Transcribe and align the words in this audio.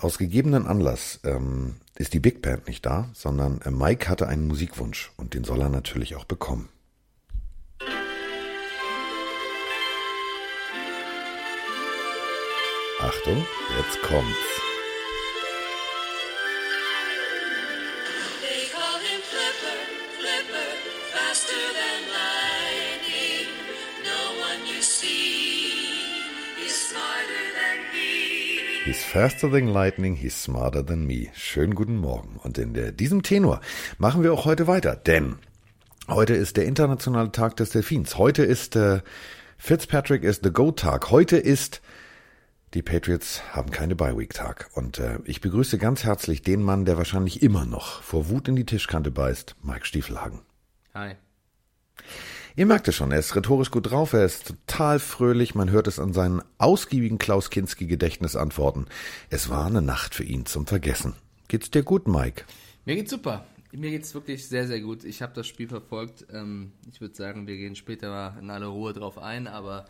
Aus 0.00 0.16
gegebenen 0.16 0.68
Anlass 0.68 1.18
ähm, 1.24 1.74
ist 1.96 2.14
die 2.14 2.20
Big 2.20 2.40
Band 2.40 2.68
nicht 2.68 2.86
da, 2.86 3.08
sondern 3.14 3.60
äh, 3.62 3.72
Mike 3.72 4.08
hatte 4.08 4.28
einen 4.28 4.46
Musikwunsch 4.46 5.10
und 5.16 5.34
den 5.34 5.42
soll 5.42 5.60
er 5.60 5.68
natürlich 5.68 6.14
auch 6.14 6.24
bekommen. 6.24 6.68
Achtung, 13.00 13.44
jetzt 13.76 14.00
kommt's. 14.02 14.67
He's 28.88 29.04
faster 29.04 29.50
than 29.50 29.68
lightning, 29.68 30.16
he's 30.16 30.34
smarter 30.34 30.82
than 30.82 31.06
me. 31.06 31.28
Schönen 31.34 31.74
guten 31.74 31.98
Morgen. 31.98 32.40
Und 32.42 32.56
in 32.56 32.72
der, 32.72 32.90
diesem 32.90 33.22
Tenor 33.22 33.60
machen 33.98 34.22
wir 34.22 34.32
auch 34.32 34.46
heute 34.46 34.66
weiter, 34.66 34.96
denn 34.96 35.36
heute 36.08 36.32
ist 36.32 36.56
der 36.56 36.64
internationale 36.64 37.30
Tag 37.30 37.54
des 37.56 37.68
Delfins. 37.68 38.16
Heute 38.16 38.44
ist 38.44 38.76
äh, 38.76 39.02
Fitzpatrick 39.58 40.24
ist 40.24 40.42
the 40.42 40.50
Go-Tag. 40.50 41.10
Heute 41.10 41.36
ist 41.36 41.82
die 42.72 42.80
Patriots 42.80 43.42
haben 43.52 43.70
keine 43.70 43.94
Bye-Week-Tag. 43.94 44.70
Und 44.72 44.98
äh, 45.00 45.18
ich 45.24 45.42
begrüße 45.42 45.76
ganz 45.76 46.04
herzlich 46.04 46.40
den 46.40 46.62
Mann, 46.62 46.86
der 46.86 46.96
wahrscheinlich 46.96 47.42
immer 47.42 47.66
noch 47.66 48.00
vor 48.00 48.30
Wut 48.30 48.48
in 48.48 48.56
die 48.56 48.64
Tischkante 48.64 49.10
beißt, 49.10 49.56
Mike 49.62 49.84
Stiefelhagen. 49.84 50.40
Hi. 50.94 51.16
Ihr 52.56 52.66
merkt 52.66 52.88
es 52.88 52.94
schon, 52.94 53.12
er 53.12 53.18
ist 53.18 53.36
rhetorisch 53.36 53.70
gut 53.70 53.90
drauf, 53.90 54.12
er 54.12 54.24
ist 54.24 54.48
total 54.48 54.98
fröhlich, 54.98 55.54
man 55.54 55.70
hört 55.70 55.86
es 55.86 55.98
an 55.98 56.12
seinen 56.12 56.42
ausgiebigen 56.58 57.18
Klaus 57.18 57.50
Kinski 57.50 57.86
Gedächtnisantworten. 57.86 58.86
Es 59.30 59.48
war 59.48 59.66
eine 59.66 59.82
Nacht 59.82 60.14
für 60.14 60.24
ihn 60.24 60.46
zum 60.46 60.66
Vergessen. 60.66 61.14
Geht's 61.48 61.70
dir 61.70 61.82
gut, 61.82 62.08
Mike? 62.08 62.44
Mir 62.84 62.96
geht's 62.96 63.10
super. 63.10 63.46
Mir 63.72 63.90
geht's 63.90 64.14
wirklich 64.14 64.48
sehr, 64.48 64.66
sehr 64.66 64.80
gut. 64.80 65.04
Ich 65.04 65.20
habe 65.22 65.34
das 65.34 65.46
Spiel 65.46 65.68
verfolgt. 65.68 66.26
Ähm, 66.32 66.72
ich 66.90 67.00
würde 67.00 67.14
sagen, 67.14 67.46
wir 67.46 67.56
gehen 67.56 67.76
später 67.76 68.08
mal 68.08 68.38
in 68.40 68.50
aller 68.50 68.66
Ruhe 68.66 68.92
drauf 68.94 69.18
ein, 69.18 69.46
aber 69.46 69.86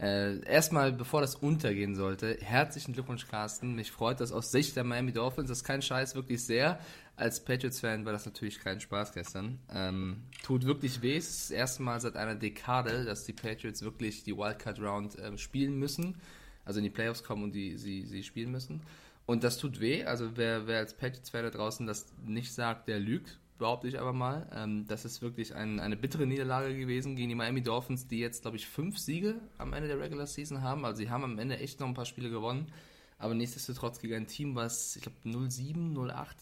äh, 0.00 0.40
erstmal, 0.44 0.92
bevor 0.92 1.20
das 1.20 1.34
untergehen 1.34 1.94
sollte, 1.94 2.38
herzlichen 2.40 2.92
Glückwunsch, 2.92 3.26
Carsten. 3.26 3.74
Mich 3.74 3.90
freut 3.90 4.20
das 4.20 4.32
aus 4.32 4.50
Sicht 4.50 4.76
der 4.76 4.84
Miami 4.84 5.12
Dolphins. 5.12 5.48
Das 5.48 5.58
ist 5.58 5.64
kein 5.64 5.82
Scheiß, 5.82 6.14
wirklich 6.14 6.44
sehr. 6.44 6.78
Als 7.18 7.42
Patriots-Fan 7.44 8.04
war 8.04 8.12
das 8.12 8.26
natürlich 8.26 8.60
kein 8.60 8.80
Spaß 8.80 9.12
gestern. 9.12 9.58
Ähm, 9.72 10.22
tut 10.44 10.64
wirklich 10.64 11.02
weh. 11.02 11.16
Es 11.16 11.28
ist 11.28 11.50
das 11.50 11.50
erste 11.50 11.82
Mal 11.82 12.00
seit 12.00 12.16
einer 12.16 12.36
Dekade, 12.36 13.04
dass 13.04 13.24
die 13.24 13.32
Patriots 13.32 13.82
wirklich 13.82 14.22
die 14.22 14.36
Wildcard-Round 14.36 15.16
ähm, 15.20 15.36
spielen 15.36 15.78
müssen. 15.78 16.16
Also 16.64 16.78
in 16.78 16.84
die 16.84 16.90
Playoffs 16.90 17.24
kommen 17.24 17.42
und 17.42 17.54
die, 17.54 17.76
sie, 17.76 18.06
sie 18.06 18.22
spielen 18.22 18.52
müssen. 18.52 18.82
Und 19.26 19.42
das 19.42 19.58
tut 19.58 19.80
weh. 19.80 20.04
Also 20.04 20.36
wer, 20.36 20.68
wer 20.68 20.78
als 20.78 20.94
Patriots-Fan 20.94 21.42
da 21.42 21.50
draußen 21.50 21.86
das 21.88 22.06
nicht 22.24 22.52
sagt, 22.52 22.88
der 22.88 23.00
lügt 23.00 23.38
behaupte 23.58 23.88
ich 23.88 24.00
aber 24.00 24.12
mal. 24.12 24.48
Ähm, 24.54 24.86
das 24.86 25.04
ist 25.04 25.20
wirklich 25.20 25.54
ein, 25.54 25.80
eine 25.80 25.96
bittere 25.96 26.26
Niederlage 26.26 26.76
gewesen 26.76 27.16
gegen 27.16 27.28
die 27.28 27.34
Miami 27.34 27.62
Dolphins, 27.62 28.06
die 28.06 28.20
jetzt, 28.20 28.42
glaube 28.42 28.56
ich, 28.56 28.66
fünf 28.66 28.98
Siege 28.98 29.40
am 29.58 29.72
Ende 29.72 29.88
der 29.88 30.00
Regular 30.00 30.26
Season 30.26 30.62
haben. 30.62 30.84
Also 30.84 30.98
sie 30.98 31.10
haben 31.10 31.24
am 31.24 31.38
Ende 31.38 31.58
echt 31.58 31.80
noch 31.80 31.88
ein 31.88 31.94
paar 31.94 32.06
Spiele 32.06 32.30
gewonnen. 32.30 32.72
Aber 33.18 33.34
nichtsdestotrotz 33.34 33.98
gegen 33.98 34.14
ein 34.14 34.26
Team, 34.28 34.54
was, 34.54 34.94
ich 34.94 35.02
glaube, 35.02 35.50
07, 35.50 35.96
08 36.08 36.36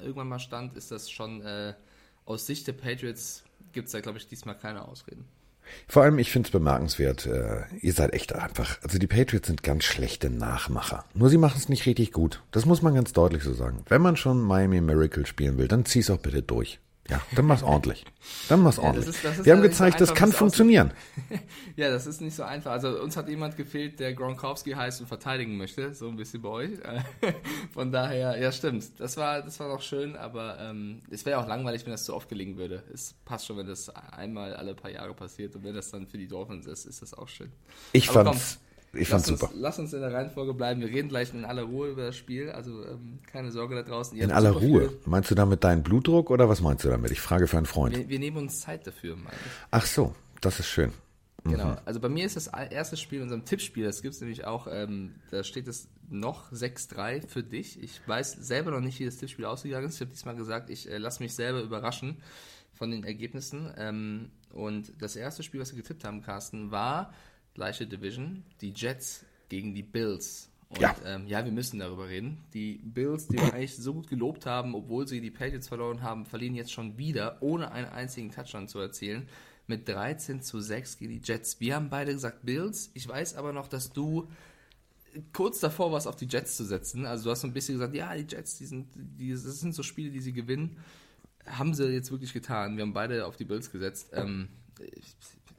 irgendwann 0.00 0.28
mal 0.28 0.38
stand, 0.38 0.76
ist 0.76 0.90
das 0.90 1.10
schon 1.10 1.42
äh, 1.42 1.74
aus 2.24 2.46
Sicht 2.46 2.66
der 2.66 2.72
Patriots 2.72 3.44
gibt 3.72 3.86
es 3.86 3.92
da, 3.92 4.00
glaube 4.00 4.18
ich, 4.18 4.26
diesmal 4.26 4.56
keine 4.56 4.86
Ausreden. 4.88 5.26
Vor 5.88 6.02
allem, 6.02 6.18
ich 6.18 6.30
finde 6.30 6.46
es 6.46 6.52
bemerkenswert, 6.52 7.26
äh, 7.26 7.64
ihr 7.80 7.92
seid 7.92 8.12
echt 8.12 8.32
einfach, 8.34 8.80
also 8.82 8.98
die 8.98 9.06
Patriots 9.06 9.48
sind 9.48 9.62
ganz 9.62 9.84
schlechte 9.84 10.30
Nachmacher. 10.30 11.04
Nur 11.14 11.28
sie 11.28 11.38
machen 11.38 11.58
es 11.58 11.68
nicht 11.68 11.86
richtig 11.86 12.12
gut. 12.12 12.42
Das 12.52 12.66
muss 12.66 12.82
man 12.82 12.94
ganz 12.94 13.12
deutlich 13.12 13.42
so 13.42 13.52
sagen. 13.52 13.84
Wenn 13.88 14.02
man 14.02 14.16
schon 14.16 14.40
Miami 14.40 14.80
Miracle 14.80 15.26
spielen 15.26 15.58
will, 15.58 15.68
dann 15.68 15.84
zieh's 15.84 16.10
auch 16.10 16.18
bitte 16.18 16.42
durch. 16.42 16.78
Ja, 17.08 17.20
dann 17.36 17.46
mach's 17.46 17.62
ordentlich. 17.62 18.04
Dann 18.48 18.60
mach's 18.62 18.78
ordentlich. 18.80 19.06
ist- 19.08 19.24
das 19.24 19.38
ist 19.38 19.46
Wir 19.46 19.52
haben 19.52 19.60
ja 19.60 19.68
nicht 19.68 19.76
so 19.76 19.84
gezeigt, 19.84 20.00
das 20.00 20.10
einfach, 20.10 20.20
kann 20.20 20.32
funktionieren. 20.32 20.92
Ja, 21.76 21.90
das 21.90 22.06
ist 22.06 22.20
nicht 22.22 22.34
so 22.34 22.42
einfach. 22.42 22.72
Also 22.72 23.00
uns 23.02 23.16
hat 23.16 23.28
jemand 23.28 23.56
gefehlt, 23.56 24.00
der 24.00 24.14
Gronkowski 24.14 24.72
heißt 24.72 25.00
und 25.02 25.06
verteidigen 25.06 25.56
möchte, 25.58 25.92
so 25.94 26.08
ein 26.08 26.16
bisschen 26.16 26.40
bei 26.42 26.48
euch. 26.48 26.70
Von 27.74 27.92
daher, 27.92 28.38
ja 28.40 28.50
stimmt. 28.50 28.98
Das 28.98 29.16
war, 29.18 29.42
das 29.42 29.60
war 29.60 29.68
noch 29.68 29.82
schön, 29.82 30.16
aber 30.16 30.58
ähm, 30.58 31.02
es 31.10 31.26
wäre 31.26 31.38
auch 31.38 31.46
langweilig, 31.46 31.84
wenn 31.84 31.92
das 31.92 32.04
zu 32.04 32.14
oft 32.14 32.28
gelingen 32.28 32.56
würde. 32.56 32.82
Es 32.92 33.14
passt 33.24 33.46
schon, 33.46 33.58
wenn 33.58 33.66
das 33.66 33.90
einmal 33.90 34.54
alle 34.56 34.74
paar 34.74 34.90
Jahre 34.90 35.14
passiert 35.14 35.54
und 35.54 35.64
wenn 35.64 35.74
das 35.74 35.90
dann 35.90 36.06
für 36.06 36.18
die 36.18 36.28
Dolphins 36.28 36.66
ist, 36.66 36.86
ist 36.86 37.02
das 37.02 37.12
auch 37.14 37.28
schön. 37.28 37.52
Ich 37.92 38.08
Aber 38.10 38.24
fand's, 38.24 38.58
ich 38.98 39.08
fand's 39.08 39.28
lass 39.28 39.30
uns, 39.30 39.40
super. 39.40 39.52
Lass 39.56 39.78
uns 39.78 39.92
in 39.92 40.00
der 40.00 40.12
Reihenfolge 40.12 40.54
bleiben. 40.54 40.80
Wir 40.80 40.88
reden 40.88 41.08
gleich 41.08 41.32
in 41.34 41.44
aller 41.44 41.62
Ruhe 41.62 41.88
über 41.90 42.06
das 42.06 42.16
Spiel. 42.16 42.50
Also 42.50 42.84
ähm, 42.84 43.18
keine 43.30 43.50
Sorge 43.52 43.74
da 43.74 43.82
draußen. 43.82 44.16
Ihr 44.16 44.24
In 44.24 44.30
aller 44.32 44.50
Ruhe. 44.52 44.88
viel- 44.88 44.98
Meinst 45.06 45.30
du 45.30 45.34
damit 45.34 45.64
deinen 45.64 45.82
Blutdruck 45.82 46.30
oder 46.30 46.48
was 46.48 46.60
meinst 46.60 46.84
du 46.84 46.88
damit? 46.88 47.10
Ich 47.10 47.20
frage 47.20 47.46
für 47.46 47.56
einen 47.56 47.66
Freund. 47.66 47.96
Wir, 47.96 48.08
wir 48.08 48.18
nehmen 48.18 48.36
uns 48.38 48.60
Zeit 48.60 48.86
dafür, 48.86 49.16
meine 49.16 49.30
ich. 49.36 49.52
Ach 49.70 49.86
so, 49.86 50.14
das 50.40 50.60
ist 50.60 50.68
schön. 50.68 50.92
Genau, 51.44 51.76
also 51.84 52.00
bei 52.00 52.08
mir 52.08 52.26
ist 52.26 52.34
das 52.34 52.48
erste 52.48 52.96
Spiel 52.96 53.18
in 53.18 53.22
unserem 53.24 53.44
Tippspiel, 53.44 53.84
das 53.84 54.02
gibt 54.02 54.14
es 54.16 54.20
nämlich 54.20 54.44
auch, 54.46 54.66
ähm, 54.68 55.14
da 55.30 55.44
steht 55.44 55.68
es 55.68 55.86
noch 56.10 56.50
6-3 56.50 57.24
für 57.28 57.44
dich. 57.44 57.80
Ich 57.80 58.00
weiß 58.08 58.32
selber 58.32 58.72
noch 58.72 58.80
nicht, 58.80 58.98
wie 58.98 59.04
das 59.04 59.18
Tippspiel 59.18 59.44
ausgegangen 59.44 59.86
ist. 59.86 59.94
Ich 59.94 60.00
habe 60.00 60.10
diesmal 60.10 60.34
gesagt, 60.34 60.70
ich 60.70 60.90
äh, 60.90 60.98
lasse 60.98 61.22
mich 61.22 61.34
selber 61.34 61.60
überraschen 61.60 62.16
von 62.74 62.90
den 62.90 63.04
Ergebnissen. 63.04 63.72
Ähm, 63.78 64.30
und 64.52 64.92
das 64.98 65.14
erste 65.14 65.44
Spiel, 65.44 65.60
was 65.60 65.70
wir 65.72 65.80
getippt 65.80 66.02
haben, 66.04 66.20
Carsten, 66.20 66.72
war 66.72 67.12
gleiche 67.56 67.86
Division, 67.86 68.44
die 68.60 68.70
Jets 68.70 69.24
gegen 69.48 69.74
die 69.74 69.82
Bills. 69.82 70.48
Und 70.68 70.80
Ja. 70.80 70.94
ähm, 71.04 71.26
ja, 71.26 71.44
wir 71.44 71.52
müssen 71.52 71.78
darüber 71.78 72.08
reden. 72.08 72.38
Die 72.54 72.74
Bills, 72.82 73.28
die 73.28 73.36
wir 73.38 73.52
eigentlich 73.54 73.76
so 73.76 73.94
gut 73.94 74.08
gelobt 74.08 74.46
haben, 74.46 74.74
obwohl 74.74 75.06
sie 75.08 75.20
die 75.20 75.30
Patriots 75.30 75.68
verloren 75.68 76.02
haben, 76.02 76.26
verlieren 76.26 76.54
jetzt 76.54 76.72
schon 76.72 76.98
wieder, 76.98 77.40
ohne 77.40 77.70
einen 77.72 77.88
einzigen 77.88 78.30
Touchdown 78.30 78.68
zu 78.68 78.78
erzielen, 78.78 79.28
mit 79.68 79.88
13 79.88 80.42
zu 80.42 80.60
6 80.60 80.98
gegen 80.98 81.12
die 81.12 81.20
Jets. 81.24 81.58
Wir 81.60 81.74
haben 81.76 81.88
beide 81.90 82.12
gesagt 82.12 82.44
Bills. 82.44 82.90
Ich 82.94 83.08
weiß 83.08 83.34
aber 83.36 83.52
noch, 83.52 83.68
dass 83.68 83.92
du 83.92 84.28
kurz 85.32 85.60
davor 85.60 85.92
warst, 85.92 86.06
auf 86.06 86.16
die 86.16 86.26
Jets 86.26 86.56
zu 86.56 86.64
setzen. 86.64 87.06
Also 87.06 87.24
du 87.24 87.30
hast 87.30 87.40
so 87.40 87.46
ein 87.46 87.52
bisschen 87.52 87.76
gesagt, 87.76 87.94
ja, 87.94 88.14
die 88.14 88.26
Jets, 88.32 88.58
die 88.58 88.66
sind, 88.66 88.88
die, 88.94 89.30
das 89.30 89.42
sind 89.60 89.74
so 89.74 89.82
Spiele, 89.82 90.10
die 90.10 90.20
sie 90.20 90.32
gewinnen. 90.32 90.76
Haben 91.46 91.74
sie 91.74 91.86
jetzt 91.92 92.10
wirklich 92.10 92.32
getan. 92.32 92.76
Wir 92.76 92.82
haben 92.82 92.92
beide 92.92 93.24
auf 93.26 93.36
die 93.36 93.44
Bills 93.44 93.70
gesetzt. 93.70 94.08
Ähm, 94.12 94.48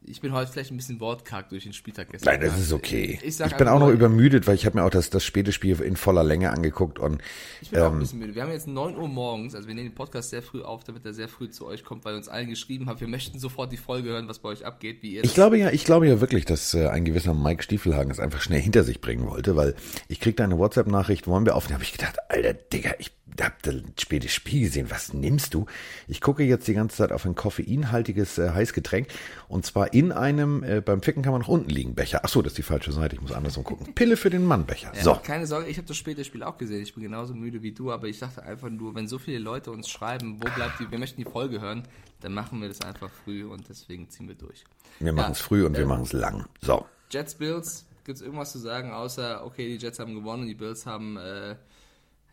ich, 0.07 0.18
ich 0.18 0.22
bin 0.22 0.34
heute 0.34 0.51
vielleicht 0.51 0.72
ein 0.72 0.78
bisschen 0.78 1.00
wortkarg 1.00 1.50
durch 1.50 1.63
den 1.63 1.73
Spieltag 1.73 2.09
gestern. 2.09 2.34
Nein, 2.34 2.41
das 2.41 2.59
ist 2.59 2.73
okay. 2.73 3.18
Ich, 3.22 3.28
Ich, 3.28 3.35
sag 3.35 3.57
bin 3.57 3.68
auch 3.68 3.79
noch 3.79 3.90
übermüdet, 3.90 4.47
weil 4.47 4.56
ich 4.56 4.66
habe 4.66 4.78
mir 4.78 4.84
auch 4.84 4.90
das, 4.90 5.09
das 5.09 5.23
späte 5.23 5.51
Spiel 5.51 5.79
in 5.81 5.95
voller 5.95 6.23
Länge 6.23 6.51
angeguckt 6.51 7.00
und 7.00 7.22
Ich 7.62 7.72
bin 7.72 7.79
auch 7.81 7.88
ein 7.88 7.94
ähm, 7.94 8.00
bisschen 8.00 8.19
müde. 8.19 8.35
Wir 8.35 8.44
haben 8.44 8.51
jetzt 8.51 8.67
9 8.67 8.96
Uhr 8.96 9.07
morgens, 9.07 9.56
also 9.56 9.67
wir 9.67 9.75
nehmen 9.75 9.90
den 9.90 9.96
Podcast 9.96 10.29
sehr 10.29 10.41
früh 10.41 10.62
auf, 10.62 10.84
damit 10.84 11.06
er 11.06 11.13
sehr 11.13 11.28
früh 11.28 11.50
zu 11.50 11.66
euch 11.66 11.84
kommt, 11.84 12.06
weil 12.06 12.13
ihr 12.13 12.17
uns 12.17 12.29
allen 12.29 12.50
geschrieben 12.50 12.88
habt, 12.88 13.01
wir 13.01 13.07
möchten 13.07 13.40
sofort 13.40 13.72
die 13.72 13.78
Folge 13.78 14.09
hören, 14.09 14.28
was 14.28 14.40
bei 14.40 14.50
euch 14.50 14.66
abgeht, 14.66 15.01
wie 15.01 15.16
ihr 15.16 15.23
Ich 15.23 15.34
glaube 15.34 15.57
ja, 15.57 15.69
ich 15.72 15.85
glaube 15.85 16.07
ja 16.07 16.22
wirklich, 16.22 16.46
dass 16.46 16.73
äh, 16.73 16.88
ein 16.88 17.06
gewisser 17.06 17.34
Mike 17.34 17.63
Stiefelhagen 17.63 18.12
es 18.12 18.19
einfach 18.19 18.41
schnell 18.41 18.62
hinter 18.62 18.84
sich 18.84 19.01
bringen 19.01 19.28
wollte, 19.28 19.56
weil 19.56 19.75
ich 20.07 20.19
kriegte 20.19 20.44
eine 20.44 20.57
WhatsApp-Nachricht, 20.57 21.28
wollen 21.28 21.46
wir 21.46 21.56
aufnehmen? 21.56 21.78
habe 21.78 21.84
ich 21.84 21.91
gedacht, 21.91 22.17
Alter, 22.29 22.53
Digga, 22.53 22.91
ich 22.97 23.16
hab 23.40 23.62
das 23.62 23.76
späte 24.00 24.30
Spiel 24.30 24.62
gesehen, 24.62 24.90
was 24.90 25.14
nimmst 25.14 25.54
du? 25.54 25.66
Ich 26.08 26.22
gucke 26.22 26.44
jetzt 26.44 26.68
die 26.68 26.74
ganze 26.74 26.98
Zeit 26.98 27.12
auf 27.12 27.26
ein 27.26 27.36
koffeinhaltiges 27.36 28.38
äh, 28.38 28.50
Heißgetränk 28.50 29.08
und 29.48 29.66
zwar 29.66 29.94
in 29.94 30.12
einem, 30.12 30.64
äh, 30.64 30.82
beim 30.82 31.02
Ficken 31.02 31.24
kann 31.24 31.34
man 31.34 31.42
nach 31.42 31.48
unten 31.48 31.70
liegen, 31.70 31.96
Becher. 31.96 32.22
Ach 32.24 32.30
so, 32.30 32.42
das 32.42 32.54
ist 32.54 32.58
die 32.58 32.64
falsche 32.64 32.92
Seite, 32.92 33.16
ich 33.16 33.22
muss 33.22 33.32
andersrum 33.32 33.64
gucken. 33.64 33.94
Pille 33.96 34.18
für 34.18 34.30
den 34.30 34.46
Mann, 34.46 34.66
Becher. 34.66 34.92
Ja, 34.96 35.04
So. 35.04 35.20
Keine 35.24 35.46
Sorge, 35.46 35.68
ich 35.68 35.78
habe 35.78 35.88
das 35.88 35.98
späte 35.98 36.24
Spiel 36.24 36.44
auch 36.44 36.58
gesehen. 36.58 36.82
Ich 36.82 36.94
bin 36.94 37.04
genauso 37.04 37.34
müde 37.34 37.62
wie 37.62 37.72
du, 37.72 37.92
aber 37.92 38.08
ich 38.08 38.20
dachte 38.20 38.44
einfach 38.44 38.70
nur, 38.70 38.96
wenn 38.96 39.08
so 39.08 39.20
viele 39.20 39.40
Leute 39.40 39.72
uns 39.72 39.90
schreiben, 39.90 40.40
wo 40.42 40.50
bleibt 40.56 40.80
die, 40.80 40.90
wir 40.90 41.00
möchten 41.00 41.24
die 41.24 41.30
Folge 41.30 41.62
hören, 41.62 41.84
dann 42.22 42.34
machen 42.34 42.62
wir 42.62 42.68
das 42.68 42.82
einfach 42.82 43.09
früh 43.09 43.46
und 43.46 43.70
deswegen 43.70 44.09
ziehen 44.09 44.28
wir 44.28 44.36
durch. 44.36 44.64
Wir 45.00 45.14
machen 45.14 45.34
es 45.34 45.40
früh 45.40 45.66
und 45.66 45.78
wir 45.78 45.86
machen 45.86 46.04
es 46.04 46.14
lang. 46.14 46.48
So. 46.62 46.86
Jets, 47.12 47.36
Bills, 47.36 47.86
gibt 48.04 48.18
es 48.18 48.22
irgendwas 48.22 48.52
zu 48.52 48.58
sagen, 48.58 48.92
außer, 48.92 49.46
okay, 49.46 49.68
die 49.68 49.78
Jets 49.78 50.00
haben 50.00 50.16
gewonnen 50.16 50.44
und 50.44 50.48
die 50.48 50.56
Bills 50.56 50.86
haben, 50.86 51.18
äh, 51.18 51.56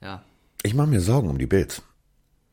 ja, 0.00 0.25
Ich 0.64 0.75
mache 0.75 0.88
mir 0.88 1.00
Sorgen 1.00 1.28
um 1.28 1.37
die 1.38 1.46
Bills. 1.46 1.82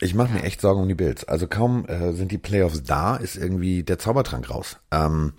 Ich 0.02 0.14
mache 0.14 0.34
mir 0.34 0.44
echt 0.44 0.60
Sorgen 0.60 0.82
um 0.82 0.88
die 0.90 0.96
Bills. 0.96 1.24
Also 1.24 1.48
kaum 1.48 1.86
äh, 1.86 2.12
sind 2.12 2.32
die 2.32 2.38
Playoffs 2.38 2.84
da, 2.84 3.16
ist 3.16 3.38
irgendwie 3.38 3.84
der 3.84 4.00
Zaubertrank 4.00 4.50
raus. 4.50 4.78
Ähm, 4.92 5.34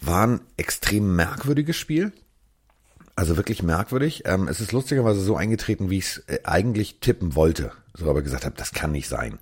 war 0.00 0.26
ein 0.26 0.40
extrem 0.56 1.14
merkwürdiges 1.14 1.76
Spiel. 1.76 2.12
Also 3.14 3.36
wirklich 3.36 3.62
merkwürdig. 3.62 4.24
Ähm, 4.26 4.48
es 4.48 4.60
ist 4.60 4.72
lustigerweise 4.72 5.20
so 5.20 5.36
eingetreten, 5.36 5.90
wie 5.90 5.98
ich 5.98 6.04
es 6.06 6.18
äh, 6.26 6.40
eigentlich 6.44 6.98
tippen 7.00 7.36
wollte. 7.36 7.70
So 7.94 8.10
aber 8.10 8.22
gesagt 8.22 8.44
habe, 8.46 8.56
das 8.56 8.72
kann 8.72 8.90
nicht 8.90 9.08
sein. 9.08 9.38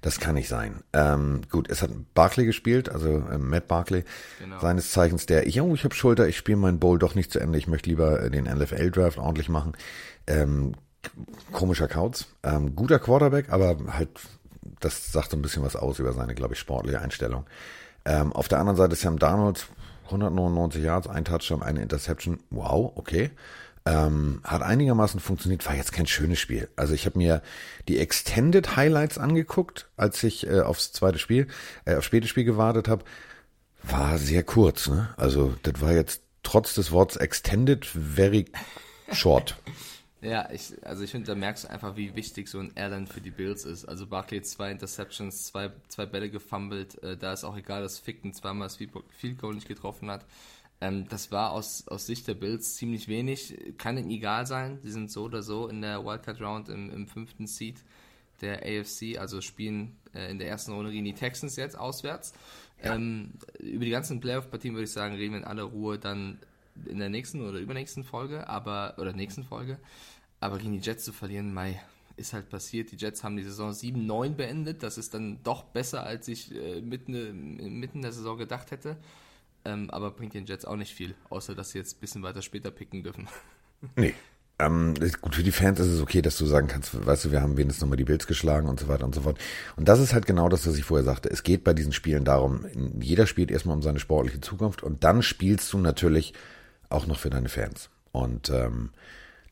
Das 0.00 0.18
kann 0.18 0.36
nicht 0.36 0.48
sein. 0.48 0.82
Ähm, 0.94 1.42
gut, 1.50 1.68
es 1.68 1.82
hat 1.82 1.90
Barkley 2.14 2.46
gespielt, 2.46 2.88
also 2.88 3.18
äh, 3.30 3.36
Matt 3.36 3.68
Barkley, 3.68 4.04
Genau. 4.38 4.58
seines 4.58 4.92
Zeichens 4.92 5.26
der, 5.26 5.46
ich, 5.46 5.60
oh, 5.60 5.74
ich 5.74 5.84
habe 5.84 5.94
Schulter, 5.94 6.26
ich 6.26 6.38
spiele 6.38 6.56
meinen 6.56 6.78
Bowl 6.78 6.98
doch 6.98 7.14
nicht 7.14 7.30
zu 7.30 7.38
Ende, 7.38 7.58
ich 7.58 7.66
möchte 7.66 7.90
lieber 7.90 8.22
äh, 8.22 8.30
den 8.30 8.44
NFL-Draft 8.44 9.18
ordentlich 9.18 9.50
machen. 9.50 9.72
Ähm, 10.26 10.72
komischer 11.52 11.88
Kauz. 11.88 12.26
Ähm, 12.42 12.74
guter 12.76 12.98
Quarterback, 12.98 13.50
aber 13.50 13.76
halt, 13.92 14.10
das 14.80 15.12
sagt 15.12 15.30
so 15.30 15.36
ein 15.36 15.42
bisschen 15.42 15.62
was 15.62 15.76
aus 15.76 15.98
über 15.98 16.12
seine, 16.12 16.34
glaube 16.34 16.54
ich, 16.54 16.60
sportliche 16.60 17.00
Einstellung. 17.00 17.46
Ähm, 18.04 18.32
auf 18.32 18.48
der 18.48 18.58
anderen 18.58 18.76
Seite 18.76 18.96
Sam 18.96 19.18
Darnold, 19.18 19.66
199 20.06 20.82
Yards, 20.82 21.08
ein 21.08 21.24
Touchdown, 21.24 21.62
eine 21.62 21.82
Interception. 21.82 22.40
Wow, 22.50 22.92
okay. 22.96 23.30
Ähm, 23.86 24.40
hat 24.44 24.62
einigermaßen 24.62 25.20
funktioniert, 25.20 25.66
war 25.66 25.74
jetzt 25.74 25.92
kein 25.92 26.06
schönes 26.06 26.38
Spiel. 26.38 26.68
Also 26.76 26.92
ich 26.92 27.06
habe 27.06 27.16
mir 27.16 27.42
die 27.88 27.98
Extended 27.98 28.76
Highlights 28.76 29.16
angeguckt, 29.16 29.88
als 29.96 30.22
ich 30.22 30.46
äh, 30.46 30.60
aufs 30.60 30.92
zweite 30.92 31.18
Spiel, 31.18 31.46
äh, 31.86 31.94
aufs 31.94 32.06
späte 32.06 32.28
Spiel 32.28 32.44
gewartet 32.44 32.88
habe. 32.88 33.04
War 33.82 34.18
sehr 34.18 34.42
kurz, 34.42 34.88
ne? 34.88 35.08
Also 35.16 35.54
das 35.62 35.80
war 35.80 35.92
jetzt 35.92 36.20
trotz 36.42 36.74
des 36.74 36.92
Worts 36.92 37.16
Extended 37.16 37.86
very 37.86 38.46
short. 39.12 39.56
Ja, 40.22 40.50
ich, 40.50 40.74
also 40.84 41.02
ich 41.02 41.10
finde, 41.10 41.28
da 41.28 41.34
merkst 41.34 41.64
du 41.64 41.70
einfach, 41.70 41.96
wie 41.96 42.14
wichtig 42.14 42.48
so 42.48 42.58
ein 42.58 42.72
Airline 42.74 43.06
für 43.06 43.22
die 43.22 43.30
Bills 43.30 43.64
ist. 43.64 43.86
Also 43.86 44.06
Barkley 44.06 44.42
zwei 44.42 44.70
Interceptions, 44.70 45.46
zwei, 45.46 45.72
zwei 45.88 46.04
Bälle 46.04 46.28
gefummelt. 46.30 47.02
Äh, 47.02 47.16
da 47.16 47.32
ist 47.32 47.44
auch 47.44 47.56
egal, 47.56 47.82
dass 47.82 47.98
Ficken 47.98 48.34
zweimal 48.34 48.66
das 48.66 48.76
Field 48.76 49.38
Goal 49.38 49.54
nicht 49.54 49.68
getroffen 49.68 50.10
hat. 50.10 50.26
Ähm, 50.82 51.08
das 51.08 51.32
war 51.32 51.52
aus, 51.52 51.88
aus 51.88 52.06
Sicht 52.06 52.28
der 52.28 52.34
Bills 52.34 52.76
ziemlich 52.76 53.08
wenig. 53.08 53.56
Kann 53.78 53.96
ihnen 53.96 54.10
egal 54.10 54.46
sein. 54.46 54.80
Die 54.82 54.90
sind 54.90 55.10
so 55.10 55.24
oder 55.24 55.42
so 55.42 55.68
in 55.68 55.80
der 55.80 56.04
Wildcard 56.04 56.40
Round 56.42 56.68
im, 56.68 56.90
im 56.90 57.06
fünften 57.06 57.46
Seed 57.46 57.76
der 58.42 58.62
AFC, 58.62 59.18
also 59.18 59.40
spielen 59.40 59.96
äh, 60.14 60.30
in 60.30 60.38
der 60.38 60.48
ersten 60.48 60.72
Runde 60.72 60.92
gegen 60.92 61.04
die 61.04 61.14
Texans 61.14 61.56
jetzt 61.56 61.78
auswärts. 61.78 62.32
Ähm, 62.82 63.32
über 63.58 63.84
die 63.84 63.90
ganzen 63.90 64.20
Playoff-Partien 64.20 64.74
würde 64.74 64.84
ich 64.84 64.92
sagen, 64.92 65.14
reden 65.14 65.32
wir 65.32 65.40
in 65.40 65.44
aller 65.44 65.64
Ruhe 65.64 65.98
dann 65.98 66.38
in 66.86 66.98
der 66.98 67.08
nächsten 67.08 67.40
oder 67.46 67.58
übernächsten 67.58 68.04
Folge, 68.04 68.48
aber 68.48 68.94
oder 68.98 69.12
nächsten 69.12 69.44
Folge. 69.44 69.78
Aber 70.40 70.58
gegen 70.58 70.72
die 70.72 70.78
Jets 70.78 71.04
zu 71.04 71.12
verlieren, 71.12 71.52
Mai, 71.52 71.80
ist 72.16 72.32
halt 72.32 72.48
passiert. 72.48 72.92
Die 72.92 72.96
Jets 72.96 73.24
haben 73.24 73.36
die 73.36 73.42
Saison 73.42 73.70
7-9 73.70 74.34
beendet. 74.34 74.82
Das 74.82 74.98
ist 74.98 75.14
dann 75.14 75.42
doch 75.42 75.64
besser, 75.64 76.04
als 76.04 76.28
ich 76.28 76.54
äh, 76.54 76.80
mitten, 76.80 77.80
mitten 77.80 78.02
der 78.02 78.12
Saison 78.12 78.38
gedacht 78.38 78.70
hätte. 78.70 78.96
Ähm, 79.64 79.90
aber 79.90 80.10
bringt 80.10 80.34
den 80.34 80.46
Jets 80.46 80.64
auch 80.64 80.76
nicht 80.76 80.94
viel, 80.94 81.14
außer 81.28 81.54
dass 81.54 81.70
sie 81.70 81.78
jetzt 81.78 81.96
ein 81.96 82.00
bisschen 82.00 82.22
weiter 82.22 82.42
später 82.42 82.70
picken 82.70 83.02
dürfen. 83.02 83.28
Nee. 83.96 84.12
Ähm, 84.58 84.92
gut, 85.22 85.36
für 85.36 85.42
die 85.42 85.52
Fans 85.52 85.80
ist 85.80 85.86
es 85.86 86.02
okay, 86.02 86.20
dass 86.20 86.36
du 86.36 86.44
sagen 86.44 86.68
kannst, 86.68 87.06
weißt 87.06 87.24
du, 87.24 87.32
wir 87.32 87.40
haben 87.40 87.56
wenigstens 87.56 87.80
nochmal 87.80 87.96
die 87.96 88.04
Bills 88.04 88.26
geschlagen 88.26 88.68
und 88.68 88.78
so 88.78 88.88
weiter 88.88 89.06
und 89.06 89.14
so 89.14 89.22
fort. 89.22 89.38
Und 89.76 89.88
das 89.88 90.00
ist 90.00 90.12
halt 90.12 90.26
genau 90.26 90.50
das, 90.50 90.66
was 90.66 90.76
ich 90.76 90.84
vorher 90.84 91.02
sagte. 91.02 91.30
Es 91.30 91.44
geht 91.44 91.64
bei 91.64 91.72
diesen 91.72 91.94
Spielen 91.94 92.26
darum, 92.26 92.66
jeder 93.00 93.26
spielt 93.26 93.50
erstmal 93.50 93.74
um 93.74 93.80
seine 93.80 94.00
sportliche 94.00 94.42
Zukunft 94.42 94.82
und 94.82 95.02
dann 95.02 95.22
spielst 95.22 95.72
du 95.72 95.78
natürlich 95.78 96.34
auch 96.90 97.06
noch 97.06 97.18
für 97.18 97.30
deine 97.30 97.48
Fans. 97.48 97.88
Und 98.12 98.50
ähm, 98.50 98.90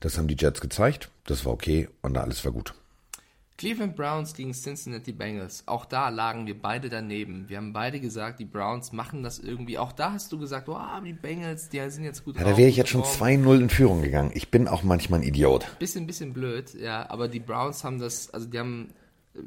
das 0.00 0.19
haben 0.19 0.29
die 0.29 0.37
Jets 0.38 0.61
gezeigt, 0.61 1.11
das 1.25 1.44
war 1.44 1.52
okay 1.52 1.88
und 2.02 2.17
alles 2.17 2.44
war 2.44 2.52
gut. 2.52 2.75
Cleveland 3.58 3.96
Browns 3.96 4.35
gegen 4.35 4.52
Cincinnati 4.52 5.11
Bengals. 5.11 5.64
Auch 5.67 5.85
da 5.85 6.11
lagen 6.11 6.46
wir 6.46 6.56
beide 6.56 6.88
daneben. 6.88 7.49
Wir 7.49 7.56
haben 7.56 7.73
beide 7.73 7.99
gesagt, 7.99 8.38
die 8.38 8.44
Browns 8.44 8.93
machen 8.93 9.25
das 9.25 9.40
irgendwie. 9.40 9.79
Auch 9.79 9.90
da 9.90 10.12
hast 10.12 10.31
du 10.31 10.38
gesagt, 10.38 10.69
oh, 10.69 10.79
die 11.05 11.12
Bengals, 11.12 11.69
die 11.69 11.81
sind 11.90 12.05
jetzt 12.05 12.25
gut 12.25 12.37
Ja, 12.37 12.44
da 12.44 12.56
wäre 12.56 12.69
ich 12.69 12.76
jetzt 12.76 12.90
schon 12.90 13.00
drauf. 13.00 13.20
2-0 13.20 13.61
in 13.61 13.69
Führung 13.69 14.02
gegangen. 14.02 14.31
Ich 14.35 14.52
bin 14.52 14.69
auch 14.69 14.85
manchmal 14.85 15.20
ein 15.20 15.23
Idiot. 15.25 15.67
Bisschen, 15.81 16.06
bisschen 16.06 16.32
blöd, 16.32 16.73
ja. 16.75 17.11
Aber 17.11 17.26
die 17.26 17.40
Browns 17.40 17.82
haben 17.82 17.99
das, 17.99 18.31
also 18.31 18.46
die 18.46 18.61
haben 18.61 18.90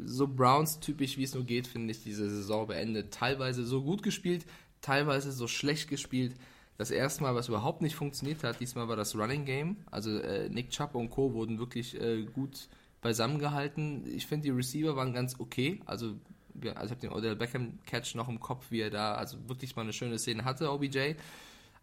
so 0.03 0.27
Browns-typisch, 0.27 1.17
wie 1.17 1.23
es 1.23 1.33
nur 1.33 1.45
geht, 1.45 1.67
finde 1.67 1.91
ich, 1.91 2.03
diese 2.03 2.29
Saison 2.29 2.67
beendet. 2.67 3.13
Teilweise 3.13 3.65
so 3.65 3.81
gut 3.81 4.03
gespielt, 4.03 4.45
teilweise 4.81 5.31
so 5.31 5.47
schlecht 5.47 5.89
gespielt. 5.89 6.35
Das 6.77 6.89
erste 6.91 7.21
Mal, 7.23 7.35
was 7.35 7.47
überhaupt 7.47 7.81
nicht 7.81 7.95
funktioniert 7.95 8.43
hat, 8.43 8.59
diesmal 8.59 8.87
war 8.87 8.95
das 8.95 9.15
Running 9.15 9.45
Game. 9.45 9.77
Also 9.91 10.17
äh, 10.17 10.49
Nick 10.49 10.71
Chubb 10.71 10.95
und 10.95 11.09
Co. 11.09 11.33
wurden 11.33 11.59
wirklich 11.59 11.99
äh, 11.99 12.23
gut 12.23 12.69
beisammengehalten. 13.01 14.05
Ich 14.07 14.27
finde, 14.27 14.45
die 14.45 14.51
Receiver 14.51 14.95
waren 14.95 15.13
ganz 15.13 15.39
okay. 15.39 15.79
Also, 15.85 16.15
wir, 16.53 16.77
also 16.77 16.85
ich 16.85 16.91
habe 16.91 17.01
den 17.01 17.11
Odell 17.11 17.35
Beckham 17.35 17.79
Catch 17.85 18.15
noch 18.15 18.29
im 18.29 18.39
Kopf, 18.39 18.67
wie 18.69 18.81
er 18.81 18.89
da 18.89 19.15
also 19.15 19.37
wirklich 19.47 19.75
mal 19.75 19.83
eine 19.83 19.93
schöne 19.93 20.17
Szene 20.19 20.45
hatte, 20.45 20.71
OBJ. 20.71 21.13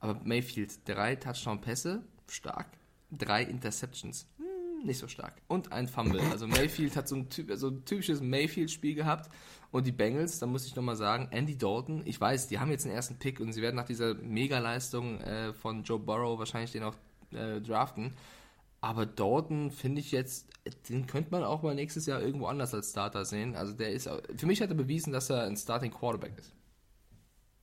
Aber 0.01 0.21
Mayfield, 0.25 0.89
drei 0.89 1.17
Touchdown-Pässe, 1.17 2.03
stark. 2.29 2.69
Drei 3.11 3.43
Interceptions, 3.43 4.27
hm, 4.37 4.87
nicht 4.87 4.99
so 4.99 5.09
stark. 5.09 5.35
Und 5.49 5.73
ein 5.73 5.89
Fumble. 5.89 6.21
Also 6.31 6.47
Mayfield 6.47 6.95
hat 6.95 7.09
so 7.09 7.17
ein, 7.17 7.29
typ, 7.29 7.51
so 7.55 7.69
ein 7.69 7.85
typisches 7.85 8.21
Mayfield-Spiel 8.21 8.95
gehabt. 8.95 9.31
Und 9.71 9.87
die 9.87 9.93
Bengals, 9.93 10.39
da 10.39 10.47
muss 10.47 10.67
ich 10.67 10.75
nochmal 10.75 10.97
sagen, 10.97 11.29
Andy 11.31 11.59
Dalton, 11.59 12.03
ich 12.07 12.19
weiß, 12.19 12.49
die 12.49 12.59
haben 12.59 12.71
jetzt 12.71 12.85
den 12.85 12.93
ersten 12.93 13.19
Pick 13.19 13.39
und 13.41 13.53
sie 13.53 13.61
werden 13.61 13.77
nach 13.77 13.85
dieser 13.85 14.15
Mega-Leistung 14.15 15.21
äh, 15.21 15.53
von 15.53 15.83
Joe 15.83 15.99
Burrow 15.99 16.39
wahrscheinlich 16.39 16.73
den 16.73 16.85
auch 16.85 16.95
äh, 17.33 17.61
draften. 17.61 18.15
Aber 18.81 19.05
Dalton 19.05 19.71
finde 19.71 20.01
ich 20.01 20.13
jetzt, 20.13 20.47
den 20.89 21.07
könnte 21.07 21.31
man 21.33 21.43
auch 21.43 21.63
mal 21.63 21.75
nächstes 21.75 22.07
Jahr 22.07 22.23
irgendwo 22.23 22.47
anders 22.47 22.73
als 22.73 22.91
Starter 22.91 23.25
sehen. 23.25 23.57
Also 23.57 23.75
der 23.75 23.91
ist, 23.91 24.09
für 24.37 24.47
mich 24.47 24.63
hat 24.63 24.71
er 24.71 24.77
bewiesen, 24.77 25.13
dass 25.13 25.29
er 25.31 25.43
ein 25.45 25.57
Starting 25.57 25.91
Quarterback 25.91 26.39
ist. 26.39 26.55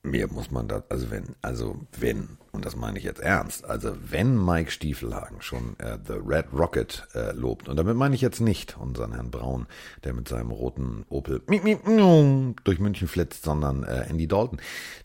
Mir 0.06 0.28
muss 0.28 0.52
man 0.52 0.68
das, 0.68 0.84
also 0.88 1.10
wenn, 1.10 1.34
also 1.42 1.80
wenn, 1.98 2.38
und 2.52 2.64
das 2.64 2.76
meine 2.76 2.96
ich 2.98 3.04
jetzt 3.04 3.20
ernst, 3.20 3.64
also 3.64 3.96
wenn 4.08 4.42
Mike 4.42 4.70
Stiefelhagen 4.70 5.42
schon 5.42 5.78
äh, 5.80 5.98
The 6.06 6.14
Red 6.24 6.46
Rocket 6.52 7.08
äh, 7.14 7.32
lobt, 7.32 7.68
und 7.68 7.76
damit 7.76 7.96
meine 7.96 8.14
ich 8.14 8.20
jetzt 8.20 8.40
nicht 8.40 8.76
unseren 8.78 9.12
Herrn 9.14 9.32
Braun, 9.32 9.66
der 10.04 10.14
mit 10.14 10.28
seinem 10.28 10.52
roten 10.52 11.04
Opel 11.08 11.42
miep, 11.48 11.64
miep, 11.64 11.86
miau, 11.86 12.54
durch 12.62 12.78
München 12.78 13.08
flitzt, 13.08 13.42
sondern 13.42 13.82
äh, 13.82 14.06
Andy 14.08 14.28
Dalton, 14.28 14.60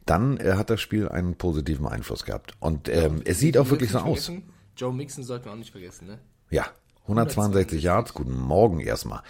dann 0.06 0.38
äh, 0.38 0.54
hat 0.54 0.70
das 0.70 0.80
Spiel 0.80 1.10
einen 1.10 1.36
positiven 1.36 1.88
Einfluss 1.88 2.24
gehabt. 2.24 2.54
Und 2.60 2.88
ähm, 2.88 3.22
es 3.26 3.40
sieht 3.40 3.58
auch 3.58 3.70
wirklich 3.72 3.90
so 3.90 4.00
aus. 4.00 4.32
Joe 4.78 4.94
Mixon 4.94 5.24
sollten 5.24 5.46
wir 5.46 5.54
auch 5.54 5.58
nicht 5.58 5.72
vergessen, 5.72 6.08
ne? 6.08 6.20
Ja, 6.52 6.68
162 7.04 7.82
Yards, 7.82 8.14
guten 8.14 8.38
Morgen 8.38 8.80
erstmal. 8.80 9.24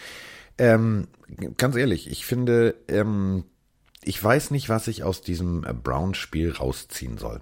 Ähm, 0.57 1.07
ganz 1.57 1.75
ehrlich, 1.75 2.09
ich 2.11 2.25
finde, 2.25 2.75
ähm, 2.87 3.45
ich 4.03 4.21
weiß 4.23 4.51
nicht, 4.51 4.69
was 4.69 4.87
ich 4.87 5.03
aus 5.03 5.21
diesem 5.21 5.63
äh, 5.63 5.73
Brown-Spiel 5.73 6.51
rausziehen 6.51 7.17
soll. 7.17 7.41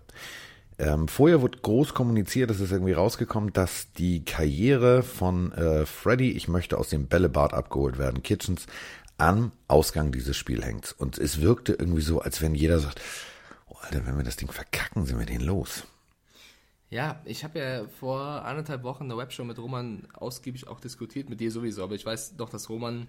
Ähm, 0.78 1.08
vorher 1.10 1.42
wurde 1.42 1.60
groß 1.60 1.94
kommuniziert, 1.94 2.50
es 2.52 2.62
ist 2.62 2.72
irgendwie 2.72 2.94
rausgekommen, 2.94 3.52
dass 3.52 3.92
die 3.94 4.24
Karriere 4.24 5.04
von 5.04 5.52
äh, 5.52 5.86
Freddy, 5.86 6.32
ich 6.32 6.48
möchte 6.48 6.78
aus 6.78 6.90
dem 6.90 7.08
Bällebad 7.08 7.54
abgeholt 7.54 7.98
werden, 7.98 8.24
Kitchens, 8.24 8.66
am 9.18 9.52
Ausgang 9.68 10.14
dieses 10.14 10.38
Spiels 10.38 10.66
hängt. 10.66 10.96
Und 10.98 11.18
es 11.18 11.42
wirkte 11.42 11.74
irgendwie 11.74 12.02
so, 12.02 12.22
als 12.22 12.42
wenn 12.42 12.56
jeder 12.56 12.80
sagt, 12.80 13.02
oh, 13.68 13.76
Alter, 13.82 14.06
wenn 14.06 14.18
wir 14.18 14.24
das 14.24 14.38
Ding 14.38 14.52
verkacken, 14.52 15.06
sind 15.06 15.20
wir 15.20 15.26
den 15.26 15.42
los. 15.42 15.84
Ja, 16.90 17.22
ich 17.26 17.44
habe 17.44 17.60
ja 17.60 17.88
vor 18.00 18.46
anderthalb 18.46 18.84
Wochen 18.84 19.04
in 19.04 19.10
der 19.10 19.18
Webshow 19.18 19.44
mit 19.44 19.60
Roman 19.60 20.08
ausgiebig 20.14 20.68
auch 20.68 20.80
diskutiert, 20.80 21.30
mit 21.30 21.40
dir 21.40 21.52
sowieso, 21.52 21.84
aber 21.84 21.96
ich 21.96 22.06
weiß 22.06 22.38
doch, 22.38 22.50
dass 22.50 22.70
Roman 22.70 23.08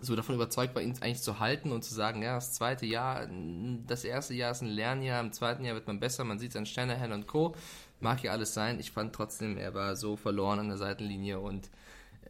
so 0.00 0.14
davon 0.14 0.36
überzeugt 0.36 0.74
war, 0.74 0.82
ihn 0.82 0.94
eigentlich 1.00 1.22
zu 1.22 1.40
halten 1.40 1.72
und 1.72 1.84
zu 1.84 1.92
sagen, 1.92 2.22
ja, 2.22 2.36
das 2.36 2.52
zweite 2.52 2.86
Jahr, 2.86 3.28
das 3.86 4.04
erste 4.04 4.34
Jahr 4.34 4.52
ist 4.52 4.62
ein 4.62 4.68
Lernjahr, 4.68 5.20
im 5.20 5.32
zweiten 5.32 5.64
Jahr 5.64 5.74
wird 5.74 5.88
man 5.88 5.98
besser, 5.98 6.24
man 6.24 6.38
sieht 6.38 6.50
es 6.50 6.56
an 6.56 6.66
Shanahan 6.66 7.12
und 7.12 7.26
Co. 7.26 7.54
Mag 8.00 8.22
ja 8.22 8.30
alles 8.30 8.54
sein. 8.54 8.78
Ich 8.78 8.92
fand 8.92 9.12
trotzdem, 9.12 9.58
er 9.58 9.74
war 9.74 9.96
so 9.96 10.16
verloren 10.16 10.60
an 10.60 10.68
der 10.68 10.76
Seitenlinie 10.76 11.40
und 11.40 11.68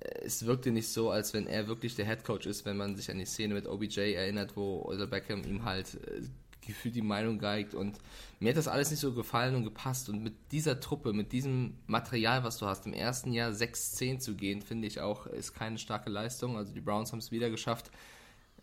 äh, 0.00 0.21
es 0.25 0.47
wirkte 0.47 0.71
nicht 0.71 0.88
so, 0.88 1.11
als 1.11 1.35
wenn 1.35 1.47
er 1.47 1.69
wirklich 1.69 1.95
der 1.95 2.07
Headcoach 2.07 2.47
ist, 2.47 2.64
wenn 2.64 2.78
man 2.78 2.97
sich 2.97 3.11
an 3.11 3.19
die 3.19 3.26
Szene 3.26 3.52
mit 3.52 3.66
OBJ 3.66 4.14
erinnert, 4.14 4.57
wo 4.57 4.83
Odell 4.87 5.07
Beckham 5.07 5.45
ihm 5.45 5.64
halt 5.64 5.95
äh, 6.07 6.23
gefühlt 6.66 6.95
die 6.95 7.02
Meinung 7.02 7.38
geigt 7.38 7.75
und 7.75 7.99
mir 8.40 8.50
hat 8.50 8.57
das 8.57 8.68
alles 8.68 8.90
nicht 8.90 9.00
so 9.00 9.12
gefallen 9.12 9.57
und 9.57 9.64
gepasst 9.64 10.09
und 10.09 10.23
mit 10.23 10.35
dieser 10.52 10.78
Truppe, 10.78 11.12
mit 11.12 11.33
diesem 11.33 11.78
Material, 11.87 12.45
was 12.45 12.59
du 12.59 12.66
hast, 12.66 12.87
im 12.87 12.92
ersten 12.92 13.33
Jahr 13.33 13.50
6-10 13.50 14.21
zu 14.21 14.37
gehen, 14.37 14.62
finde 14.62 14.87
ich 14.87 15.00
auch, 15.00 15.26
ist 15.26 15.54
keine 15.54 15.78
starke 15.78 16.09
Leistung. 16.09 16.57
Also 16.57 16.73
die 16.73 16.80
Browns 16.80 17.11
haben 17.11 17.18
es 17.18 17.33
wieder 17.33 17.50
geschafft, 17.50 17.90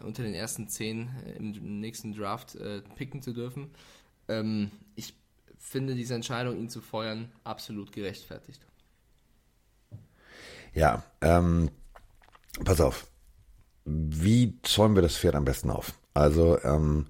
unter 0.01 0.23
den 0.23 0.33
ersten 0.33 0.69
10 0.69 1.09
im 1.37 1.79
nächsten 1.81 2.13
Draft 2.13 2.55
äh, 2.55 2.81
picken 2.95 3.21
zu 3.21 3.33
dürfen. 3.33 3.69
Ähm, 4.27 4.71
ich 4.95 5.13
finde 5.57 5.95
diese 5.95 6.15
Entscheidung, 6.15 6.57
ihn 6.57 6.69
zu 6.69 6.81
feuern, 6.81 7.31
absolut 7.43 7.91
gerechtfertigt. 7.91 8.65
Ja, 10.73 11.03
ähm, 11.21 11.69
pass 12.63 12.79
auf. 12.81 13.07
Wie 13.85 14.57
zäumen 14.63 14.95
wir 14.95 15.01
das 15.01 15.17
Pferd 15.17 15.35
am 15.35 15.45
besten 15.45 15.69
auf? 15.69 15.93
Also, 16.13 16.61
ähm, 16.63 17.07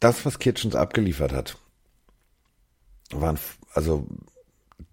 das, 0.00 0.24
was 0.26 0.38
Kitchens 0.38 0.74
abgeliefert 0.74 1.32
hat, 1.32 1.56
waren, 3.10 3.38
also, 3.72 4.06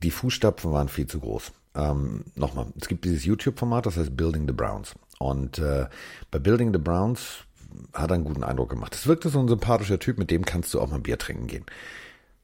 die 0.02 0.12
Fußstapfen 0.12 0.72
waren 0.72 0.90
viel 0.90 1.08
zu 1.08 1.20
groß. 1.20 1.52
Ähm, 1.76 2.26
Nochmal, 2.36 2.68
es 2.80 2.88
gibt 2.88 3.06
dieses 3.06 3.26
YouTube-Format, 3.26 3.86
das 3.86 3.98
heißt 3.98 4.16
Building 4.16 4.48
the 4.48 4.54
Browns. 4.54 4.94
Und 5.20 5.60
äh, 5.60 5.88
bei 6.32 6.40
Building 6.40 6.74
the 6.74 6.80
Browns 6.80 7.46
hat 7.94 8.12
er 8.12 8.16
einen 8.16 8.26
guten 8.26 8.44
Eindruck 8.44 8.70
gemacht. 8.70 8.96
Es 8.96 9.08
wirkte 9.08 9.30
so 9.30 9.40
ein 9.40 9.48
sympathischer 9.48 10.00
Typ, 10.00 10.18
mit 10.18 10.30
dem 10.30 10.46
kannst 10.46 10.74
du 10.74 10.82
auch 10.82 10.90
mal 10.90 11.00
Bier 11.00 11.18
trinken 11.18 11.48
gehen. 11.48 11.66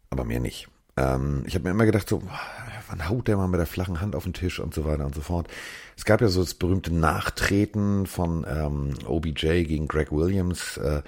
Aber 0.10 0.24
mehr 0.24 0.40
nicht. 0.40 0.68
Ähm, 1.00 1.44
ich 1.46 1.56
habe 1.56 1.64
mir 1.64 1.72
immer 1.72 1.86
gedacht, 1.86 2.10
so, 2.10 2.22
wann 2.90 3.08
haut 3.08 3.28
der 3.28 3.38
mal 3.38 3.48
mit 3.48 3.60
der 3.60 3.68
flachen 3.68 4.02
Hand 4.02 4.16
auf 4.16 4.24
den 4.24 4.34
Tisch 4.34 4.60
und 4.60 4.74
so 4.74 4.86
weiter 4.86 5.06
und 5.06 5.16
so 5.16 5.22
fort. 5.22 5.48
Es 5.96 6.06
gab 6.06 6.22
ja 6.22 6.28
so 6.28 6.42
das 6.42 6.54
berühmte 6.54 6.94
Nachtreten 6.94 8.06
von 8.06 8.46
ähm, 8.50 8.94
OBJ 9.06 9.64
gegen 9.64 9.88
Greg 9.88 10.12
Williams, 10.12 10.78
äh, 10.78 11.02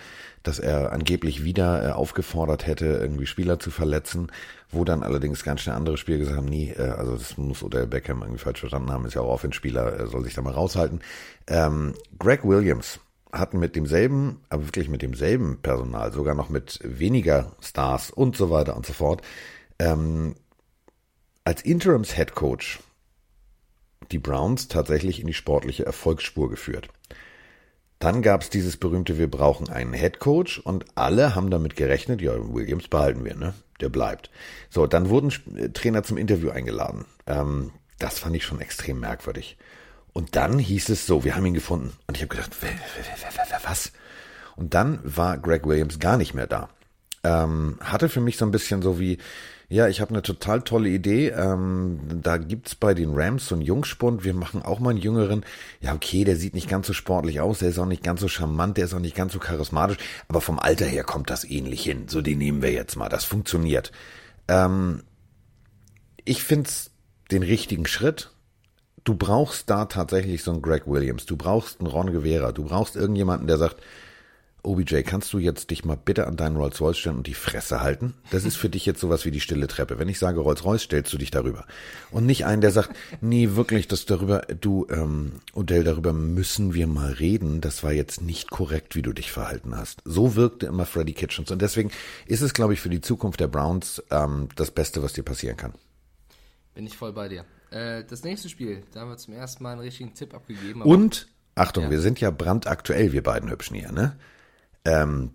dass 0.44 0.60
er 0.60 0.92
angeblich 0.92 1.44
wieder 1.44 1.90
äh, 1.90 1.92
aufgefordert 1.92 2.68
hätte, 2.68 2.86
irgendwie 2.86 3.26
Spieler 3.26 3.60
zu 3.60 3.72
verletzen, 3.72 4.32
wo 4.70 4.84
dann 4.84 5.04
allerdings 5.04 5.44
ganz 5.44 5.62
schnell 5.62 5.76
andere 5.76 5.98
Spieler 5.98 6.18
gesagt 6.18 6.38
haben, 6.38 6.48
nie, 6.48 6.70
äh, 6.70 6.82
also 6.82 7.16
das 7.16 7.38
muss 7.38 7.64
Odell 7.64 7.88
Beckham 7.88 8.22
irgendwie 8.22 8.40
falsch 8.40 8.60
verstanden 8.60 8.92
haben, 8.92 9.06
ist 9.06 9.14
ja 9.14 9.22
auch 9.22 9.32
Offenspieler, 9.32 10.00
äh, 10.00 10.08
soll 10.08 10.24
sich 10.24 10.34
da 10.34 10.42
mal 10.42 10.54
raushalten. 10.54 11.02
Ähm, 11.48 11.94
Greg 12.20 12.44
Williams 12.44 13.00
hatten 13.32 13.60
mit 13.60 13.76
demselben, 13.76 14.42
aber 14.50 14.66
wirklich 14.66 14.90
mit 14.90 15.02
demselben 15.02 15.60
Personal, 15.62 16.12
sogar 16.12 16.36
noch 16.36 16.50
mit 16.50 16.80
weniger 16.84 17.54
Stars 17.62 18.12
und 18.12 18.36
so 18.36 18.50
weiter 18.50 18.76
und 18.76 18.86
so 18.86 18.94
fort, 18.94 19.22
ähm, 19.82 20.36
als 21.44 21.64
Interims-Head 21.64 22.36
Coach 22.36 22.80
die 24.12 24.20
Browns 24.20 24.68
tatsächlich 24.68 25.20
in 25.20 25.28
die 25.28 25.34
sportliche 25.34 25.86
Erfolgsspur 25.86 26.50
geführt. 26.50 26.90
Dann 28.00 28.22
gab 28.22 28.42
es 28.42 28.50
dieses 28.50 28.78
berühmte, 28.78 29.18
wir 29.18 29.30
brauchen 29.30 29.70
einen 29.70 29.94
Head 29.94 30.20
Coach 30.20 30.60
und 30.60 30.86
alle 30.96 31.36
haben 31.36 31.50
damit 31.50 31.76
gerechnet, 31.76 32.22
ja, 32.22 32.34
Williams 32.36 32.88
behalten 32.88 33.24
wir, 33.24 33.36
ne? 33.36 33.54
Der 33.80 33.90
bleibt. 33.90 34.30
So, 34.70 34.86
dann 34.86 35.10
wurden 35.10 35.32
äh, 35.56 35.70
Trainer 35.70 36.04
zum 36.04 36.18
Interview 36.18 36.50
eingeladen. 36.50 37.06
Ähm, 37.26 37.72
das 37.98 38.20
fand 38.20 38.36
ich 38.36 38.44
schon 38.44 38.62
extrem 38.62 39.00
merkwürdig. 39.00 39.58
Und 40.14 40.36
dann 40.36 40.60
hieß 40.60 40.90
es 40.90 41.08
so, 41.08 41.24
wir 41.24 41.36
haben 41.36 41.46
ihn 41.46 41.54
gefunden. 41.54 41.94
Und 42.08 42.18
ich 42.18 42.24
habe 42.24 42.36
gedacht, 42.36 42.56
was? 43.64 43.92
Und 44.56 44.74
dann 44.74 45.00
war 45.04 45.38
Greg 45.38 45.66
Williams 45.66 46.00
gar 46.00 46.18
nicht 46.18 46.34
mehr 46.34 46.48
da. 46.48 46.70
Ähm, 47.24 47.78
hatte 47.82 48.10
für 48.10 48.22
mich 48.22 48.38
so 48.38 48.46
ein 48.46 48.52
bisschen 48.52 48.82
so 48.82 49.00
wie, 49.00 49.20
ja, 49.72 49.88
ich 49.88 50.02
habe 50.02 50.10
eine 50.10 50.22
total 50.22 50.64
tolle 50.64 50.90
Idee. 50.90 51.30
Ähm, 51.30 51.98
da 52.22 52.36
gibt's 52.36 52.76
bei 52.76 52.94
den 52.94 53.14
Rams 53.14 53.48
so 53.48 53.56
einen 53.56 53.62
Jungspund. 53.62 54.26
Wir 54.26 54.34
machen 54.34 54.62
auch 54.64 54.82
mal 54.82 54.90
einen 54.90 55.00
Jüngeren. 55.00 55.46
Ja, 55.80 55.94
okay, 55.94 56.26
der 56.26 56.36
sieht 56.36 56.56
nicht 56.56 56.68
ganz 56.68 56.88
so 56.88 56.94
sportlich 56.94 57.40
aus. 57.40 57.60
Der 57.60 57.70
ist 57.70 57.80
auch 57.80 57.86
nicht 57.86 58.04
ganz 58.04 58.20
so 58.20 58.28
charmant. 58.28 58.76
Der 58.76 58.84
ist 58.84 58.94
auch 58.94 59.00
nicht 59.00 59.16
ganz 59.16 59.32
so 59.32 59.40
charismatisch. 59.40 59.96
Aber 60.28 60.42
vom 60.42 60.60
Alter 60.60 60.86
her 60.86 61.06
kommt 61.06 61.30
das 61.30 61.46
ähnlich 61.46 61.84
hin. 61.84 62.10
So, 62.10 62.22
den 62.22 62.40
nehmen 62.40 62.62
wir 62.62 62.74
jetzt 62.74 62.98
mal. 62.98 63.08
Das 63.08 63.24
funktioniert. 63.24 63.94
Ähm, 64.50 65.04
ich 66.26 66.44
find's 66.44 66.92
den 67.32 67.42
richtigen 67.42 67.86
Schritt. 67.86 68.34
Du 69.06 69.16
brauchst 69.16 69.70
da 69.70 69.86
tatsächlich 69.86 70.44
so 70.44 70.52
einen 70.52 70.62
Greg 70.62 70.86
Williams. 70.86 71.26
Du 71.26 71.38
brauchst 71.38 71.80
einen 71.80 71.88
Ron 71.88 72.12
Guevara. 72.12 72.52
Du 72.52 72.66
brauchst 72.66 72.98
irgendjemanden, 72.98 73.48
der 73.48 73.58
sagt, 73.58 73.78
OBJ, 74.64 75.02
kannst 75.02 75.34
du 75.34 75.40
jetzt 75.40 75.72
dich 75.72 75.86
mal 75.86 75.98
bitte 75.98 76.28
an 76.28 76.38
deinen 76.38 76.56
Rolls-Royce 76.56 76.98
stellen 76.98 77.18
und 77.18 77.28
die 77.28 77.34
Fresse 77.34 77.82
halten? 77.82 78.14
Das 78.30 78.46
ist 78.46 78.58
für 78.58 78.70
dich 78.70 78.86
jetzt 78.86 79.00
sowas 79.00 79.26
wie 79.26 79.32
die 79.32 79.40
stille 79.40 79.68
Treppe. 79.68 79.98
Wenn 79.98 80.08
ich 80.08 80.20
sage 80.20 80.40
Rolls-Royce, 80.40 80.84
stellst 80.84 81.12
du 81.12 81.18
dich 81.18 81.32
darüber. 81.32 81.66
Und 82.12 82.26
nicht 82.28 82.46
einen, 82.46 82.62
der 82.62 82.70
sagt, 82.72 82.96
nee, 83.22 83.56
wirklich, 83.56 83.88
das 83.88 84.06
darüber, 84.06 84.42
du, 84.42 84.86
ähm, 84.90 85.34
Odell, 85.54 85.84
darüber 85.84 86.14
müssen 86.14 86.74
wir 86.76 86.86
mal 86.86 87.12
reden. 87.12 87.60
Das 87.62 87.84
war 87.84 87.92
jetzt 87.92 88.22
nicht 88.22 88.52
korrekt, 88.52 88.96
wie 88.96 89.02
du 89.02 89.14
dich 89.14 89.32
verhalten 89.32 89.76
hast. 89.76 90.02
So 90.06 90.36
wirkte 90.36 90.68
immer 90.68 90.86
Freddy 90.86 91.14
Kitchens. 91.14 91.50
Und 91.50 91.62
deswegen 91.62 91.90
ist 92.28 92.42
es, 92.42 92.54
glaube 92.54 92.74
ich, 92.74 92.82
für 92.82 92.90
die 92.90 93.02
Zukunft 93.02 93.40
der 93.40 93.48
Browns 93.48 94.04
ähm, 94.12 94.48
das 94.56 94.70
Beste, 94.70 95.02
was 95.02 95.14
dir 95.14 95.24
passieren 95.24 95.58
kann. 95.58 95.74
Bin 96.76 96.86
ich 96.86 96.96
voll 96.98 97.14
bei 97.14 97.28
dir. 97.30 97.46
Äh, 97.72 98.04
das 98.04 98.24
nächste 98.24 98.48
Spiel, 98.48 98.84
da 98.94 99.00
haben 99.02 99.10
wir 99.10 99.18
zum 99.18 99.34
ersten 99.34 99.64
Mal 99.64 99.72
einen 99.72 99.82
richtigen 99.82 100.14
Tipp 100.14 100.34
abgegeben. 100.36 100.84
Und, 100.84 101.28
Achtung, 101.56 101.86
Ja. 101.86 101.90
wir 101.90 102.00
sind 102.00 102.22
ja 102.22 102.30
brandaktuell, 102.30 103.12
wir 103.12 103.24
beiden 103.24 103.50
Hübschen 103.50 103.76
hier, 103.76 103.92
ne? 103.92 104.16
Ähm, 104.86 105.32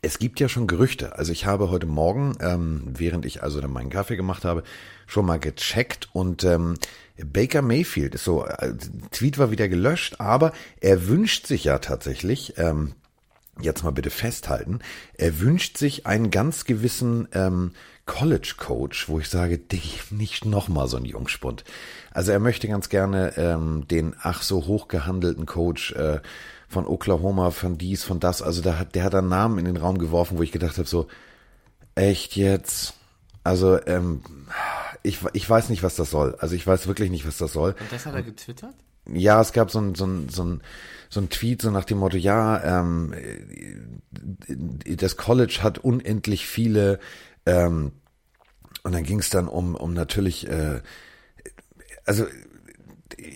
es 0.00 0.18
gibt 0.18 0.40
ja 0.40 0.48
schon 0.48 0.66
Gerüchte. 0.66 1.18
Also 1.18 1.32
ich 1.32 1.46
habe 1.46 1.70
heute 1.70 1.86
Morgen, 1.86 2.36
ähm, 2.40 2.82
während 2.86 3.24
ich 3.26 3.42
also 3.42 3.60
dann 3.60 3.72
meinen 3.72 3.90
Kaffee 3.90 4.16
gemacht 4.16 4.44
habe, 4.44 4.62
schon 5.06 5.26
mal 5.26 5.38
gecheckt 5.38 6.08
und 6.12 6.44
ähm, 6.44 6.74
Baker 7.24 7.62
Mayfield 7.62 8.14
ist 8.14 8.24
so, 8.24 8.46
äh, 8.46 8.74
Tweet 9.10 9.38
war 9.38 9.50
wieder 9.50 9.68
gelöscht, 9.68 10.20
aber 10.20 10.52
er 10.80 11.08
wünscht 11.08 11.46
sich 11.46 11.64
ja 11.64 11.78
tatsächlich, 11.78 12.54
ähm, 12.56 12.94
jetzt 13.60 13.84
mal 13.84 13.90
bitte 13.90 14.10
festhalten, 14.10 14.80
er 15.14 15.40
wünscht 15.40 15.76
sich 15.76 16.06
einen 16.06 16.30
ganz 16.30 16.64
gewissen 16.64 17.28
ähm, 17.32 17.72
College 18.06 18.54
Coach, 18.56 19.08
wo 19.08 19.20
ich 19.20 19.28
sage, 19.28 19.60
nicht 20.10 20.44
nochmal 20.44 20.88
so 20.88 20.96
ein 20.96 21.04
Jungspund. 21.04 21.62
Also 22.10 22.32
er 22.32 22.40
möchte 22.40 22.66
ganz 22.66 22.88
gerne 22.88 23.36
ähm, 23.36 23.86
den 23.88 24.16
ach 24.20 24.42
so 24.42 24.66
hochgehandelten 24.66 25.46
Coach 25.46 25.92
äh, 25.92 26.20
von 26.72 26.86
Oklahoma, 26.86 27.50
von 27.50 27.78
dies, 27.78 28.02
von 28.02 28.18
das. 28.18 28.42
Also 28.42 28.62
der 28.62 28.78
hat, 28.78 28.94
der 28.94 29.04
hat 29.04 29.14
einen 29.14 29.28
Namen 29.28 29.58
in 29.58 29.66
den 29.66 29.76
Raum 29.76 29.98
geworfen, 29.98 30.38
wo 30.38 30.42
ich 30.42 30.52
gedacht 30.52 30.78
habe, 30.78 30.88
so, 30.88 31.06
echt 31.94 32.36
jetzt? 32.36 32.94
Also, 33.44 33.84
ähm, 33.86 34.22
ich, 35.02 35.18
ich 35.32 35.48
weiß 35.48 35.68
nicht, 35.68 35.82
was 35.82 35.96
das 35.96 36.10
soll. 36.10 36.36
Also 36.38 36.54
ich 36.54 36.66
weiß 36.66 36.86
wirklich 36.86 37.10
nicht, 37.10 37.26
was 37.26 37.38
das 37.38 37.52
soll. 37.52 37.74
Und 37.78 37.92
das 37.92 38.06
hat 38.06 38.14
er 38.14 38.22
getwittert? 38.22 38.74
Ja, 39.12 39.40
es 39.40 39.52
gab 39.52 39.70
so 39.70 39.80
ein, 39.80 39.94
so 39.94 40.06
ein, 40.06 40.28
so 40.28 40.44
ein, 40.44 40.62
so 41.10 41.20
ein 41.20 41.28
Tweet 41.28 41.60
so 41.60 41.70
nach 41.70 41.84
dem 41.84 41.98
Motto, 41.98 42.16
ja, 42.16 42.80
ähm, 42.80 43.12
äh, 43.12 44.96
das 44.96 45.16
College 45.16 45.58
hat 45.62 45.78
unendlich 45.78 46.46
viele, 46.46 47.00
ähm, 47.44 47.92
und 48.84 48.92
dann 48.92 49.02
ging 49.02 49.18
es 49.18 49.30
dann 49.30 49.48
um, 49.48 49.74
um 49.74 49.92
natürlich, 49.92 50.48
äh, 50.48 50.80
also 52.04 52.26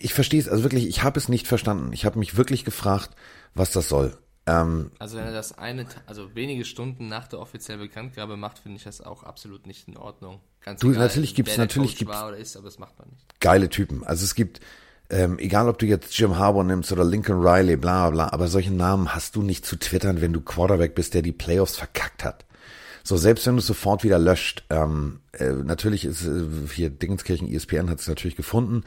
ich 0.02 0.14
verstehe 0.14 0.40
es, 0.40 0.48
also 0.48 0.62
wirklich, 0.62 0.86
ich 0.88 1.02
habe 1.02 1.18
es 1.18 1.28
nicht 1.28 1.46
verstanden. 1.46 1.92
Ich 1.92 2.04
habe 2.04 2.18
mich 2.18 2.36
wirklich 2.36 2.64
gefragt, 2.64 3.10
was 3.54 3.70
das 3.70 3.88
soll. 3.88 4.16
Ähm, 4.46 4.90
Also 4.98 5.16
wenn 5.16 5.24
er 5.24 5.32
das 5.32 5.58
eine, 5.58 5.86
also 6.06 6.34
wenige 6.34 6.64
Stunden 6.64 7.08
nach 7.08 7.26
der 7.28 7.40
offiziellen 7.40 7.80
Bekanntgabe 7.80 8.36
macht, 8.36 8.58
finde 8.60 8.76
ich 8.78 8.84
das 8.84 9.00
auch 9.00 9.22
absolut 9.24 9.66
nicht 9.66 9.88
in 9.88 9.96
Ordnung. 9.96 10.40
Ganz 10.64 10.80
Du, 10.80 10.90
natürlich 10.90 11.34
gibt's- 11.34 11.54
der 11.54 11.64
natürlich 11.64 11.96
gibt's- 11.96 12.14
ist, 12.38 12.56
aber 12.56 12.66
das 12.66 12.78
macht 12.78 12.98
man 12.98 13.08
nicht. 13.08 13.40
geile 13.40 13.68
Typen. 13.68 14.04
Also 14.04 14.24
es 14.24 14.34
gibt, 14.36 14.60
ähm, 15.10 15.38
egal 15.40 15.68
ob 15.68 15.78
du 15.78 15.86
jetzt 15.86 16.16
Jim 16.16 16.38
Harbour 16.38 16.62
nimmst 16.64 16.92
oder 16.92 17.04
Lincoln 17.04 17.40
Riley, 17.44 17.76
bla 17.76 18.08
bla 18.08 18.26
bla, 18.26 18.32
aber 18.32 18.46
solche 18.48 18.72
Namen 18.72 19.14
hast 19.14 19.34
du 19.36 19.42
nicht 19.42 19.66
zu 19.66 19.76
twittern, 19.76 20.20
wenn 20.20 20.32
du 20.32 20.40
Quarterback 20.40 20.94
bist, 20.94 21.14
der 21.14 21.22
die 21.22 21.32
Playoffs 21.32 21.76
verkackt 21.76 22.22
hat. 22.24 22.44
So, 23.02 23.16
selbst 23.16 23.46
wenn 23.46 23.54
du 23.54 23.60
es 23.60 23.66
sofort 23.68 24.02
wieder 24.02 24.18
löscht, 24.18 24.64
ähm, 24.70 25.20
äh, 25.32 25.50
natürlich 25.52 26.04
ist 26.04 26.24
äh, 26.26 26.44
hier 26.72 26.90
Dingenskirchen 26.90 27.48
ESPN 27.48 27.88
hat 27.88 28.00
es 28.00 28.08
natürlich 28.08 28.34
gefunden 28.36 28.82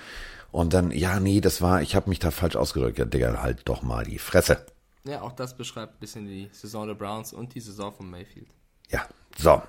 und 0.52 0.74
dann, 0.74 0.92
ja, 0.92 1.20
nee, 1.20 1.42
das 1.42 1.62
war, 1.62 1.82
ich 1.82 1.96
habe 1.96 2.10
mich 2.10 2.20
da 2.20 2.32
falsch 2.32 2.56
ausgedrückt. 2.56 3.00
Ja, 3.00 3.06
Digga, 3.06 3.42
halt 3.42 3.62
doch 3.66 3.82
mal 3.82 4.06
die 4.06 4.20
Fresse. 4.20 4.66
Ja, 5.06 5.22
auch 5.22 5.32
das 5.32 5.56
beschreibt 5.56 5.96
ein 5.96 6.00
bisschen 6.00 6.28
die 6.28 6.50
Saison 6.52 6.88
der 6.88 6.96
Browns 6.96 7.34
und 7.34 7.56
die 7.56 7.62
Saison 7.62 7.94
von 7.94 8.10
Mayfield. 8.10 8.50
Ja, 8.90 9.08
so. 9.38 9.62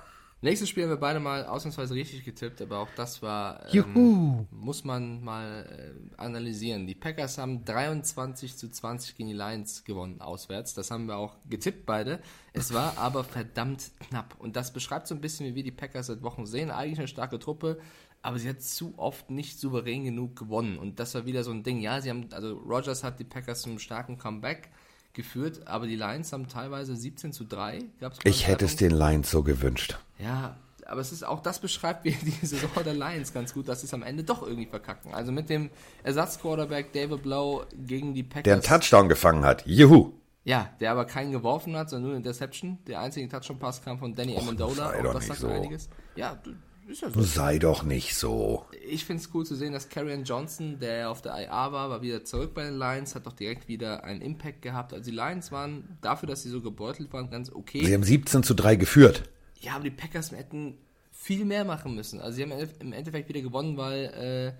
Nächstes 0.43 0.69
Spiel 0.69 0.83
haben 0.83 0.89
wir 0.89 0.97
beide 0.97 1.19
mal 1.19 1.45
ausnahmsweise 1.45 1.93
richtig 1.93 2.25
getippt, 2.25 2.63
aber 2.63 2.79
auch 2.79 2.87
das 2.95 3.21
war, 3.21 3.63
ähm, 3.67 3.73
Juhu. 3.73 4.47
muss 4.49 4.83
man 4.83 5.23
mal 5.23 5.67
äh, 5.69 6.19
analysieren. 6.19 6.87
Die 6.87 6.95
Packers 6.95 7.37
haben 7.37 7.63
23 7.63 8.57
zu 8.57 8.67
20 8.71 9.15
gegen 9.15 9.29
die 9.29 9.35
Lions 9.35 9.83
gewonnen 9.83 10.19
auswärts. 10.19 10.73
Das 10.73 10.89
haben 10.89 11.05
wir 11.05 11.17
auch 11.17 11.35
getippt 11.47 11.85
beide. 11.85 12.21
Es 12.53 12.73
war 12.73 12.97
aber 12.97 13.23
verdammt 13.23 13.91
knapp. 13.99 14.35
Und 14.39 14.55
das 14.55 14.73
beschreibt 14.73 15.05
so 15.05 15.13
ein 15.13 15.21
bisschen, 15.21 15.45
wie 15.45 15.53
wir 15.53 15.63
die 15.63 15.71
Packers 15.71 16.07
seit 16.07 16.23
Wochen 16.23 16.47
sehen. 16.47 16.71
Eigentlich 16.71 16.97
eine 16.97 17.07
starke 17.07 17.37
Truppe, 17.37 17.79
aber 18.21 18.37
sie 18.39 18.49
hat 18.49 18.61
zu 18.61 18.93
oft 18.97 19.29
nicht 19.29 19.59
souverän 19.59 20.03
genug 20.03 20.35
gewonnen. 20.35 20.77
Und 20.77 20.99
das 20.99 21.15
war 21.15 21.25
wieder 21.25 21.43
so 21.43 21.51
ein 21.51 21.63
Ding. 21.63 21.79
Ja, 21.81 22.01
sie 22.01 22.09
haben, 22.09 22.27
also 22.31 22.53
Rogers 22.57 23.03
hat 23.03 23.19
die 23.19 23.23
Packers 23.23 23.61
zum 23.63 23.79
starken 23.79 24.17
Comeback 24.17 24.69
geführt, 25.13 25.67
aber 25.67 25.87
die 25.87 25.95
Lions 25.95 26.31
haben 26.31 26.47
teilweise 26.47 26.95
17 26.95 27.33
zu 27.33 27.43
3. 27.45 27.83
Gab's 27.99 28.19
Ich 28.23 28.47
hätte 28.47 28.65
es 28.65 28.75
den 28.75 28.91
Lions 28.91 29.29
so 29.31 29.43
gewünscht. 29.43 29.97
ja, 30.19 30.57
aber 30.87 30.99
es 31.01 31.11
ist 31.13 31.23
auch 31.23 31.41
das 31.41 31.59
beschreibt 31.59 32.03
wie 32.05 32.11
die 32.41 32.45
Saison 32.45 32.69
der 32.83 32.93
Lions 32.93 33.31
ganz 33.33 33.53
gut, 33.53 33.67
dass 33.69 33.79
sie 33.81 33.85
es 33.87 33.93
am 33.93 34.03
Ende 34.03 34.23
doch 34.23 34.41
irgendwie 34.43 34.65
verkacken. 34.65 35.13
Also 35.13 35.31
mit 35.31 35.49
dem 35.49 35.69
Ersatzquarterback 36.03 36.91
David 36.93 37.23
Blow 37.23 37.63
gegen 37.85 38.13
die 38.13 38.23
Packers. 38.23 38.43
Der 38.43 38.53
einen 38.53 38.61
Touchdown 38.63 39.07
gefangen 39.09 39.45
hat. 39.45 39.65
Juhu. 39.65 40.13
Ja, 40.43 40.69
der 40.79 40.91
aber 40.91 41.05
keinen 41.05 41.31
geworfen 41.31 41.75
hat, 41.77 41.89
sondern 41.89 42.03
nur 42.03 42.11
eine 42.11 42.17
Interception. 42.17 42.79
Der 42.87 42.99
einzige 42.99 43.27
Touchdown-Pass 43.29 43.83
kam 43.83 43.99
von 43.99 44.15
Danny 44.15 44.35
Amendola. 44.37 44.73
sei 44.89 44.99
Auch 44.99 45.03
doch 45.03 45.13
das 45.13 45.27
sagt 45.27 45.39
so. 45.39 45.47
einiges. 45.47 45.87
Ja, 46.15 46.35
du- 46.43 46.55
ist 46.87 47.01
ja 47.01 47.09
so. 47.09 47.21
Sei 47.21 47.59
doch 47.59 47.83
nicht 47.83 48.15
so. 48.15 48.65
Ich 48.87 49.05
finde 49.05 49.23
es 49.23 49.29
cool 49.33 49.45
zu 49.45 49.55
sehen, 49.55 49.73
dass 49.73 49.89
Karrion 49.89 50.23
Johnson, 50.23 50.79
der 50.79 51.09
auf 51.09 51.21
der 51.21 51.33
IA 51.37 51.71
war, 51.71 51.89
war 51.89 52.01
wieder 52.01 52.23
zurück 52.23 52.53
bei 52.53 52.63
den 52.63 52.77
Lions, 52.77 53.15
hat 53.15 53.25
doch 53.25 53.33
direkt 53.33 53.67
wieder 53.67 54.03
einen 54.03 54.21
Impact 54.21 54.61
gehabt. 54.61 54.93
Also 54.93 55.09
die 55.09 55.15
Lions 55.15 55.51
waren 55.51 55.97
dafür, 56.01 56.27
dass 56.27 56.43
sie 56.43 56.49
so 56.49 56.61
gebeutelt 56.61 57.11
waren, 57.13 57.29
ganz 57.29 57.51
okay. 57.51 57.85
Sie 57.85 57.93
haben 57.93 58.03
17 58.03 58.43
zu 58.43 58.53
3 58.53 58.75
geführt. 58.75 59.23
Ja, 59.59 59.75
aber 59.75 59.83
die 59.83 59.91
Packers 59.91 60.31
hätten 60.31 60.77
viel 61.11 61.45
mehr 61.45 61.65
machen 61.65 61.93
müssen. 61.95 62.19
Also 62.19 62.37
sie 62.37 62.43
haben 62.43 62.53
im 62.79 62.93
Endeffekt 62.93 63.29
wieder 63.29 63.41
gewonnen, 63.41 63.77
weil 63.77 64.05
äh, 64.05 64.53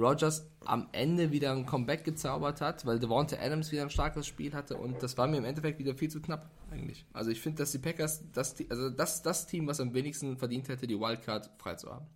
Rogers 0.00 0.46
am 0.64 0.88
Ende 0.92 1.30
wieder 1.32 1.52
ein 1.52 1.66
Comeback 1.66 2.04
gezaubert 2.04 2.60
hat, 2.60 2.84
weil 2.86 2.98
Devonta 2.98 3.36
Adams 3.40 3.70
wieder 3.72 3.82
ein 3.82 3.90
starkes 3.90 4.26
Spiel 4.26 4.52
hatte 4.54 4.76
und 4.76 5.02
das 5.02 5.16
war 5.18 5.26
mir 5.26 5.38
im 5.38 5.44
Endeffekt 5.44 5.78
wieder 5.78 5.94
viel 5.94 6.10
zu 6.10 6.20
knapp 6.20 6.50
eigentlich. 6.70 7.04
Also 7.12 7.30
ich 7.30 7.40
finde, 7.40 7.58
dass 7.62 7.72
die 7.72 7.78
Packers 7.78 8.22
das, 8.32 8.54
also 8.68 8.90
das, 8.90 9.22
das 9.22 9.46
Team, 9.46 9.66
was 9.66 9.80
am 9.80 9.94
wenigsten 9.94 10.36
verdient 10.36 10.68
hätte, 10.68 10.86
die 10.86 10.98
Wildcard 10.98 11.50
frei 11.58 11.74
zu 11.74 11.90
haben. 11.92 12.06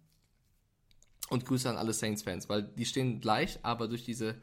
Und 1.29 1.45
Grüße 1.47 1.71
an 1.71 1.77
alle 1.77 1.93
Saints-Fans, 1.93 2.49
weil 2.49 2.63
die 2.65 2.85
stehen 2.85 3.21
gleich, 3.21 3.61
aber 3.63 3.87
durch 3.87 4.05
diese 4.05 4.35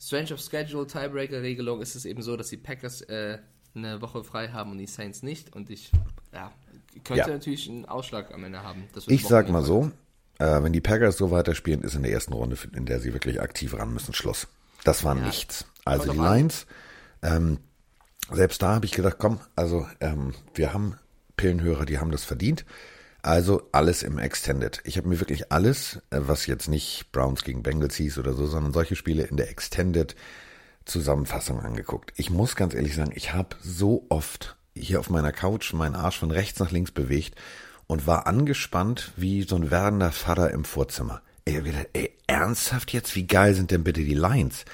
Strange 0.00 0.32
of 0.34 0.40
Schedule 0.40 0.86
Tiebreaker-Regelung 0.86 1.80
ist 1.82 1.94
es 1.94 2.04
eben 2.06 2.22
so, 2.22 2.36
dass 2.36 2.48
die 2.48 2.56
Packers 2.56 3.02
äh, 3.02 3.38
eine 3.74 4.00
Woche 4.00 4.24
frei 4.24 4.48
haben 4.48 4.70
und 4.70 4.78
die 4.78 4.86
Saints 4.86 5.22
nicht. 5.22 5.54
Und 5.54 5.68
ich, 5.70 5.90
ja, 6.32 6.52
könnte 7.04 7.28
Ja. 7.28 7.28
natürlich 7.28 7.68
einen 7.68 7.84
Ausschlag 7.84 8.32
am 8.32 8.44
Ende 8.44 8.62
haben. 8.62 8.84
Ich 9.06 9.26
sag 9.26 9.48
mal 9.50 9.62
so, 9.62 9.90
äh, 10.38 10.62
wenn 10.62 10.72
die 10.72 10.80
Packers 10.80 11.16
so 11.16 11.30
weiterspielen, 11.30 11.82
ist 11.82 11.94
in 11.94 12.02
der 12.02 12.12
ersten 12.12 12.32
Runde, 12.32 12.56
in 12.74 12.86
der 12.86 13.00
sie 13.00 13.12
wirklich 13.12 13.40
aktiv 13.40 13.74
ran 13.74 13.92
müssen, 13.92 14.14
Schluss. 14.14 14.48
Das 14.84 15.04
war 15.04 15.14
nichts. 15.14 15.66
Also 15.84 16.12
die. 16.12 16.18
Lions, 16.18 16.66
ähm, 17.22 17.58
selbst 18.30 18.62
da 18.62 18.74
habe 18.74 18.86
ich 18.86 18.92
gedacht, 18.92 19.16
komm, 19.18 19.40
also 19.56 19.86
ähm, 20.00 20.34
wir 20.54 20.72
haben 20.72 20.98
Pillenhörer, 21.36 21.84
die 21.84 21.98
haben 21.98 22.10
das 22.10 22.24
verdient. 22.24 22.64
Also 23.22 23.68
alles 23.72 24.02
im 24.02 24.18
Extended. 24.18 24.82
Ich 24.84 24.98
habe 24.98 25.08
mir 25.08 25.20
wirklich 25.20 25.50
alles, 25.50 25.96
äh, 26.10 26.20
was 26.20 26.46
jetzt 26.46 26.68
nicht 26.68 27.10
Browns 27.12 27.42
gegen 27.42 27.62
Bengals 27.62 27.96
hieß 27.96 28.18
oder 28.18 28.34
so, 28.34 28.46
sondern 28.46 28.72
solche 28.72 28.96
Spiele 28.96 29.24
in 29.24 29.36
der 29.36 29.50
Extended 29.50 30.14
Zusammenfassung 30.84 31.60
angeguckt. 31.60 32.12
Ich 32.16 32.28
muss 32.28 32.56
ganz 32.56 32.74
ehrlich 32.74 32.94
sagen, 32.94 33.12
ich 33.14 33.32
habe 33.32 33.56
so 33.62 34.04
oft 34.10 34.56
hier 34.74 35.00
auf 35.00 35.08
meiner 35.08 35.32
Couch 35.32 35.72
meinen 35.72 35.94
Arsch 35.94 36.18
von 36.18 36.30
rechts 36.30 36.58
nach 36.58 36.70
links 36.70 36.90
bewegt 36.90 37.34
und 37.94 38.08
war 38.08 38.26
angespannt 38.26 39.12
wie 39.14 39.44
so 39.44 39.54
ein 39.54 39.70
werdender 39.70 40.10
Vater 40.10 40.50
im 40.50 40.64
Vorzimmer. 40.64 41.22
Ich 41.44 41.56
hab 41.56 41.62
gedacht, 41.62 41.86
ey, 41.92 42.10
ernsthaft 42.26 42.92
jetzt? 42.92 43.14
Wie 43.14 43.24
geil 43.24 43.54
sind 43.54 43.70
denn 43.70 43.84
bitte 43.84 44.02
die 44.02 44.14
Lions? 44.14 44.64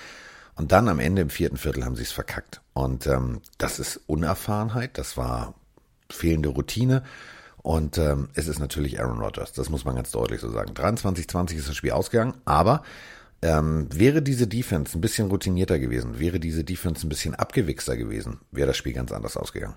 Und 0.55 0.73
dann 0.73 0.89
am 0.89 0.99
Ende 0.99 1.21
im 1.21 1.29
vierten 1.29 1.59
Viertel 1.59 1.85
haben 1.85 1.97
sie 1.97 2.03
es 2.05 2.12
verkackt. 2.12 2.62
Und 2.73 3.07
ähm, 3.07 3.43
das 3.59 3.79
ist 3.79 4.00
Unerfahrenheit, 4.07 4.97
das 4.97 5.19
war 5.19 5.53
fehlende 6.09 6.49
Routine. 6.49 7.03
Und 7.59 7.99
ähm, 7.99 8.31
es 8.33 8.49
ist 8.49 8.59
natürlich 8.59 8.99
Aaron 8.99 9.21
Rodgers, 9.21 9.53
das 9.53 9.69
muss 9.69 9.85
man 9.85 9.97
ganz 9.97 10.11
deutlich 10.12 10.41
so 10.41 10.50
sagen. 10.50 10.73
23-20 10.73 11.57
ist 11.57 11.69
das 11.69 11.77
Spiel 11.77 11.93
ausgegangen, 11.93 12.33
aber 12.47 12.85
ähm, 13.43 13.87
wäre 13.93 14.23
diese 14.23 14.47
Defense 14.47 14.97
ein 14.97 15.03
bisschen 15.03 15.29
routinierter 15.29 15.79
gewesen, 15.79 16.19
wäre 16.19 16.41
diese 16.41 16.65
Defense 16.65 17.07
ein 17.07 17.11
bisschen 17.11 17.35
abgewichster 17.35 17.99
gewesen, 17.99 18.41
wäre 18.50 18.69
das 18.69 18.79
Spiel 18.79 18.95
ganz 18.95 19.12
anders 19.12 19.37
ausgegangen. 19.37 19.77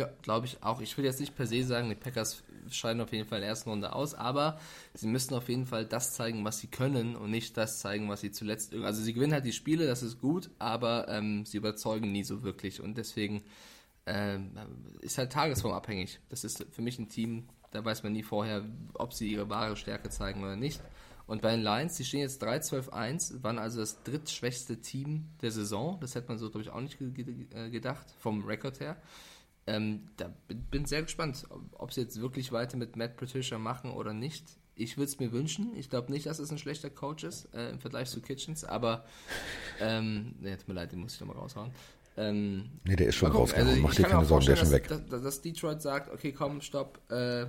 Ja, 0.00 0.08
glaube 0.22 0.46
ich 0.46 0.62
auch. 0.62 0.80
Ich 0.80 0.96
will 0.96 1.04
jetzt 1.04 1.20
nicht 1.20 1.36
per 1.36 1.46
se 1.46 1.62
sagen, 1.62 1.90
die 1.90 1.94
Packers 1.94 2.42
scheiden 2.70 3.02
auf 3.02 3.12
jeden 3.12 3.28
Fall 3.28 3.36
in 3.36 3.42
der 3.42 3.50
ersten 3.50 3.68
Runde 3.68 3.92
aus, 3.92 4.14
aber 4.14 4.58
sie 4.94 5.08
müssen 5.08 5.34
auf 5.34 5.50
jeden 5.50 5.66
Fall 5.66 5.84
das 5.84 6.14
zeigen, 6.14 6.42
was 6.42 6.58
sie 6.58 6.68
können 6.68 7.16
und 7.16 7.30
nicht 7.30 7.54
das 7.58 7.80
zeigen, 7.80 8.08
was 8.08 8.22
sie 8.22 8.30
zuletzt. 8.30 8.74
Also 8.74 9.02
sie 9.02 9.12
gewinnen 9.12 9.34
halt 9.34 9.44
die 9.44 9.52
Spiele, 9.52 9.86
das 9.86 10.02
ist 10.02 10.18
gut, 10.18 10.48
aber 10.58 11.06
ähm, 11.08 11.44
sie 11.44 11.58
überzeugen 11.58 12.12
nie 12.12 12.24
so 12.24 12.42
wirklich 12.42 12.80
und 12.80 12.96
deswegen 12.96 13.42
ähm, 14.06 14.52
ist 15.02 15.18
halt 15.18 15.32
tagesformabhängig. 15.32 16.18
Das 16.30 16.44
ist 16.44 16.64
für 16.70 16.80
mich 16.80 16.98
ein 16.98 17.10
Team, 17.10 17.50
da 17.70 17.84
weiß 17.84 18.02
man 18.02 18.14
nie 18.14 18.22
vorher, 18.22 18.64
ob 18.94 19.12
sie 19.12 19.30
ihre 19.30 19.50
wahre 19.50 19.76
Stärke 19.76 20.08
zeigen 20.08 20.42
oder 20.42 20.56
nicht. 20.56 20.80
Und 21.26 21.42
bei 21.42 21.50
den 21.50 21.62
Lions, 21.62 21.98
die 21.98 22.06
stehen 22.06 22.20
jetzt 22.20 22.42
3-12-1, 22.42 23.42
waren 23.42 23.58
also 23.58 23.80
das 23.80 24.02
drittschwächste 24.02 24.80
Team 24.80 25.28
der 25.42 25.50
Saison. 25.50 26.00
Das 26.00 26.14
hätte 26.14 26.28
man 26.28 26.38
so, 26.38 26.48
glaube 26.48 26.62
ich, 26.62 26.70
auch 26.70 26.80
nicht 26.80 26.98
äh, 27.02 27.68
gedacht, 27.68 28.06
vom 28.18 28.46
Rekord 28.46 28.80
her. 28.80 28.96
Ähm, 29.66 30.08
da 30.16 30.32
bin, 30.48 30.62
bin 30.64 30.84
sehr 30.84 31.02
gespannt, 31.02 31.46
ob, 31.72 31.92
sie 31.92 32.00
jetzt 32.00 32.20
wirklich 32.20 32.52
weiter 32.52 32.76
mit 32.76 32.96
Matt 32.96 33.16
Patricia 33.16 33.58
machen 33.58 33.90
oder 33.90 34.12
nicht. 34.12 34.44
Ich 34.74 34.96
würde 34.96 35.08
es 35.08 35.18
mir 35.18 35.32
wünschen. 35.32 35.76
Ich 35.76 35.90
glaube 35.90 36.10
nicht, 36.10 36.26
dass 36.26 36.38
es 36.38 36.50
ein 36.50 36.58
schlechter 36.58 36.90
Coach 36.90 37.24
ist 37.24 37.54
äh, 37.54 37.70
im 37.70 37.78
Vergleich 37.78 38.08
zu 38.08 38.20
Kitchens, 38.20 38.64
aber 38.64 39.04
ähm, 39.80 40.34
nee, 40.40 40.56
tut 40.56 40.68
mir 40.68 40.74
leid, 40.74 40.92
den 40.92 41.00
muss 41.00 41.14
ich 41.14 41.20
nochmal 41.20 41.36
raushauen. 41.36 41.70
Ähm, 42.16 42.70
Nee, 42.84 42.96
der 42.96 43.08
ist 43.08 43.16
schon 43.16 43.30
rausgehauen. 43.30 43.68
Also, 43.68 43.80
Mach 43.82 43.90
ich 43.90 43.96
dir 43.96 44.02
keine 44.04 44.24
Sorgen, 44.24 44.46
der 44.46 44.54
ist 44.54 44.60
schon 44.60 44.70
weg. 44.70 44.88
Dass, 44.88 45.06
dass, 45.06 45.22
dass 45.22 45.40
Detroit 45.42 45.82
sagt, 45.82 46.10
okay, 46.10 46.32
komm, 46.32 46.60
stopp, 46.62 46.98
äh, 47.10 47.46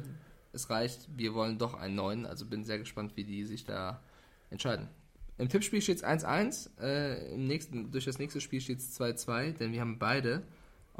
es 0.53 0.70
reicht, 0.70 1.08
wir 1.15 1.34
wollen 1.34 1.58
doch 1.58 1.74
einen 1.74 1.96
neuen. 1.96 2.25
Also 2.25 2.46
bin 2.46 2.63
sehr 2.63 2.80
gespannt, 2.80 3.13
wie 3.15 3.24
die 3.24 3.46
sich 3.46 3.63
da 3.63 4.01
entscheiden. 4.50 4.89
Im 5.38 5.50
Tippspiel 5.50 5.82
steht 5.82 5.98
es 5.98 6.03
1-1, 6.03 6.70
äh, 6.80 7.34
im 7.34 7.48
nächsten, 7.48 7.91
durch 7.91 8.06
das 8.06 8.20
nächste 8.20 8.41
Spiel 8.41 8.62
steht 8.62 8.80
es 8.80 9.00
2-2, 9.00 9.53
denn 9.53 9.72
wir 9.72 9.82
haben 9.82 9.98
beide 9.98 10.44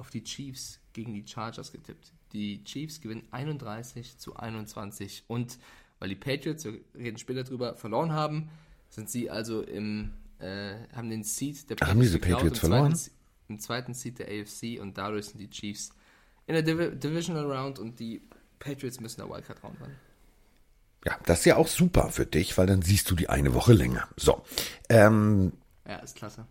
auf 0.02 0.10
die 0.10 0.24
Chiefs 0.24 0.80
gegen 0.94 1.14
die 1.14 1.26
Chargers 1.26 1.72
getippt. 1.72 2.12
Die 2.34 2.64
Chiefs 2.64 3.00
gewinnen 3.02 3.24
31 3.32 4.18
zu 4.18 4.36
21 4.36 5.26
und 5.28 5.60
weil 6.00 6.10
die 6.10 6.16
Patriots, 6.16 6.66
wir 6.66 6.80
reden 6.96 7.18
später 7.20 7.44
drüber, 7.44 7.76
verloren 7.76 8.12
haben, 8.12 8.50
sind 8.90 9.10
sie 9.12 9.30
also 9.30 9.62
im, 9.62 10.12
äh, 10.40 10.74
haben 10.96 11.12
den 11.12 11.24
Seed 11.24 11.70
der 11.70 11.78
Haben 11.88 12.02
diese 12.02 12.20
geklaut, 12.20 12.40
Patriots 12.40 12.64
im 12.64 12.70
verloren? 12.72 12.96
Zweiten, 12.96 13.16
im 13.50 13.60
zweiten 13.60 13.94
Seed 13.94 14.18
der 14.20 14.28
AFC 14.28 14.82
und 14.82 14.98
dadurch 14.98 15.28
sind 15.28 15.40
die 15.40 15.50
Chiefs 15.52 15.92
in 16.48 16.56
der 16.56 16.64
Div 16.64 17.00
Divisional 17.00 17.46
Round 17.46 17.78
und 17.78 18.00
die 18.00 18.22
Patriots 18.58 19.00
müssen 19.00 19.22
der 19.22 19.30
Wildcard 19.30 19.64
Round 19.64 19.80
ran. 19.80 19.92
Ja, 21.06 21.18
das 21.26 21.40
ist 21.40 21.46
ja 21.46 21.58
auch 21.58 21.68
super 21.68 22.10
für 22.10 22.26
dich, 22.26 22.58
weil 22.58 22.66
dann 22.68 22.82
siehst 22.82 23.10
du 23.12 23.16
die 23.16 23.30
eine 23.30 23.54
Woche 23.54 23.74
länger. 23.74 24.08
So, 24.18 24.44
ähm, 24.90 25.52
Ja, 25.88 25.98
ist 25.98 26.16
klasse. 26.16 26.46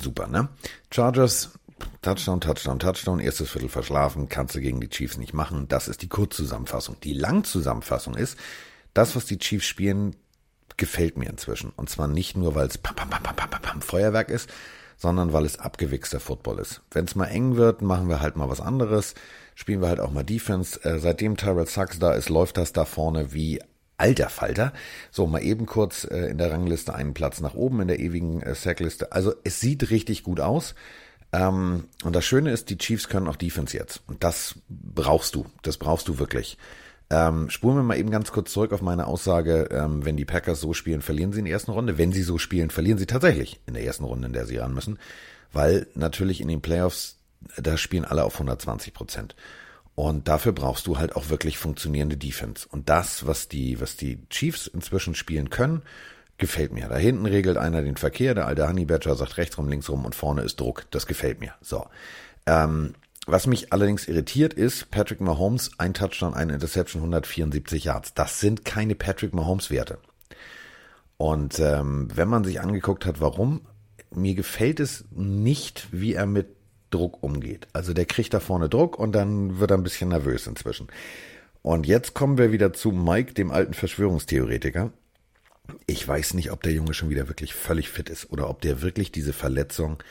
super, 0.00 0.26
ne? 0.26 0.48
Chargers, 0.90 1.56
Touchdown, 2.02 2.40
Touchdown, 2.40 2.78
Touchdown, 2.78 3.20
erstes 3.20 3.50
Viertel 3.50 3.68
verschlafen, 3.68 4.28
kannst 4.28 4.54
du 4.54 4.60
gegen 4.60 4.80
die 4.80 4.88
Chiefs 4.88 5.16
nicht 5.16 5.34
machen. 5.34 5.66
Das 5.68 5.88
ist 5.88 6.02
die 6.02 6.08
Kurzzusammenfassung. 6.08 6.96
Die 7.02 7.14
Langzusammenfassung 7.14 8.14
ist, 8.14 8.38
das, 8.92 9.16
was 9.16 9.24
die 9.24 9.38
Chiefs 9.38 9.66
spielen, 9.66 10.14
gefällt 10.76 11.16
mir 11.16 11.28
inzwischen. 11.28 11.72
Und 11.74 11.88
zwar 11.88 12.08
nicht 12.08 12.36
nur, 12.36 12.54
weil 12.54 12.66
es 12.66 12.78
pam, 12.78 12.94
pam, 12.94 13.08
pam, 13.08 13.22
pam, 13.22 13.36
pam, 13.36 13.62
pam, 13.62 13.82
Feuerwerk 13.82 14.28
ist, 14.28 14.48
sondern 14.96 15.32
weil 15.32 15.44
es 15.44 15.58
abgewichster 15.58 16.20
Football 16.20 16.58
ist. 16.58 16.82
Wenn 16.90 17.04
es 17.04 17.14
mal 17.14 17.26
eng 17.26 17.56
wird, 17.56 17.82
machen 17.82 18.08
wir 18.08 18.20
halt 18.20 18.36
mal 18.36 18.48
was 18.48 18.60
anderes, 18.60 19.14
spielen 19.54 19.80
wir 19.80 19.88
halt 19.88 20.00
auch 20.00 20.12
mal 20.12 20.24
Defense. 20.24 20.82
Äh, 20.84 20.98
seitdem 20.98 21.36
Tyrell 21.36 21.66
Sachs 21.66 21.98
da 21.98 22.12
ist, 22.12 22.28
läuft 22.28 22.56
das 22.56 22.72
da 22.72 22.84
vorne 22.84 23.32
wie 23.32 23.60
alter 23.96 24.28
Falter. 24.28 24.72
So, 25.10 25.26
mal 25.26 25.42
eben 25.42 25.66
kurz 25.66 26.04
äh, 26.04 26.26
in 26.30 26.38
der 26.38 26.50
Rangliste 26.50 26.94
einen 26.94 27.14
Platz 27.14 27.40
nach 27.40 27.54
oben 27.54 27.80
in 27.80 27.88
der 27.88 28.00
ewigen 28.00 28.42
äh, 28.42 28.54
Sackliste. 28.54 29.12
Also 29.12 29.34
es 29.44 29.60
sieht 29.60 29.90
richtig 29.90 30.22
gut 30.22 30.40
aus. 30.40 30.74
Ähm, 31.34 31.88
und 32.04 32.14
das 32.14 32.24
Schöne 32.24 32.52
ist, 32.52 32.70
die 32.70 32.78
Chiefs 32.78 33.08
können 33.08 33.26
auch 33.26 33.34
Defense 33.34 33.76
jetzt. 33.76 34.02
Und 34.06 34.22
das 34.22 34.54
brauchst 34.68 35.34
du. 35.34 35.46
Das 35.62 35.78
brauchst 35.78 36.06
du 36.06 36.18
wirklich. 36.18 36.56
Ähm, 37.10 37.50
spuren 37.50 37.76
wir 37.76 37.82
mal 37.82 37.98
eben 37.98 38.10
ganz 38.10 38.30
kurz 38.30 38.52
zurück 38.52 38.72
auf 38.72 38.82
meine 38.82 39.08
Aussage, 39.08 39.68
ähm, 39.72 40.04
wenn 40.04 40.16
die 40.16 40.24
Packers 40.24 40.60
so 40.60 40.72
spielen, 40.74 41.02
verlieren 41.02 41.32
sie 41.32 41.40
in 41.40 41.44
der 41.46 41.54
ersten 41.54 41.72
Runde. 41.72 41.98
Wenn 41.98 42.12
sie 42.12 42.22
so 42.22 42.38
spielen, 42.38 42.70
verlieren 42.70 42.98
sie 42.98 43.06
tatsächlich 43.06 43.60
in 43.66 43.74
der 43.74 43.84
ersten 43.84 44.04
Runde, 44.04 44.28
in 44.28 44.32
der 44.32 44.46
sie 44.46 44.58
ran 44.58 44.74
müssen. 44.74 44.98
Weil 45.52 45.88
natürlich 45.94 46.40
in 46.40 46.48
den 46.48 46.62
Playoffs, 46.62 47.18
da 47.56 47.76
spielen 47.76 48.04
alle 48.04 48.24
auf 48.24 48.34
120 48.34 48.94
Prozent. 48.94 49.34
Und 49.96 50.28
dafür 50.28 50.52
brauchst 50.52 50.86
du 50.86 50.98
halt 50.98 51.16
auch 51.16 51.30
wirklich 51.30 51.58
funktionierende 51.58 52.16
Defense. 52.16 52.66
Und 52.70 52.88
das, 52.88 53.26
was 53.26 53.48
die, 53.48 53.80
was 53.80 53.96
die 53.96 54.20
Chiefs 54.30 54.68
inzwischen 54.68 55.14
spielen 55.14 55.50
können, 55.50 55.82
gefällt 56.38 56.72
mir. 56.72 56.88
Da 56.88 56.96
hinten 56.96 57.26
regelt 57.26 57.56
einer 57.56 57.82
den 57.82 57.96
Verkehr, 57.96 58.34
der 58.34 58.46
alte 58.46 58.68
Honey 58.68 58.84
Badger 58.84 59.14
sagt 59.14 59.36
rechts 59.36 59.56
rum, 59.58 59.68
links 59.68 59.88
rum 59.88 60.04
und 60.04 60.14
vorne 60.14 60.42
ist 60.42 60.60
Druck. 60.60 60.86
Das 60.90 61.06
gefällt 61.06 61.40
mir. 61.40 61.54
So. 61.60 61.86
Ähm, 62.46 62.94
was 63.26 63.46
mich 63.46 63.72
allerdings 63.72 64.06
irritiert 64.06 64.52
ist, 64.52 64.90
Patrick 64.90 65.20
Mahomes, 65.20 65.70
ein 65.78 65.94
Touchdown, 65.94 66.34
eine 66.34 66.54
Interception, 66.54 67.00
174 67.02 67.84
Yards. 67.84 68.14
Das 68.14 68.40
sind 68.40 68.64
keine 68.64 68.94
Patrick 68.94 69.32
Mahomes-Werte. 69.32 69.98
Und 71.16 71.58
ähm, 71.58 72.08
wenn 72.14 72.28
man 72.28 72.44
sich 72.44 72.60
angeguckt 72.60 73.06
hat, 73.06 73.20
warum, 73.20 73.62
mir 74.10 74.34
gefällt 74.34 74.80
es 74.80 75.04
nicht, 75.10 75.88
wie 75.90 76.14
er 76.14 76.26
mit 76.26 76.48
Druck 76.90 77.22
umgeht. 77.22 77.66
Also 77.72 77.94
der 77.94 78.04
kriegt 78.04 78.34
da 78.34 78.40
vorne 78.40 78.68
Druck 78.68 78.98
und 78.98 79.12
dann 79.12 79.58
wird 79.58 79.70
er 79.70 79.78
ein 79.78 79.82
bisschen 79.82 80.10
nervös 80.10 80.46
inzwischen. 80.46 80.88
Und 81.62 81.86
jetzt 81.86 82.14
kommen 82.14 82.36
wir 82.36 82.52
wieder 82.52 82.72
zu 82.72 82.92
Mike, 82.92 83.32
dem 83.32 83.50
alten 83.50 83.72
Verschwörungstheoretiker. 83.72 84.92
Ich 85.86 86.06
weiß 86.06 86.34
nicht, 86.34 86.50
ob 86.50 86.62
der 86.62 86.72
Junge 86.72 86.94
schon 86.94 87.10
wieder 87.10 87.28
wirklich 87.28 87.54
völlig 87.54 87.88
fit 87.88 88.10
ist 88.10 88.30
oder 88.30 88.50
ob 88.50 88.60
der 88.60 88.82
wirklich 88.82 89.12
diese 89.12 89.32
Verletzung 89.32 90.02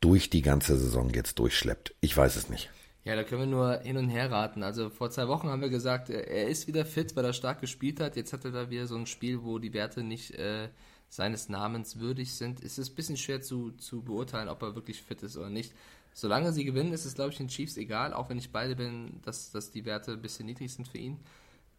durch 0.00 0.30
die 0.30 0.42
ganze 0.42 0.78
Saison 0.78 1.10
jetzt 1.10 1.38
durchschleppt. 1.38 1.94
Ich 2.00 2.16
weiß 2.16 2.36
es 2.36 2.48
nicht. 2.48 2.70
Ja, 3.04 3.16
da 3.16 3.24
können 3.24 3.40
wir 3.40 3.46
nur 3.46 3.80
hin 3.80 3.96
und 3.96 4.10
her 4.10 4.30
raten. 4.30 4.62
Also 4.62 4.90
vor 4.90 5.10
zwei 5.10 5.26
Wochen 5.28 5.48
haben 5.48 5.62
wir 5.62 5.70
gesagt, 5.70 6.10
er 6.10 6.48
ist 6.48 6.66
wieder 6.66 6.84
fit, 6.84 7.16
weil 7.16 7.24
er 7.24 7.32
stark 7.32 7.60
gespielt 7.60 7.98
hat. 7.98 8.16
Jetzt 8.16 8.32
hat 8.32 8.44
er 8.44 8.50
da 8.50 8.70
wieder 8.70 8.86
so 8.86 8.96
ein 8.96 9.06
Spiel, 9.06 9.42
wo 9.42 9.58
die 9.58 9.72
Werte 9.72 10.02
nicht 10.02 10.32
äh, 10.32 10.68
seines 11.08 11.48
Namens 11.48 11.98
würdig 11.98 12.34
sind. 12.34 12.62
Es 12.62 12.78
ist 12.78 12.90
ein 12.90 12.94
bisschen 12.94 13.16
schwer 13.16 13.40
zu, 13.40 13.72
zu 13.72 14.02
beurteilen, 14.02 14.48
ob 14.48 14.62
er 14.62 14.74
wirklich 14.74 15.02
fit 15.02 15.22
ist 15.22 15.38
oder 15.38 15.48
nicht. 15.48 15.72
Solange 16.12 16.52
sie 16.52 16.64
gewinnen, 16.64 16.92
ist 16.92 17.06
es, 17.06 17.14
glaube 17.14 17.30
ich, 17.30 17.38
den 17.38 17.48
Chiefs 17.48 17.76
egal, 17.76 18.12
auch 18.12 18.28
wenn 18.28 18.38
ich 18.38 18.52
beide 18.52 18.76
bin, 18.76 19.20
dass, 19.22 19.50
dass 19.50 19.70
die 19.70 19.84
Werte 19.84 20.12
ein 20.12 20.22
bisschen 20.22 20.46
niedrig 20.46 20.72
sind 20.72 20.86
für 20.86 20.98
ihn. 20.98 21.18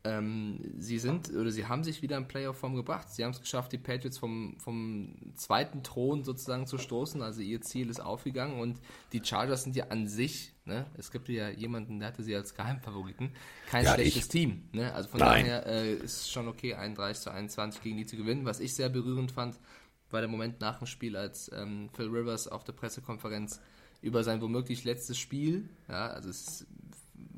Ähm, 0.03 0.59
sie 0.79 0.97
sind 0.97 1.29
oder 1.29 1.51
sie 1.51 1.67
haben 1.67 1.83
sich 1.83 2.01
wieder 2.01 2.17
in 2.17 2.27
Playoff-Form 2.27 2.75
gebracht. 2.75 3.09
Sie 3.11 3.23
haben 3.23 3.31
es 3.31 3.39
geschafft, 3.39 3.71
die 3.71 3.77
Patriots 3.77 4.17
vom, 4.17 4.55
vom 4.59 5.15
zweiten 5.35 5.83
Thron 5.83 6.23
sozusagen 6.23 6.65
zu 6.65 6.79
stoßen. 6.79 7.21
Also 7.21 7.41
ihr 7.41 7.61
Ziel 7.61 7.87
ist 7.89 7.99
aufgegangen 7.99 8.59
und 8.59 8.79
die 9.13 9.21
Chargers 9.23 9.63
sind 9.63 9.75
ja 9.75 9.89
an 9.89 10.07
sich, 10.07 10.53
ne, 10.65 10.87
es 10.97 11.11
gibt 11.11 11.29
ja 11.29 11.49
jemanden, 11.49 11.99
der 11.99 12.07
hatte 12.07 12.23
sie 12.23 12.35
als 12.35 12.55
Geheimfavoriten, 12.55 13.31
kein 13.69 13.85
Ja, 13.85 13.93
schlechtes 13.93 14.23
ich. 14.23 14.29
Team. 14.29 14.63
Ne? 14.71 14.91
Also 14.91 15.09
von 15.09 15.19
Nein. 15.19 15.45
daher 15.45 15.65
äh, 15.67 15.93
ist 15.93 16.31
schon 16.31 16.47
okay, 16.47 16.73
31 16.73 17.21
zu 17.23 17.31
21 17.31 17.83
gegen 17.83 17.97
die 17.97 18.07
zu 18.07 18.17
gewinnen. 18.17 18.43
Was 18.43 18.59
ich 18.59 18.73
sehr 18.73 18.89
berührend 18.89 19.31
fand, 19.31 19.59
war 20.09 20.21
der 20.21 20.29
Moment 20.29 20.61
nach 20.61 20.79
dem 20.79 20.87
Spiel, 20.87 21.15
als 21.15 21.51
ähm, 21.53 21.89
Phil 21.93 22.07
Rivers 22.07 22.47
auf 22.47 22.63
der 22.63 22.73
Pressekonferenz 22.73 23.61
über 24.01 24.23
sein 24.23 24.41
womöglich 24.41 24.83
letztes 24.83 25.19
Spiel, 25.19 25.69
ja, 25.87 26.07
also 26.07 26.29
es 26.29 26.41
ist 26.47 26.67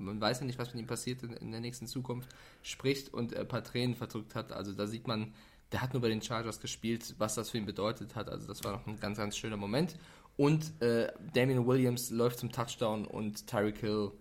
man 0.06 0.22
weiß 0.22 0.42
ja 0.42 0.46
nicht, 0.46 0.60
was 0.60 0.74
mit 0.74 0.84
ihm 0.84 0.88
passiert 0.88 1.24
in, 1.24 1.34
in 1.34 1.52
der 1.52 1.62
nächsten 1.62 1.88
Zukunft, 1.88 2.30
spricht 2.62 3.14
und 3.14 3.36
ein 3.36 3.48
paar 3.48 3.64
Tränen 3.64 3.96
verdrückt 3.96 4.36
hat. 4.36 4.52
Also 4.52 4.74
da 4.74 4.88
sieht 4.88 5.08
man, 5.08 5.34
der 5.72 5.82
hat 5.82 5.94
nur 5.94 6.02
bei 6.02 6.10
den 6.10 6.22
Chargers 6.22 6.60
gespielt, 6.60 7.16
was 7.18 7.36
das 7.36 7.50
für 7.50 7.58
ihn 7.58 7.66
bedeutet 7.66 8.16
hat. 8.16 8.30
Also 8.30 8.48
das 8.48 8.64
war 8.64 8.74
noch 8.74 8.88
ein 8.88 9.00
ganz, 9.00 9.18
ganz 9.18 9.38
schöner 9.38 9.58
Moment. 9.58 9.96
Und 10.38 10.82
äh, 10.82 11.12
Damian 11.34 11.68
Williams 11.68 12.10
läuft 12.10 12.40
zum 12.40 12.52
Touchdown 12.52 13.06
und 13.06 13.48
Tyreek 13.48 13.80
Hill 13.80 14.12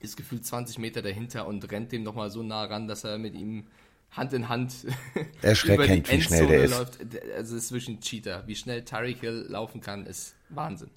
ist 0.00 0.16
gefühlt 0.16 0.44
20 0.44 0.78
Meter 0.78 1.02
dahinter 1.02 1.46
und 1.46 1.70
rennt 1.70 1.92
dem 1.92 2.02
nochmal 2.02 2.30
so 2.30 2.42
nah 2.42 2.64
ran, 2.64 2.88
dass 2.88 3.04
er 3.04 3.18
mit 3.18 3.34
ihm 3.34 3.66
Hand 4.10 4.32
in 4.32 4.48
Hand 4.48 4.86
Erschreckend, 5.42 6.10
wie 6.10 6.20
schnell 6.20 6.46
der 6.46 6.64
ist. 6.64 6.70
läuft. 6.70 6.98
Also 7.36 7.56
es 7.56 7.64
ist 7.64 7.72
wirklich 7.72 7.96
ein 7.96 8.00
Cheater. 8.00 8.42
Wie 8.46 8.56
schnell 8.56 8.84
Tyreek 8.84 9.20
Hill 9.20 9.46
laufen 9.48 9.80
kann, 9.80 10.06
ist 10.06 10.34
Wahnsinn. 10.48 10.90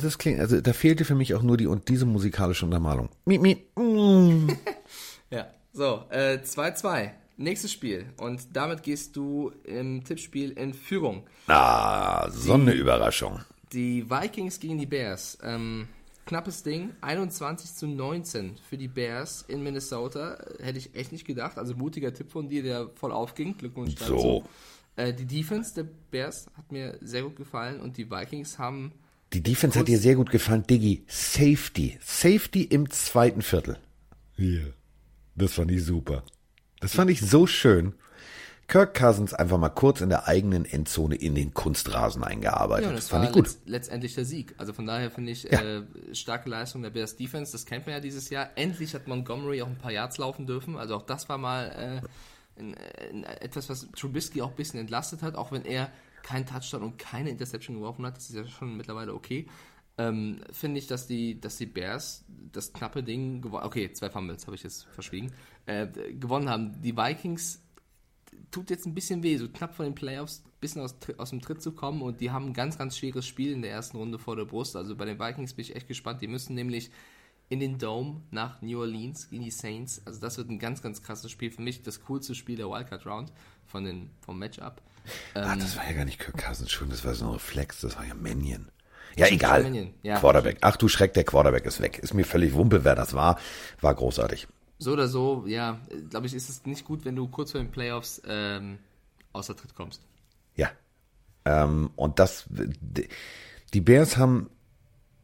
Das 0.00 0.18
klingt, 0.18 0.40
also 0.40 0.60
da 0.60 0.72
fehlte 0.72 1.04
für 1.04 1.14
mich 1.14 1.34
auch 1.34 1.42
nur 1.42 1.56
die 1.56 1.66
und 1.66 1.88
diese 1.88 2.06
musikalische 2.06 2.64
Untermalung. 2.64 3.08
Miep, 3.24 3.40
miep, 3.40 3.76
mm. 3.76 4.48
Ja, 5.30 5.46
so, 5.72 6.04
äh, 6.10 6.38
2-2. 6.38 7.10
Nächstes 7.38 7.72
Spiel. 7.72 8.06
Und 8.18 8.54
damit 8.54 8.82
gehst 8.82 9.16
du 9.16 9.52
im 9.64 10.04
Tippspiel 10.04 10.52
in 10.52 10.74
Führung. 10.74 11.26
Ah, 11.48 12.30
so 12.30 12.54
eine 12.54 12.72
Überraschung. 12.72 13.40
Die 13.72 14.08
Vikings 14.08 14.60
gegen 14.60 14.78
die 14.78 14.86
Bears. 14.86 15.38
Ähm, 15.42 15.88
knappes 16.26 16.62
Ding. 16.62 16.90
21 17.00 17.74
zu 17.74 17.86
19 17.86 18.58
für 18.68 18.76
die 18.76 18.88
Bears 18.88 19.44
in 19.48 19.62
Minnesota. 19.62 20.38
Hätte 20.60 20.78
ich 20.78 20.94
echt 20.94 21.10
nicht 21.10 21.26
gedacht. 21.26 21.58
Also 21.58 21.74
mutiger 21.74 22.12
Tipp 22.12 22.30
von 22.30 22.48
dir, 22.48 22.62
der 22.62 22.90
voll 22.94 23.12
aufging. 23.12 23.56
Glückwunsch 23.56 23.94
dazu. 23.94 24.18
So. 24.18 24.44
Äh, 24.96 25.14
die 25.14 25.24
Defense 25.24 25.74
der 25.74 25.86
Bears 26.10 26.46
hat 26.56 26.70
mir 26.70 26.98
sehr 27.00 27.22
gut 27.22 27.36
gefallen 27.36 27.80
und 27.80 27.96
die 27.96 28.10
Vikings 28.10 28.58
haben 28.58 28.92
Die 29.32 29.42
Defense 29.42 29.78
hat 29.78 29.88
dir 29.88 29.98
sehr 29.98 30.14
gut 30.14 30.30
gefallen, 30.30 30.64
Diggi. 30.66 31.04
Safety. 31.08 31.98
Safety 32.04 32.64
im 32.64 32.90
zweiten 32.90 33.42
Viertel. 33.42 33.78
Hier. 34.36 34.74
Das 35.34 35.54
fand 35.54 35.70
ich 35.70 35.84
super. 35.84 36.22
Das 36.80 36.94
fand 36.94 37.10
ich 37.10 37.20
so 37.20 37.46
schön. 37.46 37.94
Kirk 38.68 38.94
Cousins 38.94 39.34
einfach 39.34 39.58
mal 39.58 39.68
kurz 39.68 40.00
in 40.00 40.08
der 40.08 40.28
eigenen 40.28 40.64
Endzone 40.64 41.14
in 41.14 41.34
den 41.34 41.52
Kunstrasen 41.52 42.22
eingearbeitet. 42.24 42.86
Ja, 42.86 42.92
das 42.92 43.04
das 43.04 43.08
fand 43.10 43.22
war 43.24 43.30
ich 43.30 43.34
gut. 43.34 43.44
letzt, 43.46 43.60
letztendlich 43.66 44.14
der 44.14 44.24
Sieg. 44.24 44.54
Also 44.58 44.72
von 44.72 44.86
daher 44.86 45.10
finde 45.10 45.32
ich 45.32 45.42
Ja. 45.44 45.60
äh, 45.60 45.82
starke 46.12 46.48
Leistung 46.48 46.82
der 46.82 46.90
Bears 46.90 47.16
Defense. 47.16 47.52
Das 47.52 47.66
kennt 47.66 47.86
man 47.86 47.94
ja 47.94 48.00
dieses 48.00 48.30
Jahr. 48.30 48.50
Endlich 48.56 48.94
hat 48.94 49.08
Montgomery 49.08 49.62
auch 49.62 49.66
ein 49.66 49.78
paar 49.78 49.92
Yards 49.92 50.18
laufen 50.18 50.46
dürfen. 50.46 50.76
Also 50.76 50.96
auch 50.96 51.02
das 51.02 51.28
war 51.28 51.38
mal 51.38 52.02
äh, 52.56 52.60
ein, 52.60 52.74
ein, 53.10 53.24
etwas, 53.24 53.68
was 53.68 53.88
Trubisky 53.96 54.40
auch 54.42 54.50
ein 54.50 54.56
bisschen 54.56 54.80
entlastet 54.80 55.22
hat, 55.22 55.34
auch 55.34 55.52
wenn 55.52 55.64
er 55.64 55.90
keinen 56.22 56.46
Touchdown 56.46 56.82
und 56.82 56.98
keine 56.98 57.30
Interception 57.30 57.76
geworfen 57.76 58.04
hat. 58.06 58.16
Das 58.16 58.30
ist 58.30 58.36
ja 58.36 58.46
schon 58.46 58.76
mittlerweile 58.76 59.14
okay. 59.14 59.46
Ähm, 59.98 60.40
finde 60.50 60.78
ich, 60.78 60.86
dass 60.86 61.06
die, 61.06 61.40
dass 61.40 61.58
die 61.58 61.66
Bears 61.66 62.24
das 62.50 62.72
knappe 62.72 63.02
Ding 63.02 63.42
gewonnen 63.42 63.66
Okay, 63.66 63.92
zwei 63.92 64.08
Fumbles 64.08 64.46
habe 64.46 64.56
ich 64.56 64.62
jetzt 64.62 64.84
verschwiegen. 64.84 65.32
Äh, 65.66 65.86
gewonnen 66.14 66.48
haben. 66.48 66.80
Die 66.80 66.96
Vikings 66.96 67.62
tut 68.50 68.70
jetzt 68.70 68.86
ein 68.86 68.94
bisschen 68.94 69.22
weh, 69.22 69.36
so 69.36 69.48
knapp 69.48 69.74
vor 69.74 69.84
den 69.84 69.94
Playoffs, 69.94 70.42
ein 70.44 70.60
bisschen 70.60 70.82
aus, 70.82 70.96
aus 71.18 71.30
dem 71.30 71.40
Tritt 71.40 71.62
zu 71.62 71.72
kommen 71.72 72.02
und 72.02 72.20
die 72.20 72.30
haben 72.30 72.46
ein 72.46 72.54
ganz, 72.54 72.78
ganz 72.78 72.96
schweres 72.96 73.26
Spiel 73.26 73.52
in 73.52 73.62
der 73.62 73.70
ersten 73.70 73.96
Runde 73.96 74.18
vor 74.18 74.36
der 74.36 74.44
Brust. 74.44 74.76
Also 74.76 74.96
bei 74.96 75.04
den 75.04 75.18
Vikings 75.18 75.54
bin 75.54 75.64
ich 75.64 75.76
echt 75.76 75.88
gespannt. 75.88 76.22
Die 76.22 76.28
müssen 76.28 76.54
nämlich 76.54 76.90
in 77.48 77.60
den 77.60 77.78
Dome 77.78 78.22
nach 78.30 78.62
New 78.62 78.80
Orleans 78.80 79.28
gegen 79.28 79.44
die 79.44 79.50
Saints. 79.50 80.00
Also 80.06 80.20
das 80.20 80.38
wird 80.38 80.48
ein 80.48 80.58
ganz, 80.58 80.80
ganz 80.80 81.02
krasses 81.02 81.30
Spiel. 81.30 81.50
Für 81.50 81.60
mich 81.60 81.82
das 81.82 82.00
coolste 82.00 82.34
Spiel 82.34 82.56
der 82.56 82.68
Wildcard 82.68 83.04
Round 83.04 83.32
von 83.66 83.84
den, 83.84 84.10
vom 84.20 84.38
Matchup. 84.38 84.80
Ah, 85.34 85.56
das 85.56 85.76
war 85.76 85.86
ja 85.86 85.92
gar 85.92 86.04
nicht 86.04 86.18
Kirk 86.18 86.38
Cousins 86.38 86.70
schon, 86.70 86.90
das 86.90 87.04
war 87.04 87.14
so 87.14 87.26
ein 87.26 87.32
Reflex, 87.32 87.80
das 87.80 87.96
war 87.96 88.04
ja 88.04 88.14
Mannion. 88.14 88.70
Ja, 89.16 89.26
egal. 89.26 89.62
Mannion, 89.62 89.94
ja. 90.02 90.18
Quarterback. 90.18 90.58
Ach 90.62 90.76
du 90.76 90.88
Schreck, 90.88 91.12
der 91.14 91.24
Quarterback 91.24 91.66
ist 91.66 91.80
weg. 91.80 91.98
Ist 91.98 92.14
mir 92.14 92.24
völlig 92.24 92.54
wumpe, 92.54 92.84
wer 92.84 92.94
das 92.94 93.12
war. 93.12 93.38
War 93.80 93.94
großartig. 93.94 94.48
So 94.78 94.92
oder 94.92 95.06
so, 95.06 95.44
ja, 95.46 95.80
glaube 96.10 96.26
ich, 96.26 96.34
ist 96.34 96.48
es 96.48 96.64
nicht 96.64 96.84
gut, 96.84 97.04
wenn 97.04 97.14
du 97.14 97.28
kurz 97.28 97.52
vor 97.52 97.60
den 97.60 97.70
Playoffs 97.70 98.22
ähm, 98.26 98.78
außer 99.32 99.54
Tritt 99.54 99.74
kommst. 99.74 100.02
Ja. 100.56 100.70
Ähm, 101.44 101.90
und 101.94 102.18
das, 102.18 102.46
die 103.74 103.80
Bears 103.80 104.16
haben 104.16 104.50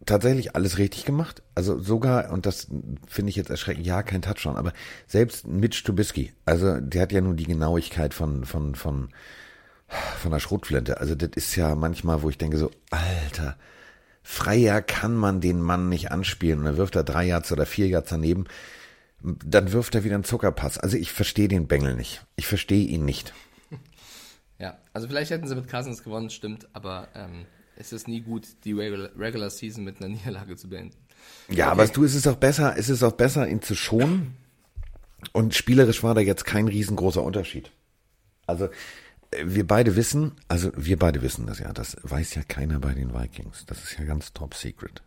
tatsächlich 0.07 0.55
alles 0.55 0.79
richtig 0.79 1.05
gemacht. 1.05 1.43
Also 1.55 1.81
sogar, 1.81 2.31
und 2.31 2.47
das 2.47 2.69
finde 3.07 3.31
ich 3.31 3.37
jetzt 3.37 3.51
erschreckend, 3.51 3.87
ja, 3.87 4.03
kein 4.03 4.23
Touchdown, 4.23 4.57
aber 4.57 4.73
selbst 5.07 5.47
Mitch 5.47 5.85
Trubisky, 5.85 6.33
also 6.45 6.81
der 6.81 7.03
hat 7.03 7.13
ja 7.13 7.21
nur 7.21 7.35
die 7.35 7.47
Genauigkeit 7.47 8.15
von, 8.15 8.45
von, 8.45 8.75
von, 8.75 9.11
von 9.89 10.31
der 10.31 10.41
Schrotflinte. 10.41 11.01
Also 11.01 11.15
das 11.15 11.31
ist 11.35 11.57
ja 11.57 11.75
manchmal, 11.75 12.23
wo 12.23 12.31
ich 12.31 12.39
denke 12.39 12.59
so, 12.59 12.71
Alter, 12.91 13.57
freier 14.23 14.83
kann 14.83 15.17
man 15.17 15.41
den 15.41 15.61
Mann 15.61 15.89
nicht 15.89 16.11
anspielen. 16.13 16.61
Und 16.61 16.65
dann 16.67 16.77
wirft 16.77 16.97
er 16.97 17.05
drei 17.05 17.27
Yards 17.27 17.51
oder 17.53 17.67
vier 17.67 17.89
Yards 17.89 18.11
daneben. 18.11 18.45
Dann 19.23 19.73
wirft 19.73 19.95
er 19.95 20.05
wieder 20.05 20.15
einen 20.15 20.25
Zuckerpass. 20.25 20.79
Also 20.79 20.97
ich 20.97 21.13
verstehe 21.13 21.49
den 21.49 21.67
Bengel 21.67 21.95
nicht. 21.95 22.25
Ich 22.37 22.47
verstehe 22.47 22.87
ihn 22.87 23.05
nicht. 23.05 23.33
Ja, 24.61 24.77
also 24.93 25.07
vielleicht 25.07 25.31
hätten 25.31 25.47
sie 25.47 25.55
mit 25.55 25.69
Cousins 25.69 26.03
gewonnen, 26.03 26.31
stimmt, 26.31 26.67
aber 26.73 27.07
ähm, 27.15 27.47
es 27.77 27.93
ist 27.93 28.09
nie 28.09 28.23
gut, 28.23 28.45
die 28.65 28.73
Regular, 28.73 29.11
Regular 29.17 29.51
Season 29.51 29.85
mit 29.85 30.01
einer 30.01 30.09
Niederlage 30.15 30.57
zu 30.57 30.69
beenden. 30.69 30.97
Ja, 31.49 31.71
aber 31.71 31.87
du, 31.87 32.03
es 32.03 32.17
ist 32.17 32.27
auch 32.27 32.35
besser, 32.35 32.75
es 32.77 32.89
ist 32.89 33.05
auch 33.05 33.13
besser, 33.13 33.47
ihn 33.49 33.63
zu 33.63 33.77
schonen. 33.77 34.37
Und 35.33 35.55
spielerisch 35.55 36.03
war 36.03 36.17
da 36.17 36.21
jetzt 36.21 36.45
kein 36.45 36.67
riesengroßer 36.67 37.23
Unterschied. 37.23 37.71
Also, 38.47 38.69
wir 39.45 39.67
beide 39.67 39.97
wissen, 39.97 40.33
also 40.49 40.71
wir 40.77 40.99
beide 40.99 41.23
wissen 41.23 41.47
das 41.47 41.59
ja, 41.59 41.73
das 41.73 41.97
weiß 42.03 42.35
ja 42.35 42.43
keiner 42.43 42.79
bei 42.81 42.95
den 42.95 43.13
Vikings. 43.15 43.67
Das 43.67 43.83
ist 43.83 43.99
ja 43.99 44.05
ganz 44.05 44.33
top 44.33 44.55
secret. 44.55 45.03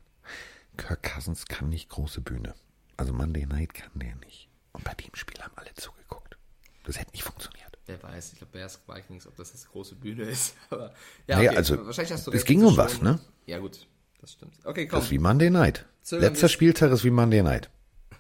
Kirk 0.78 1.04
Cousins 1.04 1.46
kann 1.46 1.70
nicht 1.70 1.90
große 1.90 2.22
Bühne. 2.22 2.54
Also 2.98 3.14
Monday 3.14 3.46
Night 3.46 3.74
kann 3.74 3.92
der 3.96 4.16
nicht. 4.18 4.50
Und 4.74 4.84
bei 4.84 4.94
dem 4.94 5.14
Spiel 5.16 5.40
haben 5.42 5.54
alle 5.56 5.74
zugeguckt. 5.76 6.38
Das 6.84 7.00
hätte 7.00 7.12
nicht 7.12 7.24
funktioniert. 7.24 7.62
Wer 7.88 8.02
weiß, 8.04 8.34
ich 8.34 8.38
glaube, 8.38 8.54
Bears 8.54 8.80
Vikings, 8.88 9.28
ob 9.28 9.36
das 9.36 9.52
jetzt 9.54 9.70
große 9.70 9.96
Bühne 9.96 10.24
ist. 10.24 10.56
Aber, 10.70 10.94
ja, 11.28 11.36
Naja, 11.38 11.50
okay, 11.50 11.58
also, 11.58 11.86
wahrscheinlich 11.86 12.14
hast 12.14 12.28
du 12.28 12.32
es 12.32 12.36
recht, 12.38 12.46
ging 12.48 12.62
das 12.62 12.70
um 12.70 12.78
was, 12.78 12.94
schon- 12.94 13.04
ne? 13.04 13.20
Ja, 13.48 13.58
gut, 13.60 13.88
das 14.22 14.34
stimmt. 14.34 14.54
Okay, 14.64 14.88
komm, 14.88 14.98
Das 15.00 15.06
ist 15.06 15.12
wie 15.12 15.18
Monday 15.20 15.50
Night. 15.50 15.86
Zögern 16.04 16.30
Letzter 16.32 16.48
Spieltag 16.48 16.92
ist 16.92 17.04
wie 17.04 17.10
Monday 17.10 17.42
Night. 17.44 17.70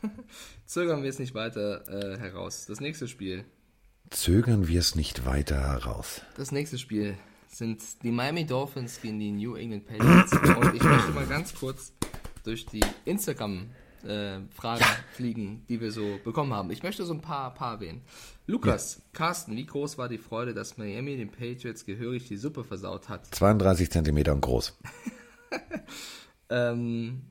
zögern 0.65 1.03
wir 1.03 1.09
es 1.09 1.19
nicht 1.19 1.33
weiter 1.35 1.87
äh, 1.87 2.17
heraus. 2.19 2.65
Das 2.65 2.79
nächste 2.79 3.07
Spiel, 3.07 3.45
Zögern 4.11 4.67
wir 4.67 4.79
es 4.79 4.95
nicht 4.95 5.25
weiter 5.25 5.59
heraus. 5.59 6.21
das 6.37 6.51
nächste 6.51 6.77
Spiel 6.77 7.17
sind 7.47 7.81
die 8.03 8.11
Miami 8.11 8.45
Dolphins 8.45 9.01
gegen 9.01 9.19
die 9.19 9.31
New 9.31 9.55
England 9.55 9.87
Patriots. 9.87 10.31
Und 10.57 10.75
ich 10.75 10.83
möchte 10.83 11.11
mal 11.11 11.25
ganz 11.25 11.55
kurz 11.55 11.93
durch 12.43 12.65
die 12.65 12.81
Instagram 13.05 13.69
äh, 14.03 14.39
Fragen 14.53 14.85
fliegen, 15.13 15.65
die 15.69 15.79
wir 15.79 15.91
so 15.91 16.19
bekommen 16.23 16.53
haben. 16.53 16.71
Ich 16.71 16.83
möchte 16.83 17.05
so 17.05 17.13
ein 17.13 17.21
paar, 17.21 17.53
paar 17.53 17.75
erwähnen. 17.75 18.01
Lukas, 18.47 19.01
Carsten, 19.13 19.55
wie 19.55 19.65
groß 19.65 19.97
war 19.97 20.09
die 20.09 20.17
Freude, 20.17 20.53
dass 20.53 20.77
Miami 20.77 21.17
den 21.17 21.31
Patriots 21.31 21.85
gehörig 21.85 22.27
die 22.27 22.37
Suppe 22.37 22.63
versaut 22.63 23.09
hat? 23.09 23.33
32 23.33 23.89
Zentimeter 23.89 24.33
und 24.33 24.41
groß. 24.41 24.77
Ähm, 26.51 27.21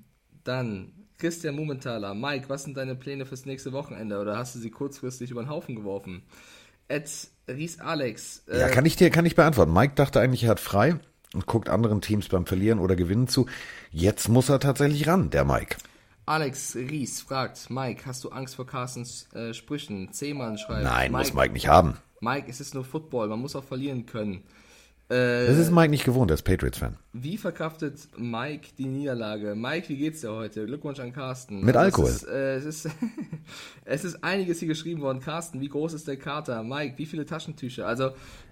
dann 0.44 0.92
Christian 1.18 1.54
Mumenthaler. 1.54 2.14
Mike, 2.14 2.48
was 2.48 2.64
sind 2.64 2.76
deine 2.76 2.94
Pläne 2.96 3.26
fürs 3.26 3.44
nächste 3.44 3.72
Wochenende? 3.72 4.18
Oder 4.18 4.38
hast 4.38 4.54
du 4.54 4.58
sie 4.58 4.70
kurzfristig 4.70 5.30
über 5.30 5.42
den 5.42 5.50
Haufen 5.50 5.76
geworfen? 5.76 6.22
Ed 6.90 7.08
Ries 7.48 7.80
Alex. 7.80 8.42
Äh, 8.48 8.60
Ja, 8.60 8.68
kann 8.68 8.84
ich 8.84 8.96
dir, 8.96 9.10
kann 9.10 9.26
ich 9.26 9.34
beantworten. 9.36 9.72
Mike 9.72 9.94
dachte 9.94 10.20
eigentlich, 10.20 10.44
er 10.44 10.50
hat 10.50 10.60
frei 10.60 10.96
und 11.34 11.46
guckt 11.46 11.68
anderen 11.68 12.00
Teams 12.00 12.28
beim 12.28 12.46
Verlieren 12.46 12.78
oder 12.78 12.96
Gewinnen 12.96 13.28
zu. 13.28 13.46
Jetzt 13.90 14.28
muss 14.28 14.48
er 14.48 14.60
tatsächlich 14.60 15.06
ran, 15.06 15.30
der 15.30 15.44
Mike. 15.44 15.76
Alex 16.26 16.76
Ries 16.76 17.20
fragt, 17.20 17.70
Mike, 17.70 18.02
hast 18.06 18.22
du 18.24 18.28
Angst 18.30 18.54
vor 18.56 18.66
Carstens 18.66 19.28
äh, 19.34 19.52
Sprüchen? 19.54 20.12
Zehmann 20.12 20.58
schreibt. 20.58 20.84
Nein, 20.84 21.10
Mike, 21.10 21.24
muss 21.24 21.34
Mike 21.34 21.52
nicht 21.52 21.68
haben. 21.68 21.96
Mike, 22.20 22.48
es 22.48 22.60
ist 22.60 22.74
nur 22.74 22.84
Football, 22.84 23.28
man 23.28 23.40
muss 23.40 23.56
auch 23.56 23.64
verlieren 23.64 24.06
können. 24.06 24.44
Äh, 25.10 25.46
Das 25.46 25.58
ist 25.58 25.70
Mike 25.72 25.90
nicht 25.90 26.04
gewohnt, 26.04 26.30
er 26.30 26.34
ist 26.34 26.42
Patriots-Fan. 26.42 26.96
Wie 27.12 27.36
verkraftet 27.36 28.08
Mike 28.16 28.68
die 28.78 28.86
Niederlage? 28.86 29.54
Mike, 29.56 29.88
wie 29.88 29.96
geht's 29.96 30.20
dir 30.20 30.30
heute? 30.32 30.66
Glückwunsch 30.66 31.00
an 31.00 31.12
Carsten. 31.12 31.64
Mit 31.64 31.76
Alkohol. 31.76 32.08
Es 32.10 32.22
ist, 32.22 32.28
äh, 32.28 32.54
es, 32.56 32.64
ist, 32.64 32.88
es 33.84 34.04
ist 34.04 34.24
einiges 34.24 34.60
hier 34.60 34.68
geschrieben 34.68 35.00
worden. 35.00 35.20
Carsten, 35.20 35.60
wie 35.60 35.68
groß 35.68 35.94
ist 35.94 36.06
der 36.06 36.16
Kater? 36.16 36.62
Mike, 36.62 36.96
wie 36.98 37.06
viele 37.06 37.26
Taschentücher? 37.26 37.86
Also, 37.86 38.10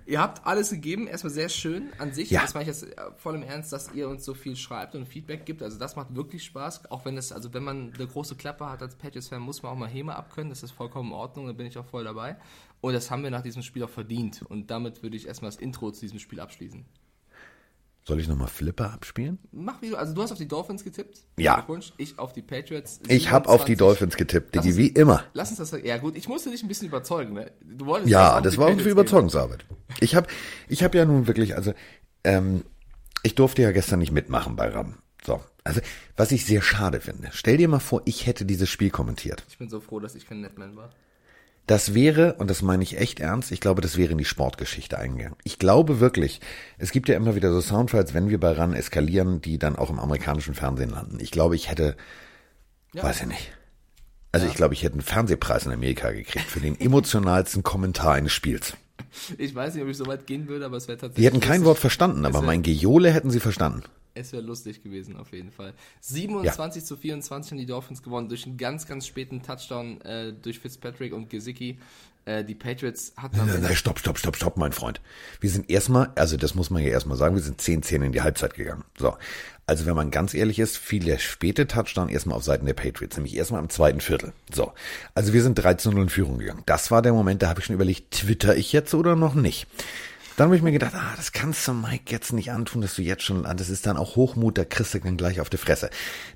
ihr 0.08 0.20
habt 0.20 0.46
alles 0.46 0.70
gegeben. 0.70 1.06
Erstmal 1.06 1.32
sehr 1.32 1.48
schön 1.48 1.92
an 1.98 2.12
sich. 2.12 2.30
Ja. 2.30 2.40
Das 2.42 2.54
meine 2.54 2.68
ich 2.70 2.80
jetzt 2.80 2.84
äh, 2.84 3.10
voll 3.16 3.34
im 3.34 3.42
Ernst, 3.42 3.72
dass 3.72 3.92
ihr 3.92 4.08
uns 4.08 4.24
so 4.24 4.34
viel 4.34 4.56
schreibt 4.56 4.94
und 4.94 5.06
Feedback 5.06 5.44
gibt. 5.46 5.62
Also, 5.62 5.78
das 5.78 5.96
macht 5.96 6.14
wirklich 6.16 6.44
Spaß. 6.44 6.90
Auch 6.90 7.04
wenn 7.04 7.16
es, 7.16 7.30
also, 7.30 7.52
wenn 7.52 7.62
man 7.62 7.92
eine 7.94 8.06
große 8.06 8.34
Klappe 8.34 8.68
hat 8.68 8.82
als 8.82 8.96
Patriots-Fan, 8.96 9.40
muss 9.40 9.62
man 9.62 9.72
auch 9.72 9.76
mal 9.76 9.88
Häme 9.88 10.16
abkönnen. 10.16 10.50
Das 10.50 10.62
ist 10.62 10.72
vollkommen 10.72 11.10
in 11.10 11.14
Ordnung. 11.14 11.46
Da 11.46 11.52
bin 11.52 11.66
ich 11.66 11.78
auch 11.78 11.84
voll 11.84 12.04
dabei. 12.04 12.36
Und 12.80 12.94
das 12.94 13.10
haben 13.10 13.22
wir 13.22 13.30
nach 13.30 13.42
diesem 13.42 13.62
Spiel 13.62 13.84
auch 13.84 13.90
verdient. 13.90 14.42
Und 14.48 14.70
damit 14.70 15.02
würde 15.02 15.16
ich 15.16 15.26
erstmal 15.26 15.50
das 15.50 15.60
Intro 15.60 15.90
zu 15.90 16.00
diesem 16.00 16.18
Spiel 16.18 16.40
abschließen. 16.40 16.84
Soll 18.08 18.20
ich 18.20 18.26
nochmal 18.26 18.48
Flipper 18.48 18.90
abspielen? 18.94 19.38
Mach 19.52 19.82
wie 19.82 19.90
du, 19.90 19.96
also 19.96 20.14
du 20.14 20.22
hast 20.22 20.32
auf 20.32 20.38
die 20.38 20.48
Dolphins 20.48 20.82
getippt. 20.82 21.18
Ja. 21.36 21.62
Ich 21.98 22.18
auf 22.18 22.32
die 22.32 22.40
Patriots. 22.40 23.00
Ich 23.06 23.30
habe 23.30 23.50
auf 23.50 23.66
die 23.66 23.72
27. 23.74 23.76
Dolphins 23.76 24.16
getippt, 24.16 24.56
uns- 24.56 24.76
wie 24.78 24.86
immer. 24.86 25.24
Lass 25.34 25.50
uns 25.50 25.58
das, 25.58 25.78
ja 25.84 25.98
gut, 25.98 26.16
ich 26.16 26.26
musste 26.26 26.50
dich 26.50 26.62
ein 26.62 26.68
bisschen 26.68 26.88
überzeugen, 26.88 27.34
ne? 27.34 27.50
Du 27.60 27.84
wolltest 27.84 28.10
Ja, 28.10 28.40
das 28.40 28.56
war 28.56 28.70
irgendwie. 28.70 28.88
Überzeugungsarbeit. 28.88 29.66
Ich 30.00 30.14
habe 30.14 30.26
ich 30.68 30.82
hab 30.82 30.94
ja 30.94 31.04
nun 31.04 31.26
wirklich, 31.26 31.54
also, 31.54 31.74
ähm, 32.24 32.64
ich 33.22 33.34
durfte 33.34 33.60
ja 33.60 33.72
gestern 33.72 33.98
nicht 33.98 34.10
mitmachen 34.12 34.56
bei 34.56 34.68
RAM. 34.70 34.94
So, 35.26 35.42
also, 35.62 35.82
was 36.16 36.32
ich 36.32 36.46
sehr 36.46 36.62
schade 36.62 37.00
finde. 37.00 37.28
Stell 37.32 37.58
dir 37.58 37.68
mal 37.68 37.78
vor, 37.78 38.00
ich 38.06 38.26
hätte 38.26 38.46
dieses 38.46 38.70
Spiel 38.70 38.88
kommentiert. 38.88 39.44
Ich 39.50 39.58
bin 39.58 39.68
so 39.68 39.80
froh, 39.80 40.00
dass 40.00 40.14
ich 40.14 40.26
kein 40.26 40.40
Netman 40.40 40.76
war. 40.76 40.88
Das 41.68 41.92
wäre, 41.94 42.32
und 42.38 42.48
das 42.50 42.62
meine 42.62 42.82
ich 42.82 42.98
echt 42.98 43.20
ernst, 43.20 43.52
ich 43.52 43.60
glaube, 43.60 43.82
das 43.82 43.96
wäre 43.98 44.12
in 44.12 44.18
die 44.18 44.24
Sportgeschichte 44.24 44.98
eingegangen. 44.98 45.36
Ich 45.44 45.58
glaube 45.58 46.00
wirklich, 46.00 46.40
es 46.78 46.90
gibt 46.92 47.08
ja 47.10 47.14
immer 47.16 47.34
wieder 47.34 47.52
so 47.52 47.60
Soundfiles, 47.60 48.14
wenn 48.14 48.30
wir 48.30 48.40
bei 48.40 48.52
RAN 48.52 48.72
eskalieren, 48.72 49.42
die 49.42 49.58
dann 49.58 49.76
auch 49.76 49.90
im 49.90 49.98
amerikanischen 50.00 50.54
Fernsehen 50.54 50.90
landen. 50.90 51.18
Ich 51.20 51.30
glaube, 51.30 51.54
ich 51.56 51.70
hätte, 51.70 51.94
Ja. 52.94 53.02
weiß 53.02 53.20
ich 53.20 53.26
nicht. 53.26 53.52
Also 54.32 54.46
ich 54.46 54.54
glaube, 54.54 54.72
ich 54.74 54.82
hätte 54.82 54.94
einen 54.94 55.02
Fernsehpreis 55.02 55.66
in 55.66 55.72
Amerika 55.72 56.10
gekriegt 56.10 56.46
für 56.46 56.60
den 56.60 56.78
emotionalsten 56.80 57.62
Kommentar 57.62 58.14
eines 58.14 58.32
Spiels. 58.32 58.74
Ich 59.36 59.54
weiß 59.54 59.74
nicht, 59.74 59.82
ob 59.82 59.90
ich 59.90 59.96
so 59.96 60.06
weit 60.06 60.26
gehen 60.26 60.48
würde, 60.48 60.64
aber 60.64 60.76
es 60.78 60.88
wäre 60.88 60.98
tatsächlich. 60.98 61.22
Die 61.22 61.26
hätten 61.26 61.40
kein. 61.46 61.64
Wort 61.64 61.78
verstanden, 61.78 62.24
aber 62.24 62.40
mein 62.42 62.62
Gejohle 62.62 63.10
hätten 63.10 63.30
sie 63.30 63.40
verstanden. 63.40 63.82
Es 64.18 64.32
wäre 64.32 64.42
lustig 64.42 64.82
gewesen, 64.82 65.16
auf 65.16 65.32
jeden 65.32 65.52
Fall. 65.52 65.74
27 66.00 66.84
zu 66.84 66.96
24 66.96 67.52
haben 67.52 67.58
die 67.58 67.66
Dolphins 67.66 68.02
gewonnen 68.02 68.28
durch 68.28 68.46
einen 68.46 68.56
ganz, 68.56 68.86
ganz 68.86 69.06
späten 69.06 69.42
Touchdown 69.42 70.00
äh, 70.02 70.32
durch 70.32 70.58
Fitzpatrick 70.58 71.12
und 71.12 71.30
Gesicki. 71.30 71.78
Äh, 72.24 72.44
die 72.44 72.54
Patriots 72.54 73.12
hatten 73.16 73.38
Nein, 73.38 73.48
Ende 73.48 73.60
nein, 73.68 73.76
stopp, 73.76 73.98
stopp, 73.98 74.18
stopp, 74.18 74.36
stopp, 74.36 74.56
mein 74.56 74.72
Freund. 74.72 75.00
Wir 75.40 75.50
sind 75.50 75.70
erstmal, 75.70 76.10
also 76.16 76.36
das 76.36 76.54
muss 76.54 76.68
man 76.68 76.82
ja 76.82 76.90
erstmal 76.90 77.16
sagen, 77.16 77.34
wir 77.34 77.42
sind 77.42 77.60
10-10 77.60 78.04
in 78.04 78.12
die 78.12 78.22
Halbzeit 78.22 78.54
gegangen. 78.54 78.84
So. 78.98 79.16
Also 79.66 79.86
wenn 79.86 79.94
man 79.94 80.10
ganz 80.10 80.34
ehrlich 80.34 80.58
ist, 80.58 80.78
fiel 80.78 81.04
der 81.04 81.18
späte 81.18 81.66
Touchdown 81.66 82.08
erstmal 82.08 82.36
auf 82.36 82.44
Seiten 82.44 82.66
der 82.66 82.74
Patriots, 82.74 83.16
nämlich 83.16 83.36
erstmal 83.36 83.62
im 83.62 83.68
zweiten 83.68 84.00
Viertel. 84.00 84.32
So. 84.52 84.72
Also 85.14 85.32
wir 85.32 85.42
sind 85.42 85.58
13-0 85.58 86.02
in 86.02 86.08
Führung 86.08 86.38
gegangen. 86.38 86.62
Das 86.66 86.90
war 86.90 87.02
der 87.02 87.12
Moment, 87.12 87.42
da 87.42 87.48
habe 87.48 87.60
ich 87.60 87.66
schon 87.66 87.74
überlegt, 87.74 88.10
twitter 88.10 88.56
ich 88.56 88.72
jetzt 88.72 88.94
oder 88.94 89.14
noch 89.14 89.34
nicht? 89.34 89.66
Dann 90.38 90.46
habe 90.46 90.56
ich 90.56 90.62
mir 90.62 90.70
gedacht, 90.70 90.94
ah, 90.94 91.14
das 91.16 91.32
kannst 91.32 91.66
du 91.66 91.72
Mike 91.72 92.12
jetzt 92.12 92.32
nicht 92.32 92.52
antun, 92.52 92.80
dass 92.80 92.94
du 92.94 93.02
jetzt 93.02 93.24
schon, 93.24 93.44
ah, 93.44 93.54
das 93.54 93.70
ist 93.70 93.86
dann 93.86 93.96
auch 93.96 94.14
Hochmut, 94.14 94.56
da 94.56 94.64
kriegst 94.64 94.94
du 94.94 95.00
dann 95.00 95.16
gleich 95.16 95.40
auf 95.40 95.50
die 95.50 95.56
Fresse. 95.56 95.90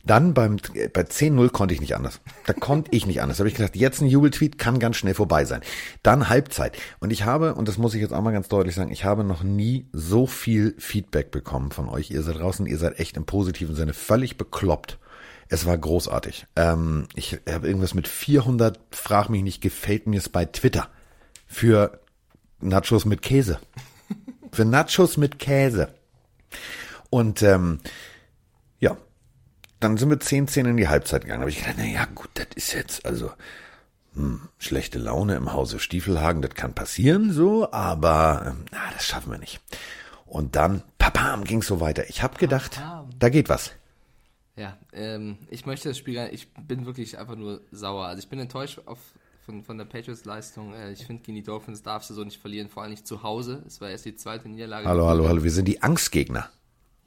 Dann 0.04 0.34
beim, 0.34 0.56
äh, 0.74 0.88
bei 0.88 1.02
10-0 1.02 1.50
konnte 1.50 1.72
ich 1.72 1.80
nicht 1.80 1.94
anders. 1.94 2.20
Da 2.46 2.52
konnte 2.52 2.90
ich 2.92 3.06
nicht 3.06 3.22
anders. 3.22 3.36
Da 3.36 3.42
habe 3.42 3.48
ich 3.48 3.54
gedacht, 3.54 3.76
jetzt 3.76 4.00
ein 4.00 4.08
Jubeltweet 4.08 4.58
kann 4.58 4.80
ganz 4.80 4.96
schnell 4.96 5.14
vorbei 5.14 5.44
sein. 5.44 5.60
Dann 6.02 6.28
Halbzeit. 6.28 6.76
Und 6.98 7.12
ich 7.12 7.24
habe, 7.24 7.54
und 7.54 7.68
das 7.68 7.78
muss 7.78 7.94
ich 7.94 8.00
jetzt 8.00 8.12
auch 8.12 8.22
mal 8.22 8.32
ganz 8.32 8.48
deutlich 8.48 8.74
sagen, 8.74 8.90
ich 8.90 9.04
habe 9.04 9.22
noch 9.22 9.44
nie 9.44 9.86
so 9.92 10.26
viel 10.26 10.74
Feedback 10.78 11.30
bekommen 11.30 11.70
von 11.70 11.88
euch. 11.88 12.10
Ihr 12.10 12.24
seid 12.24 12.40
draußen, 12.40 12.66
ihr 12.66 12.78
seid 12.78 12.98
echt 12.98 13.16
im 13.16 13.24
positiven 13.24 13.76
Sinne 13.76 13.94
völlig 13.94 14.36
bekloppt. 14.36 14.98
Es 15.46 15.64
war 15.64 15.78
großartig. 15.78 16.48
Ähm, 16.56 17.06
ich 17.14 17.38
habe 17.48 17.68
irgendwas 17.68 17.94
mit 17.94 18.08
400, 18.08 18.80
frag 18.90 19.28
mich 19.28 19.44
nicht, 19.44 19.60
gefällt 19.60 20.08
mir 20.08 20.18
es 20.18 20.28
bei 20.28 20.44
Twitter. 20.44 20.88
Für 21.46 22.00
Nachos 22.58 23.04
mit 23.04 23.22
Käse. 23.22 23.60
Für 24.52 24.64
Nachos 24.64 25.16
mit 25.16 25.38
Käse. 25.38 25.88
Und 27.10 27.42
ähm, 27.42 27.80
ja, 28.78 28.96
dann 29.80 29.96
sind 29.96 30.10
wir 30.10 30.20
10, 30.20 30.48
10 30.48 30.66
in 30.66 30.76
die 30.76 30.88
Halbzeit 30.88 31.22
gegangen. 31.22 31.40
Da 31.40 31.42
habe 31.42 31.50
ich 31.50 31.58
gedacht, 31.58 31.76
na 31.78 31.86
ja, 31.86 32.04
gut, 32.14 32.30
das 32.34 32.48
ist 32.54 32.72
jetzt 32.72 33.06
also 33.06 33.32
hm, 34.14 34.48
schlechte 34.58 34.98
Laune 34.98 35.36
im 35.36 35.52
Hause 35.52 35.78
Stiefelhagen, 35.78 36.42
das 36.42 36.54
kann 36.54 36.74
passieren 36.74 37.32
so, 37.32 37.72
aber 37.72 38.44
ähm, 38.46 38.64
na, 38.70 38.90
das 38.92 39.06
schaffen 39.06 39.32
wir 39.32 39.38
nicht. 39.38 39.60
Und 40.26 40.56
dann, 40.56 40.82
papam, 40.98 41.44
ging 41.44 41.62
so 41.62 41.80
weiter. 41.80 42.08
Ich 42.08 42.22
habe 42.22 42.38
gedacht, 42.38 42.72
Papam. 42.76 43.10
da 43.18 43.28
geht 43.28 43.48
was. 43.48 43.72
Ja, 44.56 44.76
ähm, 44.92 45.38
ich 45.48 45.64
möchte 45.64 45.88
das 45.88 45.96
Spiel 45.96 46.14
gar 46.14 46.24
nicht, 46.24 46.34
ich 46.34 46.66
bin 46.66 46.84
wirklich 46.84 47.18
einfach 47.18 47.36
nur 47.36 47.62
sauer. 47.70 48.06
Also 48.06 48.22
ich 48.22 48.28
bin 48.28 48.38
enttäuscht 48.38 48.80
auf, 48.84 48.98
von, 49.44 49.62
von 49.62 49.78
der 49.78 49.84
Patriots-Leistung. 49.84 50.74
Äh, 50.74 50.92
ich 50.92 51.06
finde, 51.06 51.22
gegen 51.22 51.36
die 51.36 51.42
Dolphins 51.42 51.82
darfst 51.82 52.10
du 52.10 52.14
so 52.14 52.24
nicht 52.24 52.40
verlieren, 52.40 52.68
vor 52.68 52.82
allem 52.82 52.92
nicht 52.92 53.06
zu 53.06 53.22
Hause. 53.22 53.62
Es 53.66 53.80
war 53.80 53.90
erst 53.90 54.04
die 54.04 54.14
zweite 54.14 54.48
Niederlage. 54.48 54.86
Hallo, 54.86 55.06
hallo, 55.06 55.28
hallo, 55.28 55.42
wir 55.42 55.50
sind 55.50 55.66
die 55.66 55.82
Angstgegner. 55.82 56.48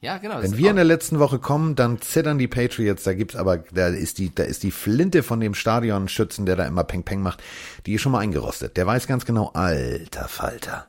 Ja, 0.00 0.18
genau. 0.18 0.42
Wenn 0.42 0.58
wir 0.58 0.70
in 0.70 0.76
der 0.76 0.84
letzten 0.84 1.18
Woche 1.18 1.38
kommen, 1.38 1.74
dann 1.74 2.00
zittern 2.00 2.38
die 2.38 2.48
Patriots. 2.48 3.02
Da 3.04 3.14
gibt's 3.14 3.34
aber, 3.34 3.58
da 3.58 3.88
ist 3.88 4.18
die, 4.18 4.32
da 4.34 4.44
ist 4.44 4.62
die 4.62 4.70
Flinte 4.70 5.22
von 5.22 5.40
dem 5.40 5.54
Stadionschützen, 5.54 6.44
der 6.44 6.56
da 6.56 6.66
immer 6.66 6.84
Peng 6.84 7.02
Peng 7.02 7.22
macht, 7.22 7.42
die 7.86 7.94
ist 7.94 8.02
schon 8.02 8.12
mal 8.12 8.20
eingerostet. 8.20 8.76
Der 8.76 8.86
weiß 8.86 9.06
ganz 9.06 9.24
genau, 9.24 9.50
alter 9.54 10.28
Falter. 10.28 10.86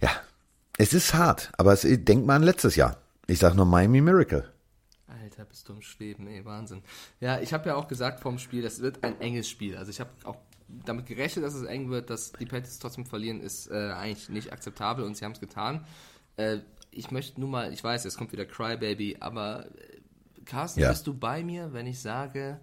Ja, 0.00 0.10
es 0.76 0.92
ist 0.92 1.14
hart, 1.14 1.52
aber 1.56 1.72
es, 1.72 1.86
denk 1.86 2.26
mal 2.26 2.36
an 2.36 2.42
letztes 2.42 2.74
Jahr. 2.74 2.98
Ich 3.26 3.38
sag 3.38 3.54
nur 3.54 3.64
Miami 3.64 4.00
Miracle. 4.00 4.44
Im 5.68 5.82
Schweben, 5.82 6.26
ey, 6.26 6.44
Wahnsinn. 6.44 6.82
Ja, 7.20 7.40
ich 7.40 7.52
habe 7.52 7.68
ja 7.68 7.74
auch 7.76 7.88
gesagt 7.88 8.20
vorm 8.20 8.38
Spiel, 8.38 8.62
das 8.62 8.80
wird 8.80 9.02
ein 9.04 9.20
enges 9.20 9.48
Spiel. 9.48 9.76
Also 9.76 9.90
ich 9.90 10.00
habe 10.00 10.10
auch 10.24 10.36
damit 10.68 11.06
gerechnet, 11.06 11.44
dass 11.44 11.54
es 11.54 11.64
eng 11.64 11.90
wird, 11.90 12.10
dass 12.10 12.32
die 12.32 12.46
Patriots 12.46 12.78
trotzdem 12.78 13.06
verlieren, 13.06 13.40
ist 13.40 13.70
äh, 13.70 13.92
eigentlich 13.92 14.28
nicht 14.28 14.52
akzeptabel 14.52 15.04
und 15.04 15.16
sie 15.16 15.24
haben 15.24 15.32
es 15.32 15.40
getan. 15.40 15.86
Äh, 16.36 16.58
ich 16.90 17.10
möchte 17.10 17.40
nur 17.40 17.48
mal, 17.48 17.72
ich 17.72 17.82
weiß, 17.82 18.04
jetzt 18.04 18.16
kommt 18.16 18.32
wieder 18.32 18.44
Crybaby, 18.46 19.16
aber 19.20 19.66
äh, 19.66 20.00
Carsten, 20.44 20.80
Ja. 20.80 20.90
bist 20.90 21.06
du 21.06 21.14
bei 21.14 21.42
mir, 21.44 21.72
wenn 21.72 21.86
ich 21.86 22.00
sage, 22.00 22.60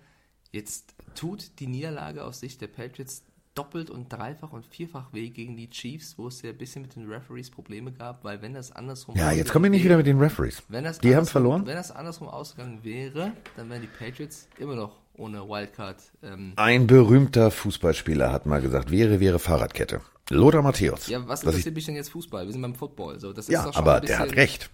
jetzt 0.52 0.96
tut 1.16 1.60
die 1.60 1.68
Niederlage 1.68 2.24
aus 2.24 2.40
Sicht 2.40 2.62
der 2.62 2.68
Patriots 2.68 3.24
doppelt 3.56 3.90
und 3.90 4.12
dreifach 4.12 4.54
und 4.54 4.66
vierfach 4.66 5.12
weh 5.14 5.30
gegen 5.30 5.58
die 5.58 5.70
Chiefs, 5.70 6.18
wo 6.18 6.28
es 6.28 6.42
ja 6.42 6.52
ein 6.52 6.58
bisschen 6.58 6.82
mit 6.84 6.96
den 6.96 7.10
Referees 7.10 7.50
Probleme 7.52 7.92
gab, 7.92 8.24
weil 8.24 8.42
wenn 8.42 8.54
das 8.54 8.72
andersrum 8.72 9.16
Ja, 9.18 9.32
jetzt 9.32 9.52
kommen 9.52 9.64
wir 9.64 9.70
nicht 9.70 9.84
wieder 9.84 9.98
mit 9.98 10.06
den 10.08 10.20
Referees. 10.20 10.64
wenn 10.70 10.84
das 10.86 11.00
Die 11.00 11.16
haben 11.16 11.26
verloren. 11.26 11.66
Wenn 11.66 11.76
das 11.76 11.92
andersrum 11.92 12.30
ausgegangen 12.30 12.80
wäre, 12.84 13.34
dann 13.58 13.70
wären 13.70 13.82
die 13.82 13.88
Patriots 13.88 14.48
immer 14.58 14.76
noch 14.76 14.96
ohne 15.16 15.42
Wildcard. 15.48 16.02
Ähm, 16.24 16.54
Ein 16.56 16.88
berühmter 16.88 17.52
Fußballspieler 17.52 18.32
hat 18.32 18.46
mal 18.46 18.62
gesagt, 18.62 18.90
wäre, 18.90 19.20
wäre 19.20 19.38
Fahrradkette. 19.40 20.00
Lothar 20.30 20.62
Matthäus. 20.62 21.08
ja, 21.08 21.28
was 21.28 21.44
interessiert 21.44 21.76
mich 21.76 21.86
denn 21.86 21.96
jetzt 21.96 22.12
Fußball? 22.12 22.46
Wir 22.46 22.54
sind 22.54 22.62
beim 22.62 22.76
Football. 22.76 23.20
So, 23.20 23.34
das 23.34 23.46
ist 23.50 23.52
Ja, 23.54 23.66
doch 23.66 23.74
schon 23.74 23.82
aber 23.82 24.00
der 24.00 24.20
hat 24.20 24.34
recht. 24.38 24.70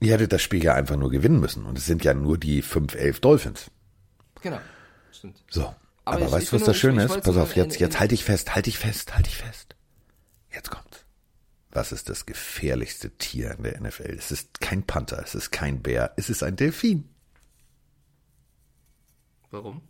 Ihr 0.00 0.12
hättet 0.14 0.32
das 0.32 0.42
Spiel 0.42 0.64
ja 0.64 0.74
einfach 0.74 0.96
nur 0.96 1.10
gewinnen 1.10 1.38
müssen. 1.38 1.64
Und 1.66 1.78
es 1.78 1.86
sind 1.86 2.02
ja 2.02 2.12
nur 2.14 2.36
die 2.36 2.64
5-11 2.64 3.20
Dolphins. 3.20 3.70
Genau, 4.40 4.58
stimmt. 5.12 5.44
So. 5.48 5.72
Aber 6.04 6.16
Aber, 6.16 6.26
ich- 6.26 6.32
weißt 6.32 6.42
ich 6.44 6.50
du, 6.50 6.56
was 6.56 6.64
das 6.64 6.76
Schöne 6.76 7.04
ich 7.04 7.10
ist? 7.10 7.22
Pass 7.22 7.36
auf, 7.36 7.56
jetzt, 7.56 7.78
jetzt 7.78 7.98
halt 8.00 8.10
dich 8.10 8.24
fest, 8.24 8.54
halt 8.54 8.66
dich 8.66 8.78
fest, 8.78 9.14
halt 9.14 9.26
dich 9.26 9.36
fest. 9.36 9.76
Jetzt 10.52 10.70
kommt's. 10.70 11.04
Was 11.70 11.92
ist 11.92 12.08
das 12.10 12.26
gefährlichste 12.26 13.10
Tier 13.16 13.52
in 13.52 13.62
der 13.62 13.80
NFL? 13.80 14.14
Es 14.18 14.30
ist 14.30 14.60
kein 14.60 14.82
Panther, 14.82 15.22
es 15.22 15.34
ist 15.34 15.50
kein 15.52 15.80
Bär, 15.80 16.12
es 16.16 16.28
ist 16.28 16.42
ein 16.42 16.56
Delfin. 16.56 17.08
Warum? 19.50 19.80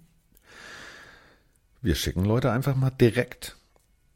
Wir 1.81 1.95
schicken 1.95 2.25
Leute 2.25 2.53
einfach 2.53 2.77
mal 2.77 2.91
direkt 2.91 3.57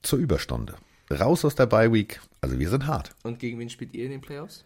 zur 0.03 0.19
Überstunde. 0.19 0.77
Raus 1.11 1.45
aus 1.45 1.55
der 1.55 1.67
Bye 1.67 1.93
Week. 1.93 2.21
Also 2.41 2.59
wir 2.59 2.69
sind 2.71 2.87
hart. 2.87 3.15
Und 3.23 3.39
gegen 3.39 3.59
wen 3.59 3.71
spielt 3.71 3.95
ihr 3.95 4.05
in 4.05 4.11
den 4.13 4.21
Playoffs? 4.21 4.65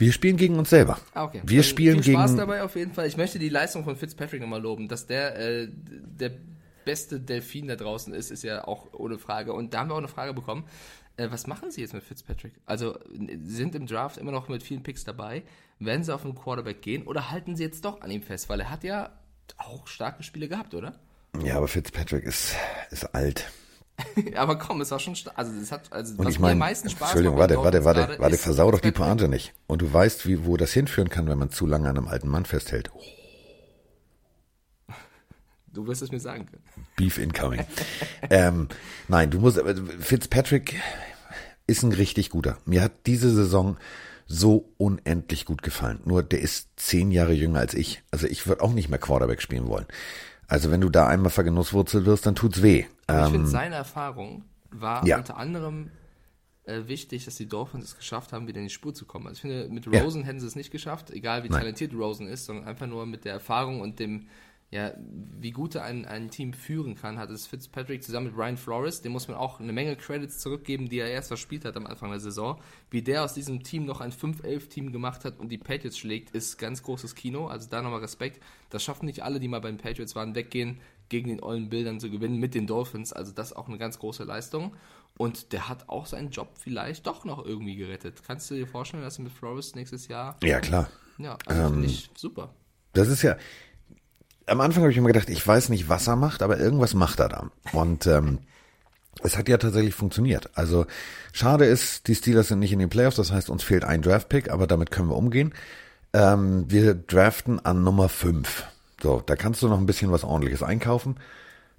Wir 0.00 0.12
spielen 0.12 0.38
gegen 0.38 0.58
uns 0.58 0.70
selber. 0.70 0.98
Ah, 1.12 1.24
okay. 1.24 1.42
Wir 1.44 1.58
Dann 1.60 1.64
spielen 1.68 2.02
viel 2.02 2.14
Spaß 2.14 2.30
gegen. 2.30 2.38
dabei 2.38 2.62
auf 2.62 2.74
jeden 2.74 2.92
Fall. 2.92 3.06
Ich 3.06 3.18
möchte 3.18 3.38
die 3.38 3.50
Leistung 3.50 3.84
von 3.84 3.96
Fitzpatrick 3.96 4.40
nochmal 4.40 4.62
loben, 4.62 4.88
dass 4.88 5.06
der 5.06 5.38
äh, 5.38 5.68
der 5.70 6.32
beste 6.86 7.20
Delfin 7.20 7.68
da 7.68 7.76
draußen 7.76 8.14
ist, 8.14 8.30
ist 8.30 8.42
ja 8.42 8.66
auch 8.66 8.94
ohne 8.94 9.18
Frage. 9.18 9.52
Und 9.52 9.74
da 9.74 9.80
haben 9.80 9.90
wir 9.90 9.94
auch 9.94 9.98
eine 9.98 10.08
Frage 10.08 10.32
bekommen. 10.32 10.64
Äh, 11.18 11.30
was 11.30 11.46
machen 11.46 11.70
Sie 11.70 11.82
jetzt 11.82 11.92
mit 11.92 12.02
Fitzpatrick? 12.02 12.54
Also 12.64 12.98
sind 13.44 13.74
im 13.74 13.86
Draft 13.86 14.16
immer 14.16 14.32
noch 14.32 14.48
mit 14.48 14.62
vielen 14.62 14.82
Picks 14.82 15.04
dabei. 15.04 15.42
Werden 15.78 16.02
Sie 16.02 16.14
auf 16.14 16.24
einen 16.24 16.34
Quarterback 16.34 16.80
gehen 16.80 17.06
oder 17.06 17.30
halten 17.30 17.54
Sie 17.54 17.62
jetzt 17.62 17.84
doch 17.84 18.00
an 18.00 18.10
ihm 18.10 18.22
fest? 18.22 18.48
Weil 18.48 18.60
er 18.60 18.70
hat 18.70 18.84
ja 18.84 19.10
auch 19.58 19.86
starke 19.86 20.22
Spiele 20.22 20.48
gehabt, 20.48 20.74
oder? 20.74 20.98
Ja, 21.44 21.58
aber 21.58 21.68
Fitzpatrick 21.68 22.24
ist, 22.24 22.54
ist 22.90 23.04
alt. 23.14 23.50
Aber 24.36 24.58
komm, 24.58 24.80
es 24.80 24.90
war 24.90 24.98
schon. 24.98 25.14
Also 25.34 25.52
es 25.60 25.72
hat 25.72 25.92
also 25.92 26.14
Und 26.16 26.26
was 26.26 26.34
ich 26.34 26.40
mir 26.40 26.50
am 26.50 26.58
meisten 26.58 26.88
Spaß 26.90 27.08
Entschuldigung, 27.08 27.38
warte, 27.38 27.56
warte, 27.58 27.84
warte, 27.84 28.16
warte, 28.18 28.36
versau 28.36 28.70
doch 28.70 28.80
die. 28.80 28.92
Pointe 28.92 29.28
nicht. 29.28 29.52
Und 29.66 29.82
du 29.82 29.92
weißt, 29.92 30.26
wie, 30.26 30.44
wo 30.44 30.56
das 30.56 30.72
hinführen 30.72 31.08
kann, 31.08 31.28
wenn 31.28 31.38
man 31.38 31.50
zu 31.50 31.66
lange 31.66 31.88
an 31.88 31.96
einem 31.96 32.08
alten 32.08 32.28
Mann 32.28 32.44
festhält. 32.44 32.90
Du 35.72 35.86
wirst 35.86 36.02
es 36.02 36.10
mir 36.10 36.18
sagen 36.18 36.46
können. 36.46 36.64
Beef 36.96 37.16
incoming. 37.16 37.64
ähm, 38.28 38.66
nein, 39.06 39.30
du 39.30 39.38
musst, 39.38 39.56
aber 39.56 39.72
Fitzpatrick 40.00 40.80
ist 41.68 41.84
ein 41.84 41.92
richtig 41.92 42.30
guter. 42.30 42.58
Mir 42.64 42.82
hat 42.82 43.06
diese 43.06 43.32
Saison 43.32 43.76
so 44.26 44.72
unendlich 44.78 45.44
gut 45.44 45.62
gefallen. 45.62 46.00
Nur 46.04 46.22
der 46.22 46.40
ist 46.40 46.70
zehn 46.76 47.12
Jahre 47.12 47.32
jünger 47.32 47.60
als 47.60 47.74
ich. 47.74 48.02
Also 48.10 48.26
ich 48.26 48.46
würde 48.46 48.62
auch 48.62 48.72
nicht 48.72 48.88
mehr 48.88 48.98
Quarterback 48.98 49.42
spielen 49.42 49.68
wollen. 49.68 49.86
Also 50.46 50.70
wenn 50.72 50.80
du 50.80 50.88
da 50.88 51.06
einmal 51.06 51.30
vergenusswurzelt 51.30 52.06
wirst, 52.06 52.26
dann 52.26 52.34
tut's 52.34 52.62
weh. 52.62 52.86
Aber 53.10 53.20
ich 53.20 53.26
Ähm, 53.26 53.32
finde, 53.32 53.46
seine 53.48 53.74
Erfahrung 53.76 54.44
war 54.70 55.06
ja. 55.06 55.18
unter 55.18 55.36
anderem 55.36 55.90
äh, 56.64 56.86
wichtig, 56.86 57.24
dass 57.24 57.36
die 57.36 57.48
Dolphins 57.48 57.84
es 57.84 57.96
geschafft 57.96 58.32
haben, 58.32 58.46
wieder 58.46 58.58
in 58.58 58.66
die 58.66 58.72
Spur 58.72 58.94
zu 58.94 59.04
kommen. 59.06 59.26
Also 59.26 59.36
ich 59.36 59.40
finde, 59.42 59.68
mit 59.68 59.86
Ja. 59.86 60.02
Rosen 60.02 60.24
hätten 60.24 60.40
sie 60.40 60.46
es 60.46 60.56
nicht 60.56 60.70
geschafft, 60.70 61.10
egal 61.10 61.42
wie 61.42 61.48
Nein. 61.48 61.60
talentiert 61.60 61.94
Rosen 61.94 62.26
ist, 62.28 62.44
sondern 62.46 62.66
einfach 62.66 62.86
nur 62.86 63.06
mit 63.06 63.24
der 63.24 63.32
Erfahrung 63.32 63.80
und 63.80 63.98
dem, 63.98 64.28
ja, 64.70 64.92
wie 65.40 65.50
gut 65.50 65.74
er 65.74 65.82
ein, 65.82 66.04
ein 66.04 66.30
Team 66.30 66.52
führen 66.52 66.94
kann, 66.94 67.18
hat 67.18 67.30
es 67.30 67.48
Fitzpatrick 67.48 68.04
zusammen 68.04 68.26
mit 68.28 68.36
Ryan 68.36 68.56
Flores, 68.56 69.00
dem 69.02 69.10
muss 69.10 69.26
man 69.26 69.36
auch 69.36 69.58
eine 69.58 69.72
Menge 69.72 69.96
Credits 69.96 70.38
zurückgeben, 70.38 70.88
die 70.88 71.00
er 71.00 71.10
erst 71.10 71.26
verspielt 71.28 71.64
hat 71.64 71.76
am 71.76 71.86
Anfang 71.86 72.10
der 72.10 72.20
Saison. 72.20 72.60
Wie 72.90 73.02
der 73.02 73.24
aus 73.24 73.34
diesem 73.34 73.64
Team 73.64 73.84
noch 73.86 74.00
ein 74.00 74.12
5-11-Team 74.12 74.92
gemacht 74.92 75.24
hat 75.24 75.40
und 75.40 75.48
die 75.48 75.58
Patriots 75.58 75.98
schlägt, 75.98 76.30
ist 76.36 76.56
ganz 76.58 76.84
großes 76.84 77.16
Kino. 77.16 77.48
Also 77.48 77.68
da 77.68 77.82
nochmal 77.82 77.98
Respekt. 78.00 78.40
Das 78.68 78.84
schaffen 78.84 79.06
nicht 79.06 79.24
alle, 79.24 79.40
die 79.40 79.48
mal 79.48 79.60
bei 79.60 79.70
den 79.70 79.78
Patriots 79.78 80.14
waren, 80.14 80.36
weggehen, 80.36 80.78
gegen 81.10 81.28
den 81.28 81.42
ollen 81.42 81.68
Bildern 81.68 82.00
zu 82.00 82.10
gewinnen 82.10 82.38
mit 82.38 82.54
den 82.54 82.66
Dolphins. 82.66 83.12
Also 83.12 83.32
das 83.32 83.48
ist 83.48 83.56
auch 83.56 83.68
eine 83.68 83.76
ganz 83.76 83.98
große 83.98 84.24
Leistung. 84.24 84.74
Und 85.18 85.52
der 85.52 85.68
hat 85.68 85.88
auch 85.88 86.06
seinen 86.06 86.30
Job 86.30 86.52
vielleicht 86.58 87.06
doch 87.06 87.26
noch 87.26 87.44
irgendwie 87.44 87.76
gerettet. 87.76 88.22
Kannst 88.26 88.50
du 88.50 88.54
dir 88.54 88.66
vorstellen, 88.66 89.02
dass 89.02 89.18
er 89.18 89.24
mit 89.24 89.32
Flores 89.32 89.74
nächstes 89.74 90.08
Jahr. 90.08 90.36
ja, 90.42 90.60
klar. 90.60 90.88
Ja, 91.18 91.36
also 91.44 91.74
Ähm, 91.74 91.84
ich 91.84 92.10
super. 92.16 92.54
Das 92.94 93.08
ist 93.08 93.22
ja. 93.22 93.36
Am 94.46 94.60
Anfang 94.60 94.82
habe 94.82 94.90
ich 94.90 94.96
immer 94.96 95.08
gedacht, 95.12 95.28
ich 95.28 95.46
weiß 95.46 95.68
nicht, 95.68 95.88
was 95.88 96.06
er 96.06 96.16
macht, 96.16 96.42
aber 96.42 96.58
irgendwas 96.58 96.94
macht 96.94 97.20
er 97.20 97.28
da. 97.28 97.50
Und 97.72 98.06
ähm, 98.06 98.38
es 99.22 99.36
hat 99.36 99.48
ja 99.48 99.58
tatsächlich 99.58 99.94
funktioniert. 99.94 100.50
Also 100.54 100.86
schade 101.32 101.66
ist, 101.66 102.08
die 102.08 102.14
Steelers 102.14 102.48
sind 102.48 102.58
nicht 102.58 102.72
in 102.72 102.78
den 102.78 102.88
Playoffs, 102.88 103.16
das 103.16 103.30
heißt, 103.30 103.50
uns 103.50 103.62
fehlt 103.62 103.84
ein 103.84 104.02
Draft-Pick, 104.02 104.50
aber 104.50 104.66
damit 104.66 104.90
können 104.90 105.08
wir 105.08 105.16
umgehen. 105.16 105.52
Ähm, 106.12 106.64
wir 106.68 106.94
draften 106.94 107.64
an 107.64 107.84
Nummer 107.84 108.08
5. 108.08 108.64
So, 109.02 109.22
da 109.24 109.36
kannst 109.36 109.62
du 109.62 109.68
noch 109.68 109.78
ein 109.78 109.86
bisschen 109.86 110.12
was 110.12 110.24
ordentliches 110.24 110.62
einkaufen. 110.62 111.16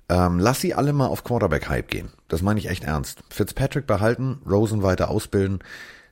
Ähm, 0.09 0.39
lass 0.39 0.59
sie 0.59 0.73
alle 0.73 0.93
mal 0.93 1.07
auf 1.07 1.23
Quarterback-Hype 1.23 1.87
gehen. 1.89 2.09
Das 2.27 2.41
meine 2.41 2.59
ich 2.59 2.69
echt 2.69 2.83
ernst. 2.83 3.19
Fitzpatrick 3.29 3.87
behalten, 3.87 4.41
Rosen 4.49 4.83
weiter 4.83 5.09
ausbilden, 5.09 5.59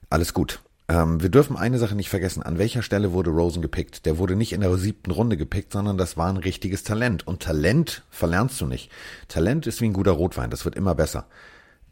alles 0.09 0.33
gut. 0.33 0.61
Ähm, 0.87 1.21
wir 1.21 1.29
dürfen 1.29 1.57
eine 1.57 1.77
Sache 1.77 1.95
nicht 1.95 2.09
vergessen. 2.09 2.41
An 2.41 2.57
welcher 2.57 2.81
Stelle 2.81 3.11
wurde 3.11 3.29
Rosen 3.29 3.61
gepickt? 3.61 4.05
Der 4.05 4.17
wurde 4.17 4.35
nicht 4.35 4.53
in 4.53 4.61
der 4.61 4.75
siebten 4.77 5.11
Runde 5.11 5.37
gepickt, 5.37 5.73
sondern 5.73 5.97
das 5.97 6.17
war 6.17 6.29
ein 6.29 6.37
richtiges 6.37 6.83
Talent. 6.83 7.27
Und 7.27 7.41
Talent 7.43 8.03
verlernst 8.09 8.59
du 8.61 8.65
nicht. 8.65 8.91
Talent 9.27 9.67
ist 9.67 9.81
wie 9.81 9.85
ein 9.85 9.93
guter 9.93 10.11
Rotwein. 10.11 10.49
Das 10.49 10.65
wird 10.65 10.75
immer 10.75 10.95
besser. 10.95 11.27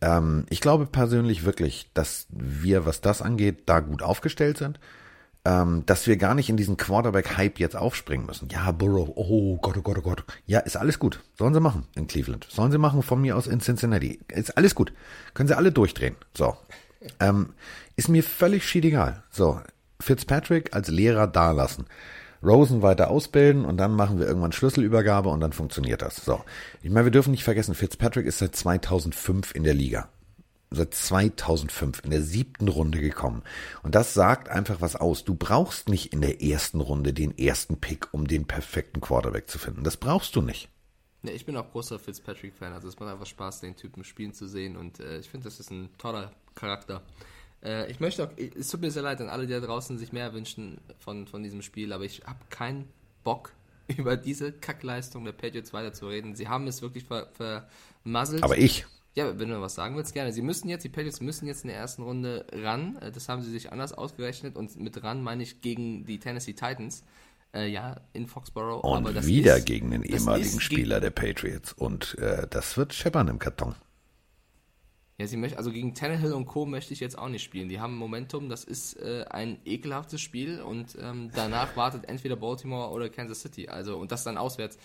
Ähm, 0.01 0.45
ich 0.49 0.61
glaube 0.61 0.85
persönlich 0.87 1.45
wirklich, 1.45 1.91
dass 1.93 2.25
wir, 2.29 2.85
was 2.85 3.01
das 3.01 3.21
angeht, 3.21 3.63
da 3.67 3.81
gut 3.81 4.01
aufgestellt 4.01 4.57
sind. 4.57 4.79
Ähm, 5.45 5.83
dass 5.85 6.07
wir 6.07 6.17
gar 6.17 6.35
nicht 6.35 6.49
in 6.49 6.57
diesen 6.57 6.75
Quarterback-Hype 6.75 7.59
jetzt 7.59 7.75
aufspringen 7.75 8.25
müssen. 8.25 8.49
Ja, 8.49 8.71
Burrow, 8.71 9.09
oh 9.15 9.57
Gott, 9.57 9.77
oh 9.77 9.81
Gott, 9.81 9.97
oh 9.99 10.01
Gott. 10.01 10.23
Ja, 10.45 10.59
ist 10.59 10.75
alles 10.75 10.99
gut. 10.99 11.21
Sollen 11.37 11.53
sie 11.53 11.61
machen 11.61 11.85
in 11.95 12.07
Cleveland. 12.07 12.47
Sollen 12.49 12.71
sie 12.71 12.77
machen 12.77 13.01
von 13.01 13.21
mir 13.21 13.37
aus 13.37 13.47
in 13.47 13.61
Cincinnati. 13.61 14.19
Ist 14.27 14.57
alles 14.57 14.75
gut. 14.75 14.91
Können 15.33 15.47
sie 15.47 15.55
alle 15.55 15.71
durchdrehen. 15.71 16.15
So. 16.33 16.57
Ähm, 17.19 17.53
ist 17.95 18.09
mir 18.09 18.23
völlig 18.23 18.67
schiedegal. 18.67 19.23
So. 19.29 19.61
Fitzpatrick 19.99 20.75
als 20.75 20.89
Lehrer 20.89 21.27
dalassen. 21.27 21.85
Rosen 22.43 22.81
weiter 22.81 23.09
ausbilden 23.09 23.65
und 23.65 23.77
dann 23.77 23.93
machen 23.93 24.19
wir 24.19 24.27
irgendwann 24.27 24.51
Schlüsselübergabe 24.51 25.29
und 25.29 25.39
dann 25.39 25.53
funktioniert 25.53 26.01
das. 26.01 26.17
So. 26.17 26.41
Ich 26.81 26.91
meine, 26.91 27.05
wir 27.05 27.11
dürfen 27.11 27.31
nicht 27.31 27.43
vergessen, 27.43 27.73
Fitzpatrick 27.73 28.25
ist 28.25 28.39
seit 28.39 28.55
2005 28.55 29.55
in 29.55 29.63
der 29.63 29.73
Liga. 29.73 30.09
Seit 30.69 30.93
2005 30.93 32.01
in 32.03 32.11
der 32.11 32.21
siebten 32.21 32.67
Runde 32.67 32.99
gekommen. 32.99 33.43
Und 33.83 33.95
das 33.95 34.13
sagt 34.13 34.49
einfach 34.49 34.81
was 34.81 34.95
aus. 34.95 35.23
Du 35.23 35.35
brauchst 35.35 35.87
nicht 35.87 36.11
in 36.11 36.21
der 36.21 36.41
ersten 36.41 36.81
Runde 36.81 37.13
den 37.13 37.37
ersten 37.37 37.79
Pick, 37.79 38.13
um 38.13 38.27
den 38.27 38.45
perfekten 38.45 38.99
Quarterback 38.99 39.49
zu 39.49 39.59
finden. 39.59 39.83
Das 39.83 39.97
brauchst 39.97 40.35
du 40.35 40.41
nicht. 40.41 40.69
Ne, 41.23 41.31
ich 41.31 41.45
bin 41.45 41.55
auch 41.55 41.71
großer 41.71 41.99
Fitzpatrick-Fan. 41.99 42.73
Also 42.73 42.89
es 42.89 42.99
macht 42.99 43.11
einfach 43.11 43.25
Spaß, 43.25 43.61
den 43.61 43.75
Typen 43.75 44.03
spielen 44.03 44.33
zu 44.33 44.47
sehen. 44.47 44.75
Und 44.75 44.99
äh, 44.99 45.19
ich 45.19 45.29
finde, 45.29 45.45
das 45.45 45.59
ist 45.59 45.71
ein 45.71 45.89
toller 45.97 46.33
Charakter. 46.53 47.01
Äh, 47.63 47.89
ich 47.89 47.99
möchte 47.99 48.23
auch, 48.23 48.29
es 48.37 48.69
tut 48.69 48.81
mir 48.81 48.91
sehr 48.91 49.03
leid 49.03 49.21
an 49.21 49.29
alle, 49.29 49.47
die 49.47 49.53
da 49.53 49.59
draußen 49.59 49.97
sich 49.97 50.11
mehr 50.11 50.33
wünschen 50.33 50.79
von, 50.99 51.27
von 51.27 51.43
diesem 51.43 51.61
Spiel, 51.61 51.93
aber 51.93 52.03
ich 52.03 52.23
habe 52.25 52.39
keinen 52.49 52.87
Bock, 53.23 53.53
über 53.97 54.17
diese 54.17 54.51
Kackleistung 54.51 55.23
der 55.25 55.31
Patriots 55.31 55.73
weiterzureden. 55.73 56.35
Sie 56.35 56.47
haben 56.47 56.67
es 56.67 56.81
wirklich 56.81 57.05
ver, 57.05 57.27
vermasselt. 57.33 58.43
Aber 58.43 58.57
ich. 58.57 58.85
Ja, 59.17 59.39
wenn 59.39 59.49
du 59.49 59.59
was 59.59 59.73
sagen 59.73 59.95
willst, 59.95 60.13
gerne. 60.13 60.31
Sie 60.31 60.43
müssen 60.43 60.69
jetzt, 60.69 60.83
die 60.83 60.89
Patriots 60.89 61.21
müssen 61.21 61.47
jetzt 61.47 61.63
in 61.63 61.69
der 61.69 61.77
ersten 61.77 62.03
Runde 62.03 62.45
ran. 62.51 62.97
Äh, 62.97 63.11
Das 63.11 63.27
haben 63.27 63.41
sie 63.41 63.49
sich 63.49 63.71
anders 63.71 63.91
ausgerechnet 63.91 64.55
und 64.55 64.79
mit 64.79 65.01
ran 65.01 65.23
meine 65.23 65.41
ich 65.41 65.61
gegen 65.61 66.05
die 66.05 66.19
Tennessee 66.19 66.53
Titans. 66.53 67.03
Äh, 67.51 67.67
ja, 67.67 67.99
in 68.13 68.27
Foxborough. 68.27 68.83
Und 68.83 69.25
wieder 69.25 69.57
ist, 69.57 69.65
gegen 69.65 69.89
den 69.89 70.03
ehemaligen 70.03 70.61
Spieler 70.61 70.99
der 70.99 71.09
Patriots. 71.09 71.73
Und 71.73 72.15
äh, 72.19 72.45
das 72.47 72.77
wird 72.77 72.93
scheppern 72.93 73.27
im 73.27 73.39
Karton. 73.39 73.73
Ja, 75.17 75.25
sie 75.25 75.37
möchte, 75.37 75.57
also 75.57 75.71
gegen 75.71 75.95
Tannehill 75.95 76.33
und 76.33 76.45
Co. 76.45 76.67
möchte 76.67 76.93
ich 76.93 76.99
jetzt 76.99 77.17
auch 77.17 77.29
nicht 77.29 77.41
spielen. 77.41 77.69
Die 77.69 77.79
haben 77.79 77.95
Momentum, 77.95 78.49
das 78.49 78.63
ist 78.65 79.01
äh, 79.01 79.25
ein 79.31 79.57
ekelhaftes 79.65 80.21
Spiel 80.21 80.61
und 80.61 80.95
ähm, 81.01 81.31
danach 81.33 81.75
wartet 81.75 82.07
entweder 82.07 82.35
Baltimore 82.35 82.91
oder 82.91 83.09
Kansas 83.09 83.41
City. 83.41 83.67
Also 83.67 83.97
und 83.97 84.11
das 84.11 84.23
dann 84.23 84.37
auswärts. 84.37 84.77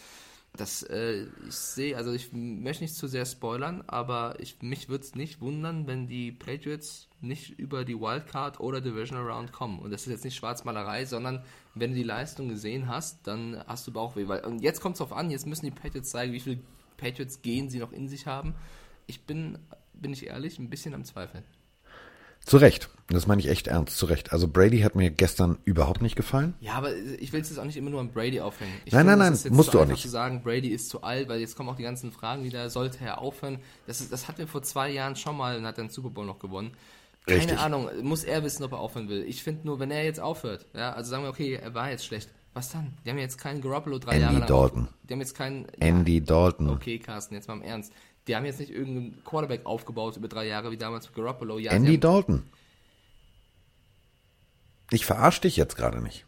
Das, 0.55 0.83
äh, 0.83 1.29
ich 1.49 1.55
sehe, 1.55 1.97
also 1.97 2.13
ich 2.13 2.31
möchte 2.33 2.85
nicht 2.85 2.95
zu 2.95 3.09
sehr 3.09 3.25
spoilern, 3.25 3.83
aber 3.87 4.39
ich, 4.39 4.61
mich 4.61 4.91
würde 4.91 5.03
es 5.03 5.15
nicht 5.15 5.41
wundern, 5.41 5.87
wenn 5.87 6.07
die 6.07 6.31
Patriots 6.31 7.09
nicht 7.23 7.59
über 7.59 7.87
die 7.87 7.99
Wildcard 7.99 8.61
oder 8.61 8.83
Divisional 8.83 9.31
Round 9.31 9.51
kommen. 9.53 9.79
Und 9.79 9.93
das 9.93 10.03
ist 10.03 10.09
jetzt 10.09 10.25
nicht 10.25 10.37
Schwarzmalerei, 10.37 11.07
sondern 11.07 11.43
wenn 11.75 11.93
du 11.93 11.97
die 11.97 12.03
Leistung 12.03 12.51
gesehen 12.51 12.87
hast, 12.87 13.27
dann 13.27 13.65
hast 13.67 13.87
du 13.87 13.93
Bauchweh. 13.93 14.29
Weil, 14.29 14.45
und 14.45 14.61
jetzt 14.61 14.81
kommt 14.81 14.97
es 14.97 14.99
drauf 14.99 15.15
an, 15.15 15.31
jetzt 15.31 15.47
müssen 15.47 15.65
die 15.65 15.71
Patriots 15.71 16.11
zeigen, 16.11 16.35
wie 16.35 16.41
viele 16.41 16.61
Patriots 16.99 17.41
gehen 17.41 17.71
sie 17.71 17.79
noch 17.79 17.93
in 17.93 18.09
sich 18.09 18.27
haben. 18.27 18.55
Ich 19.07 19.25
bin, 19.25 19.59
bin 19.95 20.13
ich 20.13 20.27
ehrlich, 20.27 20.59
ein 20.59 20.69
bisschen 20.69 20.93
am 20.93 21.05
Zweifeln. 21.05 21.45
Zu 22.45 22.57
Recht. 22.57 22.89
Das 23.09 23.27
meine 23.27 23.41
ich 23.41 23.49
echt 23.49 23.67
ernst. 23.67 23.97
Zu 23.99 24.07
Recht. 24.07 24.33
Also 24.33 24.49
Brady 24.49 24.81
hat 24.81 24.95
mir 24.95 25.11
gestern 25.11 25.59
überhaupt 25.65 26.01
nicht 26.03 26.17
gefallen. 26.17 26.55
Ja, 26.61 26.75
aber 26.75 26.95
ich 26.97 27.33
will 27.33 27.41
es 27.43 27.51
jetzt 27.51 27.59
auch 27.59 27.65
nicht 27.65 27.77
immer 27.77 27.91
nur 27.91 28.01
an 28.01 28.11
Brady 28.13 28.41
aufhängen. 28.41 28.73
Ich 28.85 28.93
Nein, 28.93 29.03
finde, 29.07 29.17
nein, 29.19 29.33
das 29.33 29.45
nein, 29.45 29.55
musst 29.55 29.75
du 29.75 29.81
auch 29.81 29.87
nicht. 29.87 30.01
zu 30.03 30.09
sagen, 30.09 30.43
Brady 30.43 30.69
ist 30.69 30.89
zu 30.89 31.03
alt, 31.03 31.29
weil 31.29 31.41
jetzt 31.41 31.57
kommen 31.57 31.69
auch 31.69 31.77
die 31.77 31.83
ganzen 31.83 32.11
Fragen 32.11 32.43
wieder, 32.45 32.71
sollte 32.71 32.99
er 33.05 33.19
aufhören? 33.21 33.59
Das, 33.87 34.01
ist, 34.01 34.13
das 34.13 34.29
hatten 34.29 34.39
wir 34.39 34.49
vor 34.49 34.63
zwei 34.63 34.91
Jahren 34.91 35.15
schon 35.17 35.37
mal 35.37 35.57
und 35.59 35.67
hat 35.67 35.79
dann 35.79 35.91
Super 35.91 36.11
Bowl 36.11 36.25
noch 36.25 36.39
gewonnen. 36.39 36.73
Keine 37.27 37.39
Richtig. 37.41 37.59
Ahnung, 37.59 37.89
muss 38.03 38.25
er 38.25 38.43
wissen, 38.43 38.65
ob 38.65 38.73
er 38.73 38.79
aufhören 38.81 39.09
will. 39.09 39.25
Ich 39.29 39.43
finde 39.43 39.67
nur, 39.67 39.79
wenn 39.79 39.91
er 39.91 40.05
jetzt 40.05 40.19
aufhört, 40.21 40.67
ja, 40.75 40.93
also 40.93 41.11
sagen 41.11 41.23
wir, 41.25 41.31
okay, 41.31 41.55
er 41.63 41.75
war 41.75 41.91
jetzt 41.91 42.05
schlecht. 42.07 42.31
Was 42.55 42.71
dann? 42.71 42.93
Die 43.07 43.11
haben 43.11 43.19
jetzt 43.19 43.39
keinen 43.39 43.61
Garoppolo 43.63 43.99
drei 43.99 44.13
Andy 44.13 44.23
Jahre 44.25 44.39
lang. 44.41 44.47
Dalton. 44.49 44.83
auf- 44.85 44.89
Die 45.09 45.13
haben 45.15 45.21
jetzt 45.21 45.35
keinen. 45.35 45.67
Andy 45.81 46.23
Dalton. 46.23 46.69
Okay, 46.71 46.99
Carsten, 46.99 47.35
jetzt 47.35 47.49
mal 47.49 47.55
im 47.55 47.63
Ernst. 47.63 47.93
Die 48.27 48.37
haben 48.37 48.45
jetzt 48.45 48.61
nicht 48.61 48.71
irgendeinen 48.71 49.25
Quarterback 49.25 49.67
aufgebaut 49.67 50.17
über 50.17 50.29
drei 50.29 50.47
Jahre 50.47 50.71
wie 50.71 50.77
damals 50.77 51.07
mit 51.07 51.17
Garoppolo. 51.17 51.59
Ja, 51.59 51.73
Andy 51.73 51.99
Dalton. 51.99 52.45
Ich 54.91 55.07
verarsche 55.07 55.43
dich 55.43 55.57
jetzt 55.57 55.77
gerade 55.77 56.01
nicht. 56.01 56.25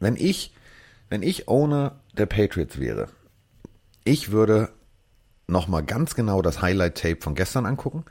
Wenn 0.00 0.16
ich, 0.16 0.54
wenn 1.08 1.22
ich 1.22 1.48
Owner 1.48 2.00
der 2.14 2.26
Patriots 2.26 2.78
wäre, 2.78 3.08
ich 4.04 4.30
würde 4.32 4.70
nochmal 5.46 5.84
ganz 5.84 6.14
genau 6.14 6.42
das 6.42 6.62
Highlight-Tape 6.62 7.20
von 7.20 7.34
gestern 7.34 7.66
angucken. 7.66 8.04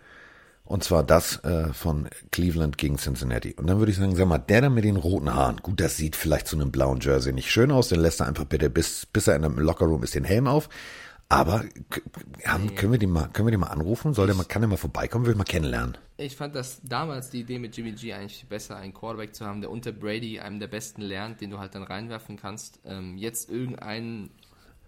Und 0.64 0.84
zwar 0.84 1.02
das 1.02 1.44
äh, 1.46 1.72
von 1.72 2.10
Cleveland 2.32 2.78
gegen 2.78 2.98
Cincinnati. 2.98 3.54
Und 3.54 3.68
dann 3.68 3.80
würde 3.80 3.90
ich 3.92 3.98
sagen, 3.98 4.16
sag 4.18 4.28
mal, 4.28 4.38
der 4.38 4.62
da 4.62 4.70
mit 4.70 4.84
den 4.84 4.98
roten 4.98 5.34
Haaren, 5.34 5.58
gut, 5.58 5.80
das 5.80 5.96
sieht 5.96 6.18
vielleicht 6.18 6.48
zu 6.48 6.58
einem 6.58 6.72
blauen 6.72 7.00
Jersey 7.00 7.32
nicht 7.32 7.50
schön 7.50 7.72
aus, 7.72 7.88
den 7.88 8.02
lässt 8.02 8.20
er 8.20 8.28
einfach 8.28 8.44
bitte, 8.44 8.70
bis, 8.70 9.06
bis 9.06 9.28
er 9.28 9.38
in 9.38 9.46
einem 9.46 9.60
Lockerroom 9.60 10.04
ist, 10.04 10.14
den 10.14 10.26
Helm 10.26 10.46
auf. 10.46 10.68
Aber 11.30 11.66
haben, 12.46 12.76
können 12.76 12.94
wir 12.94 13.00
den 13.00 13.12
mal, 13.12 13.28
können 13.28 13.48
wir 13.48 13.52
den 13.52 13.60
mal 13.60 13.68
anrufen? 13.68 14.14
Soll 14.14 14.28
der 14.28 14.36
mal, 14.36 14.46
kann 14.46 14.62
der 14.62 14.70
mal 14.70 14.78
vorbeikommen? 14.78 15.26
Will 15.26 15.34
ich 15.34 15.38
mal 15.38 15.44
kennenlernen. 15.44 15.98
Ich 16.16 16.38
fand 16.38 16.56
das 16.56 16.80
damals 16.84 17.30
die 17.30 17.42
Idee 17.42 17.60
mit 17.60 17.76
Jimmy 17.76 17.92
G 17.92 18.14
eigentlich 18.14 18.48
besser, 18.48 18.78
einen 18.78 18.94
Quarterback 18.94 19.36
zu 19.36 19.46
haben, 19.46 19.60
der 19.60 19.70
unter 19.70 19.92
Brady 19.92 20.40
einem 20.40 20.60
der 20.60 20.68
besten 20.68 21.02
lernt, 21.02 21.42
den 21.42 21.50
du 21.50 21.60
halt 21.60 21.76
dann 21.76 21.84
reinwerfen 21.84 22.38
kannst. 22.38 22.80
Ähm, 22.86 23.18
jetzt 23.18 23.50
irgendeinen, 23.50 24.30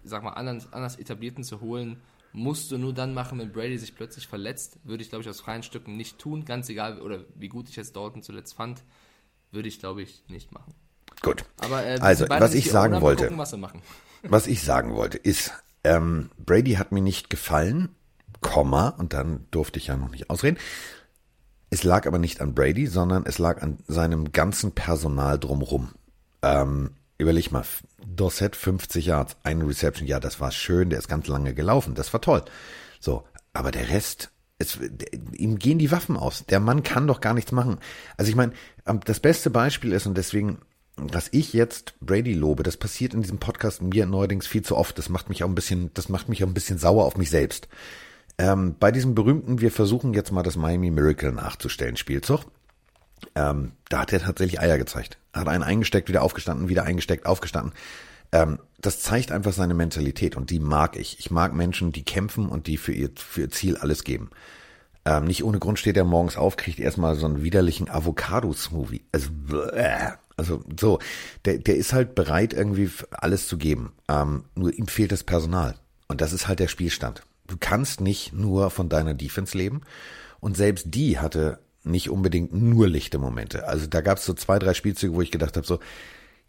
sag 0.02 0.22
mal, 0.22 0.30
anderen, 0.30 0.62
anders 0.72 0.96
etablierten 0.96 1.44
zu 1.44 1.60
holen, 1.60 2.00
musst 2.32 2.70
du 2.70 2.78
nur 2.78 2.94
dann 2.94 3.12
machen, 3.12 3.38
wenn 3.38 3.52
Brady 3.52 3.76
sich 3.76 3.94
plötzlich 3.94 4.26
verletzt. 4.26 4.78
Würde 4.82 5.02
ich, 5.02 5.10
glaube 5.10 5.22
ich, 5.22 5.28
aus 5.28 5.40
freien 5.40 5.62
Stücken 5.62 5.96
nicht 5.98 6.18
tun. 6.18 6.46
Ganz 6.46 6.70
egal, 6.70 7.02
oder 7.02 7.24
wie 7.34 7.48
gut 7.48 7.68
ich 7.68 7.76
jetzt 7.76 7.96
Dalton 7.96 8.22
zuletzt 8.22 8.54
fand, 8.54 8.82
würde 9.52 9.68
ich, 9.68 9.78
glaube 9.78 10.00
ich, 10.00 10.24
nicht 10.28 10.52
machen. 10.52 10.72
Gut. 11.20 11.44
Aber 11.58 11.84
äh, 11.84 11.98
Also, 12.00 12.26
was 12.30 12.54
ich 12.54 12.70
sagen 12.70 13.02
wollte. 13.02 13.24
Gucken, 13.24 13.38
was. 13.38 13.54
Was 14.22 14.46
ich 14.46 14.62
sagen 14.62 14.94
wollte, 14.94 15.18
ist, 15.18 15.52
ähm, 15.84 16.30
Brady 16.38 16.74
hat 16.74 16.92
mir 16.92 17.02
nicht 17.02 17.30
gefallen, 17.30 17.90
Komma, 18.40 18.88
und 18.88 19.12
dann 19.12 19.46
durfte 19.50 19.78
ich 19.78 19.88
ja 19.88 19.96
noch 19.96 20.10
nicht 20.10 20.30
ausreden. 20.30 20.58
Es 21.70 21.84
lag 21.84 22.06
aber 22.06 22.18
nicht 22.18 22.40
an 22.40 22.54
Brady, 22.54 22.86
sondern 22.86 23.24
es 23.26 23.38
lag 23.38 23.62
an 23.62 23.78
seinem 23.86 24.32
ganzen 24.32 24.72
Personal 24.72 25.38
drumrum. 25.38 25.90
Ähm, 26.42 26.90
überleg 27.18 27.52
mal, 27.52 27.64
Dorset 28.04 28.56
50 28.56 29.06
Yards, 29.06 29.36
eine 29.44 29.66
Reception, 29.66 30.08
ja, 30.08 30.20
das 30.20 30.40
war 30.40 30.50
schön, 30.50 30.90
der 30.90 30.98
ist 30.98 31.08
ganz 31.08 31.28
lange 31.28 31.54
gelaufen, 31.54 31.94
das 31.94 32.12
war 32.12 32.20
toll. 32.20 32.42
So, 32.98 33.24
aber 33.52 33.70
der 33.70 33.90
Rest, 33.90 34.30
es, 34.58 34.78
ihm 35.32 35.58
gehen 35.58 35.78
die 35.78 35.90
Waffen 35.90 36.16
aus. 36.16 36.44
Der 36.46 36.60
Mann 36.60 36.82
kann 36.82 37.06
doch 37.06 37.20
gar 37.20 37.34
nichts 37.34 37.52
machen. 37.52 37.78
Also 38.16 38.30
ich 38.30 38.36
meine, 38.36 38.52
ähm, 38.86 39.00
das 39.04 39.20
beste 39.20 39.50
Beispiel 39.50 39.92
ist, 39.92 40.06
und 40.06 40.16
deswegen, 40.16 40.58
dass 41.08 41.28
ich 41.32 41.52
jetzt 41.52 41.94
Brady 42.00 42.34
lobe, 42.34 42.62
das 42.62 42.76
passiert 42.76 43.14
in 43.14 43.22
diesem 43.22 43.38
Podcast 43.38 43.82
mir 43.82 44.06
neuerdings 44.06 44.46
viel 44.46 44.62
zu 44.62 44.76
oft. 44.76 44.98
Das 44.98 45.08
macht 45.08 45.28
mich 45.28 45.44
auch 45.44 45.48
ein 45.48 45.54
bisschen, 45.54 45.90
das 45.94 46.08
macht 46.08 46.28
mich 46.28 46.42
auch 46.42 46.48
ein 46.48 46.54
bisschen 46.54 46.78
sauer 46.78 47.04
auf 47.04 47.16
mich 47.16 47.30
selbst. 47.30 47.68
Ähm, 48.38 48.76
bei 48.78 48.90
diesem 48.90 49.14
berühmten, 49.14 49.60
wir 49.60 49.70
versuchen 49.70 50.14
jetzt 50.14 50.32
mal 50.32 50.42
das 50.42 50.56
Miami 50.56 50.90
Miracle 50.90 51.32
nachzustellen, 51.32 51.96
Spielzug. 51.96 52.40
Ähm, 53.34 53.72
da 53.88 54.00
hat 54.00 54.12
er 54.12 54.20
tatsächlich 54.20 54.60
Eier 54.60 54.78
gezeigt. 54.78 55.18
Hat 55.32 55.48
einen 55.48 55.62
eingesteckt, 55.62 56.08
wieder 56.08 56.22
aufgestanden, 56.22 56.68
wieder 56.68 56.84
eingesteckt, 56.84 57.26
aufgestanden. 57.26 57.74
Ähm, 58.32 58.58
das 58.80 59.00
zeigt 59.00 59.32
einfach 59.32 59.52
seine 59.52 59.74
Mentalität 59.74 60.36
und 60.36 60.50
die 60.50 60.60
mag 60.60 60.96
ich. 60.96 61.18
Ich 61.18 61.30
mag 61.30 61.54
Menschen, 61.54 61.92
die 61.92 62.04
kämpfen 62.04 62.48
und 62.48 62.66
die 62.66 62.76
für 62.76 62.92
ihr, 62.92 63.10
für 63.16 63.42
ihr 63.42 63.50
Ziel 63.50 63.76
alles 63.76 64.04
geben. 64.04 64.30
Ähm, 65.04 65.24
nicht 65.24 65.44
ohne 65.44 65.58
Grund 65.58 65.78
steht 65.78 65.96
er 65.96 66.04
morgens 66.04 66.36
auf, 66.36 66.56
kriegt 66.56 66.78
erstmal 66.78 67.14
so 67.16 67.26
einen 67.26 67.42
widerlichen 67.42 67.88
Avocado-Smoothie. 67.88 69.02
Also. 69.12 69.30
Also 70.40 70.64
so, 70.80 70.98
der, 71.44 71.58
der 71.58 71.76
ist 71.76 71.92
halt 71.92 72.14
bereit, 72.14 72.54
irgendwie 72.54 72.90
alles 73.10 73.46
zu 73.46 73.58
geben. 73.58 73.92
Ähm, 74.08 74.44
nur 74.54 74.72
ihm 74.72 74.86
fehlt 74.86 75.12
das 75.12 75.22
Personal. 75.22 75.74
Und 76.08 76.22
das 76.22 76.32
ist 76.32 76.48
halt 76.48 76.60
der 76.60 76.68
Spielstand. 76.68 77.22
Du 77.46 77.56
kannst 77.60 78.00
nicht 78.00 78.32
nur 78.32 78.70
von 78.70 78.88
deiner 78.88 79.12
Defense 79.12 79.56
leben. 79.56 79.82
Und 80.40 80.56
selbst 80.56 80.86
die 80.88 81.18
hatte 81.18 81.58
nicht 81.84 82.08
unbedingt 82.08 82.54
nur 82.54 82.88
lichte 82.88 83.18
Momente. 83.18 83.68
Also 83.68 83.86
da 83.86 84.00
gab 84.00 84.16
es 84.16 84.24
so 84.24 84.32
zwei, 84.32 84.58
drei 84.58 84.72
Spielzüge, 84.72 85.14
wo 85.14 85.20
ich 85.20 85.30
gedacht 85.30 85.58
habe, 85.58 85.66
so, 85.66 85.78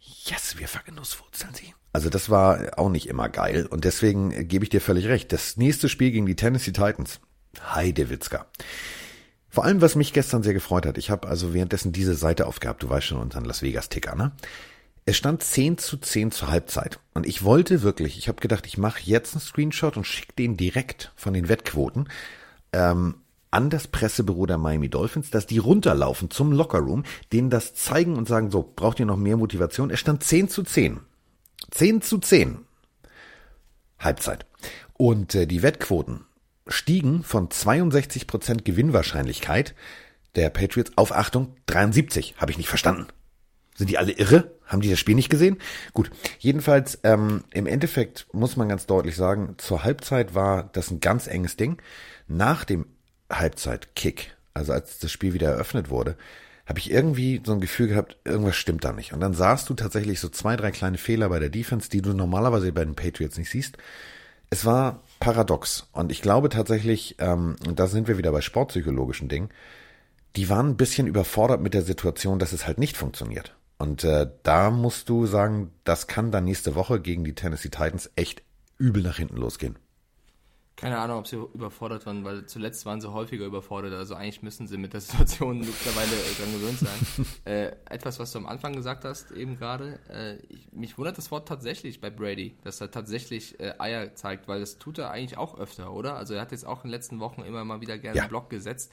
yes, 0.00 0.56
wir 0.56 0.68
vergenusswurzeln 0.68 1.52
sie. 1.52 1.74
Also 1.92 2.08
das 2.08 2.30
war 2.30 2.78
auch 2.78 2.88
nicht 2.88 3.08
immer 3.08 3.28
geil. 3.28 3.66
Und 3.66 3.84
deswegen 3.84 4.48
gebe 4.48 4.64
ich 4.64 4.70
dir 4.70 4.80
völlig 4.80 5.06
recht. 5.06 5.32
Das 5.32 5.58
nächste 5.58 5.90
Spiel 5.90 6.12
gegen 6.12 6.24
die 6.24 6.36
Tennessee 6.36 6.72
Titans. 6.72 7.20
Heidewitzka. 7.60 8.46
Vor 9.54 9.66
allem, 9.66 9.82
was 9.82 9.96
mich 9.96 10.14
gestern 10.14 10.42
sehr 10.42 10.54
gefreut 10.54 10.86
hat, 10.86 10.96
ich 10.96 11.10
habe 11.10 11.28
also 11.28 11.52
währenddessen 11.52 11.92
diese 11.92 12.14
Seite 12.14 12.46
aufgehabt, 12.46 12.82
du 12.82 12.88
weißt 12.88 13.08
schon, 13.08 13.20
unseren 13.20 13.44
Las 13.44 13.60
Vegas-Ticker, 13.60 14.14
ne? 14.14 14.32
Es 15.04 15.18
stand 15.18 15.42
10 15.42 15.76
zu 15.76 15.98
10 15.98 16.30
zur 16.30 16.48
Halbzeit. 16.48 17.00
Und 17.12 17.26
ich 17.26 17.44
wollte 17.44 17.82
wirklich, 17.82 18.16
ich 18.16 18.28
habe 18.28 18.40
gedacht, 18.40 18.66
ich 18.66 18.78
mache 18.78 19.02
jetzt 19.02 19.34
einen 19.34 19.42
Screenshot 19.42 19.98
und 19.98 20.06
schicke 20.06 20.32
den 20.38 20.56
direkt 20.56 21.12
von 21.16 21.34
den 21.34 21.50
Wettquoten. 21.50 22.08
Ähm, 22.72 23.16
an 23.50 23.68
das 23.68 23.88
Pressebüro 23.88 24.46
der 24.46 24.56
Miami 24.56 24.88
Dolphins, 24.88 25.28
dass 25.28 25.46
die 25.46 25.58
runterlaufen 25.58 26.30
zum 26.30 26.52
Lockerroom, 26.52 27.02
denen 27.34 27.50
das 27.50 27.74
zeigen 27.74 28.16
und 28.16 28.28
sagen, 28.28 28.50
so, 28.50 28.62
braucht 28.62 29.00
ihr 29.00 29.06
noch 29.06 29.18
mehr 29.18 29.36
Motivation? 29.36 29.90
Es 29.90 30.00
stand 30.00 30.24
10 30.24 30.48
zu 30.48 30.62
10. 30.62 31.00
10 31.72 32.00
zu 32.00 32.16
10. 32.20 32.60
Halbzeit. 33.98 34.46
Und 34.94 35.34
äh, 35.34 35.46
die 35.46 35.62
Wettquoten 35.62 36.24
stiegen 36.72 37.22
von 37.22 37.48
62% 37.48 38.62
Gewinnwahrscheinlichkeit 38.62 39.74
der 40.34 40.50
Patriots 40.50 40.92
auf 40.96 41.12
Achtung 41.12 41.54
73. 41.66 42.36
Habe 42.38 42.50
ich 42.50 42.58
nicht 42.58 42.68
verstanden. 42.68 43.06
Sind 43.74 43.90
die 43.90 43.98
alle 43.98 44.12
irre? 44.12 44.52
Haben 44.66 44.80
die 44.82 44.90
das 44.90 44.98
Spiel 44.98 45.14
nicht 45.14 45.30
gesehen? 45.30 45.58
Gut, 45.92 46.10
jedenfalls 46.38 46.98
ähm, 47.04 47.44
im 47.52 47.66
Endeffekt 47.66 48.26
muss 48.32 48.56
man 48.56 48.68
ganz 48.68 48.86
deutlich 48.86 49.16
sagen, 49.16 49.54
zur 49.58 49.84
Halbzeit 49.84 50.34
war 50.34 50.70
das 50.72 50.90
ein 50.90 51.00
ganz 51.00 51.26
enges 51.26 51.56
Ding. 51.56 51.80
Nach 52.28 52.64
dem 52.64 52.86
Halbzeit-Kick, 53.30 54.36
also 54.54 54.72
als 54.72 54.98
das 54.98 55.10
Spiel 55.10 55.34
wieder 55.34 55.50
eröffnet 55.50 55.90
wurde, 55.90 56.16
habe 56.66 56.78
ich 56.78 56.90
irgendwie 56.90 57.42
so 57.44 57.52
ein 57.52 57.60
Gefühl 57.60 57.88
gehabt, 57.88 58.18
irgendwas 58.24 58.56
stimmt 58.56 58.84
da 58.84 58.92
nicht. 58.92 59.12
Und 59.12 59.20
dann 59.20 59.34
sahst 59.34 59.68
du 59.68 59.74
tatsächlich 59.74 60.20
so 60.20 60.28
zwei, 60.28 60.56
drei 60.56 60.70
kleine 60.70 60.98
Fehler 60.98 61.28
bei 61.28 61.38
der 61.38 61.50
Defense, 61.50 61.90
die 61.90 62.02
du 62.02 62.12
normalerweise 62.12 62.72
bei 62.72 62.84
den 62.84 62.94
Patriots 62.94 63.36
nicht 63.36 63.50
siehst. 63.50 63.78
Es 64.52 64.66
war 64.66 65.00
paradox. 65.18 65.88
Und 65.92 66.12
ich 66.12 66.20
glaube 66.20 66.50
tatsächlich, 66.50 67.16
ähm, 67.20 67.56
da 67.74 67.86
sind 67.86 68.06
wir 68.06 68.18
wieder 68.18 68.32
bei 68.32 68.42
sportpsychologischen 68.42 69.30
Dingen, 69.30 69.48
die 70.36 70.50
waren 70.50 70.68
ein 70.68 70.76
bisschen 70.76 71.06
überfordert 71.06 71.62
mit 71.62 71.72
der 71.72 71.80
Situation, 71.80 72.38
dass 72.38 72.52
es 72.52 72.66
halt 72.66 72.76
nicht 72.76 72.98
funktioniert. 72.98 73.56
Und 73.78 74.04
äh, 74.04 74.26
da 74.42 74.70
musst 74.70 75.08
du 75.08 75.24
sagen, 75.24 75.70
das 75.84 76.06
kann 76.06 76.32
dann 76.32 76.44
nächste 76.44 76.74
Woche 76.74 77.00
gegen 77.00 77.24
die 77.24 77.34
Tennessee 77.34 77.70
Titans 77.70 78.10
echt 78.14 78.42
übel 78.76 79.02
nach 79.02 79.16
hinten 79.16 79.38
losgehen. 79.38 79.78
Keine 80.74 80.98
Ahnung, 80.98 81.18
ob 81.18 81.26
sie 81.26 81.36
überfordert 81.36 82.06
waren, 82.06 82.24
weil 82.24 82.46
zuletzt 82.46 82.86
waren 82.86 83.00
sie 83.00 83.12
häufiger 83.12 83.44
überfordert. 83.44 83.92
Also 83.92 84.14
eigentlich 84.14 84.42
müssen 84.42 84.66
sie 84.66 84.78
mit 84.78 84.94
der 84.94 85.00
Situation 85.02 85.60
mittlerweile 85.60 86.10
dran 86.38 86.52
gewöhnt 86.52 86.78
sein. 86.78 87.26
äh, 87.44 87.76
etwas, 87.94 88.18
was 88.18 88.32
du 88.32 88.38
am 88.38 88.46
Anfang 88.46 88.72
gesagt 88.72 89.04
hast, 89.04 89.30
eben 89.32 89.58
gerade. 89.58 90.00
Äh, 90.08 90.36
ich, 90.48 90.72
mich 90.72 90.98
wundert 90.98 91.18
das 91.18 91.30
Wort 91.30 91.46
tatsächlich 91.46 92.00
bei 92.00 92.10
Brady, 92.10 92.56
dass 92.64 92.80
er 92.80 92.90
tatsächlich 92.90 93.60
äh, 93.60 93.74
Eier 93.78 94.14
zeigt, 94.14 94.48
weil 94.48 94.60
das 94.60 94.78
tut 94.78 94.98
er 94.98 95.10
eigentlich 95.10 95.36
auch 95.38 95.58
öfter, 95.58 95.92
oder? 95.92 96.16
Also 96.16 96.34
er 96.34 96.40
hat 96.40 96.52
jetzt 96.52 96.66
auch 96.66 96.84
in 96.84 96.88
den 96.88 96.92
letzten 96.92 97.20
Wochen 97.20 97.42
immer 97.42 97.64
mal 97.64 97.80
wieder 97.80 97.98
gerne 97.98 98.16
Ja. 98.16 98.22
einen 98.22 98.30
Block 98.30 98.48
gesetzt. 98.50 98.90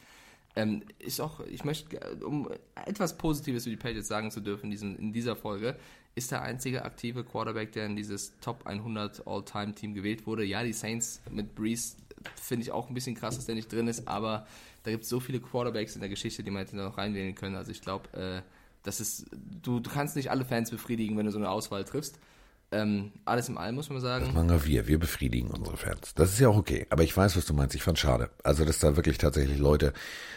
Ähm, 0.56 0.84
ist 0.98 1.22
auch, 1.22 1.40
ich 1.42 1.64
möchte, 1.64 1.96
äh, 2.02 2.24
um 2.24 2.50
etwas 2.86 3.18
Positives 3.18 3.66
über 3.68 3.76
die 3.76 3.82
Patriots 3.82 4.08
sagen 4.08 4.32
zu 4.32 4.42
dürfen 4.42 4.66
in, 4.66 4.72
diesem, 4.72 4.96
in 4.98 5.14
dieser 5.14 5.36
Folge, 5.36 5.78
ist 6.20 6.32
der 6.32 6.44
einzige 6.44 6.86
aktive 6.86 7.24
Quarterback, 7.24 7.72
der 7.72 7.88
in 7.88 7.96
dieses 7.96 8.38
Top 8.40 8.68
100 8.68 9.26
All-Time-Team 9.26 9.96
gewählt 9.96 10.28
wurde. 10.28 10.44
Ja, 10.46 10.64
die 10.64 10.74
Saints 10.74 11.22
mit 11.32 11.56
Breeze 11.56 11.96
finde 12.36 12.64
ich 12.64 12.72
auch 12.72 12.90
ein 12.90 12.94
bisschen 12.94 13.16
krass, 13.16 13.36
dass 13.36 13.46
der 13.46 13.56
nicht 13.56 13.72
drin 13.72 13.88
ist, 13.88 14.08
aber 14.08 14.46
da 14.84 14.92
gibt 14.92 15.04
es 15.04 15.10
so 15.10 15.20
viele 15.20 15.40
Quarterbacks 15.40 15.96
in 15.96 16.02
der 16.02 16.10
Geschichte, 16.10 16.44
die 16.44 16.52
man 16.52 16.66
hätte 16.66 16.76
noch 16.78 16.98
reinwählen 16.98 17.34
können. 17.34 17.56
Also 17.56 17.72
ich 17.72 17.82
glaube, 17.82 18.14
äh, 18.14 18.42
das 18.84 19.00
ist, 19.00 19.26
du, 19.32 19.80
du 19.80 19.90
kannst 19.90 20.16
nicht 20.16 20.30
alle 20.32 20.46
Fans 20.46 20.72
befriedigen, 20.72 21.18
wenn 21.18 21.26
du 21.26 21.32
so 21.32 21.40
eine 21.40 21.50
Auswahl 21.50 21.84
triffst. 21.84 22.20
Ähm, 22.72 23.14
alles 23.26 23.50
im 23.50 23.58
Allem 23.58 23.74
muss 23.76 23.90
man 23.90 24.00
sagen. 24.00 24.28
Machen 24.34 24.50
wir 24.50 24.64
wir, 24.66 24.88
wir 24.88 25.00
befriedigen 25.00 25.50
unsere 25.50 25.76
Fans. 25.76 26.14
Das 26.14 26.30
ist 26.32 26.40
ja 26.40 26.50
auch 26.50 26.56
okay. 26.58 26.86
Aber 26.92 27.02
ich 27.04 27.18
weiß, 27.18 27.36
was 27.36 27.46
du 27.46 27.54
meinst. 27.56 27.74
Ich 27.74 27.82
fand 27.82 27.98
schade. 27.98 28.30
Also, 28.44 28.64
dass 28.64 28.78
da 28.78 28.96
wirklich 28.96 29.18
tatsächlich 29.18 29.58
Leute 29.58 29.92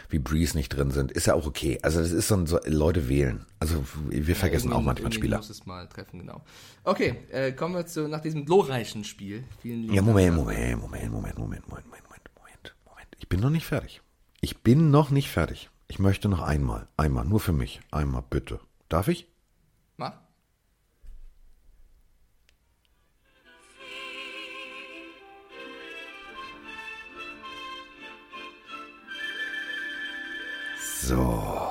wie 0.09 0.17
Breeze 0.17 0.57
nicht 0.57 0.69
drin 0.69 0.89
sind, 0.89 1.11
ist 1.11 1.27
ja 1.27 1.35
auch 1.35 1.45
okay. 1.45 1.77
Also, 1.83 1.99
das 1.99 2.11
ist 2.11 2.27
so, 2.27 2.35
ein- 2.35 2.47
so 2.47 2.59
Leute 2.65 3.07
wählen. 3.07 3.45
Also, 3.59 3.83
wir 4.09 4.35
vergessen 4.35 4.69
auch 4.73 4.77
Irgendwen- 4.79 4.85
manchmal 4.85 5.13
Spieler. 5.13 5.37
muss 5.37 5.49
es 5.51 5.65
mal 5.67 5.87
treffen, 5.87 6.19
genau. 6.19 6.41
Okay, 6.83 7.17
äh, 7.31 7.51
kommen 7.51 7.75
wir 7.75 7.85
zu, 7.85 8.07
nach 8.07 8.21
diesem 8.21 8.45
glorreichen 8.45 9.03
Spiel. 9.03 9.43
Vielen 9.61 9.81
lieben 9.83 9.93
Ja. 9.93 10.01
Moment, 10.01 10.35
Moment, 10.35 10.81
Moment, 10.81 11.11
Moment, 11.11 11.37
Moment, 11.37 11.67
Moment, 11.67 11.67
Moment, 11.69 12.29
Moment, 12.35 12.75
Moment. 12.85 13.07
Ich 13.19 13.29
bin 13.29 13.41
noch 13.41 13.51
nicht 13.51 13.65
fertig. 13.67 14.01
Ich 14.41 14.57
bin 14.63 14.89
noch 14.89 15.11
nicht 15.11 15.29
fertig. 15.29 15.69
Ich 15.87 15.99
möchte 15.99 16.29
noch 16.29 16.41
einmal, 16.41 16.87
einmal, 16.97 17.25
nur 17.25 17.39
für 17.39 17.53
mich. 17.53 17.79
Einmal, 17.91 18.23
bitte. 18.27 18.59
Darf 18.89 19.07
ich? 19.07 19.27
So. 31.07 31.69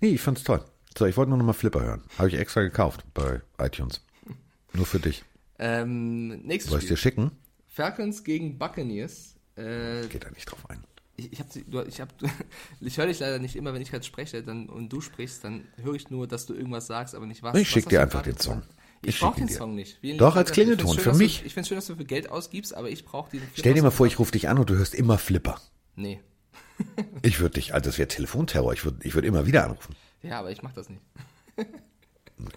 Nee, 0.00 0.10
ich 0.14 0.20
fand's 0.20 0.42
toll. 0.42 0.64
So, 0.96 1.06
ich 1.06 1.16
wollte 1.16 1.30
nur 1.30 1.38
noch 1.38 1.44
mal 1.44 1.52
Flipper 1.52 1.82
hören. 1.82 2.02
Habe 2.18 2.28
ich 2.28 2.34
extra 2.34 2.62
gekauft 2.62 3.04
bei 3.14 3.40
iTunes. 3.58 4.00
Nur 4.72 4.86
für 4.86 5.00
dich. 5.00 5.22
Ähm, 5.58 6.28
nächstes 6.42 6.70
Soll 6.70 6.80
ich 6.80 6.88
dir 6.88 6.96
schicken? 6.96 7.30
Falcons 7.68 8.24
gegen 8.24 8.58
Buccaneers. 8.58 9.36
Äh, 9.56 10.06
Geht 10.08 10.24
da 10.24 10.30
nicht 10.30 10.46
drauf 10.46 10.68
ein. 10.70 10.82
ich 11.16 11.30
ich, 11.32 11.40
hab, 11.40 11.86
ich, 11.86 12.00
hab, 12.00 12.08
ich 12.80 12.96
höre 12.96 13.06
dich 13.06 13.20
leider 13.20 13.38
nicht 13.38 13.54
immer, 13.54 13.74
wenn 13.74 13.82
ich 13.82 13.90
gerade 13.90 14.04
spreche 14.04 14.42
dann, 14.42 14.68
und 14.68 14.90
du 14.90 15.00
sprichst, 15.00 15.44
dann 15.44 15.68
höre 15.76 15.94
ich 15.94 16.10
nur, 16.10 16.26
dass 16.26 16.46
du 16.46 16.54
irgendwas 16.54 16.86
sagst, 16.86 17.14
aber 17.14 17.26
nicht 17.26 17.42
was. 17.42 17.54
Ich 17.56 17.68
schick 17.68 17.84
was 17.84 17.90
dir 17.90 18.00
einfach 18.00 18.22
den 18.22 18.38
Song. 18.38 18.62
Ich 19.02 19.10
Ich, 19.16 19.20
brauche 19.20 19.36
den 19.38 19.46
dir. 19.48 19.54
Song 19.54 19.74
nicht. 19.74 19.98
Vielen 20.00 20.16
Doch, 20.18 20.36
als 20.36 20.52
Klingelton, 20.52 20.98
für 20.98 21.12
mich. 21.14 21.40
Du, 21.40 21.46
ich 21.46 21.54
finde 21.54 21.68
schön, 21.68 21.76
dass 21.76 21.86
du 21.86 21.96
für 21.96 22.04
Geld 22.04 22.30
ausgibst, 22.30 22.74
aber 22.74 22.88
ich 22.88 23.04
brauche 23.04 23.30
diesen 23.30 23.46
Stell 23.54 23.74
dir 23.74 23.82
mal 23.82 23.90
vor, 23.90 24.06
ich 24.06 24.18
rufe 24.18 24.32
dich 24.32 24.48
an 24.48 24.58
und 24.58 24.70
du 24.70 24.74
hörst 24.76 24.94
immer 24.94 25.18
Flipper. 25.18 25.60
Nee. 25.96 26.20
Ich 27.22 27.38
würde 27.40 27.54
dich, 27.54 27.74
also 27.74 27.88
das 27.90 27.98
wäre 27.98 28.08
Telefonterror. 28.08 28.72
Ich 28.72 28.84
würde 28.84 28.98
ich 29.06 29.14
würd 29.14 29.24
immer 29.24 29.46
wieder 29.46 29.64
anrufen. 29.64 29.94
Ja, 30.22 30.40
aber 30.40 30.50
ich 30.50 30.62
mache 30.62 30.74
das 30.74 30.88
nicht. 30.88 31.02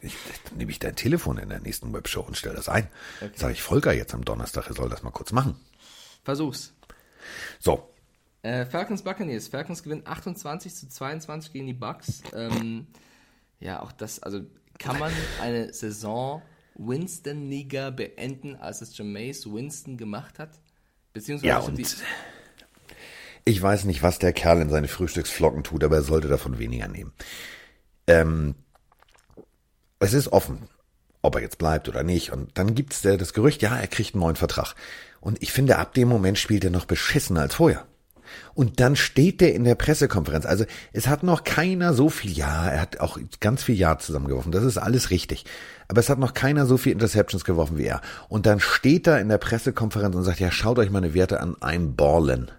Ich, 0.02 0.16
dann 0.50 0.58
nehme 0.58 0.72
ich 0.72 0.80
dein 0.80 0.96
Telefon 0.96 1.38
in 1.38 1.50
der 1.50 1.60
nächsten 1.60 1.94
Webshow 1.94 2.22
und 2.22 2.36
stelle 2.36 2.56
das 2.56 2.70
ein. 2.70 2.88
Sage 3.36 3.54
ich 3.54 3.62
Volker 3.62 3.94
jetzt 3.94 4.16
am 4.16 4.26
Donnerstag, 4.26 4.66
er 4.68 4.74
soll 4.74 4.90
das 4.90 5.04
mal 5.04 5.12
kurz 5.12 5.32
machen. 5.32 5.60
Versuch's. 6.24 6.74
So, 7.60 7.88
Äh, 8.42 8.66
Falcons 8.66 9.04
Buccaneers. 9.04 9.48
Falcons 9.48 9.84
gewinnen 9.84 10.02
28 10.06 10.74
zu 10.74 10.90
22 10.90 11.54
gegen 11.54 11.68
die 11.68 11.74
Bucks. 11.74 12.24
Ähm, 12.34 12.88
ja, 13.60 13.80
auch 13.84 13.92
das, 13.92 14.24
also 14.24 14.42
kann 14.80 14.98
man 14.98 15.12
eine 15.40 15.72
Saison 15.72 16.42
Winston-Liga 16.76 17.92
beenden, 17.92 18.56
als 18.56 18.82
es 18.82 18.98
Jameis 18.98 19.46
Winston 19.46 19.98
gemacht 19.98 20.40
hat? 20.40 20.60
Beziehungsweise 21.14 21.48
ja 21.48 21.58
also 21.58 21.70
und 21.70 21.78
die, 21.78 21.86
ich 23.46 23.62
weiß 23.62 23.86
nicht, 23.86 24.02
was 24.04 24.20
der 24.20 24.34
Kerl 24.34 24.62
in 24.62 24.70
seine 24.70 24.88
Frühstücksflocken 24.88 25.64
tut, 25.64 25.84
aber 25.84 25.98
er 25.98 26.02
sollte 26.02 26.28
davon 26.28 26.58
weniger 26.58 26.88
nehmen. 26.88 27.14
Ähm, 28.08 28.56
es 30.00 30.14
ist 30.14 30.32
offen, 30.32 30.68
ob 31.22 31.36
er 31.36 31.42
jetzt 31.42 31.60
bleibt 31.60 31.88
oder 31.88 32.04
nicht. 32.04 32.32
Und 32.32 32.58
dann 32.58 32.74
gibt's 32.74 33.06
äh, 33.06 33.18
das 33.18 33.34
Gerücht, 33.34 33.62
ja, 33.62 33.78
er 33.78 33.88
kriegt 33.88 34.16
einen 34.16 34.22
neuen 34.22 34.36
Vertrag. 34.36 34.74
Und 35.22 35.42
ich 35.42 35.52
finde, 35.52 35.78
ab 35.78 35.94
dem 35.94 36.08
Moment 36.08 36.38
spielt 36.38 36.64
er 36.64 36.72
noch 36.72 36.86
beschissener 36.86 37.42
als 37.42 37.56
vorher. 37.56 37.86
Und 38.56 38.80
dann 38.80 38.96
steht 38.96 39.42
der 39.42 39.54
in 39.54 39.64
der 39.64 39.76
Pressekonferenz. 39.76 40.46
Also 40.46 40.66
es 40.94 41.08
hat 41.08 41.22
noch 41.22 41.44
keiner 41.44 41.94
so 41.94 42.10
viel, 42.10 42.32
ja, 42.32 42.68
er 42.68 42.82
hat 42.82 43.00
auch 43.00 43.20
ganz 43.40 43.64
viel 43.64 43.76
Ja 43.76 43.98
zusammengeworfen. 44.00 44.52
Das 44.52 44.64
ist 44.64 44.80
alles 44.80 45.12
richtig. 45.12 45.46
Aber 45.88 46.00
es 46.00 46.10
hat 46.10 46.18
noch 46.18 46.34
keiner 46.34 46.66
so 46.66 46.78
viel 46.78 46.92
Interceptions 46.92 47.46
geworfen 47.46 47.78
wie 47.78 47.86
er. 47.86 48.02
Und 48.28 48.48
dann 48.48 48.60
steht 48.60 49.06
er 49.06 49.22
in 49.22 49.30
der 49.30 49.38
Pressekonferenz 49.38 50.16
und 50.16 50.24
sagt, 50.24 50.40
ja, 50.40 50.52
schaut 50.52 50.80
euch 50.80 50.90
meine 50.90 51.14
Werte 51.14 51.40
an, 51.40 51.56
I'm 51.58 51.96
ballen. 51.96 52.52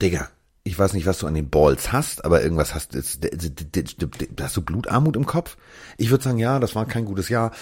Digga, 0.00 0.28
ich 0.66 0.76
weiß 0.76 0.94
nicht, 0.94 1.06
was 1.06 1.18
du 1.18 1.28
an 1.28 1.34
den 1.34 1.48
Balls 1.48 1.92
hast, 1.92 2.24
aber 2.24 2.42
irgendwas 2.42 2.74
hast, 2.74 2.96
hast 2.96 4.56
du 4.56 4.62
Blutarmut 4.62 5.14
im 5.14 5.24
Kopf? 5.24 5.56
Ich 5.96 6.10
würde 6.10 6.24
sagen, 6.24 6.38
ja, 6.38 6.58
das 6.58 6.74
war 6.74 6.86
kein 6.86 7.04
gutes 7.04 7.28
Jahr. 7.28 7.52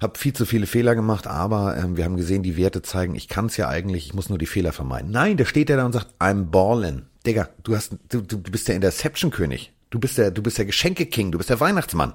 Hab 0.00 0.16
viel 0.16 0.32
zu 0.32 0.46
viele 0.46 0.66
Fehler 0.66 0.94
gemacht, 0.94 1.26
aber 1.26 1.76
ähm, 1.76 1.98
wir 1.98 2.04
haben 2.04 2.16
gesehen, 2.16 2.42
die 2.42 2.56
Werte 2.56 2.80
zeigen, 2.80 3.14
ich 3.14 3.28
kann 3.28 3.46
es 3.46 3.58
ja 3.58 3.68
eigentlich, 3.68 4.06
ich 4.06 4.14
muss 4.14 4.30
nur 4.30 4.38
die 4.38 4.46
Fehler 4.46 4.72
vermeiden. 4.72 5.10
Nein, 5.10 5.36
da 5.36 5.44
steht 5.44 5.68
er 5.68 5.76
da 5.76 5.84
und 5.84 5.92
sagt, 5.92 6.14
I'm 6.20 6.50
ballin'. 6.50 7.02
Digga, 7.26 7.50
du 7.62 7.76
hast, 7.76 7.96
du, 8.08 8.22
du 8.22 8.38
bist 8.38 8.66
der 8.66 8.76
Interception-König. 8.76 9.74
Du 9.90 9.98
bist 9.98 10.16
der, 10.16 10.30
du 10.30 10.42
bist 10.42 10.56
der 10.56 10.64
Geschenke-King, 10.64 11.32
du 11.32 11.38
bist 11.38 11.50
der 11.50 11.60
Weihnachtsmann. 11.60 12.14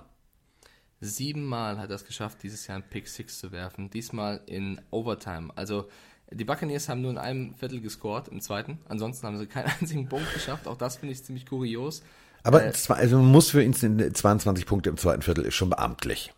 Siebenmal 1.00 1.78
hat 1.78 1.90
er 1.90 1.98
es 1.98 2.06
geschafft, 2.06 2.42
dieses 2.42 2.66
Jahr 2.66 2.78
einen 2.78 2.90
Pick 2.90 3.08
Six 3.08 3.38
zu 3.38 3.52
werfen. 3.52 3.90
Diesmal 3.90 4.42
in 4.48 4.82
Overtime. 4.90 5.52
Also 5.56 5.90
die 6.32 6.46
Buccaneers 6.46 6.90
haben 6.90 7.02
nur 7.02 7.12
in 7.12 7.18
einem 7.18 7.54
Viertel 7.56 7.82
gescored, 7.82 8.28
im 8.28 8.42
zweiten. 8.42 8.80
Ansonsten 8.88 9.28
haben 9.28 9.38
sie 9.38 9.48
keinen 9.48 9.72
einzigen 9.80 10.08
Punkt 10.08 10.34
geschafft. 10.34 10.68
Auch 10.68 10.78
das 10.78 10.98
finde 10.98 11.14
ich 11.14 11.24
ziemlich 11.24 11.46
kurios. 11.46 12.04
Aber 12.44 12.66
Äh, 12.66 12.74
zwar, 12.74 12.98
also 12.98 13.18
man 13.18 13.32
muss 13.32 13.52
für 13.52 13.64
ihn 13.64 13.74
22 13.74 14.66
Punkte 14.66 14.90
im 14.90 14.98
zweiten 14.98 15.22
Viertel 15.22 15.46
ist 15.46 15.56
schon 15.56 15.70
beamtlich. 15.70 16.34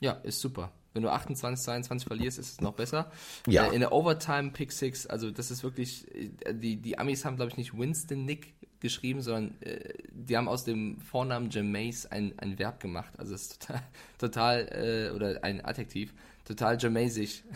Ja, 0.00 0.12
ist 0.12 0.40
super. 0.40 0.72
Wenn 0.92 1.02
du 1.02 1.10
28, 1.10 1.62
22 1.62 2.08
verlierst, 2.08 2.38
ist 2.38 2.52
es 2.52 2.60
noch 2.60 2.72
besser. 2.72 3.10
Ja. 3.46 3.66
Äh, 3.66 3.74
in 3.74 3.80
der 3.80 3.92
Overtime 3.92 4.50
Pick 4.50 4.72
Six, 4.72 5.06
also 5.06 5.30
das 5.30 5.50
ist 5.50 5.62
wirklich, 5.62 6.06
äh, 6.14 6.54
die, 6.54 6.76
die 6.76 6.98
Amis 6.98 7.24
haben, 7.24 7.36
glaube 7.36 7.50
ich, 7.50 7.56
nicht 7.58 7.78
Winston 7.78 8.24
Nick 8.24 8.54
geschrieben, 8.80 9.20
sondern 9.20 9.60
äh, 9.60 9.92
die 10.10 10.36
haben 10.36 10.48
aus 10.48 10.64
dem 10.64 11.00
Vornamen 11.00 11.50
Jameis 11.50 12.06
ein, 12.06 12.32
ein 12.38 12.58
Verb 12.58 12.80
gemacht. 12.80 13.12
Also 13.18 13.34
es 13.34 13.42
ist 13.42 13.62
total, 13.66 13.82
total 14.18 15.10
äh, 15.10 15.14
oder 15.14 15.44
ein 15.44 15.64
Adjektiv, 15.64 16.14
total 16.46 16.78
Jamaisisch. 16.80 17.42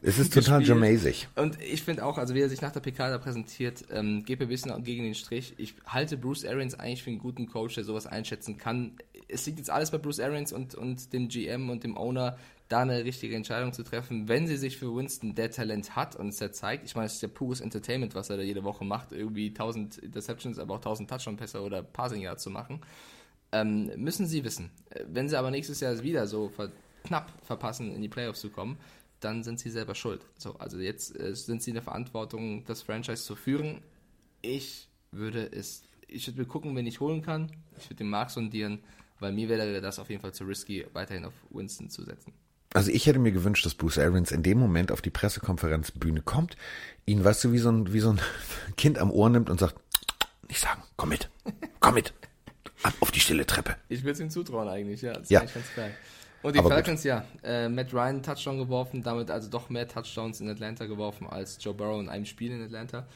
Es 0.00 0.18
ist 0.18 0.32
total 0.32 0.62
jamaisig. 0.62 1.28
Und 1.34 1.60
ich 1.60 1.82
finde 1.82 2.04
auch, 2.04 2.18
also 2.18 2.34
wie 2.34 2.40
er 2.40 2.48
sich 2.48 2.60
nach 2.60 2.70
der 2.70 2.80
PK 2.80 3.10
da 3.10 3.18
präsentiert, 3.18 3.84
ähm, 3.90 4.24
geht 4.24 4.38
mir 4.38 4.46
ein 4.46 4.48
bisschen 4.48 4.82
gegen 4.84 5.02
den 5.02 5.14
Strich. 5.14 5.54
Ich 5.56 5.74
halte 5.86 6.16
Bruce 6.16 6.44
Arians 6.44 6.78
eigentlich 6.78 7.02
für 7.02 7.10
einen 7.10 7.18
guten 7.18 7.48
Coach, 7.48 7.74
der 7.74 7.84
sowas 7.84 8.06
einschätzen 8.06 8.58
kann. 8.58 8.92
Es 9.26 9.44
liegt 9.46 9.58
jetzt 9.58 9.70
alles 9.70 9.90
bei 9.90 9.98
Bruce 9.98 10.20
Arians 10.20 10.52
und, 10.52 10.74
und 10.74 11.12
dem 11.12 11.28
GM 11.28 11.68
und 11.68 11.82
dem 11.82 11.96
Owner, 11.96 12.38
da 12.68 12.80
eine 12.80 13.04
richtige 13.04 13.34
Entscheidung 13.34 13.72
zu 13.72 13.82
treffen, 13.82 14.28
wenn 14.28 14.46
sie 14.46 14.56
sich 14.56 14.76
für 14.76 14.94
Winston 14.94 15.34
der 15.34 15.50
Talent 15.50 15.96
hat 15.96 16.16
und 16.16 16.28
es 16.28 16.38
ja 16.38 16.52
zeigt. 16.52 16.84
Ich 16.84 16.94
meine, 16.94 17.06
es 17.06 17.14
ist 17.14 17.22
ja 17.22 17.28
pures 17.28 17.60
Entertainment, 17.60 18.14
was 18.14 18.30
er 18.30 18.36
da 18.36 18.42
jede 18.42 18.62
Woche 18.62 18.84
macht, 18.84 19.12
irgendwie 19.12 19.48
1000 19.48 19.98
Interceptions, 19.98 20.58
aber 20.58 20.74
auch 20.74 20.78
1000 20.78 21.08
Touchdown-Pässe 21.08 21.62
oder 21.62 21.82
Passing 21.82 22.20
Yards 22.20 22.42
zu 22.42 22.50
machen. 22.50 22.80
Ähm, 23.52 23.90
müssen 23.96 24.26
sie 24.26 24.44
wissen. 24.44 24.70
Wenn 25.06 25.28
sie 25.28 25.38
aber 25.38 25.50
nächstes 25.50 25.80
Jahr 25.80 26.02
wieder 26.02 26.26
so 26.26 26.50
ver 26.50 26.70
knapp 27.04 27.32
verpassen, 27.44 27.94
in 27.94 28.02
die 28.02 28.08
Playoffs 28.08 28.40
zu 28.40 28.50
kommen, 28.50 28.78
dann 29.20 29.42
sind 29.42 29.58
sie 29.58 29.70
selber 29.70 29.94
schuld. 29.94 30.24
So, 30.36 30.56
also 30.58 30.78
jetzt 30.78 31.18
äh, 31.18 31.34
sind 31.34 31.62
sie 31.62 31.70
in 31.70 31.74
der 31.74 31.82
Verantwortung, 31.82 32.64
das 32.66 32.82
Franchise 32.82 33.24
zu 33.24 33.34
führen. 33.36 33.80
Ich 34.42 34.88
würde 35.10 35.50
es, 35.50 35.82
ich 36.06 36.26
würde 36.28 36.44
gucken, 36.46 36.76
wen 36.76 36.86
ich 36.86 37.00
holen 37.00 37.22
kann. 37.22 37.50
Ich 37.78 37.86
würde 37.86 37.96
den 37.96 38.10
Markt 38.10 38.30
sondieren, 38.30 38.80
weil 39.18 39.32
mir 39.32 39.48
wäre 39.48 39.80
das 39.80 39.98
auf 39.98 40.08
jeden 40.10 40.20
Fall 40.22 40.32
zu 40.34 40.44
risky, 40.44 40.86
weiterhin 40.92 41.24
auf 41.24 41.32
Winston 41.50 41.90
zu 41.90 42.04
setzen. 42.04 42.32
Also 42.74 42.90
ich 42.90 43.06
hätte 43.06 43.18
mir 43.18 43.32
gewünscht, 43.32 43.64
dass 43.64 43.74
Bruce 43.74 43.98
Arians 43.98 44.30
in 44.30 44.42
dem 44.42 44.58
Moment 44.58 44.92
auf 44.92 45.00
die 45.00 45.10
Pressekonferenzbühne 45.10 46.20
kommt, 46.20 46.56
ihn, 47.06 47.24
weißt 47.24 47.44
du, 47.44 47.52
wie 47.52 47.58
so 47.58 47.70
ein, 47.72 47.92
wie 47.92 48.00
so 48.00 48.10
ein 48.12 48.20
Kind 48.76 48.98
am 48.98 49.10
Ohr 49.10 49.30
nimmt 49.30 49.48
und 49.50 49.58
sagt, 49.58 49.74
nicht 50.48 50.60
sagen, 50.60 50.82
komm 50.96 51.08
mit, 51.08 51.28
komm 51.80 51.94
mit, 51.94 52.12
ab 52.82 52.94
auf 53.00 53.10
die 53.10 53.20
stille 53.20 53.46
Treppe. 53.46 53.76
Ich 53.88 54.02
würde 54.02 54.12
es 54.12 54.20
ihm 54.20 54.30
zutrauen 54.30 54.68
eigentlich, 54.68 55.02
ja. 55.02 55.14
Das 55.14 55.22
ist 55.24 55.30
Ja. 55.30 55.40
eigentlich 55.40 55.54
ganz 55.54 55.66
geil. 55.74 55.94
Und 56.42 56.54
die 56.54 56.58
Aber 56.60 56.68
gut. 56.68 56.74
Falcons, 56.74 57.04
ja. 57.04 57.24
Äh, 57.42 57.68
Matt 57.68 57.92
Ryan 57.92 58.22
Touchdown 58.22 58.58
geworfen, 58.58 59.02
damit 59.02 59.30
also 59.30 59.48
doch 59.48 59.70
mehr 59.70 59.88
Touchdowns 59.88 60.40
in 60.40 60.48
Atlanta 60.48 60.86
geworfen 60.86 61.26
als 61.26 61.58
Joe 61.60 61.74
Burrow 61.74 62.00
in 62.00 62.08
einem 62.08 62.26
Spiel 62.26 62.52
in 62.52 62.62
Atlanta. 62.62 63.06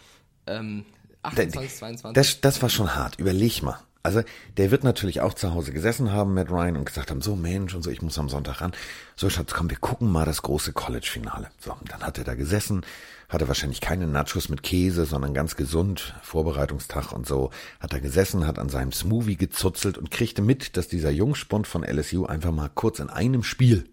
Ähm, 0.46 0.84
28, 1.22 1.76
22. 1.76 2.14
Das, 2.14 2.40
das 2.40 2.62
war 2.62 2.68
schon 2.68 2.94
hart. 2.94 3.18
Überleg 3.18 3.62
mal. 3.62 3.78
Also, 4.04 4.22
der 4.56 4.72
wird 4.72 4.82
natürlich 4.82 5.20
auch 5.20 5.34
zu 5.34 5.54
Hause 5.54 5.72
gesessen 5.72 6.10
haben, 6.10 6.34
Matt 6.34 6.50
Ryan, 6.50 6.76
und 6.76 6.86
gesagt 6.86 7.10
haben, 7.10 7.22
so 7.22 7.36
Mensch 7.36 7.74
und 7.74 7.82
so, 7.82 7.90
ich 7.90 8.02
muss 8.02 8.18
am 8.18 8.28
Sonntag 8.28 8.60
ran. 8.60 8.72
So, 9.14 9.30
Schatz, 9.30 9.52
komm, 9.52 9.70
wir 9.70 9.76
gucken 9.76 10.10
mal 10.10 10.24
das 10.24 10.42
große 10.42 10.72
College-Finale. 10.72 11.50
So, 11.60 11.72
und 11.72 11.92
dann 11.92 12.02
hat 12.02 12.18
er 12.18 12.24
da 12.24 12.34
gesessen, 12.34 12.84
hatte 13.28 13.46
wahrscheinlich 13.46 13.80
keine 13.80 14.08
Nachos 14.08 14.48
mit 14.48 14.64
Käse, 14.64 15.04
sondern 15.04 15.34
ganz 15.34 15.54
gesund, 15.54 16.14
Vorbereitungstag 16.22 17.12
und 17.12 17.28
so, 17.28 17.50
hat 17.78 17.92
er 17.92 18.00
gesessen, 18.00 18.46
hat 18.46 18.58
an 18.58 18.68
seinem 18.68 18.90
Smoothie 18.90 19.36
gezuzelt 19.36 19.98
und 19.98 20.10
kriegte 20.10 20.42
mit, 20.42 20.76
dass 20.76 20.88
dieser 20.88 21.10
Jungspund 21.10 21.68
von 21.68 21.84
LSU 21.84 22.26
einfach 22.26 22.52
mal 22.52 22.70
kurz 22.74 22.98
in 22.98 23.08
einem 23.08 23.44
Spiel 23.44 23.84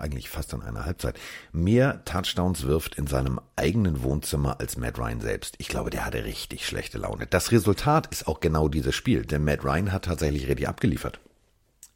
eigentlich 0.00 0.28
fast 0.28 0.54
an 0.54 0.62
einer 0.62 0.84
Halbzeit, 0.84 1.18
mehr 1.52 2.04
Touchdowns 2.04 2.64
wirft 2.64 2.96
in 2.96 3.06
seinem 3.06 3.40
eigenen 3.56 4.02
Wohnzimmer 4.02 4.60
als 4.60 4.76
Matt 4.76 4.98
Ryan 4.98 5.20
selbst. 5.20 5.54
Ich 5.58 5.68
glaube, 5.68 5.90
der 5.90 6.04
hatte 6.04 6.24
richtig 6.24 6.66
schlechte 6.66 6.98
Laune. 6.98 7.26
Das 7.26 7.52
Resultat 7.52 8.06
ist 8.08 8.26
auch 8.26 8.40
genau 8.40 8.68
dieses 8.68 8.94
Spiel, 8.94 9.24
denn 9.24 9.44
Matt 9.44 9.64
Ryan 9.64 9.92
hat 9.92 10.04
tatsächlich 10.04 10.48
richtig 10.48 10.68
abgeliefert. 10.68 11.20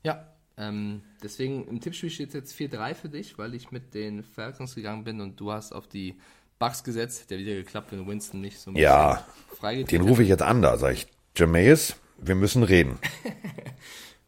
Ja, 0.02 0.26
ähm, 0.57 1.02
deswegen 1.22 1.66
im 1.66 1.80
Tippspiel 1.80 2.11
steht 2.11 2.34
jetzt 2.34 2.55
4-3 2.55 2.94
für 2.94 3.09
dich, 3.09 3.38
weil 3.38 3.55
ich 3.55 3.70
mit 3.70 3.94
den 3.94 4.22
Falcons 4.22 4.74
gegangen 4.74 5.05
bin 5.05 5.20
und 5.20 5.40
du 5.40 5.50
hast 5.50 5.72
auf 5.72 5.86
die 5.86 6.16
Bucks 6.59 6.84
gesetzt. 6.84 7.30
Der 7.30 7.38
wieder 7.38 7.55
geklappt, 7.55 7.92
wenn 7.92 8.07
Winston 8.07 8.40
nicht 8.40 8.59
so 8.59 8.70
ein 8.70 8.76
Ja. 8.76 9.26
Den 9.62 10.02
rufe 10.02 10.22
ich 10.22 10.28
jetzt 10.28 10.42
an, 10.42 10.62
da 10.62 10.76
sage 10.76 10.94
ich, 10.94 11.07
Jameis, 11.36 11.96
wir 12.18 12.34
müssen 12.34 12.62
reden. 12.62 12.98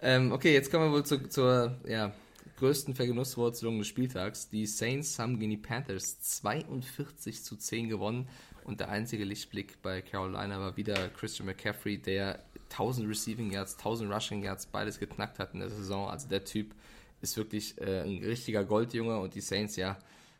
Ähm, 0.00 0.30
okay, 0.32 0.52
jetzt 0.52 0.70
kommen 0.70 0.84
wir 0.84 0.92
wohl 0.92 1.04
zu, 1.04 1.28
zur 1.28 1.80
ja, 1.88 2.12
größten 2.56 2.94
Vergenusswurzelung 2.94 3.78
des 3.78 3.88
Spieltags. 3.88 4.48
Die 4.48 4.66
Saints 4.66 5.18
haben 5.18 5.38
gegen 5.38 5.50
die 5.50 5.56
Panthers 5.56 6.20
42 6.20 7.42
zu 7.42 7.56
10 7.56 7.88
gewonnen 7.88 8.28
und 8.64 8.80
der 8.80 8.88
einzige 8.88 9.24
Lichtblick 9.24 9.80
bei 9.82 10.02
Carolina 10.02 10.58
war 10.58 10.76
wieder 10.76 11.08
Christian 11.10 11.46
McCaffrey, 11.46 11.98
der 11.98 12.42
1000 12.70 13.08
Receiving 13.08 13.52
Yards, 13.52 13.76
1000 13.76 14.12
Rushing 14.12 14.42
Yards, 14.42 14.66
beides 14.66 14.98
geknackt 14.98 15.38
hat 15.38 15.54
in 15.54 15.60
der 15.60 15.70
Saison. 15.70 16.08
Also 16.08 16.28
der 16.28 16.44
Typ 16.44 16.74
ist 17.20 17.36
wirklich 17.36 17.80
äh, 17.80 18.02
ein 18.02 18.24
richtiger 18.24 18.64
Goldjunge 18.64 19.18
und 19.18 19.34
die 19.34 19.40
Saints 19.40 19.76
ja 19.76 19.98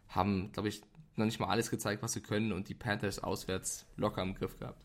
haben, 0.09 0.51
glaube 0.53 0.69
ich, 0.69 0.83
noch 1.17 1.25
nicht 1.25 1.41
mal 1.41 1.49
alles 1.49 1.71
gezeigt, 1.71 2.03
was 2.03 2.13
sie 2.13 2.21
können 2.21 2.53
und 2.53 2.69
die 2.69 2.75
Panthers 2.75 3.19
auswärts 3.19 3.87
locker 3.97 4.23
im 4.23 4.35
Griff 4.35 4.59
gehabt. 4.59 4.83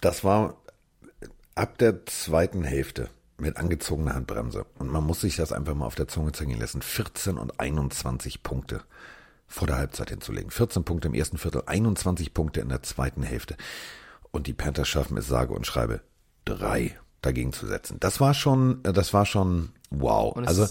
Das 0.00 0.24
war 0.24 0.60
ab 1.54 1.78
der 1.78 2.04
zweiten 2.06 2.64
Hälfte 2.64 3.10
mit 3.44 3.56
angezogener 3.56 4.14
Handbremse. 4.14 4.66
Und 4.78 4.90
man 4.90 5.04
muss 5.04 5.20
sich 5.20 5.36
das 5.36 5.52
einfach 5.52 5.74
mal 5.74 5.86
auf 5.86 5.94
der 5.94 6.08
Zunge 6.08 6.32
zergehen 6.32 6.60
lassen. 6.60 6.82
14 6.82 7.36
und 7.36 7.60
21 7.60 8.42
Punkte 8.42 8.82
vor 9.46 9.66
der 9.66 9.76
Halbzeit 9.76 10.10
hinzulegen. 10.10 10.50
14 10.50 10.84
Punkte 10.84 11.08
im 11.08 11.14
ersten 11.14 11.38
Viertel, 11.38 11.62
21 11.66 12.34
Punkte 12.34 12.60
in 12.60 12.68
der 12.68 12.82
zweiten 12.82 13.22
Hälfte. 13.22 13.56
Und 14.30 14.46
die 14.46 14.52
Panthers 14.52 14.88
schaffen 14.88 15.16
es 15.16 15.28
sage 15.28 15.52
und 15.52 15.66
schreibe 15.66 16.00
drei 16.44 16.98
dagegen 17.20 17.52
zu 17.52 17.66
setzen. 17.66 17.98
Das 18.00 18.20
war 18.20 18.34
schon, 18.34 18.82
das 18.82 19.12
war 19.14 19.26
schon 19.26 19.70
wow. 19.90 20.36
Also 20.36 20.66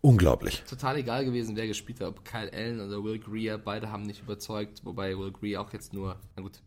unglaublich. 0.00 0.62
total 0.68 0.96
egal 0.96 1.24
gewesen, 1.24 1.56
wer 1.56 1.66
gespielt 1.66 2.00
hat, 2.00 2.08
ob 2.08 2.24
Kyle 2.24 2.52
Allen 2.52 2.80
oder 2.80 3.02
Will 3.02 3.18
Greer, 3.18 3.58
beide 3.58 3.90
haben 3.90 4.02
nicht 4.02 4.22
überzeugt, 4.22 4.84
wobei 4.84 5.16
Will 5.18 5.32
Greer 5.32 5.60
auch 5.60 5.72
jetzt 5.72 5.92
nur, 5.92 6.16
na 6.36 6.42
gut, 6.42 6.60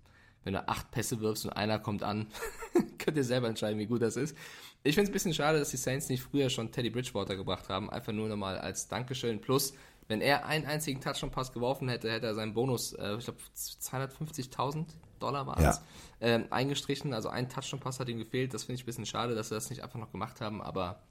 wenn 0.43 0.53
du 0.53 0.67
acht 0.67 0.89
Pässe 0.91 1.19
wirfst 1.19 1.45
und 1.45 1.51
einer 1.51 1.79
kommt 1.79 2.03
an, 2.03 2.27
könnt 2.97 3.17
ihr 3.17 3.23
selber 3.23 3.47
entscheiden, 3.47 3.79
wie 3.79 3.85
gut 3.87 4.01
das 4.01 4.15
ist. 4.15 4.35
Ich 4.83 4.95
finde 4.95 5.05
es 5.05 5.09
ein 5.09 5.13
bisschen 5.13 5.33
schade, 5.33 5.59
dass 5.59 5.69
die 5.71 5.77
Saints 5.77 6.07
nicht 6.09 6.23
früher 6.23 6.49
schon 6.49 6.71
Teddy 6.71 6.89
Bridgewater 6.89 7.35
gebracht 7.35 7.67
haben, 7.69 7.89
einfach 7.89 8.13
nur 8.13 8.29
nochmal 8.29 8.57
als 8.57 8.87
Dankeschön. 8.87 9.41
Plus, 9.41 9.73
wenn 10.07 10.21
er 10.21 10.45
einen 10.45 10.65
einzigen 10.65 11.01
Touchdown-Pass 11.01 11.51
geworfen 11.51 11.89
hätte, 11.89 12.09
hätte 12.11 12.27
er 12.27 12.33
seinen 12.35 12.53
Bonus, 12.53 12.93
äh, 12.93 13.15
ich 13.17 13.25
glaube 13.25 13.39
250.000 13.55 14.85
Dollar 15.19 15.45
war 15.47 15.57
es, 15.57 15.63
Ja. 15.63 15.79
ähm, 16.21 16.45
eingestrichen. 16.49 17.13
Also 17.13 17.29
ein 17.29 17.49
Touchdown-Pass 17.49 17.99
hat 17.99 18.07
ihm 18.09 18.17
gefehlt. 18.17 18.53
Das 18.53 18.63
finde 18.63 18.75
ich 18.75 18.83
ein 18.83 18.85
bisschen 18.85 19.05
schade, 19.05 19.35
dass 19.35 19.49
sie 19.49 19.55
das 19.55 19.69
nicht 19.69 19.83
einfach 19.83 19.99
noch 19.99 20.11
gemacht 20.11 20.39
haben, 20.41 20.61
aber 20.61 21.01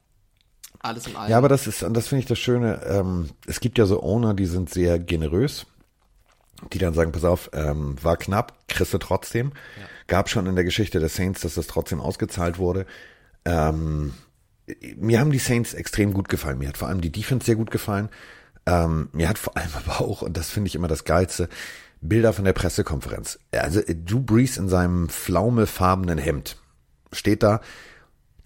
alles 0.80 1.06
in 1.06 1.16
allem. 1.16 1.30
Ja, 1.30 1.38
aber 1.38 1.48
das 1.48 1.66
ist, 1.66 1.82
und 1.82 1.94
das 1.94 2.08
finde 2.08 2.20
ich 2.20 2.26
das 2.26 2.38
Schöne, 2.38 2.82
ähm, 2.86 3.28
es 3.46 3.60
gibt 3.60 3.78
ja 3.78 3.86
so 3.86 4.02
Owner, 4.02 4.34
die 4.34 4.46
sind 4.46 4.70
sehr 4.70 4.98
generös, 4.98 5.66
die 6.72 6.78
dann 6.78 6.94
sagen, 6.94 7.12
pass 7.12 7.24
auf, 7.24 7.50
ähm, 7.52 7.96
war 8.02 8.16
knapp, 8.16 8.54
kriegst 8.68 8.94
du 8.94 8.98
trotzdem. 8.98 9.52
Gab 10.06 10.28
schon 10.28 10.46
in 10.46 10.54
der 10.54 10.64
Geschichte 10.64 11.00
der 11.00 11.09
Saints, 11.09 11.40
dass 11.42 11.54
das 11.54 11.66
trotzdem 11.66 12.00
ausgezahlt 12.00 12.59
wurde. 12.59 12.86
Ähm, 13.44 14.14
mir 14.96 15.20
haben 15.20 15.30
die 15.30 15.38
Saints 15.38 15.74
extrem 15.74 16.12
gut 16.12 16.28
gefallen. 16.28 16.59
Mir 16.59 16.68
hat 16.68 16.78
vor 16.78 16.88
allem 16.88 17.00
die 17.00 17.12
Defense 17.12 17.46
sehr 17.46 17.56
gut 17.56 17.70
gefallen. 17.70 18.09
Ähm, 18.66 19.09
mir 19.12 19.28
hat 19.28 19.38
vor 19.38 19.56
allem 19.56 19.70
aber 19.74 20.00
auch, 20.00 20.22
und 20.22 20.36
das 20.36 20.50
finde 20.50 20.68
ich 20.68 20.74
immer 20.74 20.88
das 20.88 21.04
Geilste, 21.04 21.48
Bilder 22.00 22.32
von 22.32 22.44
der 22.44 22.52
Pressekonferenz. 22.52 23.38
Also 23.52 23.80
äh, 23.80 23.94
Drew 23.94 24.20
Brees 24.20 24.56
in 24.56 24.68
seinem 24.68 25.09
flaumefarbenen 25.09 26.18
Hemd 26.18 26.56
steht 27.12 27.42
da, 27.42 27.61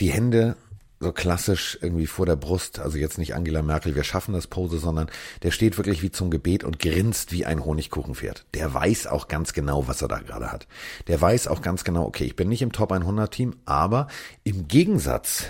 die 0.00 0.10
Hände 0.10 0.56
so 1.02 1.12
klassisch 1.12 1.78
irgendwie 1.82 2.06
vor 2.06 2.26
der 2.26 2.36
Brust, 2.36 2.78
also 2.78 2.96
jetzt 2.96 3.18
nicht 3.18 3.34
Angela 3.34 3.62
Merkel, 3.62 3.94
wir 3.94 4.04
schaffen 4.04 4.32
das 4.32 4.46
Pose, 4.46 4.78
sondern 4.78 5.10
der 5.42 5.50
steht 5.50 5.76
wirklich 5.76 6.02
wie 6.02 6.10
zum 6.10 6.30
Gebet 6.30 6.64
und 6.64 6.78
grinst 6.78 7.32
wie 7.32 7.44
ein 7.44 7.64
Honigkuchenpferd. 7.64 8.46
Der 8.54 8.72
weiß 8.72 9.08
auch 9.08 9.28
ganz 9.28 9.52
genau, 9.52 9.88
was 9.88 10.00
er 10.00 10.08
da 10.08 10.18
gerade 10.18 10.52
hat. 10.52 10.66
Der 11.08 11.20
weiß 11.20 11.48
auch 11.48 11.60
ganz 11.60 11.84
genau, 11.84 12.04
okay, 12.04 12.24
ich 12.24 12.36
bin 12.36 12.48
nicht 12.48 12.62
im 12.62 12.72
Top 12.72 12.92
100 12.92 13.32
Team, 13.32 13.56
aber 13.64 14.06
im 14.44 14.68
Gegensatz 14.68 15.46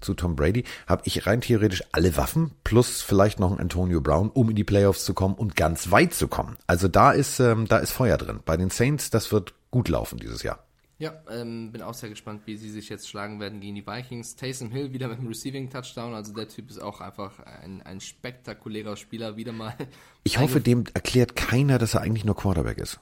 zu 0.02 0.14
Tom 0.14 0.36
Brady 0.36 0.64
habe 0.88 1.02
ich 1.06 1.26
rein 1.26 1.42
theoretisch 1.42 1.84
alle 1.92 2.16
Waffen 2.18 2.52
plus 2.64 3.02
vielleicht 3.02 3.40
noch 3.40 3.50
einen 3.50 3.60
Antonio 3.60 4.02
Brown, 4.02 4.30
um 4.30 4.52
in 4.52 4.56
die 4.56 4.64
Playoffs 4.64 5.04
zu 5.04 5.16
kommen 5.16 5.34
und 5.34 5.56
ganz 5.56 5.90
weit 5.90 6.14
zu 6.14 6.28
kommen. 6.28 6.58
Also 6.68 6.88
da 6.88 7.12
ist 7.12 7.40
ähm, 7.40 7.68
da 7.68 7.78
ist 7.78 7.92
Feuer 7.92 8.18
drin. 8.18 8.40
Bei 8.46 8.56
den 8.56 8.70
Saints, 8.70 9.10
das 9.10 9.32
wird 9.32 9.56
gut 9.72 9.90
laufen 9.90 10.20
dieses 10.20 10.44
Jahr. 10.44 10.65
Ja, 10.98 11.14
ähm, 11.30 11.74
bin 11.74 11.82
auch 11.82 11.94
sehr 11.94 12.10
gespannt, 12.10 12.44
wie 12.46 12.56
sie 12.56 12.70
sich 12.70 12.88
jetzt 12.88 13.10
schlagen 13.10 13.42
werden 13.42 13.60
gegen 13.60 13.76
die 13.76 13.86
Vikings. 13.86 14.38
Taysom 14.38 14.72
Hill 14.72 14.94
wieder 14.94 15.10
mit 15.10 15.20
einem 15.20 15.28
Receiving 15.28 15.70
Touchdown, 15.70 16.14
also 16.14 16.34
der 16.34 16.48
Typ 16.48 16.70
ist 16.70 16.82
auch 16.82 17.02
einfach 17.02 17.40
ein, 17.42 17.82
ein 17.82 18.00
spektakulärer 18.00 18.96
Spieler, 18.96 19.36
wieder 19.36 19.52
mal. 19.52 19.76
Ich 20.24 20.40
hoffe, 20.40 20.62
dem 20.62 20.86
erklärt 20.94 21.36
keiner, 21.36 21.78
dass 21.78 21.96
er 21.96 22.02
eigentlich 22.02 22.24
nur 22.26 22.36
Quarterback 22.36 22.78
ist. 22.78 23.00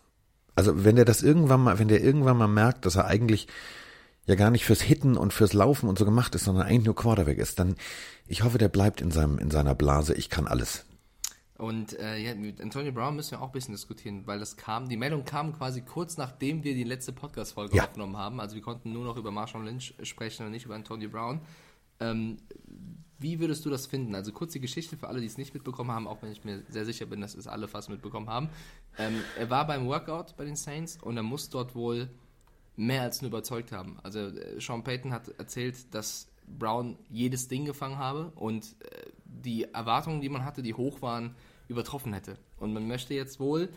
Also 0.56 0.84
wenn 0.84 0.96
der 0.96 1.06
das 1.06 1.22
irgendwann 1.22 1.62
mal, 1.62 1.80
wenn 1.80 1.88
der 1.88 2.04
irgendwann 2.04 2.38
mal 2.38 2.48
merkt, 2.48 2.86
dass 2.86 2.96
er 2.96 3.06
eigentlich 3.06 3.48
ja 4.26 4.36
gar 4.36 4.52
nicht 4.52 4.66
fürs 4.66 4.82
Hitten 4.82 5.16
und 5.16 5.32
fürs 5.32 5.54
Laufen 5.54 5.88
und 5.88 5.98
so 5.98 6.06
gemacht 6.06 6.34
ist, 6.36 6.46
sondern 6.46 6.66
eigentlich 6.66 6.86
nur 6.86 6.96
Quarterback 6.96 7.38
ist, 7.38 7.60
dann 7.60 7.76
ich 8.28 8.44
hoffe, 8.44 8.58
der 8.58 8.70
bleibt 8.70 9.02
in 9.02 9.12
seinem 9.12 9.38
in 9.38 9.52
seiner 9.52 9.76
Blase. 9.76 10.16
Ich 10.16 10.30
kann 10.30 10.48
alles. 10.48 10.86
Und 11.58 11.98
äh, 12.00 12.18
ja, 12.18 12.34
mit 12.36 12.60
Antonio 12.62 12.92
Brown 12.92 13.16
müssen 13.16 13.32
wir 13.32 13.42
auch 13.42 13.48
ein 13.48 13.52
bisschen 13.52 13.74
diskutieren, 13.74 14.26
weil 14.26 14.40
das 14.40 14.58
kam, 14.58 14.90
die 14.90 14.98
Meldung 14.98 15.24
kam 15.24 15.54
quasi 15.54 15.82
kurz 15.82 16.18
nachdem 16.18 16.64
wir 16.64 16.74
die 16.74 16.84
letzte 16.84 17.14
Podcast-Folge 17.14 17.76
Ja. 17.78 17.84
aufgenommen 17.84 18.18
haben. 18.18 18.40
Also 18.40 18.56
wir 18.56 18.64
konnten 18.64 18.92
nur 18.92 19.06
noch 19.06 19.18
über 19.18 19.30
Marshawn 19.32 19.66
Lynch 19.66 19.94
sprechen 20.04 20.46
und 20.46 20.52
nicht 20.52 20.66
über 20.66 20.76
Antonio 20.76 21.10
Brown. 21.10 21.42
Ähm, 22.00 22.38
wie 23.20 23.40
würdest 23.40 23.64
du 23.66 23.70
das 23.70 23.86
finden? 23.86 24.16
Also 24.16 24.32
kurz 24.32 24.52
die 24.54 24.60
Geschichte 24.60 24.98
für 24.98 25.08
alle, 25.08 25.22
die 25.22 25.28
es 25.28 25.38
nicht 25.38 25.54
mitbekommen 25.54 25.92
haben, 25.92 26.08
auch 26.08 26.22
wenn 26.24 26.32
ich 26.32 26.44
mir 26.44 26.64
sehr 26.70 26.86
sicher 26.86 27.06
bin, 27.06 27.22
dass 27.22 27.36
es 27.36 27.48
alle 27.48 27.68
fast 27.68 27.90
mitbekommen 27.90 28.30
haben. 28.30 28.50
Ähm, 28.98 29.22
er 29.38 29.50
war 29.50 29.66
beim 29.68 29.86
Workout 29.88 30.36
bei 30.36 30.46
den 30.46 30.56
Saints 30.56 30.98
und 31.02 31.16
er 31.18 31.24
muss 31.24 31.50
dort 31.50 31.76
wohl 31.76 32.10
mehr 32.76 33.04
als 33.04 33.22
nur 33.22 33.30
überzeugt 33.30 33.72
haben. 33.72 34.00
Also 34.02 34.20
äh, 34.20 34.60
Sean 34.60 34.84
Payton 34.84 35.14
hat 35.14 35.28
erzählt, 35.38 35.94
dass 35.94 36.28
Brown 36.48 36.98
jedes 37.10 37.48
Ding 37.48 37.64
gefangen 37.64 37.98
habe 38.00 38.32
und 38.36 38.76
äh, 38.82 39.03
die 39.34 39.64
Erwartungen, 39.74 40.22
die 40.22 40.30
man 40.30 40.46
hatte, 40.46 40.62
die 40.62 40.74
hoch 40.74 41.02
waren, 41.02 41.36
übertroffen 41.68 42.14
hätte. 42.14 42.38
Und 42.58 42.74
man 42.74 42.88
möchte 42.88 43.14
jetzt 43.14 43.40
wohl 43.40 43.70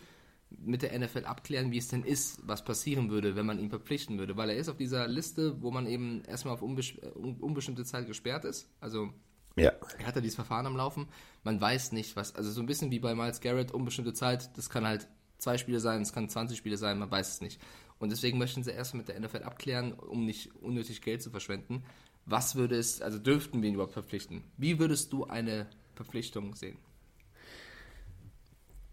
mit 0.49 0.81
der 0.81 0.97
NFL 0.97 1.25
abklären, 1.25 1.71
wie 1.71 1.77
es 1.77 1.89
denn 1.89 2.03
ist, 2.03 2.39
was 2.47 2.63
passieren 2.63 3.09
würde, 3.09 3.35
wenn 3.35 3.45
man 3.45 3.59
ihn 3.59 3.69
verpflichten 3.69 4.17
würde. 4.17 4.37
Weil 4.37 4.49
er 4.51 4.55
ist 4.55 4.69
auf 4.69 4.77
dieser 4.77 5.07
Liste, 5.07 5.61
wo 5.61 5.71
man 5.71 5.87
eben 5.87 6.23
erstmal 6.25 6.53
auf 6.53 6.61
unbestimmte 6.61 7.83
Zeit 7.83 8.07
gesperrt 8.07 8.45
ist. 8.45 8.69
Also 8.79 9.09
Ja. 9.57 9.73
er 9.99 10.07
hat 10.07 10.15
ja 10.15 10.21
dieses 10.21 10.35
Verfahren 10.35 10.65
am 10.65 10.77
Laufen. 10.77 11.07
Man 11.43 11.59
weiß 11.59 11.91
nicht, 11.91 12.15
was, 12.15 12.33
also 12.35 12.49
so 12.51 12.61
ein 12.61 12.65
bisschen 12.65 12.91
wie 12.91 12.99
bei 12.99 13.13
Miles 13.13 13.41
Garrett, 13.41 13.71
unbestimmte 13.71 14.13
Zeit, 14.13 14.55
das 14.57 14.69
kann 14.69 14.85
halt 14.87 15.07
zwei 15.37 15.57
Spiele 15.57 15.79
sein, 15.79 16.01
es 16.01 16.13
kann 16.13 16.29
20 16.29 16.57
Spiele 16.57 16.77
sein, 16.77 16.97
man 16.97 17.11
weiß 17.11 17.29
es 17.29 17.41
nicht. 17.41 17.59
Und 17.99 18.11
deswegen 18.11 18.37
möchten 18.37 18.63
sie 18.63 18.71
erstmal 18.71 18.99
mit 18.99 19.09
der 19.09 19.19
NFL 19.19 19.43
abklären, 19.43 19.93
um 19.93 20.25
nicht 20.25 20.55
unnötig 20.61 21.01
Geld 21.01 21.21
zu 21.21 21.29
verschwenden. 21.31 21.83
Was 22.27 22.55
würde 22.55 22.77
es, 22.77 23.01
also 23.01 23.17
dürften 23.19 23.61
wir 23.61 23.69
ihn 23.69 23.75
überhaupt 23.75 23.93
verpflichten? 23.93 24.43
Wie 24.57 24.79
würdest 24.79 25.13
du 25.13 25.25
eine 25.25 25.65
Verpflichtung 25.95 26.55
sehen? 26.55 26.77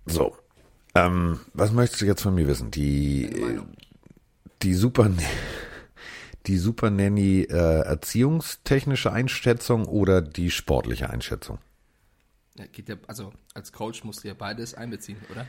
So. 0.06 0.36
Ähm, 0.94 1.40
was 1.52 1.72
möchtest 1.72 2.02
du 2.02 2.06
jetzt 2.06 2.22
von 2.22 2.36
mir 2.36 2.46
wissen? 2.46 2.70
Die, 2.70 3.58
die 4.62 4.74
Super, 4.74 5.10
die 6.46 6.56
Super 6.56 6.90
Nanny 6.90 7.42
äh, 7.42 7.80
erziehungstechnische 7.80 9.12
Einschätzung 9.12 9.86
oder 9.86 10.22
die 10.22 10.52
sportliche 10.52 11.10
Einschätzung? 11.10 11.58
Ja, 12.56 12.66
geht 12.66 12.88
ja, 12.88 12.94
also 13.08 13.32
als 13.52 13.72
Coach 13.72 14.04
musst 14.04 14.22
du 14.22 14.28
ja 14.28 14.34
beides 14.34 14.74
einbeziehen, 14.74 15.18
oder? 15.32 15.44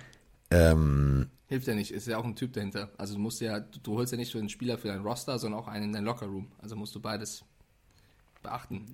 Ähm, 0.49 1.29
Hilft 1.45 1.67
ja 1.67 1.75
nicht, 1.75 1.91
ist 1.91 2.07
ja 2.07 2.17
auch 2.17 2.25
ein 2.25 2.36
Typ 2.36 2.53
dahinter. 2.53 2.89
Also 2.97 3.13
du 3.13 3.19
musst 3.19 3.41
ja, 3.41 3.59
du, 3.59 3.95
holst 3.95 4.11
ja 4.11 4.17
nicht 4.17 4.33
nur 4.33 4.41
einen 4.41 4.49
Spieler 4.49 4.79
für 4.79 4.88
dein 4.88 5.01
Roster, 5.01 5.38
sondern 5.38 5.59
auch 5.59 5.67
einen 5.67 5.86
in 5.86 5.93
dein 5.93 6.05
Lockerroom. 6.05 6.51
Also 6.57 6.75
musst 6.75 6.95
du 6.95 6.99
beides 6.99 7.45
beachten. 8.46 8.86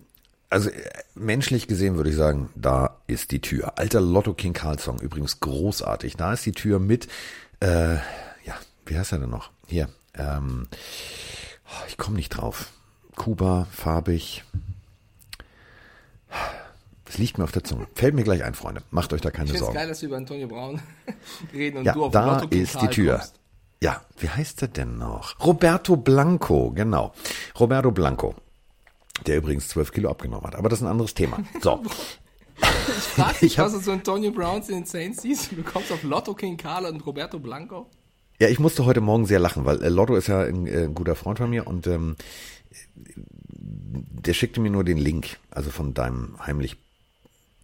also 0.50 0.70
äh, 0.70 0.82
menschlich 1.16 1.68
gesehen 1.68 1.96
würde 1.96 2.10
ich 2.10 2.16
sagen, 2.16 2.50
da 2.56 2.98
ist 3.08 3.32
die 3.32 3.42
Tür. 3.42 3.78
Alter 3.78 4.02
Lotto 4.02 4.34
King 4.34 4.54
Karl 4.54 4.80
Song, 4.80 5.00
übrigens 5.00 5.40
großartig. 5.40 6.16
Da 6.18 6.34
ist 6.34 6.46
die 6.46 6.52
Tür 6.52 6.80
mit, 6.80 7.08
äh, 7.62 7.96
ja, 7.96 8.56
wie 8.86 8.98
heißt 8.98 9.12
er 9.14 9.20
denn 9.20 9.30
noch? 9.30 9.52
Hier, 9.68 9.88
ähm, 10.16 10.68
oh, 11.68 11.84
ich 11.88 11.98
komme 11.98 12.16
nicht 12.18 12.30
drauf. 12.30 12.68
Kuba, 13.16 13.68
farbig. 13.72 14.44
Es 17.08 17.18
liegt 17.18 17.38
mir 17.38 17.44
auf 17.44 17.52
der 17.52 17.64
Zunge. 17.66 17.88
Fällt 17.96 18.16
mir 18.16 18.24
gleich 18.24 18.44
ein, 18.44 18.54
Freunde. 18.54 18.84
Macht 18.90 19.12
euch 19.12 19.20
da 19.22 19.32
keine 19.32 19.46
Ich 19.46 19.52
finde 19.52 19.58
es 19.60 19.66
Sorgen. 19.66 19.76
geil, 19.78 19.88
dass 19.90 20.02
wir 20.02 20.08
über 20.08 20.18
Antonio 20.18 20.48
Braun 20.48 20.82
reden 21.54 21.80
und 21.80 21.86
Ja, 21.86 21.94
du 21.94 22.06
auf 22.06 22.12
da 22.14 22.26
Lotto 22.26 22.48
King 22.48 22.62
ist 22.64 22.76
die 22.76 22.80
Karl 22.80 22.90
Tür. 22.90 23.18
kommst. 23.18 23.36
Ja, 23.84 24.02
wie 24.20 24.30
heißt 24.30 24.62
er 24.62 24.68
denn 24.70 24.98
noch? 24.98 25.40
Roberto 25.44 25.98
Blanco, 25.98 26.72
genau. 26.72 27.14
Roberto 27.60 27.92
Blanco. 27.92 28.36
Der 29.28 29.38
übrigens 29.38 29.68
12 29.70 29.92
Kilo 29.92 30.10
abgenommen 30.10 30.46
hat. 30.48 30.56
Aber 30.56 30.70
das 30.70 30.80
ist 30.80 30.86
ein 30.86 30.92
anderes 30.92 31.14
Thema. 31.14 31.40
So. 31.62 31.82
Ich 32.64 32.68
frag 33.04 33.40
dich, 33.40 33.54
Ich 33.54 33.60
hab- 33.60 33.68
was 33.68 33.74
du 33.74 33.80
zu 33.80 33.92
Antonio 33.92 34.30
Browns 34.32 34.70
in 34.70 34.76
den 34.76 34.86
Saints 34.86 35.24
siehst. 35.24 35.52
Du 35.52 35.64
kommst 35.64 35.92
auf 35.92 36.04
Lotto 36.04 36.36
King 36.36 36.58
Karl 36.58 36.86
und 36.86 37.04
Roberto 37.08 37.40
Blanco. 37.40 37.90
Ja, 38.40 38.50
ich 38.50 38.60
musste 38.60 38.86
heute 38.86 39.02
Morgen 39.02 39.26
sehr 39.26 39.40
lachen, 39.40 39.66
weil 39.66 39.82
äh, 39.84 39.90
Lotto 39.90 40.16
ist 40.16 40.28
ja 40.28 40.42
ein, 40.42 40.68
äh, 40.68 40.84
ein 40.84 40.94
guter 40.94 41.16
Freund 41.16 41.40
von 41.40 41.50
mir 41.50 41.66
und 41.66 41.88
ähm, 41.88 42.16
der 42.72 44.34
schickte 44.34 44.60
mir 44.62 44.70
nur 44.70 44.84
den 44.84 44.98
Link, 44.98 45.38
also 45.50 45.72
von 45.72 45.94
deinem 45.96 46.36
heimlich 46.46 46.78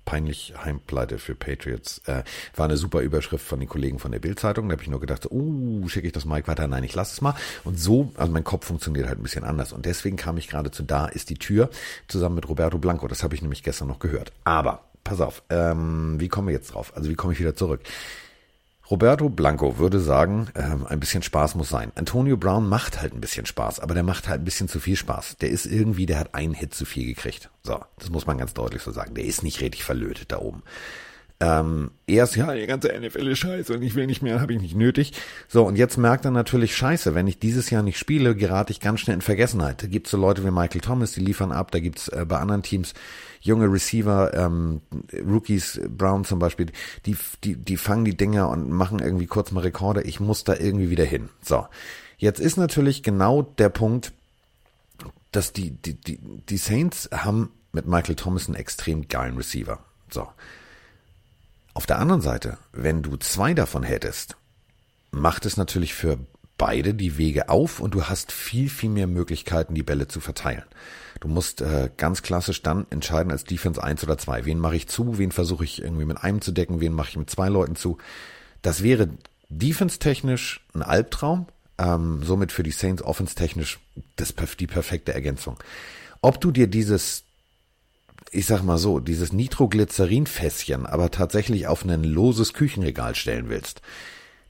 peinlich 0.08 0.54
Heimpleite 0.64 1.20
für 1.20 1.36
Patriots. 1.36 2.02
Äh, 2.06 2.24
war 2.56 2.66
eine 2.66 2.78
super 2.78 3.02
Überschrift 3.02 3.46
von 3.46 3.60
den 3.60 3.68
Kollegen 3.68 4.00
von 4.00 4.14
der 4.14 4.20
Bild-Zeitung. 4.20 4.70
Da 4.70 4.74
habe 4.74 4.82
ich 4.82 4.90
nur 4.90 5.02
gedacht, 5.02 5.24
so, 5.24 5.30
uh, 5.30 5.88
schicke 5.90 6.08
ich 6.08 6.14
das 6.14 6.24
Mike 6.24 6.48
weiter? 6.48 6.66
Nein, 6.66 6.86
ich 6.86 6.96
lasse 6.96 7.14
es 7.14 7.22
mal. 7.22 7.36
Und 7.66 7.78
so, 7.78 8.14
also 8.16 8.32
mein 8.32 8.46
Kopf 8.46 8.66
funktioniert 8.66 9.08
halt 9.08 9.20
ein 9.20 9.24
bisschen 9.24 9.44
anders. 9.44 9.74
Und 9.74 9.86
deswegen 9.86 10.16
kam 10.16 10.38
ich 10.38 10.48
gerade 10.48 10.72
zu 10.72 10.82
Da 10.82 11.08
ist 11.08 11.30
die 11.30 11.38
Tür 11.38 11.70
zusammen 12.08 12.36
mit 12.36 12.48
Roberto 12.48 12.78
Blanco. 12.78 13.08
Das 13.10 13.22
habe 13.22 13.36
ich 13.36 13.42
nämlich 13.42 13.64
gestern 13.64 13.90
noch 13.90 14.00
gehört. 14.00 14.32
Aber, 14.46 14.86
pass 15.04 15.20
auf, 15.20 15.44
ähm, 15.50 16.16
wie 16.20 16.30
kommen 16.30 16.48
wir 16.48 16.56
jetzt 16.56 16.74
drauf? 16.74 16.94
Also 16.96 17.10
wie 17.10 17.16
komme 17.16 17.34
ich 17.34 17.40
wieder 17.40 17.56
zurück? 17.56 17.82
Roberto 18.90 19.28
Blanco 19.28 19.78
würde 19.78 20.00
sagen, 20.00 20.48
ähm, 20.56 20.86
ein 20.88 21.00
bisschen 21.00 21.22
Spaß 21.22 21.56
muss 21.56 21.70
sein. 21.70 21.92
Antonio 21.96 22.38
Brown 22.38 22.70
macht 22.70 23.02
halt 23.02 23.14
ein 23.14 23.20
bisschen 23.20 23.46
Spaß, 23.46 23.82
aber 23.82 23.94
der 23.94 24.04
macht 24.04 24.30
halt 24.30 24.42
ein 24.42 24.46
bisschen 24.46 24.70
zu 24.70 24.80
viel 24.80 24.96
Spaß. 24.96 25.38
Der 25.38 25.50
ist 25.50 25.66
irgendwie, 25.66 26.06
der 26.06 26.20
hat 26.20 26.34
einen 26.34 26.54
Hit 26.54 26.74
zu 26.74 26.86
viel 26.86 27.06
gekriegt. 27.06 27.50
So, 27.64 27.80
das 28.00 28.10
muss 28.10 28.26
man 28.28 28.38
ganz 28.38 28.54
deutlich 28.54 28.82
so 28.82 28.92
sagen. 28.92 29.14
Der 29.14 29.26
ist 29.26 29.44
nicht 29.44 29.60
richtig 29.60 29.84
verlötet 29.84 30.32
da 30.32 30.40
oben. 30.40 30.64
Ähm, 31.40 31.92
erst, 32.08 32.36
ja, 32.36 32.52
die 32.56 32.66
ganze 32.66 32.88
NFL 33.00 33.28
ist 33.28 33.40
scheiße 33.40 33.74
und 33.74 33.84
ich 33.84 33.94
will 33.94 34.08
nicht 34.08 34.24
mehr, 34.24 34.42
habe 34.42 34.54
ich 34.54 34.62
nicht 34.62 34.76
nötig. 34.76 35.14
So, 35.48 35.66
und 35.66 35.76
jetzt 35.76 35.98
merkt 35.98 36.26
er 36.26 36.32
natürlich, 36.32 36.76
scheiße, 36.76 37.14
wenn 37.14 37.28
ich 37.28 37.38
dieses 37.38 37.70
Jahr 37.70 37.84
nicht 37.84 38.00
spiele, 38.00 38.36
gerate 38.36 38.72
ich 38.72 38.80
ganz 38.80 39.02
schnell 39.02 39.16
in 39.16 39.22
Vergessenheit. 39.22 39.84
Da 39.84 39.88
gibt's 39.88 40.10
so 40.10 40.18
Leute 40.18 40.44
wie 40.44 40.50
Michael 40.50 40.82
Thomas, 40.82 41.12
die 41.12 41.20
liefern 41.20 41.52
ab, 41.52 41.70
da 41.72 41.80
gibt's 41.80 42.08
äh, 42.08 42.26
bei 42.28 42.38
anderen 42.38 42.64
Teams 42.64 42.96
junge 43.42 43.72
Receiver, 43.72 44.34
ähm, 44.34 44.82
Rookies, 45.14 45.80
Brown 45.90 46.26
zum 46.26 46.40
Beispiel, 46.40 46.68
die, 47.06 47.18
die, 47.44 47.56
die 47.56 47.78
fangen 47.78 48.06
die 48.06 48.18
Dinger 48.18 48.50
und 48.50 48.70
machen 48.70 49.00
irgendwie 49.00 49.28
kurz 49.28 49.52
mal 49.52 49.62
Rekorde. 49.62 50.02
Ich 50.04 50.20
muss 50.20 50.44
da 50.44 50.56
irgendwie 50.56 50.90
wieder 50.90 51.06
hin. 51.06 51.30
So, 51.42 51.68
jetzt 52.18 52.40
ist 52.40 52.58
natürlich 52.58 53.04
genau 53.04 53.42
der 53.42 53.70
Punkt, 53.70 54.14
dass 55.32 55.54
die, 55.54 55.72
die, 55.72 55.94
die, 55.94 56.18
die 56.18 56.58
Saints 56.58 57.10
haben 57.12 57.52
mit 57.72 57.86
Michael 57.86 58.16
Thomas 58.16 58.48
einen 58.48 58.56
extrem 58.56 59.08
geilen 59.08 59.38
Receiver. 59.38 59.80
So. 60.10 60.28
Auf 61.74 61.86
der 61.86 62.00
anderen 62.00 62.22
Seite, 62.22 62.58
wenn 62.72 63.04
du 63.04 63.18
zwei 63.18 63.54
davon 63.54 63.84
hättest, 63.84 64.36
macht 65.12 65.46
es 65.46 65.58
natürlich 65.58 65.94
für 65.94 66.18
beide 66.58 66.94
die 66.94 67.18
Wege 67.18 67.50
auf 67.50 67.80
und 67.80 67.94
du 67.94 68.06
hast 68.06 68.32
viel, 68.32 68.70
viel 68.70 68.90
mehr 68.90 69.08
Möglichkeiten, 69.08 69.76
die 69.76 69.84
Bälle 69.84 70.08
zu 70.08 70.20
verteilen. 70.20 70.64
Du 71.20 71.28
musst 71.28 71.62
äh, 71.62 71.90
ganz 71.98 72.22
klassisch 72.22 72.62
dann 72.62 72.86
entscheiden 72.90 73.32
als 73.32 73.44
Defense 73.44 73.84
1 73.84 74.04
oder 74.04 74.18
2. 74.18 74.46
Wen 74.46 74.60
mache 74.60 74.76
ich 74.76 74.88
zu, 74.88 75.18
wen 75.18 75.32
versuche 75.32 75.64
ich 75.64 75.82
irgendwie 75.82 76.06
mit 76.06 76.18
einem 76.18 76.42
zu 76.42 76.52
decken, 76.52 76.80
wen 76.80 76.94
mache 76.94 77.10
ich 77.10 77.18
mit 77.18 77.30
zwei 77.30 77.50
Leuten 77.50 77.76
zu. 77.76 77.98
Das 78.62 78.84
wäre 78.84 79.10
defense-technisch 79.50 80.66
ein 80.74 80.84
Albtraum, 80.84 81.48
ähm, 81.78 82.22
somit 82.24 82.52
für 82.52 82.64
die 82.64 82.72
Saints 82.72 83.02
offense-technisch 83.02 83.80
die 84.60 84.68
perfekte 84.68 85.14
Ergänzung. 85.14 85.58
Ob 86.22 86.42
du 86.42 86.52
dir 86.52 86.68
dieses 86.68 87.24
ich 88.32 88.46
sag 88.46 88.62
mal 88.62 88.78
so, 88.78 89.00
dieses 89.00 89.32
Nitroglycerin-Fässchen 89.32 90.86
aber 90.86 91.12
tatsächlich 91.12 91.68
auf 91.68 91.86
ein 91.86 92.04
loses 92.04 92.54
Küchenregal 92.54 93.16
stellen 93.16 93.48
willst, 93.48 93.82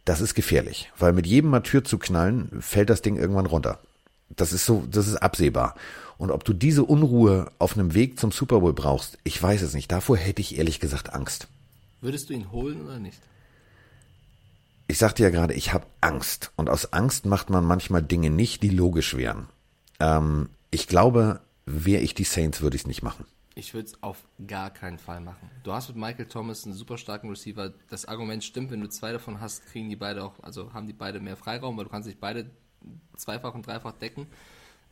das 0.08 0.22
ist 0.22 0.36
gefährlich, 0.36 0.90
weil 0.98 1.12
mit 1.12 1.28
jedem 1.28 1.50
Mal 1.50 1.60
Tür 1.62 1.84
zu 1.84 1.98
knallen, 1.98 2.50
fällt 2.62 2.90
das 2.90 3.02
Ding 3.02 3.18
irgendwann 3.18 3.46
runter. 3.46 3.80
Das 4.30 4.54
ist 4.54 4.66
so, 4.66 4.86
das 4.90 5.08
ist 5.08 5.18
absehbar. 5.18 5.76
Und 6.18 6.32
ob 6.32 6.46
du 6.46 6.54
diese 6.54 6.86
Unruhe 6.86 7.52
auf 7.60 7.78
einem 7.78 7.94
Weg 7.94 8.18
zum 8.18 8.32
Super 8.32 8.62
Bowl 8.62 8.74
brauchst, 8.74 9.18
ich 9.24 9.42
weiß 9.42 9.62
es 9.62 9.74
nicht. 9.74 9.92
Davor 9.92 10.16
hätte 10.16 10.42
ich 10.42 10.58
ehrlich 10.58 10.80
gesagt 10.80 11.14
Angst. 11.14 11.48
Würdest 12.00 12.30
du 12.30 12.34
ihn 12.34 12.52
holen 12.52 12.82
oder 12.86 13.00
nicht? 13.00 13.20
Ich 14.88 14.98
sagte 14.98 15.24
ja 15.24 15.30
gerade, 15.30 15.54
ich 15.54 15.74
habe 15.74 15.86
Angst. 16.00 16.52
Und 16.56 16.70
aus 16.70 16.94
Angst 16.94 17.26
macht 17.26 17.50
man 17.50 17.66
manchmal 17.66 18.02
Dinge 18.02 18.30
nicht, 18.30 18.64
die 18.64 18.70
logisch 18.70 19.18
wären. 19.18 19.48
Ähm, 20.00 20.50
ich 20.72 20.88
glaube, 20.88 21.42
wäre 21.66 22.02
ich 22.02 22.14
die 22.14 22.24
Saints, 22.24 22.62
würde 22.62 22.78
ich 22.78 22.84
es 22.84 22.88
nicht 22.88 23.04
machen. 23.04 23.26
Ich 23.58 23.74
würde 23.74 23.88
es 23.88 24.04
auf 24.04 24.28
gar 24.46 24.70
keinen 24.70 25.00
Fall 25.00 25.20
machen. 25.20 25.50
Du 25.64 25.74
hast 25.74 25.88
mit 25.88 25.98
Michael 25.98 26.28
Thomas 26.28 26.64
einen 26.66 26.76
super 26.76 27.00
starken 27.00 27.28
Receiver. 27.28 27.74
Das 27.90 28.06
Argument 28.06 28.44
stimmt, 28.44 28.70
wenn 28.70 28.82
du 28.82 28.88
zwei 28.88 29.12
davon 29.12 29.42
hast, 29.42 29.66
kriegen 29.66 29.90
die 29.90 29.96
beide 29.96 30.24
auch, 30.24 30.40
also 30.44 30.74
haben 30.74 30.86
die 30.86 30.94
beide 30.94 31.20
mehr 31.20 31.36
Freiraum, 31.36 31.76
weil 31.76 31.86
du 31.86 31.90
kannst 31.90 32.08
sich 32.08 32.20
beide 32.20 32.52
zweifach 33.16 33.56
und 33.56 33.66
dreifach 33.66 33.94
decken. 33.94 34.28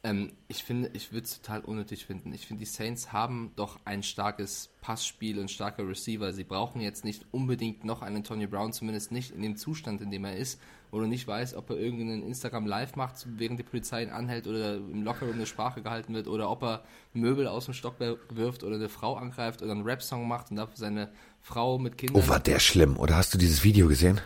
Ähm, 0.04 0.32
ich 0.48 0.64
finde, 0.64 0.90
ich 0.94 1.12
würde 1.12 1.26
es 1.26 1.40
total 1.40 1.62
unnötig 1.62 2.08
finden. 2.08 2.34
Ich 2.34 2.48
finde, 2.48 2.62
die 2.62 2.66
Saints 2.66 3.14
haben 3.14 3.52
doch 3.56 3.80
ein 3.86 4.02
starkes 4.02 4.72
Passspiel 4.82 5.38
und 5.38 5.52
starke 5.52 5.88
Receiver. 5.88 6.34
Sie 6.34 6.44
brauchen 6.44 6.82
jetzt 6.82 7.06
nicht 7.06 7.24
unbedingt 7.30 7.86
noch 7.86 8.02
einen 8.02 8.24
Tony 8.24 8.48
Brown, 8.48 8.74
zumindest 8.74 9.12
nicht 9.12 9.30
in 9.30 9.44
dem 9.44 9.58
Zustand, 9.58 10.02
in 10.02 10.10
dem 10.10 10.26
er 10.26 10.38
ist, 10.38 10.60
wo 10.92 11.00
du 11.00 11.06
nicht 11.06 11.28
weißt, 11.28 11.56
ob 11.56 11.70
er 11.70 11.78
irgendeinen 11.78 12.24
Instagram 12.24 12.66
Live 12.66 12.96
macht, 12.96 13.26
während 13.38 13.60
die 13.60 13.64
Polizei 13.64 14.04
ihn 14.04 14.10
anhält 14.10 14.48
oder 14.48 14.76
im 14.76 15.04
Lockerroom 15.04 15.36
eine 15.36 15.46
Sprache 15.46 15.82
gehalten 15.82 16.14
wird 16.14 16.28
oder 16.28 16.50
ob 16.50 16.64
er 16.64 16.84
Möbel 17.14 17.48
aus 17.48 17.66
dem 17.66 17.74
Stock 17.74 17.96
wirft 18.00 18.64
oder 18.64 18.76
eine 18.76 18.90
Frau 18.90 19.16
angreift 19.16 19.62
oder 19.62 19.72
einen 19.72 19.84
Rap-Song 19.84 20.28
macht 20.28 20.52
und 20.52 20.58
dafür 20.58 20.78
seine 20.78 21.10
Frau 21.42 21.78
mit 21.78 21.98
Kindern. 21.98 22.24
Oh, 22.24 22.28
war 22.28 22.40
der 22.40 22.60
schlimm. 22.60 22.98
Oder 22.98 23.16
hast 23.18 23.34
du 23.34 23.38
dieses 23.38 23.64
Video 23.64 23.88
gesehen? 23.88 24.20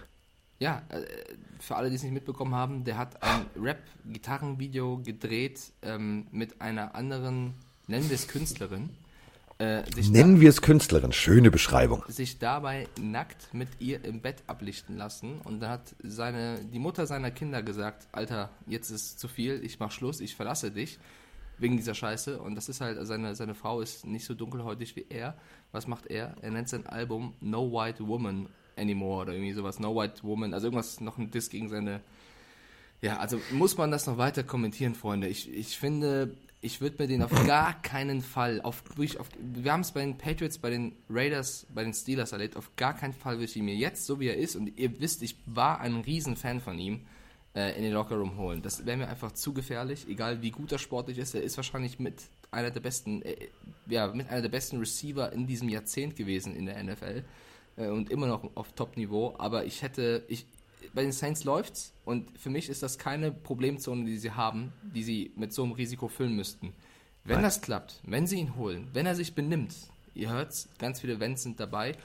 Ja, 0.59 0.83
äh, 0.89 1.01
für 1.59 1.75
alle, 1.75 1.89
die 1.89 1.95
es 1.95 2.03
nicht 2.03 2.13
mitbekommen 2.13 2.55
haben, 2.55 2.83
der 2.83 2.97
hat 2.97 3.21
ein 3.21 3.45
Rap-Gitarrenvideo 3.55 5.01
gedreht 5.03 5.59
ähm, 5.81 6.27
mit 6.31 6.61
einer 6.61 6.95
anderen, 6.95 7.53
nennen 7.87 8.09
wir 8.09 8.15
es 8.15 8.27
Künstlerin, 8.27 8.89
äh, 9.59 9.83
Nennen 10.09 10.39
wir 10.39 10.49
es 10.49 10.61
Künstlerin. 10.61 11.11
Schöne 11.11 11.51
Beschreibung. 11.51 12.03
sich 12.07 12.39
dabei 12.39 12.87
nackt 12.99 13.53
mit 13.53 13.67
ihr 13.79 14.03
im 14.05 14.21
Bett 14.21 14.41
ablichten 14.47 14.95
lassen. 14.97 15.41
Und 15.43 15.59
da 15.59 15.69
hat 15.71 15.95
seine, 16.01 16.59
die 16.63 16.79
Mutter 16.79 17.05
seiner 17.05 17.29
Kinder 17.29 17.61
gesagt, 17.61 18.07
Alter, 18.13 18.49
jetzt 18.67 18.89
ist 18.89 19.19
zu 19.19 19.27
viel, 19.27 19.63
ich 19.63 19.79
mach 19.79 19.91
Schluss, 19.91 20.21
ich 20.21 20.35
verlasse 20.35 20.71
dich. 20.71 20.97
Wegen 21.57 21.75
dieser 21.75 21.93
Scheiße. 21.93 22.39
Und 22.39 22.55
das 22.55 22.69
ist 22.69 22.79
halt, 22.79 23.05
seine, 23.05 23.35
seine 23.35 23.53
Frau 23.53 23.81
ist 23.81 24.05
nicht 24.05 24.25
so 24.25 24.33
dunkelhäutig 24.33 24.95
wie 24.95 25.05
er. 25.09 25.35
Was 25.73 25.87
macht 25.87 26.07
er? 26.07 26.35
Er 26.41 26.51
nennt 26.51 26.69
sein 26.69 26.87
Album 26.87 27.33
No 27.41 27.69
White 27.69 28.07
Woman 28.07 28.47
Anymore 28.77 29.23
oder 29.23 29.33
irgendwie 29.33 29.51
sowas. 29.51 29.77
No 29.77 29.93
White 29.93 30.23
Woman, 30.23 30.53
also 30.53 30.67
irgendwas, 30.67 31.01
noch 31.01 31.17
ein 31.17 31.31
Diss 31.31 31.49
gegen 31.49 31.67
seine. 31.67 31.99
Ja, 33.01 33.17
also 33.17 33.41
muss 33.51 33.75
man 33.77 33.91
das 33.91 34.07
noch 34.07 34.17
weiter 34.17 34.43
kommentieren, 34.43 34.95
Freunde. 34.95 35.27
Ich, 35.27 35.51
ich 35.53 35.77
finde, 35.77 36.37
Ich 36.61 36.81
würde 36.81 36.97
mir 36.99 37.07
den 37.07 37.23
auf 37.23 37.31
gar 37.47 37.81
keinen 37.81 38.21
Fall, 38.21 38.61
auf, 38.61 38.83
auf, 39.17 39.29
wir 39.39 39.71
haben 39.71 39.81
es 39.81 39.91
bei 39.91 40.01
den 40.01 40.17
Patriots, 40.17 40.57
bei 40.57 40.69
den 40.69 40.93
Raiders, 41.09 41.65
bei 41.73 41.83
den 41.83 41.93
Steelers 41.93 42.31
erlebt, 42.31 42.57
auf 42.57 42.75
gar 42.75 42.93
keinen 42.93 43.13
Fall 43.13 43.35
würde 43.35 43.45
ich 43.45 43.55
ihn 43.55 43.65
mir 43.65 43.75
jetzt, 43.75 44.05
so 44.05 44.19
wie 44.19 44.27
er 44.27 44.37
ist, 44.37 44.55
und 44.55 44.77
ihr 44.77 44.99
wisst, 44.99 45.21
ich 45.23 45.37
war 45.45 45.79
ein 45.79 46.01
Riesenfan 46.01 46.59
von 46.59 46.77
ihm, 46.77 47.05
äh, 47.55 47.75
in 47.77 47.83
den 47.83 47.93
Lockerroom 47.93 48.37
holen. 48.37 48.61
Das 48.61 48.85
wäre 48.85 48.97
mir 48.97 49.07
einfach 49.07 49.31
zu 49.31 49.53
gefährlich, 49.53 50.07
egal 50.07 50.41
wie 50.41 50.51
gut 50.51 50.71
er 50.71 50.79
sportlich 50.79 51.17
ist. 51.17 51.33
Er 51.33 51.41
ist 51.41 51.57
wahrscheinlich 51.57 51.99
mit 51.99 52.23
einer 52.51 52.71
der 52.71 52.79
besten, 52.79 53.21
äh, 53.21 53.47
ja, 53.87 54.07
mit 54.07 54.29
einer 54.29 54.41
der 54.41 54.49
besten 54.49 54.77
Receiver 54.77 55.31
in 55.31 55.47
diesem 55.47 55.69
Jahrzehnt 55.69 56.15
gewesen 56.15 56.55
in 56.55 56.65
der 56.65 56.83
NFL 56.83 57.23
äh, 57.77 57.87
und 57.87 58.11
immer 58.11 58.27
noch 58.27 58.55
auf 58.55 58.73
Top-Niveau. 58.73 59.35
Aber 59.37 59.65
ich 59.65 59.81
hätte, 59.81 60.23
ich, 60.27 60.45
bei 60.93 61.03
den 61.03 61.11
Saints 61.11 61.43
läuft's 61.43 61.93
und 62.05 62.37
für 62.37 62.49
mich 62.49 62.69
ist 62.69 62.83
das 62.83 62.97
keine 62.97 63.31
Problemzone, 63.31 64.05
die 64.05 64.17
sie 64.17 64.31
haben, 64.31 64.73
die 64.83 65.03
sie 65.03 65.31
mit 65.35 65.53
so 65.53 65.63
einem 65.63 65.73
Risiko 65.73 66.07
füllen 66.07 66.35
müssten. 66.35 66.73
Wenn 67.23 67.35
Nein. 67.37 67.43
das 67.43 67.61
klappt, 67.61 68.01
wenn 68.05 68.27
sie 68.27 68.39
ihn 68.39 68.55
holen, 68.55 68.87
wenn 68.93 69.05
er 69.05 69.15
sich 69.15 69.35
benimmt, 69.35 69.75
ihr 70.15 70.29
hört's, 70.29 70.69
ganz 70.77 71.01
viele 71.01 71.19
Wenns 71.19 71.43
sind 71.43 71.59
dabei, 71.59 71.95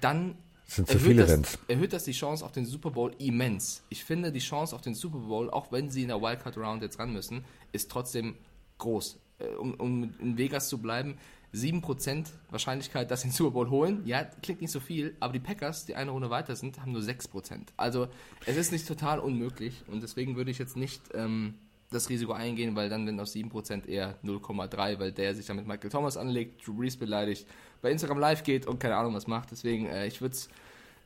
dann 0.00 0.36
Sind 0.66 0.88
zu 0.88 0.94
erhöht 0.94 1.08
viele 1.08 1.26
das, 1.26 1.58
erhöht 1.68 1.92
das 1.92 2.04
die 2.04 2.12
Chance 2.12 2.44
auf 2.44 2.52
den 2.52 2.64
Super 2.64 2.90
Bowl 2.90 3.14
immens. 3.18 3.82
Ich 3.88 4.04
finde, 4.04 4.32
die 4.32 4.38
Chance 4.38 4.74
auf 4.74 4.80
den 4.80 4.94
Super 4.94 5.18
Bowl, 5.18 5.50
auch 5.50 5.70
wenn 5.72 5.90
sie 5.90 6.02
in 6.02 6.08
der 6.08 6.22
Wildcard 6.22 6.56
Round 6.56 6.82
jetzt 6.82 6.98
ran 6.98 7.12
müssen, 7.12 7.44
ist 7.72 7.90
trotzdem 7.90 8.36
groß. 8.78 9.18
Äh, 9.38 9.44
Um, 9.58 9.74
um 9.74 10.14
in 10.20 10.38
Vegas 10.38 10.68
zu 10.68 10.78
bleiben, 10.78 11.18
7% 11.54 12.26
Wahrscheinlichkeit, 12.50 13.10
dass 13.10 13.22
sie 13.22 13.28
den 13.28 13.34
Super 13.34 13.50
Bowl 13.50 13.70
holen. 13.70 14.02
Ja, 14.06 14.24
klingt 14.24 14.60
nicht 14.62 14.70
so 14.70 14.80
viel, 14.80 15.16
aber 15.20 15.32
die 15.32 15.40
Packers, 15.40 15.84
die 15.84 15.94
eine 15.94 16.10
Runde 16.10 16.30
weiter 16.30 16.56
sind, 16.56 16.80
haben 16.80 16.92
nur 16.92 17.02
6%. 17.02 17.68
Also 17.76 18.08
es 18.46 18.56
ist 18.56 18.72
nicht 18.72 18.88
total 18.88 19.18
unmöglich 19.18 19.82
und 19.86 20.02
deswegen 20.02 20.36
würde 20.36 20.50
ich 20.50 20.58
jetzt 20.58 20.76
nicht 20.76 21.02
ähm, 21.14 21.54
das 21.90 22.08
Risiko 22.08 22.32
eingehen, 22.32 22.74
weil 22.74 22.88
dann, 22.88 23.06
wenn 23.06 23.20
aus 23.20 23.34
7% 23.34 23.86
eher 23.86 24.16
0,3, 24.24 24.98
weil 24.98 25.12
der 25.12 25.34
sich 25.34 25.46
dann 25.46 25.56
mit 25.56 25.66
Michael 25.66 25.90
Thomas 25.90 26.16
anlegt, 26.16 26.66
Drew 26.66 26.74
Brees 26.74 26.96
beleidigt, 26.96 27.46
bei 27.82 27.90
Instagram 27.90 28.18
live 28.18 28.42
geht 28.42 28.66
und 28.66 28.80
keine 28.80 28.96
Ahnung 28.96 29.14
was 29.14 29.26
macht. 29.26 29.50
Deswegen, 29.50 29.86
äh, 29.86 30.06
ich 30.06 30.20
würde 30.20 30.34
es, 30.34 30.48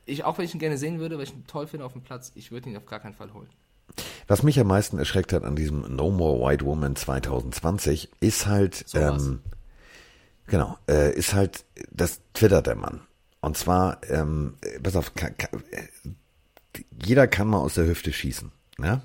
ich, 0.05 0.23
auch 0.23 0.37
wenn 0.37 0.45
ich 0.45 0.53
ihn 0.53 0.59
gerne 0.59 0.77
sehen 0.77 0.99
würde, 0.99 1.17
weil 1.17 1.25
ich 1.25 1.33
ihn 1.33 1.45
toll 1.45 1.67
finde 1.67 1.85
auf 1.85 1.93
dem 1.93 2.03
Platz, 2.03 2.31
ich 2.35 2.51
würde 2.51 2.69
ihn 2.69 2.77
auf 2.77 2.85
gar 2.85 2.99
keinen 2.99 3.15
Fall 3.15 3.33
holen. 3.33 3.49
Was 4.27 4.43
mich 4.43 4.59
am 4.59 4.67
meisten 4.67 4.97
erschreckt 4.97 5.33
hat 5.33 5.43
an 5.43 5.55
diesem 5.55 5.95
No 5.95 6.11
More 6.11 6.39
White 6.45 6.65
Woman 6.65 6.95
2020 6.95 8.09
ist 8.19 8.45
halt, 8.47 8.83
So 8.87 8.99
was. 8.99 9.31
Genau, 10.47 10.77
äh, 10.89 11.13
ist 11.13 11.33
halt, 11.33 11.65
das 11.91 12.21
twittert 12.33 12.67
der 12.67 12.75
Mann. 12.75 13.01
Und 13.41 13.57
zwar, 13.57 14.01
ähm, 14.09 14.55
äh, 14.61 14.79
pass 14.79 14.95
auf, 14.95 15.13
ka, 15.13 15.29
ka, 15.29 15.49
äh, 15.71 15.87
jeder 17.03 17.27
kann 17.27 17.47
mal 17.47 17.59
aus 17.59 17.75
der 17.75 17.85
Hüfte 17.85 18.11
schießen. 18.11 18.51
Ja? 18.79 19.01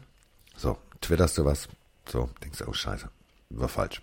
So, 0.56 0.76
twitterst 1.00 1.38
du 1.38 1.44
was, 1.44 1.68
so, 2.08 2.30
denkst 2.42 2.58
du, 2.58 2.66
oh 2.66 2.72
scheiße, 2.72 3.08
war 3.50 3.68
falsch. 3.68 4.02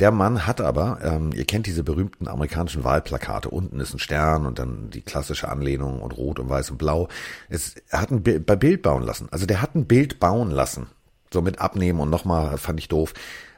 Der 0.00 0.10
Mann 0.10 0.44
hat 0.44 0.60
aber, 0.60 0.98
ähm, 1.02 1.30
ihr 1.32 1.44
kennt 1.44 1.66
diese 1.66 1.84
berühmten 1.84 2.26
amerikanischen 2.26 2.82
Wahlplakate, 2.82 3.48
unten 3.48 3.78
ist 3.78 3.94
ein 3.94 4.00
Stern 4.00 4.44
und 4.44 4.58
dann 4.58 4.90
die 4.90 5.02
klassische 5.02 5.48
Anlehnung 5.48 6.02
und 6.02 6.16
rot 6.16 6.40
und 6.40 6.48
weiß 6.48 6.72
und 6.72 6.78
blau. 6.78 7.08
Es, 7.48 7.76
hat 7.92 8.10
ein 8.10 8.24
Bild, 8.24 8.44
bei 8.44 8.56
Bild 8.56 8.82
bauen 8.82 9.04
lassen. 9.04 9.28
Also 9.30 9.46
der 9.46 9.62
hat 9.62 9.76
ein 9.76 9.86
Bild 9.86 10.18
bauen 10.18 10.50
lassen. 10.50 10.88
So 11.32 11.42
mit 11.42 11.60
abnehmen 11.60 12.00
und 12.00 12.10
nochmal, 12.10 12.58
fand 12.58 12.80
ich 12.80 12.88
doof. 12.88 13.14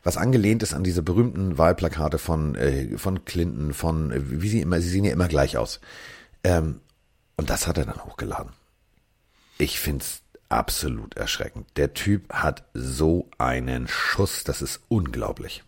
Was 0.06 0.16
angelehnt 0.16 0.62
ist 0.62 0.72
an 0.72 0.84
diese 0.84 1.02
berühmten 1.02 1.58
Wahlplakate 1.58 2.18
von, 2.18 2.54
äh, 2.54 2.96
von 2.96 3.24
Clinton, 3.24 3.74
von, 3.74 4.12
äh, 4.12 4.40
wie 4.40 4.48
sie 4.48 4.60
immer, 4.60 4.80
sie 4.80 4.88
sehen 4.88 5.04
ja 5.04 5.10
immer 5.10 5.26
gleich 5.26 5.58
aus. 5.58 5.80
Ähm, 6.44 6.80
und 7.36 7.50
das 7.50 7.66
hat 7.66 7.76
er 7.76 7.86
dann 7.86 8.04
hochgeladen. 8.04 8.52
Ich 9.58 9.80
find's 9.80 10.22
absolut 10.48 11.16
erschreckend. 11.16 11.66
Der 11.74 11.92
Typ 11.92 12.32
hat 12.32 12.68
so 12.72 13.28
einen 13.38 13.88
Schuss, 13.88 14.44
das 14.44 14.62
ist 14.62 14.80
unglaublich. 14.86 15.64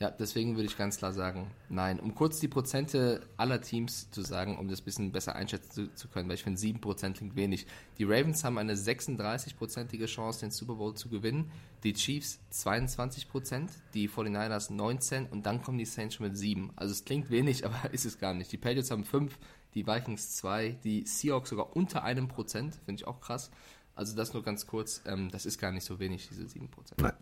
Ja, 0.00 0.10
deswegen 0.10 0.56
würde 0.56 0.66
ich 0.66 0.78
ganz 0.78 0.96
klar 0.96 1.12
sagen, 1.12 1.50
nein. 1.68 2.00
Um 2.00 2.14
kurz 2.14 2.40
die 2.40 2.48
Prozente 2.48 3.20
aller 3.36 3.60
Teams 3.60 4.10
zu 4.10 4.22
sagen, 4.22 4.56
um 4.56 4.66
das 4.66 4.80
ein 4.80 4.84
bisschen 4.84 5.12
besser 5.12 5.34
einschätzen 5.34 5.70
zu, 5.70 5.94
zu 5.94 6.08
können, 6.08 6.26
weil 6.26 6.36
ich 6.36 6.42
finde 6.42 6.58
7% 6.58 7.12
klingt 7.12 7.36
wenig. 7.36 7.66
Die 7.98 8.04
Ravens 8.04 8.42
haben 8.42 8.56
eine 8.56 8.76
36-prozentige 8.76 10.06
Chance, 10.06 10.40
den 10.40 10.52
Super 10.52 10.76
Bowl 10.76 10.94
zu 10.94 11.10
gewinnen. 11.10 11.52
Die 11.84 11.92
Chiefs 11.92 12.40
22%, 12.50 13.68
die 13.92 14.08
49ers 14.08 14.72
19% 14.72 15.28
und 15.28 15.44
dann 15.44 15.60
kommen 15.60 15.76
die 15.76 15.84
Saints 15.84 16.14
schon 16.14 16.28
mit 16.28 16.38
7. 16.38 16.70
Also 16.76 16.92
es 16.92 17.04
klingt 17.04 17.28
wenig, 17.28 17.66
aber 17.66 17.92
ist 17.92 18.06
es 18.06 18.18
gar 18.18 18.32
nicht. 18.32 18.50
Die 18.52 18.56
Patriots 18.56 18.90
haben 18.90 19.04
5, 19.04 19.38
die 19.74 19.86
Vikings 19.86 20.34
2, 20.36 20.78
die 20.82 21.04
Seahawks 21.06 21.50
sogar 21.50 21.76
unter 21.76 22.04
einem 22.04 22.26
Prozent, 22.26 22.76
finde 22.86 23.02
ich 23.02 23.06
auch 23.06 23.20
krass. 23.20 23.50
Also 23.94 24.16
das 24.16 24.32
nur 24.32 24.42
ganz 24.42 24.66
kurz, 24.66 25.02
ähm, 25.04 25.30
das 25.30 25.44
ist 25.44 25.58
gar 25.58 25.72
nicht 25.72 25.84
so 25.84 25.98
wenig, 25.98 26.26
diese 26.28 26.44
7%. 26.44 26.68
Nein. 26.96 27.12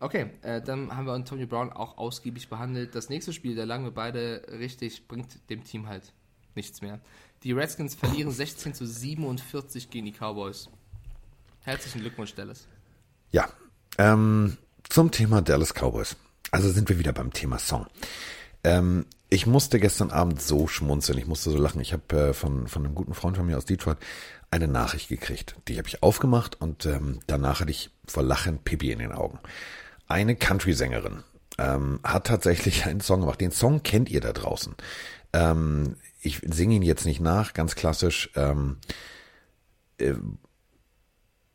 Okay, 0.00 0.30
äh, 0.42 0.62
dann 0.62 0.96
haben 0.96 1.06
wir 1.06 1.12
Antonio 1.12 1.46
Brown 1.46 1.72
auch 1.72 1.98
ausgiebig 1.98 2.48
behandelt. 2.48 2.94
Das 2.94 3.08
nächste 3.08 3.32
Spiel, 3.32 3.56
da 3.56 3.64
lagen 3.64 3.84
wir 3.84 3.90
beide 3.90 4.42
richtig, 4.50 5.08
bringt 5.08 5.50
dem 5.50 5.64
Team 5.64 5.88
halt 5.88 6.12
nichts 6.54 6.80
mehr. 6.82 7.00
Die 7.42 7.52
Redskins 7.52 7.94
verlieren 7.94 8.30
16 8.32 8.74
zu 8.74 8.86
47 8.86 9.90
gegen 9.90 10.06
die 10.06 10.12
Cowboys. 10.12 10.68
Herzlichen 11.62 12.00
Glückwunsch, 12.00 12.34
Dallas. 12.34 12.66
Ja, 13.32 13.48
ähm, 13.98 14.56
zum 14.88 15.10
Thema 15.10 15.42
Dallas 15.42 15.74
Cowboys. 15.74 16.16
Also 16.50 16.70
sind 16.70 16.88
wir 16.88 16.98
wieder 16.98 17.12
beim 17.12 17.32
Thema 17.32 17.58
Song. 17.58 17.86
Ähm, 18.64 19.04
ich 19.28 19.46
musste 19.46 19.78
gestern 19.78 20.10
Abend 20.10 20.40
so 20.40 20.66
schmunzeln, 20.66 21.18
ich 21.18 21.26
musste 21.26 21.50
so 21.50 21.58
lachen. 21.58 21.80
Ich 21.80 21.92
habe 21.92 22.28
äh, 22.28 22.32
von, 22.32 22.68
von 22.68 22.84
einem 22.84 22.94
guten 22.94 23.14
Freund 23.14 23.36
von 23.36 23.46
mir 23.46 23.58
aus 23.58 23.66
Detroit 23.66 23.98
eine 24.50 24.68
Nachricht 24.68 25.08
gekriegt. 25.08 25.56
Die 25.68 25.76
habe 25.76 25.88
ich 25.88 26.02
aufgemacht 26.02 26.60
und 26.60 26.86
ähm, 26.86 27.20
danach 27.26 27.60
hatte 27.60 27.70
ich 27.70 27.90
vor 28.06 28.22
Lachen 28.22 28.58
Pipi 28.58 28.90
in 28.92 29.00
den 29.00 29.12
Augen. 29.12 29.38
Eine 30.08 30.36
Country-Sängerin 30.36 31.22
ähm, 31.58 32.00
hat 32.02 32.26
tatsächlich 32.26 32.84
einen 32.86 33.00
Song 33.00 33.20
gemacht. 33.20 33.40
Den 33.40 33.52
Song 33.52 33.82
kennt 33.82 34.10
ihr 34.10 34.20
da 34.20 34.32
draußen. 34.32 34.74
Ähm, 35.32 35.96
ich 36.20 36.40
singe 36.44 36.74
ihn 36.74 36.82
jetzt 36.82 37.04
nicht 37.04 37.20
nach, 37.20 37.54
ganz 37.54 37.74
klassisch. 37.74 38.30
Ähm, 38.34 38.78
äh, 39.98 40.14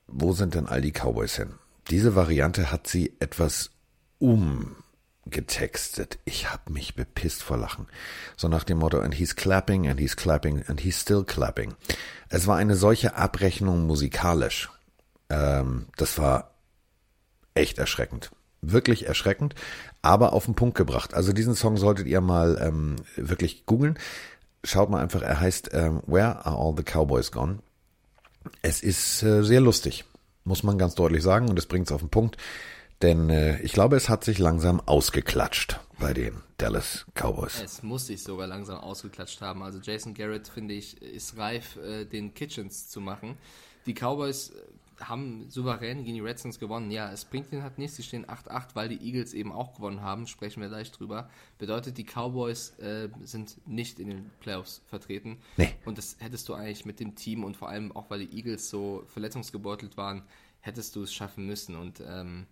wo 0.08 0.34
sind 0.34 0.54
denn 0.54 0.68
all 0.68 0.82
die 0.82 0.92
Cowboys 0.92 1.36
hin? 1.36 1.56
Diese 1.90 2.16
Variante 2.16 2.72
hat 2.72 2.88
sie 2.88 3.14
etwas 3.20 3.72
umgetextet. 4.20 6.20
Ich 6.24 6.52
hab 6.52 6.70
mich 6.70 6.96
bepisst 6.96 7.44
vor 7.44 7.58
Lachen. 7.58 7.88
So 8.38 8.48
nach 8.48 8.64
dem 8.64 8.78
Motto, 8.78 9.00
and 9.00 9.16
he's 9.16 9.36
clapping, 9.36 9.88
and 9.88 10.00
he's 10.00 10.16
clapping, 10.16 10.64
and 10.68 10.80
he's 10.80 11.02
still 11.02 11.24
clapping. 11.24 11.74
Es 12.30 12.48
war 12.48 12.58
eine 12.58 12.76
solche 12.76 13.16
Abrechnung 13.16 13.86
musikalisch. 13.86 14.70
Ähm, 15.30 15.88
das 15.98 16.18
war 16.18 16.54
echt 17.54 17.80
erschreckend. 17.80 18.32
Wirklich 18.66 19.08
erschreckend, 19.08 19.56
aber 20.02 20.32
auf 20.34 20.46
den 20.46 20.56
Punkt 20.56 20.78
gebracht. 20.78 21.14
Also 21.14 21.34
diesen 21.34 21.54
Song 21.54 21.76
solltet 21.76 22.08
ihr 22.08 22.22
mal 22.22 22.58
ähm, 22.62 22.96
wirklich 23.18 23.66
googeln. 23.66 24.00
Schaut 24.64 24.90
mal 24.90 25.02
einfach, 25.02 25.22
er 25.22 25.42
heißt 25.42 25.72
ähm, 25.74 26.02
Where 26.08 26.46
Are 26.46 26.58
All 26.58 26.74
the 26.78 26.84
Cowboys 26.84 27.32
Gone? 27.32 27.60
Es 28.62 28.82
ist 28.82 29.22
äh, 29.24 29.44
sehr 29.44 29.60
lustig, 29.60 30.06
muss 30.46 30.64
man 30.64 30.78
ganz 30.78 30.96
deutlich 30.96 31.24
sagen, 31.24 31.50
und 31.50 31.60
es 31.60 31.66
bringt 31.66 31.88
es 31.88 31.92
auf 31.92 32.02
den 32.02 32.10
Punkt, 32.10 32.38
denn 33.02 33.30
äh, 33.30 33.60
ich 33.62 33.74
glaube, 33.74 33.98
es 33.98 34.08
hat 34.08 34.24
sich 34.24 34.40
langsam 34.40 34.80
ausgeklatscht 34.80 35.80
bei 36.00 36.14
den 36.14 36.42
Dallas 36.58 37.06
Cowboys. 37.14 37.62
Es 37.62 37.84
muss 37.84 38.08
sich 38.08 38.24
sogar 38.24 38.48
langsam 38.48 38.80
ausgeklatscht 38.80 39.42
haben. 39.42 39.62
Also 39.64 39.80
Jason 39.80 40.14
Garrett, 40.14 40.48
finde 40.48 40.74
ich, 40.74 41.02
ist 41.02 41.38
reif, 41.38 41.76
äh, 41.78 42.06
den 42.06 42.34
Kitchens 42.34 42.88
zu 42.88 43.02
machen. 43.02 43.38
Die 43.86 43.94
Cowboys 43.94 44.54
haben 45.08 45.50
souverän 45.50 46.04
gegen 46.04 46.16
die 46.16 46.22
Redskins 46.22 46.60
gewonnen. 46.60 46.92
Ja, 46.92 47.12
es 47.12 47.26
bringt 47.26 47.52
ihnen 47.52 47.64
halt 47.64 47.78
nichts. 47.78 47.98
Sie 47.98 48.04
stehen 48.04 48.26
8-8, 48.26 48.70
weil 48.74 48.90
die 48.90 49.06
Eagles 49.06 49.34
eben 49.34 49.52
auch 49.52 49.74
gewonnen 49.74 50.02
haben. 50.02 50.28
Sprechen 50.28 50.62
wir 50.62 50.70
gleich 50.70 50.92
drüber. 50.92 51.30
Bedeutet, 51.58 51.98
die 51.98 52.06
Cowboys 52.06 52.78
äh, 52.80 53.10
sind 53.22 53.58
nicht 53.68 54.00
in 54.00 54.10
den 54.10 54.32
Playoffs 54.40 54.82
vertreten. 54.88 55.40
Nee. 55.58 55.74
Und 55.86 55.98
das 55.98 56.18
hättest 56.20 56.48
du 56.50 56.54
eigentlich 56.54 56.86
mit 56.86 57.00
dem 57.00 57.16
Team 57.16 57.44
und 57.44 57.58
vor 57.58 57.70
allem 57.70 57.92
auch, 57.92 58.10
weil 58.10 58.26
die 58.26 58.36
Eagles 58.36 58.70
so 58.70 59.04
verletzungsgebeutelt 59.08 59.98
waren, 59.98 60.24
hättest 60.60 60.96
du 60.96 61.04
es 61.04 61.14
schaffen 61.14 61.46
müssen. 61.46 61.76
Und 61.76 62.02
ähm, 62.06 62.46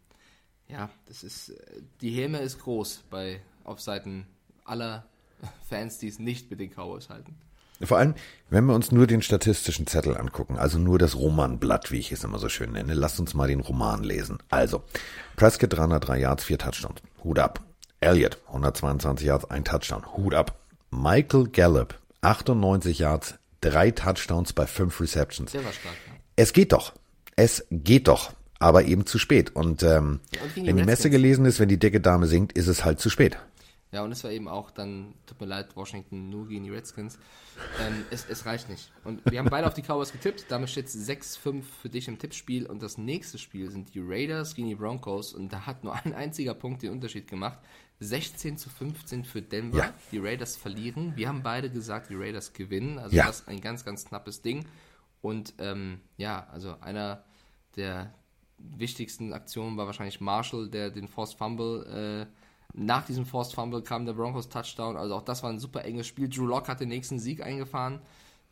ja, 0.68 0.90
das 1.06 1.24
ist, 1.24 1.54
die 2.02 2.12
Häme 2.12 2.40
ist 2.40 2.60
groß 2.60 3.04
bei, 3.10 3.42
auf 3.64 3.82
Seiten 3.82 4.28
aller 4.66 5.06
Fans, 5.70 5.98
die 5.98 6.08
es 6.08 6.20
nicht 6.20 6.50
mit 6.50 6.60
den 6.60 6.72
Cowboys 6.72 7.10
halten. 7.10 7.36
Vor 7.84 7.98
allem, 7.98 8.16
wenn 8.50 8.66
wir 8.66 8.76
uns 8.76 8.92
nur 8.92 9.08
den 9.08 9.22
statistischen 9.22 9.88
Zettel 9.88 10.18
angucken, 10.18 10.58
also 10.58 10.78
nur 10.78 11.00
das 11.00 11.16
Romanblatt, 11.16 11.92
wie 11.92 12.00
ich 12.00 12.12
es 12.12 12.24
immer 12.24 12.40
so 12.40 12.50
schön 12.50 12.74
nenne, 12.74 12.94
lasst 12.94 13.20
uns 13.20 13.34
mal 13.34 13.48
den 13.48 13.62
Roman 13.62 14.04
lesen. 14.04 14.40
Also, 14.50 14.84
Prescott 15.36 15.74
303 15.74 16.20
Yards, 16.20 16.44
4 16.44 16.58
Touchdowns, 16.58 17.02
Hut 17.24 17.40
ab. 17.40 17.62
Elliott 18.02 18.40
122 18.48 19.28
Yards, 19.28 19.46
1 19.46 19.70
Touchdown, 19.70 20.06
Hut 20.18 20.34
ab. 20.34 20.58
Michael 20.90 21.48
Gallup 21.48 21.98
98 22.22 23.00
Yards, 23.00 23.36
3 23.62 23.92
Touchdowns 23.92 24.54
bei 24.54 24.66
5 24.66 25.00
Receptions. 25.00 25.52
Der 25.52 25.64
war 25.64 25.72
stark. 25.72 25.96
Ja. 26.08 26.14
Es 26.36 26.54
geht 26.54 26.74
doch. 26.74 26.94
Es 27.36 27.66
geht 27.70 28.08
doch. 28.08 28.34
Aber 28.60 28.84
eben 28.84 29.08
zu 29.08 29.18
spät. 29.18 29.56
Und 29.56 29.82
ähm, 29.82 30.20
und 30.56 30.68
wenn 30.68 30.78
die 30.78 30.84
Messe 30.84 31.10
gelesen 31.10 31.46
ist, 31.46 31.60
wenn 31.60 31.70
die 31.70 31.80
dicke 31.80 32.00
Dame 32.00 32.28
singt, 32.28 32.54
ist 32.54 32.68
es 32.68 32.86
halt 32.86 33.00
zu 33.00 33.10
spät. 33.10 33.38
Ja, 33.92 34.04
und 34.04 34.12
es 34.14 34.24
war 34.24 34.32
eben 34.32 34.48
auch 34.48 34.72
dann, 34.72 35.14
tut 35.26 35.42
mir 35.42 35.48
leid, 35.48 35.76
Washington 35.76 36.30
nur 36.30 36.48
gegen 36.48 36.64
die 36.64 36.70
Redskins. 36.70 37.20
Ähm, 37.82 38.06
es, 38.10 38.26
es 38.30 38.46
reicht 38.46 38.70
nicht. 38.70 38.90
Und 39.04 39.22
wir 39.30 39.40
haben 39.40 39.50
beide 39.50 39.68
auf 39.68 39.74
die 39.74 39.82
Cowboys 39.82 40.14
getippt. 40.14 40.46
Damit 40.50 40.70
steht 40.70 40.86
es 40.86 41.10
6-5 41.10 41.64
für 41.64 41.90
dich 41.90 42.08
im 42.08 42.18
Tippspiel. 42.18 42.66
Und 42.68 42.82
das 42.82 42.98
nächste 42.98 43.38
Spiel 43.38 43.70
sind 43.70 43.94
die 43.94 44.00
Raiders 44.02 44.56
gegen 44.56 44.70
die 44.70 44.76
Broncos. 44.76 45.34
Und 45.34 45.52
da 45.52 45.66
hat 45.66 45.84
nur 45.84 45.94
ein 45.94 46.14
einziger 46.14 46.54
Punkt 46.54 46.84
den 46.84 46.92
Unterschied 46.92 47.28
gemacht. 47.28 47.60
16 48.00 48.58
zu 48.58 48.70
15 48.70 49.26
für 49.26 49.42
Denver. 49.42 49.78
Ja. 49.78 49.94
Die 50.12 50.20
Raiders 50.20 50.56
verlieren. 50.56 51.14
Wir 51.18 51.28
haben 51.28 51.44
beide 51.44 51.70
gesagt, 51.70 52.10
die 52.10 52.16
Raiders 52.16 52.54
gewinnen. 52.54 52.98
Also 52.98 53.16
Ja. 53.16 53.28
das 53.28 53.42
ist 53.42 53.48
ein 53.50 53.60
ganz, 53.60 53.84
ganz 53.84 54.06
knappes 54.06 54.42
Ding. 54.42 54.66
Und 55.22 55.54
ähm, 55.60 56.00
ja, 56.18 56.48
also 56.52 56.78
einer 56.80 57.26
der 57.76 58.14
wichtigsten 58.58 59.34
Aktionen 59.34 59.76
war 59.78 59.86
wahrscheinlich 59.86 60.22
Marshall, 60.22 60.70
der 60.70 60.90
den 60.92 61.08
Forced 61.08 61.38
Fumble, 61.38 62.28
äh, 62.30 62.41
nach 62.74 63.06
diesem 63.06 63.26
Forced 63.26 63.54
Fumble 63.54 63.82
kam 63.82 64.06
der 64.06 64.14
Broncos 64.14 64.50
Touchdown. 64.50 64.98
Also 64.98 65.16
auch 65.16 65.24
das 65.24 65.44
war 65.44 65.50
ein 65.50 65.60
super 65.60 65.84
enges 65.86 66.08
Spiel. 66.08 66.30
Drew 66.30 66.46
Lock 66.46 66.68
hat 66.68 66.80
den 66.80 66.90
nächsten 66.90 67.20
Sieg 67.20 67.44
eingefahren. 67.44 68.02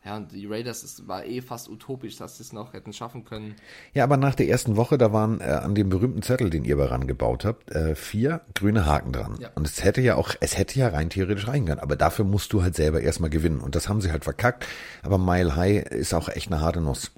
Ja, 0.06 0.16
und 0.16 0.32
die 0.32 0.46
Raiders, 0.46 0.84
es 0.84 1.10
war 1.10 1.26
eh 1.26 1.42
fast 1.42 1.68
utopisch, 1.70 2.16
dass 2.16 2.38
sie 2.38 2.44
es 2.44 2.54
noch 2.54 2.72
hätten 2.72 2.94
schaffen 2.94 3.26
können. 3.26 3.56
Ja, 3.94 4.06
aber 4.06 4.16
nach 4.16 4.34
der 4.34 4.48
ersten 4.48 4.78
Woche, 4.78 4.98
da 4.98 5.12
waren 5.12 5.42
äh, 5.42 5.44
an 5.44 5.76
dem 5.76 5.90
berühmten 5.90 6.22
Zettel, 6.22 6.50
den 6.50 6.64
ihr 6.64 6.78
daran 6.78 7.06
gebaut 7.06 7.44
habt, 7.44 7.72
äh, 7.72 7.96
vier 7.96 8.42
grüne 8.56 8.86
Haken 8.86 9.12
dran. 9.12 9.38
Ja. 9.42 9.50
Und 9.56 9.68
es 9.68 9.84
hätte 9.84 10.00
ja 10.00 10.16
auch, 10.16 10.36
es 10.40 10.58
hätte 10.58 10.80
ja 10.80 10.88
rein 10.88 11.10
theoretisch 11.10 11.46
können, 11.46 11.80
aber 11.80 11.98
dafür 11.98 12.24
musst 12.24 12.54
du 12.54 12.64
halt 12.64 12.76
selber 12.76 13.02
erstmal 13.02 13.30
gewinnen. 13.30 13.60
Und 13.60 13.76
das 13.76 13.90
haben 13.90 14.00
sie 14.00 14.12
halt 14.12 14.24
verkackt. 14.24 14.66
Aber 15.04 15.18
Mile 15.18 15.58
High 15.58 15.84
ist 15.88 16.14
auch 16.14 16.30
echt 16.30 16.50
eine 16.50 16.62
harte 16.62 16.80
Nuss. 16.80 17.12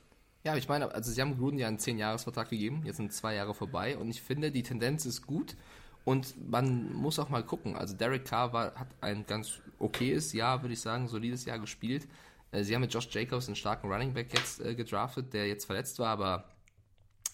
Ja, 0.43 0.55
ich 0.55 0.67
meine, 0.67 0.91
also 0.91 1.11
sie 1.11 1.21
haben 1.21 1.37
Gruden 1.37 1.59
ja 1.59 1.67
einen 1.67 1.77
10-Jahres-Vertrag 1.77 2.49
gegeben, 2.49 2.81
jetzt 2.83 2.97
sind 2.97 3.13
zwei 3.13 3.35
Jahre 3.35 3.53
vorbei 3.53 3.95
und 3.95 4.09
ich 4.09 4.23
finde, 4.23 4.51
die 4.51 4.63
Tendenz 4.63 5.05
ist 5.05 5.27
gut 5.27 5.55
und 6.03 6.49
man 6.49 6.93
muss 6.93 7.19
auch 7.19 7.29
mal 7.29 7.43
gucken. 7.43 7.75
Also 7.75 7.95
Derek 7.95 8.25
Carr 8.25 8.53
war, 8.53 8.75
hat 8.75 8.87
ein 9.01 9.25
ganz 9.25 9.59
okayes 9.79 10.33
Jahr, 10.33 10.61
würde 10.61 10.73
ich 10.73 10.81
sagen, 10.81 11.07
solides 11.07 11.45
Jahr 11.45 11.59
gespielt. 11.59 12.07
Äh, 12.51 12.63
Sie 12.63 12.73
haben 12.73 12.81
mit 12.81 12.93
Josh 12.93 13.07
Jacobs 13.11 13.47
einen 13.47 13.55
starken 13.55 13.91
Running 13.91 14.13
Back 14.13 14.33
jetzt 14.33 14.61
äh, 14.61 14.75
gedraftet, 14.75 15.33
der 15.33 15.47
jetzt 15.47 15.65
verletzt 15.65 15.99
war, 15.99 16.09
aber 16.09 16.45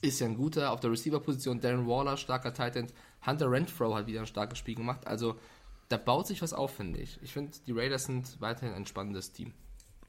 ist 0.01 0.19
ja 0.19 0.27
ein 0.27 0.35
guter 0.35 0.71
auf 0.71 0.79
der 0.79 0.91
Receiver-Position. 0.91 1.59
Darren 1.59 1.87
Waller, 1.87 2.17
starker 2.17 2.53
Tight 2.53 2.75
End. 2.75 2.93
Hunter 3.25 3.49
Renfro 3.49 3.95
hat 3.95 4.07
wieder 4.07 4.19
ein 4.19 4.27
starkes 4.27 4.59
Spiel 4.59 4.75
gemacht. 4.75 5.07
Also 5.07 5.39
da 5.89 5.97
baut 5.97 6.27
sich 6.27 6.41
was 6.41 6.53
auf, 6.53 6.75
finde 6.75 6.99
ich. 6.99 7.19
Ich 7.23 7.33
finde, 7.33 7.57
die 7.65 7.71
Raiders 7.71 8.05
sind 8.05 8.39
weiterhin 8.39 8.73
ein 8.73 8.85
spannendes 8.85 9.31
Team. 9.31 9.53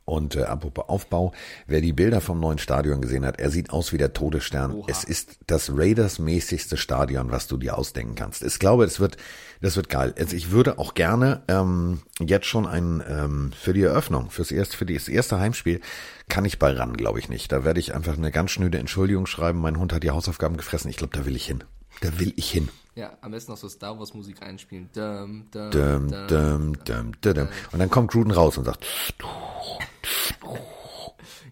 Und 0.08 0.36
äh, 0.36 0.44
apropos 0.44 0.88
Aufbau, 0.88 1.32
wer 1.66 1.82
die 1.82 1.92
Bilder 1.92 2.22
vom 2.22 2.40
neuen 2.40 2.56
Stadion 2.56 3.02
gesehen 3.02 3.26
hat, 3.26 3.38
er 3.38 3.50
sieht 3.50 3.68
aus 3.68 3.92
wie 3.92 3.98
der 3.98 4.14
Todesstern. 4.14 4.72
Oha. 4.72 4.86
Es 4.88 5.04
ist 5.04 5.38
das 5.46 5.70
Raiders-mäßigste 5.70 6.78
Stadion, 6.78 7.30
was 7.30 7.46
du 7.46 7.58
dir 7.58 7.76
ausdenken 7.76 8.14
kannst. 8.14 8.42
Ich 8.42 8.58
glaube, 8.58 8.84
das 8.84 9.00
wird, 9.00 9.18
das 9.60 9.76
wird 9.76 9.90
geil. 9.90 10.14
Also 10.18 10.34
ich 10.34 10.50
würde 10.50 10.78
auch 10.78 10.94
gerne 10.94 11.42
ähm, 11.48 12.00
jetzt 12.20 12.46
schon 12.46 12.66
ein 12.66 13.02
ähm, 13.06 13.52
für 13.52 13.74
die 13.74 13.82
Eröffnung, 13.82 14.30
fürs 14.30 14.50
erste, 14.50 14.78
für 14.78 14.86
das 14.86 15.08
erste 15.08 15.38
Heimspiel, 15.38 15.82
kann 16.30 16.46
ich 16.46 16.58
bei 16.58 16.72
ran, 16.72 16.96
glaube 16.96 17.18
ich 17.18 17.28
nicht. 17.28 17.52
Da 17.52 17.62
werde 17.62 17.78
ich 17.78 17.94
einfach 17.94 18.16
eine 18.16 18.30
ganz 18.30 18.50
schnöde 18.50 18.78
Entschuldigung 18.78 19.26
schreiben. 19.26 19.60
Mein 19.60 19.78
Hund 19.78 19.92
hat 19.92 20.04
die 20.04 20.10
Hausaufgaben 20.10 20.56
gefressen. 20.56 20.88
Ich 20.88 20.96
glaube, 20.96 21.14
da 21.14 21.26
will 21.26 21.36
ich 21.36 21.44
hin. 21.44 21.64
Da 22.00 22.18
will 22.18 22.32
ich 22.36 22.50
hin. 22.50 22.70
Ja, 22.98 23.16
am 23.20 23.30
besten 23.30 23.52
noch 23.52 23.58
so 23.58 23.68
Star 23.68 23.96
Wars 23.96 24.12
Musik 24.12 24.42
einspielen. 24.42 24.90
Dum, 24.92 25.44
dum, 25.52 25.70
Dum, 25.70 26.08
dum. 26.10 26.26
dum, 26.26 26.72
dum, 26.84 27.12
dum. 27.20 27.48
Und 27.70 27.78
dann 27.78 27.88
kommt 27.90 28.10
Gruden 28.10 28.32
raus 28.32 28.58
und 28.58 28.64
sagt, 28.64 28.84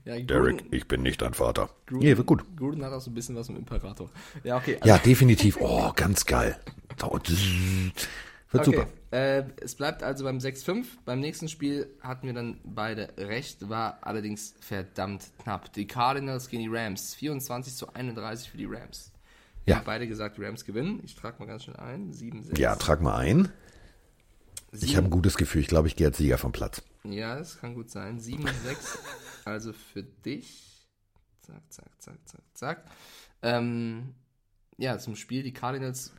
Ja, 0.05 0.15
Gruden, 0.15 0.27
Derek, 0.27 0.65
ich 0.73 0.89
bin 0.89 1.03
nicht 1.03 1.23
dein 1.23 1.35
Vater. 1.35 1.71
Nee, 1.89 2.17
wird 2.17 2.27
gut. 2.27 2.45
Gruden 2.57 2.85
hat 2.85 2.93
auch 2.93 3.01
so 3.01 3.13
ein 3.13 3.15
bisschen 3.15 3.37
was 3.37 3.49
im 3.49 3.59
Imperator. 3.59 4.11
Ja, 4.43 4.57
okay. 4.57 4.81
Ja, 4.83 4.99
definitiv. 4.99 5.59
Oh, 5.61 5.93
ganz 5.95 6.27
geil. 6.27 6.59
Wird 6.99 7.13
okay. 7.13 8.65
super. 8.65 8.87
Äh, 9.13 9.45
es 9.61 9.77
bleibt 9.77 10.03
also 10.03 10.25
beim 10.25 10.39
6-5. 10.39 10.85
Beim 11.05 11.21
nächsten 11.21 11.47
Spiel 11.47 11.89
hatten 12.01 12.27
wir 12.27 12.35
dann 12.35 12.59
beide 12.65 13.11
recht, 13.19 13.69
war 13.69 13.99
allerdings 14.01 14.57
verdammt 14.59 15.23
knapp. 15.45 15.73
Die 15.75 15.87
Cardinals 15.87 16.49
gegen 16.49 16.65
die 16.65 16.77
Rams. 16.77 17.15
24 17.15 17.77
zu 17.77 17.95
31 17.95 18.51
für 18.51 18.59
die 18.59 18.67
Rams. 18.67 19.13
Wir 19.67 19.73
Ja. 19.73 19.77
haben 19.79 19.85
beide 19.85 20.07
gesagt, 20.09 20.39
Rams 20.39 20.65
gewinnen. 20.65 21.01
Ich 21.05 21.15
trage 21.17 21.39
mal 21.39 21.47
ganz 21.47 21.65
schnell 21.65 21.77
ein. 21.77 22.13
7-6. 22.13 22.59
Ja, 22.59 22.77
trag 22.77 23.03
mal 23.03 23.17
ein. 23.17 23.51
Ich 24.73 24.97
habe 24.97 25.07
ein 25.09 25.11
gutes 25.11 25.37
Gefühl. 25.37 25.61
Ich 25.61 25.67
glaube, 25.69 25.89
ich 25.89 25.97
gehe 25.97 26.07
als 26.07 26.17
Sieger 26.19 26.39
vom 26.39 26.53
Platz. 26.53 26.83
Ja, 27.05 27.37
das 27.37 27.59
kann 27.59 27.75
gut 27.75 27.91
sein. 27.91 28.19
7-6, 28.21 28.99
also 29.45 29.73
für 29.73 30.03
dich. 30.03 30.89
Zack, 31.43 31.63
zack, 31.69 31.91
zack, 32.01 32.19
zack, 32.29 32.43
zack. 32.55 32.85
Ähm, 33.43 34.15
ja, 34.79 34.99
zum 34.99 35.17
Spiel. 35.17 35.43
Die 35.43 35.53
Cardinals 35.53 36.13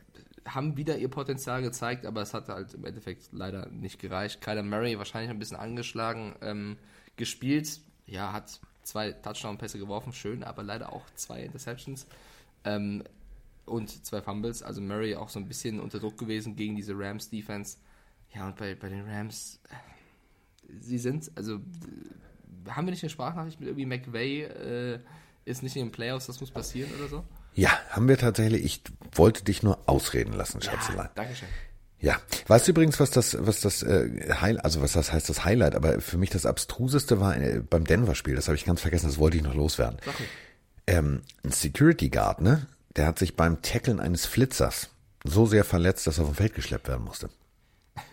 haben 0.45 0.75
wieder 0.77 0.97
ihr 0.97 1.09
Potenzial 1.09 1.61
gezeigt, 1.61 2.05
aber 2.05 2.21
es 2.21 2.33
hat 2.33 2.49
halt 2.49 2.73
im 2.73 2.83
Endeffekt 2.85 3.29
leider 3.31 3.69
nicht 3.69 3.99
gereicht. 3.99 4.41
Kyler 4.41 4.63
Murray 4.63 4.97
wahrscheinlich 4.97 5.29
ein 5.29 5.39
bisschen 5.39 5.57
angeschlagen 5.57 6.35
ähm, 6.41 6.77
gespielt. 7.15 7.81
Ja, 8.05 8.31
hat 8.33 8.59
zwei 8.83 9.11
Touchdown-Pässe 9.11 9.77
geworfen, 9.79 10.13
schön, 10.13 10.43
aber 10.43 10.63
leider 10.63 10.91
auch 10.93 11.05
zwei 11.15 11.41
Interceptions. 11.43 12.07
Ähm, 12.63 13.03
und 13.67 14.05
zwei 14.05 14.21
Fumbles. 14.21 14.63
Also 14.63 14.81
Murray 14.81 15.15
auch 15.15 15.29
so 15.29 15.39
ein 15.39 15.47
bisschen 15.47 15.79
unter 15.79 15.99
Druck 15.99 16.17
gewesen 16.17 16.55
gegen 16.55 16.75
diese 16.75 16.93
Rams-Defense. 16.97 17.77
Ja, 18.33 18.47
und 18.47 18.55
bei, 18.55 18.75
bei 18.75 18.89
den 18.89 19.07
Rams, 19.07 19.59
sie 20.79 20.97
sind, 20.97 21.31
also 21.35 21.55
äh, 21.55 22.69
haben 22.69 22.87
wir 22.87 22.91
nicht 22.91 23.03
eine 23.03 23.09
Sprachnachricht 23.09 23.59
mit 23.59 23.69
irgendwie 23.69 23.85
McVay 23.85 24.43
äh, 24.43 24.99
ist 25.45 25.63
nicht 25.63 25.75
in 25.77 25.85
den 25.85 25.91
Playoffs, 25.91 26.27
das 26.27 26.41
muss 26.41 26.51
passieren 26.51 26.91
oder 26.99 27.07
so? 27.07 27.23
Ja, 27.53 27.71
haben 27.89 28.07
wir 28.07 28.17
tatsächlich. 28.17 28.63
Ich 28.63 28.83
wollte 29.13 29.43
dich 29.43 29.63
nur 29.63 29.79
ausreden 29.87 30.33
lassen, 30.33 30.61
Schatzelein. 30.61 31.09
Dankeschön. 31.15 31.47
Ja. 31.99 32.17
Weißt 32.47 32.67
du 32.67 32.71
übrigens, 32.71 32.99
was 32.99 33.09
das, 33.09 33.35
was 33.39 33.61
das 33.61 33.81
äh, 33.81 34.33
Highlight, 34.39 34.63
also 34.63 34.81
was 34.81 34.91
das 34.91 35.11
heißt, 35.11 35.29
das 35.29 35.45
Highlight, 35.45 35.73
aber 35.73 35.99
für 35.99 36.17
mich 36.17 36.29
das 36.29 36.45
abstruseste 36.45 37.19
war 37.19 37.35
äh, 37.37 37.61
beim 37.67 37.85
Denver-Spiel, 37.85 38.35
das 38.35 38.47
habe 38.47 38.55
ich 38.55 38.65
ganz 38.65 38.81
vergessen, 38.81 39.07
das 39.07 39.17
wollte 39.17 39.37
ich 39.37 39.43
noch 39.43 39.55
loswerden. 39.55 39.97
Mir. 40.05 40.13
Ähm, 40.85 41.21
ein 41.43 41.51
Security 41.51 42.09
Guard, 42.09 42.41
ne? 42.41 42.67
Der 42.97 43.05
hat 43.05 43.19
sich 43.19 43.35
beim 43.35 43.61
Tackeln 43.61 43.99
eines 43.99 44.25
Flitzers 44.25 44.89
so 45.23 45.45
sehr 45.45 45.63
verletzt, 45.63 46.07
dass 46.07 46.17
er 46.17 46.25
vom 46.25 46.35
Feld 46.35 46.53
geschleppt 46.55 46.87
werden 46.87 47.05
musste. 47.05 47.29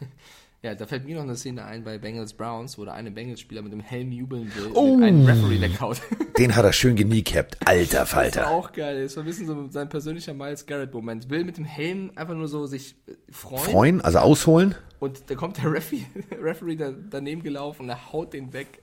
Ja, 0.63 0.75
da 0.75 0.87
fällt 0.87 1.05
mir 1.05 1.17
noch 1.17 1.25
eine 1.25 1.37
Szene 1.37 1.63
ein 1.67 1.85
bei 1.85 1.99
Bengals 1.99 2.33
Browns, 2.33 2.79
wo 2.79 2.87
der 2.87 2.95
eine 2.95 3.11
Bengals-Spieler 3.11 3.61
mit 3.61 3.71
dem 3.75 3.81
Helm 3.81 4.11
jubeln 4.13 4.51
will 4.57 4.71
Oh. 4.73 4.95
und 4.95 5.03
einen 5.03 5.27
Referee 5.27 5.61
weghaut. 5.61 6.01
Den 6.39 6.57
hat 6.57 6.65
er 6.65 6.73
schön 6.73 6.97
geniecapt. 6.97 7.59
Alter 7.67 7.99
Das 7.99 8.15
war 8.15 8.23
Falter. 8.23 8.49
auch 8.51 8.73
geil. 8.73 9.03
Das 9.03 9.15
war 9.15 9.25
ein 9.25 9.27
bisschen 9.27 9.47
so 9.47 9.69
sein 9.69 9.91
persönlicher 9.91 10.33
Miles 10.33 10.65
Garrett-Moment. 10.65 11.29
Will 11.29 11.45
mit 11.45 11.59
dem 11.59 11.67
Helm 11.67 12.13
einfach 12.15 12.33
nur 12.35 12.49
so 12.49 12.65
sich 12.65 12.95
äh, 13.07 13.13
freuen. 13.31 13.61
Freuen, 13.63 14.01
also 14.01 14.21
ausholen, 14.21 14.75
Und 15.01 15.25
da 15.29 15.35
kommt 15.35 15.59
der 15.59 15.71
Referee, 15.71 16.07
Referee 16.43 16.77
da, 16.77 16.93
daneben 17.11 17.43
gelaufen 17.43 17.83
und 17.83 17.91
er 17.91 18.11
haut 18.15 18.33
den 18.33 18.55
weg. 18.55 18.81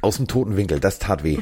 aus 0.00 0.16
dem 0.16 0.28
toten 0.28 0.56
Winkel, 0.56 0.80
das 0.80 0.98
tat 0.98 1.24
weh. 1.24 1.40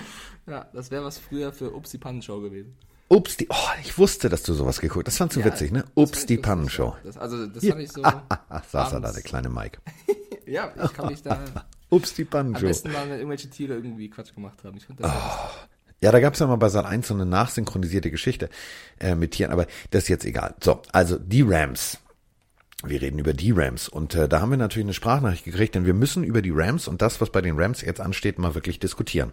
Ja, 0.48 0.66
das 0.72 0.90
wäre 0.90 1.04
was 1.04 1.18
früher 1.18 1.52
für 1.52 1.70
Upsi 1.72 1.98
Pannenshow 1.98 2.40
gewesen. 2.40 2.74
Ups, 3.08 3.36
die, 3.36 3.46
oh, 3.50 3.54
ich 3.82 3.96
wusste, 3.98 4.28
dass 4.28 4.42
du 4.42 4.52
sowas 4.52 4.80
geguckt 4.80 5.06
hast. 5.06 5.14
Das 5.14 5.18
fandst 5.18 5.36
du 5.36 5.40
Ja, 5.40 5.46
witzig, 5.46 5.70
ne? 5.70 5.84
Ups, 5.94 6.26
die 6.26 6.38
Pannenshow. 6.38 6.96
ja. 6.96 7.00
Das, 7.04 7.16
also, 7.16 7.46
das 7.46 7.64
fand 7.64 7.80
ich 7.80 7.92
so. 7.92 8.02
Ach, 8.02 8.64
saß 8.68 8.94
er 8.94 9.00
da, 9.00 9.12
der 9.12 9.22
kleine 9.22 9.48
Mike. 9.48 9.78
Ja, 10.48 10.72
ich 10.84 10.92
kann 10.92 11.06
mich 11.10 11.22
da. 11.24 11.40
Ups, 11.90 12.14
die 12.14 12.22
Am 12.22 12.28
Pannenshow. 12.28 12.66
besten 12.66 12.92
mal, 12.92 13.04
wenn 13.08 13.16
irgendwelche 13.16 13.50
Tiere 13.50 13.74
irgendwie 13.74 14.08
Quatsch 14.08 14.32
gemacht 14.32 14.62
haben. 14.62 14.76
Ich 14.76 14.86
fand 14.86 15.00
das 15.00 15.10
Ah. 15.10 15.50
Ja, 16.00 16.12
da 16.12 16.20
gab's 16.20 16.38
ja 16.38 16.46
mal 16.46 16.54
bei 16.54 16.68
Sat 16.68 16.84
1 16.84 17.08
so 17.08 17.14
eine 17.14 17.26
nachsynchronisierte 17.26 18.12
Geschichte 18.12 18.48
äh, 19.00 19.16
mit 19.16 19.32
Tieren, 19.32 19.50
aber 19.50 19.66
das 19.90 20.04
ist 20.04 20.08
jetzt 20.08 20.24
egal. 20.24 20.54
So, 20.62 20.82
also 20.92 21.18
die 21.18 21.42
Rams. 21.42 21.98
Wir 22.84 23.00
reden 23.02 23.18
über 23.18 23.32
die 23.32 23.50
Rams 23.50 23.88
und 23.88 24.14
äh, 24.14 24.28
da 24.28 24.40
haben 24.40 24.50
wir 24.50 24.56
natürlich 24.58 24.84
eine 24.86 24.94
Sprachnachricht 24.94 25.44
gekriegt, 25.44 25.74
denn 25.74 25.84
wir 25.86 25.94
müssen 25.94 26.22
über 26.22 26.42
die 26.42 26.52
Rams 26.54 26.86
und 26.86 27.02
das, 27.02 27.20
was 27.20 27.30
bei 27.30 27.40
den 27.40 27.58
Rams 27.58 27.80
jetzt 27.80 28.00
ansteht, 28.00 28.38
mal 28.38 28.54
wirklich 28.54 28.78
diskutieren. 28.78 29.32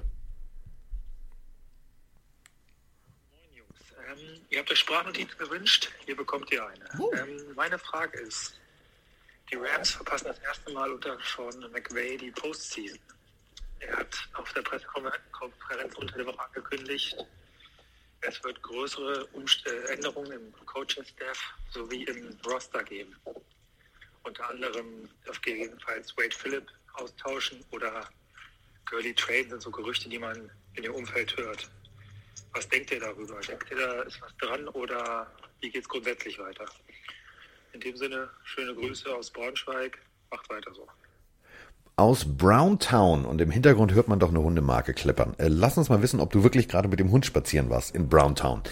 Moin 3.29 3.53
Jungs, 3.55 3.79
ähm, 4.09 4.41
ihr 4.53 4.59
habt 4.59 4.71
euch 4.71 4.79
Sprachnotizen 4.79 5.37
gewünscht, 5.37 5.89
hier 6.05 6.15
bekommt 6.15 6.51
ihr 6.51 6.63
eine. 6.65 6.85
Ähm, 7.19 7.55
meine 7.55 7.79
Frage 7.79 8.19
ist, 8.19 8.59
die 9.51 9.55
Rams 9.55 9.91
verpassen 9.91 10.27
das 10.27 10.39
erste 10.39 10.71
Mal 10.71 10.91
unter 10.91 11.17
Sean 11.21 11.59
McVay 11.71 12.17
die 12.17 12.31
Postseason. 12.31 12.99
Er 13.79 13.97
hat 13.97 14.29
auf 14.33 14.53
der 14.53 14.61
Pressekonferenz 14.61 15.95
unter 15.95 16.17
der 16.17 16.25
Woche 16.27 16.39
angekündigt, 16.39 17.17
es 18.21 18.41
wird 18.43 18.61
größere 18.61 19.25
Umst 19.33 19.67
äh, 19.67 19.91
Änderungen 19.91 20.31
im 20.31 20.65
Coaching-Staff 20.65 21.39
sowie 21.71 22.03
im 22.03 22.37
Roster 22.45 22.81
geben. 22.83 23.13
Unter 24.23 24.49
anderem 24.49 25.09
darf 25.25 25.41
gegebenenfalls 25.41 26.15
Wade 26.15 26.33
Phillip 26.33 26.65
austauschen 26.93 27.65
oder 27.71 28.07
Gurley 28.85 29.13
Trade 29.13 29.49
sind 29.49 29.61
so 29.61 29.71
Gerüchte, 29.71 30.07
die 30.07 30.19
man 30.19 30.49
in 30.75 30.83
dem 30.83 30.93
Umfeld 30.93 31.35
hört. 31.35 31.69
Was 32.53 32.69
denkt 32.69 32.91
ihr 32.91 32.99
darüber? 32.99 33.39
Denkt 33.39 33.71
ihr, 33.71 33.77
da 33.77 34.01
ist 34.03 34.21
was 34.21 34.35
dran 34.37 34.67
oder 34.69 35.27
wie 35.59 35.69
geht 35.69 35.81
es 35.81 35.89
grundsätzlich 35.89 36.37
weiter? 36.39 36.65
In 37.73 37.79
dem 37.79 37.97
Sinne, 37.97 38.29
schöne 38.43 38.75
Grüße 38.75 39.13
aus 39.15 39.31
Braunschweig. 39.31 39.97
Macht 40.29 40.49
weiter 40.49 40.73
so. 40.73 40.87
Aus 41.95 42.25
Browntown 42.25 43.25
und 43.25 43.39
im 43.39 43.51
Hintergrund 43.51 43.93
hört 43.93 44.07
man 44.07 44.19
doch 44.19 44.29
eine 44.29 44.41
Hundemarke 44.41 44.93
klippern. 44.93 45.35
Äh, 45.37 45.47
lass 45.47 45.77
uns 45.77 45.89
mal 45.89 46.01
wissen, 46.01 46.19
ob 46.19 46.31
du 46.31 46.43
wirklich 46.43 46.67
gerade 46.67 46.87
mit 46.87 46.99
dem 46.99 47.11
Hund 47.11 47.25
spazieren 47.25 47.69
warst 47.69 47.93
in 47.95 48.09
Browntown. 48.09 48.63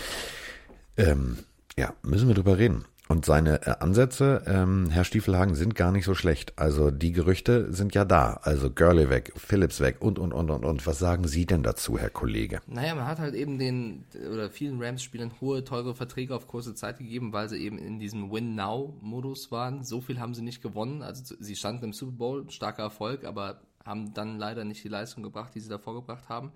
Ähm, 0.98 1.44
ja, 1.78 1.94
müssen 2.02 2.28
wir 2.28 2.36
drüber 2.36 2.58
reden. 2.58 2.86
Und 3.12 3.26
seine 3.26 3.68
äh, 3.68 3.76
Ansätze, 3.82 4.42
ähm, 4.48 4.90
Herr 4.90 5.04
Stiefelhagen, 5.04 5.54
sind 5.54 5.76
gar 5.76 5.92
nicht 5.92 6.06
so 6.06 6.16
schlecht. 6.16 6.54
Also 6.58 6.92
die 6.92 7.12
Gerüchte 7.12 7.74
sind 7.74 7.94
ja 7.94 8.06
da. 8.06 8.40
Also 8.44 8.70
Gurley 8.70 9.10
weg, 9.10 9.34
Phillips 9.36 9.82
weg 9.82 9.98
und, 10.00 10.18
und, 10.18 10.32
und, 10.32 10.50
und, 10.50 10.64
und. 10.64 10.88
Was 10.88 11.00
sagen 11.00 11.28
Sie 11.28 11.46
denn 11.46 11.62
dazu, 11.62 11.98
Herr 11.98 12.10
Kollege? 12.10 12.62
Naja, 12.68 12.96
man 12.96 13.08
hat 13.08 13.20
halt 13.20 13.36
eben 13.36 13.60
den, 13.60 14.06
oder 14.32 14.50
vielen 14.50 14.82
Rams-Spielern 14.82 15.34
hohe, 15.42 15.66
teure 15.66 15.94
Verträge 15.94 16.34
auf 16.34 16.48
kurze 16.48 16.74
Zeit 16.74 17.00
gegeben, 17.00 17.34
weil 17.34 17.50
sie 17.50 17.58
eben 17.58 17.78
in 17.78 18.00
diesem 18.00 18.32
Win-Now-Modus 18.32 19.52
waren. 19.52 19.84
So 19.84 20.00
viel 20.00 20.22
haben 20.22 20.34
sie 20.34 20.42
nicht 20.42 20.62
gewonnen. 20.62 21.02
Also 21.02 21.36
sie 21.38 21.58
standen 21.58 21.84
im 21.84 21.94
Super 21.94 22.14
Bowl, 22.14 22.50
starker 22.50 22.84
Erfolg, 22.84 23.26
aber 23.26 23.60
haben 23.84 24.14
dann 24.14 24.40
leider 24.40 24.64
nicht 24.64 24.86
die 24.86 24.88
Leistung 24.88 25.22
gebracht, 25.22 25.54
die 25.54 25.60
sie 25.60 25.68
davor 25.68 25.96
gebracht 25.96 26.30
haben. 26.30 26.54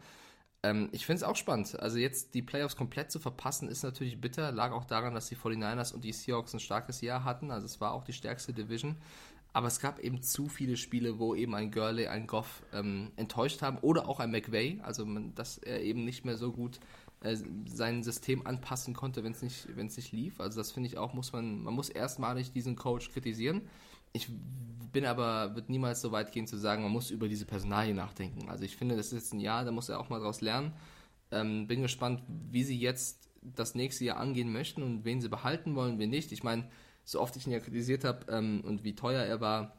Ähm, 0.65 0.89
ich 0.91 1.05
finde 1.05 1.17
es 1.17 1.23
auch 1.23 1.35
spannend. 1.35 1.79
Also 1.79 1.99
jetzt 1.99 2.33
die 2.33 2.41
Playoffs 2.41 2.75
komplett 2.75 3.11
zu 3.11 3.19
verpassen, 3.19 3.69
ist 3.69 3.83
natürlich 3.83 4.19
bitter. 4.19 4.51
Lag 4.51 4.71
auch 4.71 4.85
daran, 4.85 5.13
dass 5.13 5.27
die 5.27 5.35
49ers 5.35 5.93
und 5.93 6.03
die 6.03 6.11
Seahawks 6.11 6.53
ein 6.53 6.59
starkes 6.59 7.01
Jahr 7.01 7.23
hatten. 7.23 7.51
Also 7.51 7.65
es 7.65 7.79
war 7.79 7.91
auch 7.91 8.03
die 8.03 8.13
stärkste 8.13 8.51
Division. 8.51 8.95
Aber 9.53 9.67
es 9.67 9.79
gab 9.79 9.99
eben 9.99 10.21
zu 10.21 10.49
viele 10.49 10.75
Spiele, 10.75 11.19
wo 11.19 11.35
eben 11.35 11.53
ein 11.55 11.71
Gurley, 11.71 12.07
ein 12.07 12.27
Goff 12.27 12.63
ähm, 12.73 13.11
enttäuscht 13.15 13.61
haben 13.61 13.77
oder 13.77 14.09
auch 14.09 14.19
ein 14.19 14.31
McVay, 14.31 14.81
also 14.83 15.05
man, 15.05 15.33
dass 15.33 15.57
er 15.59 15.81
eben 15.81 16.03
nicht 16.03 16.25
mehr 16.25 16.35
so 16.35 16.51
gut 16.51 16.81
äh, 17.21 17.37
sein 17.65 18.03
System 18.03 18.45
anpassen 18.45 18.93
konnte, 18.93 19.23
wenn 19.23 19.31
es 19.31 19.41
nicht, 19.41 19.73
nicht 19.77 20.11
lief. 20.11 20.41
Also 20.41 20.59
das 20.59 20.73
finde 20.73 20.89
ich 20.89 20.97
auch, 20.97 21.13
muss 21.13 21.31
man, 21.31 21.63
man 21.63 21.73
muss 21.73 21.87
erstmalig 21.87 22.51
diesen 22.51 22.75
Coach 22.75 23.11
kritisieren. 23.11 23.61
Ich 24.15 24.29
bin 24.93 25.05
aber, 25.05 25.55
wird 25.55 25.69
niemals 25.69 25.99
so 25.99 26.13
weit 26.13 26.31
gehen 26.31 26.47
zu 26.47 26.55
sagen, 26.55 26.81
man 26.81 26.91
muss 26.91 27.11
über 27.11 27.27
diese 27.27 27.45
Personalie 27.45 27.93
nachdenken. 27.93 28.47
Also 28.47 28.63
ich 28.63 28.77
finde, 28.77 28.95
das 28.95 29.07
ist 29.07 29.13
jetzt 29.13 29.33
ein 29.33 29.41
Jahr, 29.41 29.65
da 29.65 29.71
muss 29.73 29.89
er 29.89 29.99
auch 29.99 30.07
mal 30.07 30.21
draus 30.21 30.39
lernen. 30.39 30.71
Ähm, 31.31 31.67
bin 31.67 31.81
gespannt, 31.81 32.21
wie 32.49 32.63
sie 32.63 32.79
jetzt 32.79 33.29
das 33.41 33.75
nächste 33.75 34.05
Jahr 34.05 34.17
angehen 34.17 34.53
möchten 34.53 34.83
und 34.83 35.03
wen 35.03 35.19
sie 35.19 35.27
behalten 35.27 35.75
wollen, 35.75 35.99
wen 35.99 36.09
nicht. 36.09 36.31
Ich 36.31 36.43
meine, 36.43 36.69
so 37.03 37.19
oft 37.19 37.35
ich 37.35 37.45
ihn 37.45 37.51
ja 37.51 37.59
kritisiert 37.59 38.05
habe 38.05 38.31
ähm, 38.31 38.61
und 38.63 38.85
wie 38.85 38.95
teuer 38.95 39.21
er 39.21 39.41
war, 39.41 39.73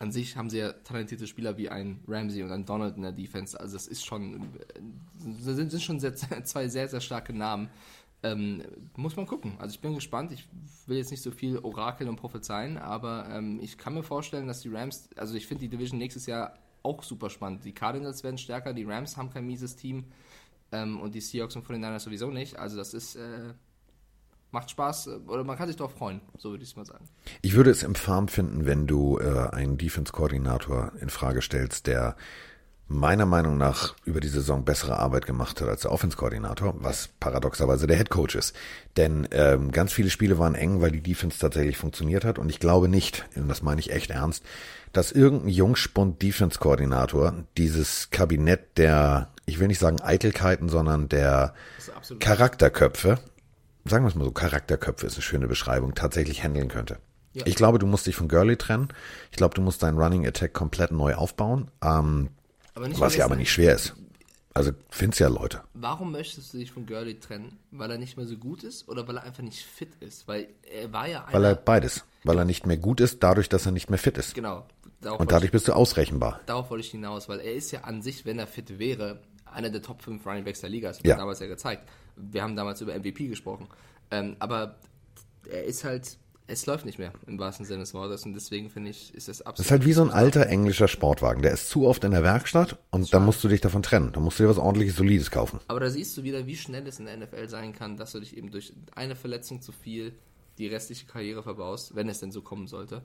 an 0.00 0.10
sich 0.10 0.36
haben 0.36 0.50
sie 0.50 0.58
ja 0.58 0.72
talentierte 0.72 1.28
Spieler 1.28 1.56
wie 1.56 1.68
ein 1.68 2.02
Ramsey 2.08 2.42
und 2.42 2.50
ein 2.50 2.66
Donald 2.66 2.96
in 2.96 3.02
der 3.02 3.12
Defense. 3.12 3.58
Also 3.58 3.74
das 3.74 3.86
ist 3.86 4.04
schon, 4.04 4.34
äh, 4.58 5.40
sind, 5.40 5.70
sind 5.70 5.80
schon 5.80 6.00
sehr, 6.00 6.14
zwei 6.44 6.66
sehr, 6.66 6.88
sehr 6.88 7.00
starke 7.00 7.32
Namen. 7.32 7.70
Ähm, 8.24 8.62
muss 8.96 9.16
man 9.16 9.26
gucken. 9.26 9.52
Also 9.58 9.74
ich 9.74 9.80
bin 9.82 9.94
gespannt. 9.94 10.32
Ich 10.32 10.48
will 10.86 10.96
jetzt 10.96 11.10
nicht 11.10 11.22
so 11.22 11.30
viel 11.30 11.58
orakeln 11.58 12.08
und 12.08 12.16
prophezeien, 12.16 12.78
aber 12.78 13.28
ähm, 13.30 13.60
ich 13.62 13.76
kann 13.76 13.92
mir 13.92 14.02
vorstellen, 14.02 14.46
dass 14.46 14.60
die 14.60 14.70
Rams, 14.70 15.10
also 15.16 15.34
ich 15.34 15.46
finde 15.46 15.60
die 15.60 15.68
Division 15.68 15.98
nächstes 15.98 16.24
Jahr 16.24 16.54
auch 16.82 17.02
super 17.02 17.28
spannend. 17.28 17.66
Die 17.66 17.72
Cardinals 17.72 18.24
werden 18.24 18.38
stärker, 18.38 18.72
die 18.72 18.84
Rams 18.84 19.18
haben 19.18 19.30
kein 19.30 19.46
mieses 19.46 19.76
Team 19.76 20.04
ähm, 20.72 21.00
und 21.00 21.14
die 21.14 21.20
Seahawks 21.20 21.54
und 21.54 21.66
49ers 21.66 22.00
sowieso 22.00 22.30
nicht. 22.30 22.58
Also 22.58 22.78
das 22.78 22.94
ist, 22.94 23.16
äh, 23.16 23.52
macht 24.52 24.70
Spaß 24.70 25.08
äh, 25.08 25.10
oder 25.26 25.44
man 25.44 25.58
kann 25.58 25.68
sich 25.68 25.76
darauf 25.76 25.92
freuen, 25.92 26.22
so 26.38 26.50
würde 26.50 26.64
ich 26.64 26.70
es 26.70 26.76
mal 26.76 26.86
sagen. 26.86 27.06
Ich 27.42 27.54
würde 27.54 27.70
es 27.70 27.82
infam 27.82 28.28
finden, 28.28 28.64
wenn 28.64 28.86
du 28.86 29.18
äh, 29.18 29.50
einen 29.50 29.76
Defense-Koordinator 29.76 30.92
in 30.98 31.10
Frage 31.10 31.42
stellst, 31.42 31.86
der 31.86 32.16
meiner 32.86 33.24
Meinung 33.24 33.56
nach 33.56 33.94
über 34.04 34.20
die 34.20 34.28
Saison 34.28 34.64
bessere 34.64 34.98
Arbeit 34.98 35.26
gemacht 35.26 35.60
hat 35.60 35.68
als 35.68 35.82
der 35.82 35.92
Offense-Koordinator, 35.92 36.74
was 36.78 37.08
paradoxerweise 37.18 37.86
der 37.86 37.96
Head 37.96 38.10
Coach 38.10 38.34
ist. 38.34 38.54
Denn 38.96 39.26
ähm, 39.30 39.72
ganz 39.72 39.92
viele 39.92 40.10
Spiele 40.10 40.38
waren 40.38 40.54
eng, 40.54 40.80
weil 40.80 40.90
die 40.90 41.02
Defense 41.02 41.38
tatsächlich 41.38 41.78
funktioniert 41.78 42.24
hat. 42.24 42.38
Und 42.38 42.50
ich 42.50 42.60
glaube 42.60 42.88
nicht, 42.88 43.24
und 43.36 43.48
das 43.48 43.62
meine 43.62 43.80
ich 43.80 43.90
echt 43.90 44.10
ernst, 44.10 44.44
dass 44.92 45.12
irgendein 45.12 45.48
Jungspund 45.48 46.20
Defense-Koordinator 46.22 47.44
dieses 47.56 48.10
Kabinett 48.10 48.76
der, 48.76 49.30
ich 49.46 49.58
will 49.58 49.68
nicht 49.68 49.80
sagen 49.80 50.00
Eitelkeiten, 50.00 50.68
sondern 50.68 51.08
der 51.08 51.54
Charakterköpfe, 52.20 53.18
sagen 53.86 54.04
wir 54.04 54.08
es 54.08 54.14
mal 54.14 54.24
so, 54.24 54.30
Charakterköpfe 54.30 55.06
ist 55.06 55.14
eine 55.14 55.22
schöne 55.22 55.48
Beschreibung, 55.48 55.94
tatsächlich 55.94 56.44
handeln 56.44 56.68
könnte. 56.68 56.98
Ja. 57.32 57.42
Ich 57.46 57.56
glaube, 57.56 57.78
du 57.78 57.86
musst 57.86 58.06
dich 58.06 58.14
von 58.14 58.28
Gurley 58.28 58.56
trennen. 58.56 58.88
Ich 59.32 59.36
glaube, 59.36 59.54
du 59.54 59.62
musst 59.62 59.82
deinen 59.82 59.98
Running 59.98 60.26
Attack 60.26 60.52
komplett 60.52 60.92
neu 60.92 61.14
aufbauen. 61.14 61.70
Ähm, 61.82 62.28
aber 62.74 62.88
nicht 62.88 63.00
was 63.00 63.16
ja 63.16 63.24
aber 63.24 63.36
nicht 63.36 63.52
schwer 63.52 63.74
ist. 63.74 63.94
Also 64.56 64.70
find's 64.88 65.18
ja 65.18 65.26
Leute. 65.28 65.62
Warum 65.74 66.12
möchtest 66.12 66.54
du 66.54 66.58
dich 66.58 66.70
von 66.70 66.86
Gurley 66.86 67.18
trennen? 67.18 67.58
Weil 67.72 67.90
er 67.90 67.98
nicht 67.98 68.16
mehr 68.16 68.26
so 68.26 68.36
gut 68.36 68.62
ist 68.62 68.88
oder 68.88 69.06
weil 69.08 69.16
er 69.16 69.24
einfach 69.24 69.42
nicht 69.42 69.64
fit 69.64 69.96
ist? 69.98 70.28
Weil 70.28 70.48
er 70.62 70.92
war 70.92 71.08
ja 71.08 71.26
Weil 71.32 71.44
er 71.44 71.54
beides. 71.56 72.04
Weil 72.22 72.38
er 72.38 72.44
nicht 72.44 72.64
mehr 72.64 72.76
gut 72.76 73.00
ist, 73.00 73.22
dadurch, 73.22 73.48
dass 73.48 73.66
er 73.66 73.72
nicht 73.72 73.90
mehr 73.90 73.98
fit 73.98 74.16
ist. 74.16 74.34
genau. 74.34 74.66
Darauf 75.00 75.20
Und 75.20 75.32
dadurch 75.32 75.50
bist 75.50 75.66
du 75.68 75.72
ausrechenbar. 75.74 76.38
ich, 76.40 76.46
darauf 76.46 76.70
wollte 76.70 76.84
ich 76.86 76.90
hinaus, 76.92 77.28
weil 77.28 77.40
er 77.40 77.52
ist 77.52 77.72
ja 77.72 77.80
an 77.82 78.00
sich, 78.00 78.24
wenn 78.24 78.38
er 78.38 78.46
fit 78.46 78.78
wäre, 78.78 79.20
einer 79.44 79.68
der 79.70 79.82
Top 79.82 80.00
5 80.02 80.24
Running 80.24 80.44
Backs 80.44 80.60
der 80.60 80.70
Liga. 80.70 80.88
Das 80.88 80.98
hat 80.98 81.04
Ja. 81.06 81.16
damals 81.16 81.40
ja 81.40 81.46
gezeigt. 81.46 81.86
Wir 82.16 82.42
haben 82.42 82.54
damals 82.56 82.80
über 82.80 82.94
MVP 82.94 83.26
gesprochen. 83.26 83.66
Ähm, 84.12 84.36
aber 84.38 84.76
er 85.50 85.64
ist 85.64 85.82
halt, 85.84 86.16
es 86.46 86.66
läuft 86.66 86.84
nicht 86.84 86.98
mehr 86.98 87.12
im 87.26 87.38
wahrsten 87.38 87.64
Sinne 87.64 87.80
des 87.80 87.94
Wortes 87.94 88.24
und 88.26 88.34
deswegen 88.34 88.68
finde 88.70 88.90
ich, 88.90 89.14
ist 89.14 89.28
das 89.28 89.40
absolut. 89.40 89.58
Das 89.60 89.66
ist 89.66 89.70
halt 89.70 89.86
wie 89.86 89.92
so 89.94 90.02
ein 90.02 90.10
alter 90.10 90.46
englischer 90.46 90.88
Sportwagen. 90.88 91.42
Der 91.42 91.52
ist 91.52 91.68
zu 91.70 91.86
oft 91.86 92.04
in 92.04 92.10
der 92.10 92.22
Werkstatt 92.22 92.78
und 92.90 93.12
dann 93.14 93.24
musst 93.24 93.42
du 93.42 93.48
dich 93.48 93.60
davon 93.62 93.82
trennen. 93.82 94.12
Dann 94.12 94.22
musst 94.22 94.38
du 94.38 94.42
dir 94.44 94.48
was 94.50 94.58
ordentliches, 94.58 94.96
solides 94.96 95.30
kaufen. 95.30 95.60
Aber 95.68 95.80
da 95.80 95.88
siehst 95.88 96.16
du 96.18 96.22
wieder, 96.22 96.46
wie 96.46 96.56
schnell 96.56 96.86
es 96.86 96.98
in 96.98 97.06
der 97.06 97.16
NFL 97.16 97.48
sein 97.48 97.72
kann, 97.72 97.96
dass 97.96 98.12
du 98.12 98.20
dich 98.20 98.36
eben 98.36 98.50
durch 98.50 98.72
eine 98.94 99.16
Verletzung 99.16 99.62
zu 99.62 99.72
viel 99.72 100.12
die 100.58 100.66
restliche 100.68 101.06
Karriere 101.06 101.42
verbaust, 101.42 101.94
wenn 101.96 102.08
es 102.08 102.20
denn 102.20 102.30
so 102.30 102.42
kommen 102.42 102.66
sollte. 102.66 103.02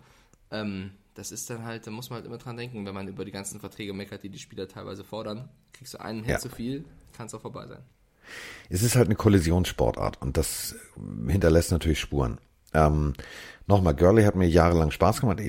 Ähm, 0.52 0.92
das 1.14 1.32
ist 1.32 1.50
dann 1.50 1.64
halt, 1.64 1.88
da 1.88 1.92
muss 1.92 2.10
man 2.10 2.18
halt 2.18 2.26
immer 2.26 2.38
dran 2.38 2.58
denken, 2.58 2.86
wenn 2.86 2.94
man 2.94 3.08
über 3.08 3.24
die 3.26 3.32
ganzen 3.32 3.60
Verträge 3.60 3.94
meckert, 3.94 4.24
die 4.24 4.30
die 4.30 4.40
Spieler 4.40 4.68
teilweise 4.68 5.04
fordern. 5.04 5.50
Kriegst 5.74 5.94
du 5.94 6.02
einen 6.02 6.24
Hit 6.24 6.34
Ja. 6.34 6.40
zu 6.40 6.50
viel, 6.50 6.84
kann 7.16 7.28
es 7.28 7.34
auch 7.34 7.42
vorbei 7.42 7.68
sein. 7.68 7.80
Es 8.70 8.84
ist 8.84 8.96
halt 8.96 9.08
eine 9.08 9.16
Kollisionssportart 9.16 10.22
und 10.22 10.38
das 10.38 10.76
hinterlässt 11.28 11.72
natürlich 11.72 12.00
Spuren. 12.00 12.38
Ähm, 12.74 13.14
Nochmal, 13.70 13.94
Gurley 13.94 14.24
hat 14.24 14.36
mir 14.36 14.48
jahrelang 14.48 14.90
Spaß 14.90 15.22
gemacht. 15.22 15.40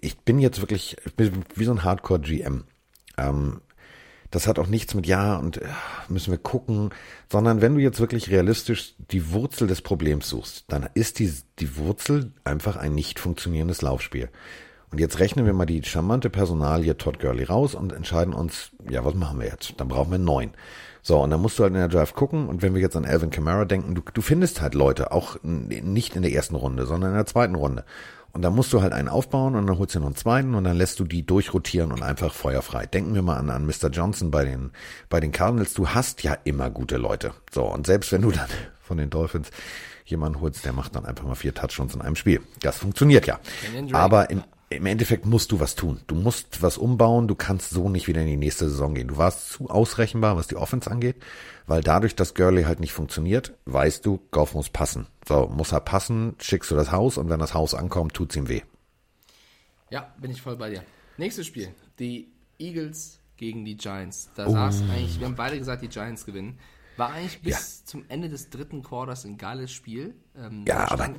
Ich, 0.00 0.16
bin 0.20 0.38
jetzt 0.38 0.62
wirklich 0.62 0.96
ich 1.04 1.14
bin 1.14 1.44
wie 1.56 1.66
so 1.66 1.72
ein 1.72 1.84
Hardcore-GM. 1.84 2.64
Ähm, 3.18 3.60
das 4.30 4.46
hat 4.46 4.58
auch 4.58 4.66
nichts 4.66 4.94
mit 4.94 5.06
Ja 5.06 5.36
und 5.36 5.58
äh, 5.58 5.66
müssen 6.08 6.30
wir 6.30 6.38
gucken, 6.38 6.88
sondern 7.30 7.60
wenn 7.60 7.74
du 7.74 7.82
jetzt 7.82 8.00
wirklich 8.00 8.30
realistisch 8.30 8.94
die 9.10 9.30
Wurzel 9.30 9.68
des 9.68 9.82
Problems 9.82 10.26
suchst, 10.26 10.64
dann 10.68 10.88
ist 10.94 11.18
die, 11.18 11.30
die 11.58 11.76
Wurzel 11.76 12.32
einfach 12.44 12.76
ein 12.76 12.94
nicht 12.94 13.18
funktionierendes 13.18 13.82
Laufspiel. 13.82 14.30
Und 14.90 14.98
jetzt 14.98 15.18
rechnen 15.18 15.44
wir 15.44 15.52
mal 15.52 15.66
die 15.66 15.84
charmante 15.84 16.30
Personalie 16.30 16.96
Todd 16.96 17.18
Gurley 17.18 17.44
raus 17.44 17.74
und 17.74 17.92
entscheiden 17.92 18.32
uns, 18.32 18.70
ja, 18.88 19.04
was 19.04 19.14
machen 19.14 19.38
wir 19.38 19.48
jetzt? 19.48 19.74
Dann 19.76 19.88
brauchen 19.88 20.12
wir 20.12 20.18
neuen. 20.18 20.52
So, 21.06 21.22
und 21.22 21.30
dann 21.30 21.40
musst 21.40 21.56
du 21.56 21.62
halt 21.62 21.72
in 21.72 21.78
der 21.78 21.86
Drive 21.86 22.14
gucken. 22.14 22.48
Und 22.48 22.62
wenn 22.62 22.74
wir 22.74 22.80
jetzt 22.80 22.96
an 22.96 23.04
Alvin 23.04 23.30
Kamara 23.30 23.64
denken, 23.64 23.94
du, 23.94 24.02
du 24.12 24.22
findest 24.22 24.60
halt 24.60 24.74
Leute, 24.74 25.12
auch 25.12 25.36
nicht 25.44 26.16
in 26.16 26.22
der 26.22 26.32
ersten 26.32 26.56
Runde, 26.56 26.84
sondern 26.84 27.10
in 27.10 27.16
der 27.16 27.26
zweiten 27.26 27.54
Runde. 27.54 27.84
Und 28.32 28.42
dann 28.42 28.56
musst 28.56 28.72
du 28.72 28.82
halt 28.82 28.92
einen 28.92 29.06
aufbauen 29.06 29.54
und 29.54 29.68
dann 29.68 29.78
holst 29.78 29.94
du 29.94 30.00
noch 30.00 30.06
einen 30.06 30.16
zweiten 30.16 30.56
und 30.56 30.64
dann 30.64 30.76
lässt 30.76 30.98
du 30.98 31.04
die 31.04 31.24
durchrotieren 31.24 31.92
und 31.92 32.02
einfach 32.02 32.34
feuerfrei. 32.34 32.86
Denken 32.86 33.14
wir 33.14 33.22
mal 33.22 33.36
an, 33.36 33.50
an 33.50 33.66
Mr. 33.66 33.88
Johnson 33.92 34.32
bei 34.32 34.44
den, 34.44 34.72
bei 35.08 35.20
den 35.20 35.30
Cardinals. 35.30 35.74
Du 35.74 35.90
hast 35.90 36.24
ja 36.24 36.36
immer 36.42 36.70
gute 36.70 36.96
Leute. 36.96 37.34
So, 37.52 37.62
und 37.62 37.86
selbst 37.86 38.10
wenn 38.10 38.22
du 38.22 38.32
dann 38.32 38.48
von 38.80 38.96
den 38.96 39.08
Dolphins 39.08 39.52
jemanden 40.06 40.40
holst, 40.40 40.64
der 40.64 40.72
macht 40.72 40.96
dann 40.96 41.06
einfach 41.06 41.24
mal 41.24 41.36
vier 41.36 41.54
Touchdowns 41.54 41.94
in 41.94 42.00
einem 42.00 42.16
Spiel. 42.16 42.40
Das 42.62 42.78
funktioniert 42.78 43.28
ja. 43.28 43.38
Aber 43.92 44.28
im, 44.28 44.42
im 44.68 44.86
Endeffekt 44.86 45.26
musst 45.26 45.52
du 45.52 45.60
was 45.60 45.74
tun. 45.76 46.00
Du 46.08 46.14
musst 46.16 46.60
was 46.62 46.76
umbauen. 46.76 47.28
Du 47.28 47.34
kannst 47.36 47.70
so 47.70 47.88
nicht 47.88 48.08
wieder 48.08 48.20
in 48.22 48.26
die 48.26 48.36
nächste 48.36 48.68
Saison 48.68 48.94
gehen. 48.94 49.08
Du 49.08 49.16
warst 49.16 49.50
zu 49.50 49.70
ausrechenbar, 49.70 50.36
was 50.36 50.48
die 50.48 50.56
Offense 50.56 50.90
angeht, 50.90 51.16
weil 51.66 51.82
dadurch, 51.82 52.16
dass 52.16 52.34
Gurley 52.34 52.64
halt 52.64 52.80
nicht 52.80 52.92
funktioniert, 52.92 53.54
weißt 53.66 54.04
du, 54.04 54.20
Goff 54.32 54.54
muss 54.54 54.68
passen. 54.70 55.06
So, 55.26 55.46
muss 55.48 55.72
er 55.72 55.80
passen, 55.80 56.34
schickst 56.40 56.70
du 56.70 56.74
das 56.74 56.90
Haus 56.90 57.16
und 57.16 57.28
wenn 57.30 57.38
das 57.40 57.54
Haus 57.54 57.74
ankommt, 57.74 58.14
tut's 58.14 58.34
ihm 58.36 58.48
weh. 58.48 58.62
Ja, 59.90 60.12
bin 60.20 60.30
ich 60.32 60.42
voll 60.42 60.56
bei 60.56 60.70
dir. 60.70 60.82
Nächstes 61.16 61.46
Spiel. 61.46 61.72
Die 61.98 62.32
Eagles 62.58 63.20
gegen 63.36 63.64
die 63.64 63.76
Giants. 63.76 64.30
Da 64.34 64.46
Oh. 64.46 64.50
saß 64.50 64.82
eigentlich, 64.90 65.18
wir 65.20 65.26
haben 65.26 65.36
beide 65.36 65.58
gesagt, 65.58 65.82
die 65.82 65.88
Giants 65.88 66.26
gewinnen. 66.26 66.58
War 66.96 67.10
eigentlich 67.12 67.42
bis 67.42 67.84
zum 67.84 68.04
Ende 68.08 68.28
des 68.28 68.48
dritten 68.50 68.82
Quarters 68.82 69.24
ein 69.26 69.36
geiles 69.36 69.70
Spiel. 69.70 70.14
Ähm, 70.36 70.64
Ja, 70.66 70.90
aber- 70.90 71.14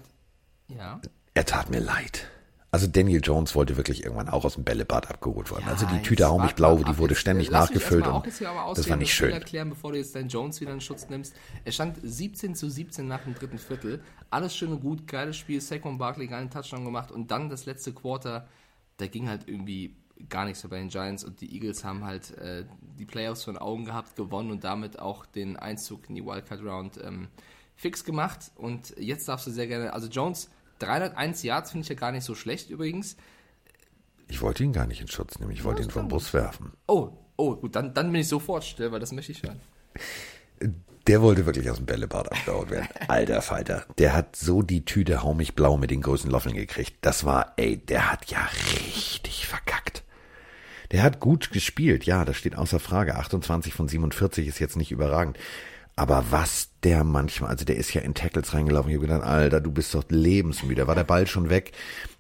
Ja. 0.67 0.99
Er 1.33 1.45
tat 1.45 1.69
mir 1.69 1.79
leid. 1.79 2.27
Also 2.70 2.86
Daniel 2.86 3.22
Jones 3.24 3.55
wollte 3.55 3.78
wirklich 3.78 4.03
irgendwann 4.03 4.28
auch 4.28 4.43
aus 4.43 4.55
dem 4.55 4.65
Bällebad 4.65 5.09
abgeholt 5.09 5.49
werden. 5.51 5.63
also 5.68 5.86
die 5.86 6.01
Tüte 6.01 6.28
Hau 6.28 6.38
mich 6.38 6.47
warte 6.47 6.55
blau, 6.55 6.76
mal 6.78 6.91
die 6.91 6.97
wurde 6.97 7.15
ständig 7.15 7.47
äh, 7.47 7.51
lass 7.51 7.70
nachgefüllt 7.70 8.05
und 8.05 8.26
das 8.26 8.89
war 8.89 8.97
nicht 8.97 9.13
schön. 9.13 9.32
erklären, 9.32 9.70
bevor 9.70 9.93
du 9.93 9.97
jetzt 9.97 10.13
deinen 10.15 10.28
Jones 10.28 10.59
wieder 10.59 10.74
in 10.74 10.82
Schutz 10.82 11.07
nimmst. 11.07 11.34
Es 11.63 11.76
stand 11.76 11.97
17 12.03 12.55
zu 12.55 12.70
17 12.70 13.07
nach 13.07 13.24
dem 13.24 13.36
dritten 13.36 13.57
Viertel. 13.57 14.01
Alles 14.30 14.53
schön 14.53 14.74
und 14.74 14.82
gut, 14.82 15.07
geiles 15.07 15.38
Spiel. 15.38 15.61
Saquon 15.61 15.97
Barkley 15.97 16.28
geilen 16.28 16.49
Touchdown 16.49 16.84
gemacht 16.84 17.09
und 17.09 17.32
dann 17.32 17.49
das 17.49 17.65
letzte 17.65 17.93
Quarter, 17.93 18.47
da 18.97 19.07
ging 19.07 19.30
halt 19.30 19.47
irgendwie 19.47 19.95
gar 20.28 20.43
nichts 20.45 20.63
mehr 20.63 20.72
bei 20.72 20.80
den 20.80 20.89
Giants 20.89 21.24
und 21.24 21.39
die 21.39 21.53
Eagles 21.53 21.86
haben 21.86 22.03
halt 22.03 22.38
äh, 22.38 22.65
die 22.99 23.05
Playoffs 23.05 23.45
von 23.45 23.57
Augen 23.57 23.86
gehabt, 23.86 24.18
gewonnen 24.18 24.51
und 24.51 24.65
damit 24.65 24.99
auch 24.99 25.26
den 25.26 25.55
Einzug 25.55 26.09
in 26.09 26.15
die 26.15 26.26
Wildcard 26.26 26.61
Round 26.63 26.99
ähm, 27.01 27.30
fix 27.76 28.03
gemacht. 28.03 28.51
Und 28.55 28.93
jetzt 28.97 29.30
darfst 29.30 29.47
du 29.47 29.51
sehr 29.51 29.68
gerne, 29.68 29.93
also 29.93 30.07
Jones 30.07 30.49
301 30.80 31.43
Yards 31.43 31.71
finde 31.71 31.84
ich 31.84 31.89
ja 31.89 31.95
gar 31.95 32.11
nicht 32.11 32.23
so 32.23 32.36
schlecht 32.36 32.69
übrigens. 32.69 33.17
Ich 34.28 34.41
wollte 34.41 34.63
ihn 34.63 34.73
gar 34.73 34.88
nicht 34.88 35.01
in 35.01 35.07
Schutz 35.07 35.39
nehmen, 35.39 35.51
ich 35.51 35.63
wollte 35.63 35.84
ihn 35.84 35.89
vom 35.89 36.07
Bus 36.07 36.34
werfen. 36.34 36.73
Oh, 36.88 37.11
oh, 37.38 37.55
gut, 37.55 37.75
dann, 37.75 37.93
dann 37.93 38.11
bin 38.11 38.21
ich 38.21 38.28
sofort 38.28 38.63
still, 38.63 38.91
weil 38.91 38.99
das 38.99 39.11
möchte 39.11 39.32
ich 39.32 39.43
hören. 39.43 39.59
Der 41.07 41.21
wollte 41.21 41.45
wirklich 41.45 41.69
aus 41.69 41.78
dem 41.78 41.86
Bällebad 41.86 42.30
abgehauen 42.32 42.69
werden. 42.69 42.89
Alter 43.07 43.41
Falter. 43.41 43.86
Der 43.97 44.13
hat 44.13 44.36
so 44.36 44.61
die 44.61 44.84
Tüte 44.84 45.23
hau 45.23 45.34
mich 45.34 45.55
blau 45.55 45.78
mit 45.78 45.89
den 45.89 46.01
größten 46.01 46.30
Loffeln 46.30 46.55
gekriegt. 46.55 46.97
Das 47.01 47.23
war, 47.23 47.53
ey, 47.55 47.78
der 47.78 48.11
hat 48.11 48.30
ja 48.30 48.45
richtig 48.73 49.47
verkackt. 49.47 50.03
Der 50.91 51.03
hat 51.03 51.19
gut 51.19 51.51
gespielt, 51.51 52.05
ja, 52.05 52.25
das 52.25 52.38
steht 52.38 52.57
außer 52.57 52.80
Frage. 52.80 53.15
28 53.15 53.73
von 53.73 53.88
47 53.88 54.47
ist 54.47 54.59
jetzt 54.59 54.75
nicht 54.75 54.91
überragend. 54.91 55.38
Aber 55.97 56.25
was 56.29 56.69
der 56.83 57.03
manchmal, 57.03 57.49
also 57.49 57.65
der 57.65 57.75
ist 57.75 57.91
ja 57.91 58.01
in 58.01 58.13
Tackles 58.13 58.53
reingelaufen. 58.53 58.91
Ich 58.91 58.97
habe 58.97 59.07
gedacht, 59.07 59.23
Alter, 59.23 59.59
du 59.59 59.71
bist 59.71 59.95
doch 59.95 60.03
lebensmüde. 60.09 60.85
War 60.85 60.93
der 60.93 61.03
Ball 61.03 61.25
schon 61.25 61.49
weg? 61.49 61.71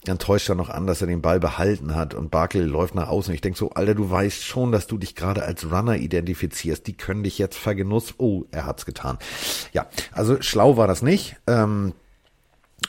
Dann 0.03 0.17
täuscht 0.17 0.49
er 0.49 0.55
noch 0.55 0.69
an, 0.69 0.87
dass 0.87 1.01
er 1.01 1.07
den 1.07 1.21
Ball 1.21 1.39
behalten 1.39 1.93
hat 1.93 2.15
und 2.15 2.31
Barkel 2.31 2.65
läuft 2.65 2.95
nach 2.95 3.07
außen. 3.07 3.35
Ich 3.35 3.41
denk 3.41 3.55
so, 3.55 3.69
Alter, 3.69 3.93
du 3.93 4.09
weißt 4.09 4.43
schon, 4.43 4.71
dass 4.71 4.87
du 4.87 4.97
dich 4.97 5.13
gerade 5.13 5.43
als 5.43 5.71
Runner 5.71 5.95
identifizierst. 5.95 6.87
Die 6.87 6.97
können 6.97 7.21
dich 7.21 7.37
jetzt 7.37 7.55
vergenuss. 7.55 8.15
Oh, 8.17 8.45
er 8.49 8.65
hat's 8.65 8.87
getan. 8.87 9.19
Ja, 9.73 9.85
also 10.11 10.41
schlau 10.41 10.75
war 10.75 10.87
das 10.87 11.03
nicht. 11.03 11.35
Ähm, 11.45 11.93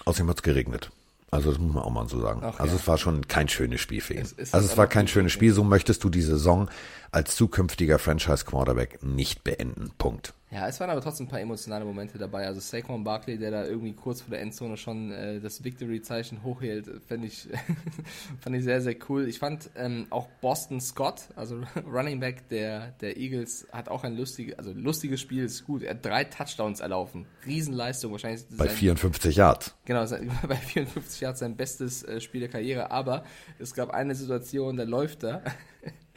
außerdem 0.06 0.30
hat's 0.30 0.42
geregnet. 0.42 0.90
Also 1.30 1.50
das 1.50 1.60
muss 1.60 1.74
man 1.74 1.82
auch 1.82 1.90
mal 1.90 2.08
so 2.08 2.18
sagen. 2.18 2.40
Ach 2.42 2.58
also 2.58 2.74
ja. 2.74 2.80
es 2.80 2.88
war 2.88 2.96
schon 2.96 3.28
kein 3.28 3.48
schönes 3.50 3.82
Spiel 3.82 4.00
für 4.00 4.14
ihn. 4.14 4.22
Es 4.22 4.32
ist 4.32 4.54
also 4.54 4.66
es 4.66 4.78
war 4.78 4.86
kein 4.86 5.06
schönes 5.06 5.32
Spiel. 5.32 5.52
So 5.52 5.64
möchtest 5.64 6.02
du 6.02 6.08
die 6.08 6.22
Saison 6.22 6.70
als 7.10 7.36
zukünftiger 7.36 7.98
Franchise 7.98 8.44
Quarterback 8.44 9.02
nicht 9.02 9.44
beenden. 9.44 9.90
Punkt. 9.98 10.34
Ja, 10.50 10.66
es 10.66 10.80
waren 10.80 10.88
aber 10.88 11.02
trotzdem 11.02 11.26
ein 11.26 11.28
paar 11.30 11.40
emotionale 11.40 11.84
Momente 11.84 12.16
dabei. 12.16 12.46
Also 12.46 12.60
Saquon 12.60 13.04
Barkley, 13.04 13.36
der 13.38 13.50
da 13.50 13.66
irgendwie 13.66 13.92
kurz 13.92 14.22
vor 14.22 14.30
der 14.30 14.40
Endzone 14.40 14.78
schon 14.78 15.12
äh, 15.12 15.40
das 15.40 15.62
Victory-Zeichen 15.62 16.42
hochhielt, 16.42 16.90
fand 17.06 17.22
ich, 17.26 17.48
fand 18.40 18.56
ich 18.56 18.64
sehr, 18.64 18.80
sehr 18.80 18.96
cool. 19.10 19.28
Ich 19.28 19.38
fand 19.38 19.68
ähm, 19.76 20.06
auch 20.08 20.26
Boston 20.40 20.80
Scott, 20.80 21.20
also 21.36 21.60
Running 21.86 22.18
Back 22.20 22.48
der, 22.48 22.92
der 23.02 23.18
Eagles, 23.18 23.66
hat 23.72 23.90
auch 23.90 24.04
ein 24.04 24.16
lustiges, 24.16 24.58
also 24.58 24.72
lustiges 24.72 25.20
Spiel, 25.20 25.44
ist 25.44 25.66
gut. 25.66 25.82
Er 25.82 25.90
hat 25.90 26.04
drei 26.06 26.24
Touchdowns 26.24 26.80
erlaufen. 26.80 27.26
Riesenleistung, 27.44 28.12
wahrscheinlich. 28.12 28.46
Bei 28.56 28.68
sein- 28.68 28.76
54 28.76 29.36
Yards. 29.36 29.74
Genau, 29.84 30.06
sein- 30.06 30.30
bei 30.48 30.56
54 30.56 31.20
Jahren 31.20 31.36
sein 31.36 31.56
bestes 31.56 32.04
äh, 32.04 32.22
Spiel 32.22 32.40
der 32.40 32.48
Karriere, 32.48 32.90
aber 32.90 33.22
es 33.58 33.74
gab 33.74 33.90
eine 33.90 34.14
Situation, 34.14 34.78
da 34.78 34.84
läuft 34.84 35.24
er. 35.24 35.42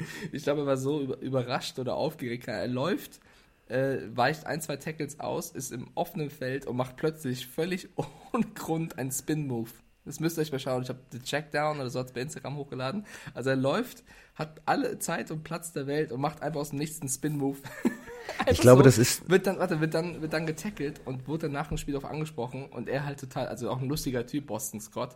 Ich 0.31 0.43
glaube, 0.43 0.61
er 0.61 0.65
war 0.67 0.77
so 0.77 1.01
über, 1.01 1.19
überrascht 1.19 1.79
oder 1.79 1.95
aufgeregt. 1.95 2.47
Er 2.47 2.67
läuft, 2.67 3.19
äh, 3.67 3.97
weicht 4.13 4.45
ein, 4.45 4.61
zwei 4.61 4.77
Tackles 4.77 5.19
aus, 5.19 5.51
ist 5.51 5.71
im 5.71 5.87
offenen 5.95 6.29
Feld 6.29 6.65
und 6.65 6.75
macht 6.75 6.97
plötzlich 6.97 7.47
völlig 7.47 7.89
ohne 8.33 8.45
Grund 8.55 8.97
einen 8.97 9.11
Spin-Move. 9.11 9.69
Das 10.03 10.19
müsst 10.19 10.37
ihr 10.37 10.41
euch 10.41 10.51
mal 10.51 10.57
schauen. 10.59 10.81
Ich 10.81 10.89
habe 10.89 10.99
den 11.13 11.21
Checkdown 11.23 11.79
oder 11.79 11.89
so 11.91 11.99
hat's 11.99 12.11
bei 12.11 12.21
Instagram 12.21 12.55
hochgeladen. 12.57 13.05
Also 13.35 13.51
er 13.51 13.55
läuft, 13.55 14.03
hat 14.33 14.59
alle 14.65 14.97
Zeit 14.97 15.29
und 15.29 15.43
Platz 15.43 15.73
der 15.73 15.85
Welt 15.85 16.11
und 16.11 16.19
macht 16.19 16.41
einfach 16.41 16.59
aus 16.61 16.71
dem 16.71 16.79
nächsten 16.79 17.07
Spin-Move. 17.07 17.59
Einfach 18.39 18.61
glaube, 18.61 18.83
das 18.83 18.97
ist- 18.97 19.29
wird 19.29 19.45
dann, 19.45 19.57
warte, 19.59 19.81
wird 19.81 19.93
dann, 19.93 20.21
wird 20.21 20.31
dann 20.33 20.45
getackelt 20.45 21.01
und 21.05 21.27
wurde 21.27 21.43
dann 21.43 21.51
nach 21.53 21.67
dem 21.67 21.77
Spiel 21.77 21.93
darauf 21.95 22.09
angesprochen 22.09 22.65
und 22.65 22.87
er 22.87 23.05
halt 23.05 23.19
total, 23.19 23.47
also 23.47 23.69
auch 23.69 23.81
ein 23.81 23.89
lustiger 23.89 24.25
Typ, 24.25 24.47
Boston 24.47 24.79
Scott, 24.79 25.15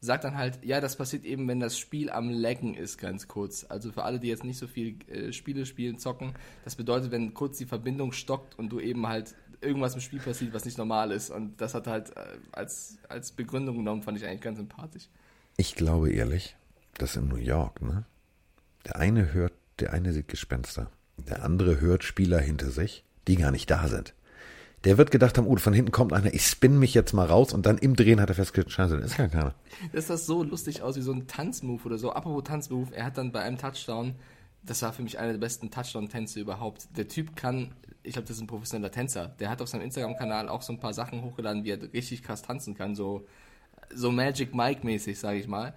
sagt 0.00 0.24
dann 0.24 0.36
halt, 0.36 0.64
ja, 0.64 0.80
das 0.80 0.96
passiert 0.96 1.24
eben, 1.24 1.48
wenn 1.48 1.60
das 1.60 1.78
Spiel 1.78 2.10
am 2.10 2.30
Laggen 2.30 2.74
ist, 2.74 2.98
ganz 2.98 3.28
kurz. 3.28 3.66
Also 3.68 3.92
für 3.92 4.04
alle, 4.04 4.20
die 4.20 4.28
jetzt 4.28 4.44
nicht 4.44 4.58
so 4.58 4.66
viel 4.66 4.96
äh, 5.08 5.32
Spiele 5.32 5.66
spielen, 5.66 5.98
zocken, 5.98 6.34
das 6.64 6.76
bedeutet, 6.76 7.10
wenn 7.10 7.34
kurz 7.34 7.58
die 7.58 7.66
Verbindung 7.66 8.12
stockt 8.12 8.58
und 8.58 8.70
du 8.70 8.80
eben 8.80 9.06
halt 9.06 9.34
irgendwas 9.60 9.94
im 9.94 10.00
Spiel 10.00 10.20
passiert, 10.20 10.52
was 10.52 10.64
nicht 10.64 10.78
normal 10.78 11.10
ist. 11.10 11.30
Und 11.30 11.60
das 11.60 11.74
hat 11.74 11.86
halt 11.86 12.16
äh, 12.16 12.38
als, 12.52 12.98
als 13.08 13.32
Begründung 13.32 13.78
genommen, 13.78 14.02
fand 14.02 14.18
ich 14.18 14.26
eigentlich 14.26 14.42
ganz 14.42 14.58
sympathisch. 14.58 15.08
Ich 15.56 15.74
glaube 15.74 16.10
ehrlich, 16.10 16.56
das 16.94 17.16
in 17.16 17.28
New 17.28 17.36
York, 17.36 17.82
ne? 17.82 18.04
Der 18.84 18.96
eine 18.96 19.32
hört, 19.32 19.52
der 19.80 19.92
eine 19.92 20.12
sieht 20.12 20.28
Gespenster. 20.28 20.90
Der 21.16 21.42
andere 21.42 21.80
hört 21.80 22.04
Spieler 22.04 22.38
hinter 22.38 22.70
sich, 22.70 23.04
die 23.26 23.36
gar 23.36 23.50
nicht 23.50 23.70
da 23.70 23.88
sind. 23.88 24.14
Der 24.86 24.98
wird 24.98 25.10
gedacht 25.10 25.36
haben, 25.36 25.48
oh, 25.48 25.56
von 25.56 25.72
hinten 25.72 25.90
kommt 25.90 26.12
einer, 26.12 26.32
ich 26.32 26.46
spinne 26.46 26.78
mich 26.78 26.94
jetzt 26.94 27.12
mal 27.12 27.26
raus 27.26 27.52
und 27.52 27.66
dann 27.66 27.76
im 27.76 27.96
Drehen 27.96 28.20
hat 28.20 28.28
er 28.28 28.36
festgestellt, 28.36 28.70
scheiße, 28.70 28.96
da 28.96 29.04
ist 29.04 29.16
gar 29.16 29.26
keiner. 29.26 29.52
Das 29.92 30.06
sah 30.06 30.16
so 30.16 30.44
lustig 30.44 30.80
aus 30.80 30.94
wie 30.94 31.00
so 31.02 31.12
ein 31.12 31.26
Tanzmove 31.26 31.84
oder 31.86 31.98
so. 31.98 32.12
Apropos 32.12 32.44
Tanzmove, 32.44 32.94
er 32.94 33.06
hat 33.06 33.18
dann 33.18 33.32
bei 33.32 33.40
einem 33.40 33.58
Touchdown, 33.58 34.14
das 34.62 34.82
war 34.82 34.92
für 34.92 35.02
mich 35.02 35.18
einer 35.18 35.32
der 35.32 35.40
besten 35.40 35.72
Touchdown-Tänze 35.72 36.38
überhaupt. 36.38 36.86
Der 36.96 37.08
Typ 37.08 37.34
kann, 37.34 37.74
ich 38.04 38.12
glaube, 38.12 38.28
das 38.28 38.36
ist 38.36 38.42
ein 38.42 38.46
professioneller 38.46 38.92
Tänzer. 38.92 39.26
Der 39.40 39.50
hat 39.50 39.60
auf 39.60 39.66
seinem 39.66 39.82
Instagram-Kanal 39.82 40.48
auch 40.48 40.62
so 40.62 40.72
ein 40.72 40.78
paar 40.78 40.94
Sachen 40.94 41.20
hochgeladen, 41.22 41.64
wie 41.64 41.70
er 41.70 41.92
richtig 41.92 42.22
krass 42.22 42.42
tanzen 42.42 42.76
kann, 42.76 42.94
so, 42.94 43.26
so 43.92 44.12
Magic 44.12 44.54
Mike-mäßig, 44.54 45.18
sage 45.18 45.40
ich 45.40 45.48
mal. 45.48 45.74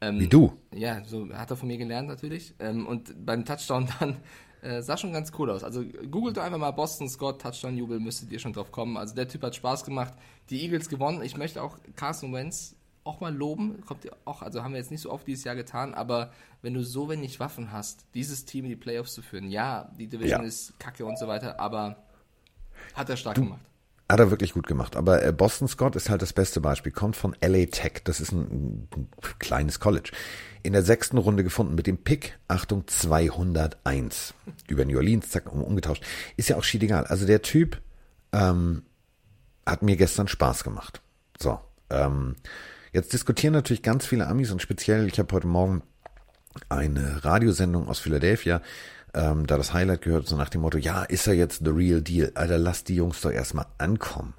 Ähm, 0.00 0.20
Wie 0.20 0.28
du. 0.28 0.52
Ja, 0.72 1.02
so 1.04 1.28
hat 1.32 1.50
er 1.50 1.56
von 1.56 1.66
mir 1.66 1.78
gelernt 1.78 2.06
natürlich. 2.06 2.54
Ähm, 2.60 2.86
und 2.86 3.26
beim 3.26 3.44
Touchdown 3.44 3.88
dann 3.98 4.18
äh, 4.62 4.80
sah 4.82 4.96
schon 4.96 5.12
ganz 5.12 5.30
cool 5.38 5.50
aus. 5.50 5.62
Also 5.64 5.84
googelt 6.10 6.38
einfach 6.38 6.58
mal 6.58 6.70
Boston 6.70 7.08
Scott 7.08 7.42
Touchdown 7.42 7.76
Jubel, 7.76 8.00
müsstet 8.00 8.30
ihr 8.32 8.38
schon 8.38 8.52
drauf 8.52 8.72
kommen. 8.72 8.96
Also 8.96 9.14
der 9.14 9.28
Typ 9.28 9.42
hat 9.42 9.54
Spaß 9.54 9.84
gemacht. 9.84 10.14
Die 10.50 10.62
Eagles 10.62 10.88
gewonnen. 10.88 11.22
Ich 11.22 11.36
möchte 11.36 11.62
auch 11.62 11.76
Carson 11.96 12.32
Wentz 12.32 12.74
auch 13.04 13.20
mal 13.20 13.34
loben. 13.34 13.82
Kommt 13.84 14.04
ja 14.04 14.12
auch, 14.24 14.42
also 14.42 14.62
haben 14.62 14.72
wir 14.72 14.78
jetzt 14.78 14.90
nicht 14.92 15.00
so 15.00 15.10
oft 15.10 15.26
dieses 15.26 15.44
Jahr 15.44 15.56
getan, 15.56 15.92
aber 15.94 16.32
wenn 16.62 16.74
du 16.74 16.82
so 16.84 17.08
wenig 17.10 17.40
Waffen 17.40 17.72
hast, 17.72 18.06
dieses 18.14 18.44
Team 18.44 18.64
in 18.64 18.70
die 18.70 18.76
Playoffs 18.76 19.14
zu 19.14 19.22
führen, 19.22 19.50
ja, 19.50 19.90
die 19.98 20.06
Division 20.06 20.40
Ja. 20.42 20.46
ist 20.46 20.78
kacke 20.78 21.04
und 21.04 21.18
so 21.18 21.26
weiter, 21.26 21.58
aber 21.58 21.96
hat 22.94 23.10
er 23.10 23.16
stark 23.16 23.34
gemacht. 23.36 23.60
Hat 24.12 24.20
er 24.20 24.30
wirklich 24.30 24.52
gut 24.52 24.66
gemacht. 24.66 24.94
Aber 24.94 25.24
äh, 25.24 25.32
Boston 25.32 25.68
Scott 25.68 25.96
ist 25.96 26.10
halt 26.10 26.20
das 26.20 26.34
beste 26.34 26.60
Beispiel. 26.60 26.92
Kommt 26.92 27.16
von 27.16 27.34
LA 27.40 27.64
Tech. 27.64 28.02
Das 28.04 28.20
ist 28.20 28.30
ein, 28.30 28.86
ein 28.94 29.08
kleines 29.38 29.80
College. 29.80 30.10
In 30.62 30.74
der 30.74 30.82
sechsten 30.82 31.16
Runde 31.16 31.42
gefunden 31.42 31.74
mit 31.74 31.86
dem 31.86 31.96
Pick, 31.96 32.38
Achtung, 32.46 32.86
201. 32.86 34.34
Über 34.68 34.84
New 34.84 34.98
Orleans, 34.98 35.30
zack, 35.30 35.50
um, 35.50 35.62
umgetauscht. 35.62 36.04
Ist 36.36 36.50
ja 36.50 36.56
auch 36.56 36.62
schied 36.62 36.82
egal. 36.82 37.06
Also 37.06 37.24
der 37.24 37.40
Typ 37.40 37.80
ähm, 38.32 38.82
hat 39.64 39.80
mir 39.80 39.96
gestern 39.96 40.28
Spaß 40.28 40.62
gemacht. 40.62 41.00
So. 41.40 41.58
Ähm, 41.88 42.36
jetzt 42.92 43.14
diskutieren 43.14 43.54
natürlich 43.54 43.82
ganz 43.82 44.04
viele 44.04 44.26
Amis 44.26 44.50
und 44.50 44.60
speziell, 44.60 45.06
ich 45.06 45.18
habe 45.18 45.34
heute 45.34 45.46
Morgen 45.46 45.82
eine 46.68 47.24
Radiosendung 47.24 47.88
aus 47.88 48.00
Philadelphia, 48.00 48.60
ähm, 49.14 49.46
da 49.46 49.56
das 49.56 49.72
Highlight 49.72 50.02
gehört, 50.02 50.26
so 50.26 50.36
nach 50.36 50.48
dem 50.48 50.62
Motto, 50.62 50.78
ja, 50.78 51.02
ist 51.04 51.26
er 51.26 51.34
jetzt 51.34 51.64
the 51.64 51.70
real 51.70 52.00
deal? 52.00 52.32
Alter, 52.34 52.58
lass 52.58 52.84
die 52.84 52.96
Jungs 52.96 53.20
doch 53.20 53.30
erstmal 53.30 53.66
ankommen. 53.78 54.34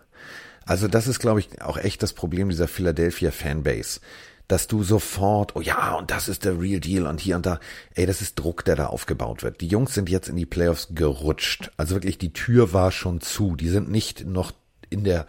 Also 0.65 0.87
das 0.87 1.07
ist, 1.07 1.19
glaube 1.19 1.39
ich, 1.39 1.61
auch 1.61 1.77
echt 1.77 2.03
das 2.03 2.13
Problem 2.13 2.49
dieser 2.49 2.67
Philadelphia 2.67 3.31
Fanbase. 3.31 3.99
Dass 4.47 4.67
du 4.67 4.83
sofort, 4.83 5.55
oh 5.55 5.61
ja, 5.61 5.95
und 5.95 6.11
das 6.11 6.27
ist 6.27 6.43
der 6.43 6.59
Real 6.59 6.79
Deal 6.79 7.07
und 7.07 7.21
hier 7.21 7.37
und 7.37 7.45
da. 7.45 7.59
Ey, 7.95 8.05
das 8.05 8.21
ist 8.21 8.35
Druck, 8.35 8.65
der 8.65 8.75
da 8.75 8.87
aufgebaut 8.87 9.41
wird. 9.41 9.61
Die 9.61 9.67
Jungs 9.67 9.93
sind 9.93 10.09
jetzt 10.09 10.27
in 10.27 10.35
die 10.35 10.45
Playoffs 10.45 10.89
gerutscht. 10.91 11.71
Also 11.77 11.95
wirklich, 11.95 12.17
die 12.17 12.33
Tür 12.33 12.73
war 12.73 12.91
schon 12.91 13.21
zu. 13.21 13.55
Die 13.55 13.69
sind 13.69 13.89
nicht 13.89 14.25
noch 14.25 14.51
in 14.89 15.03
der 15.03 15.27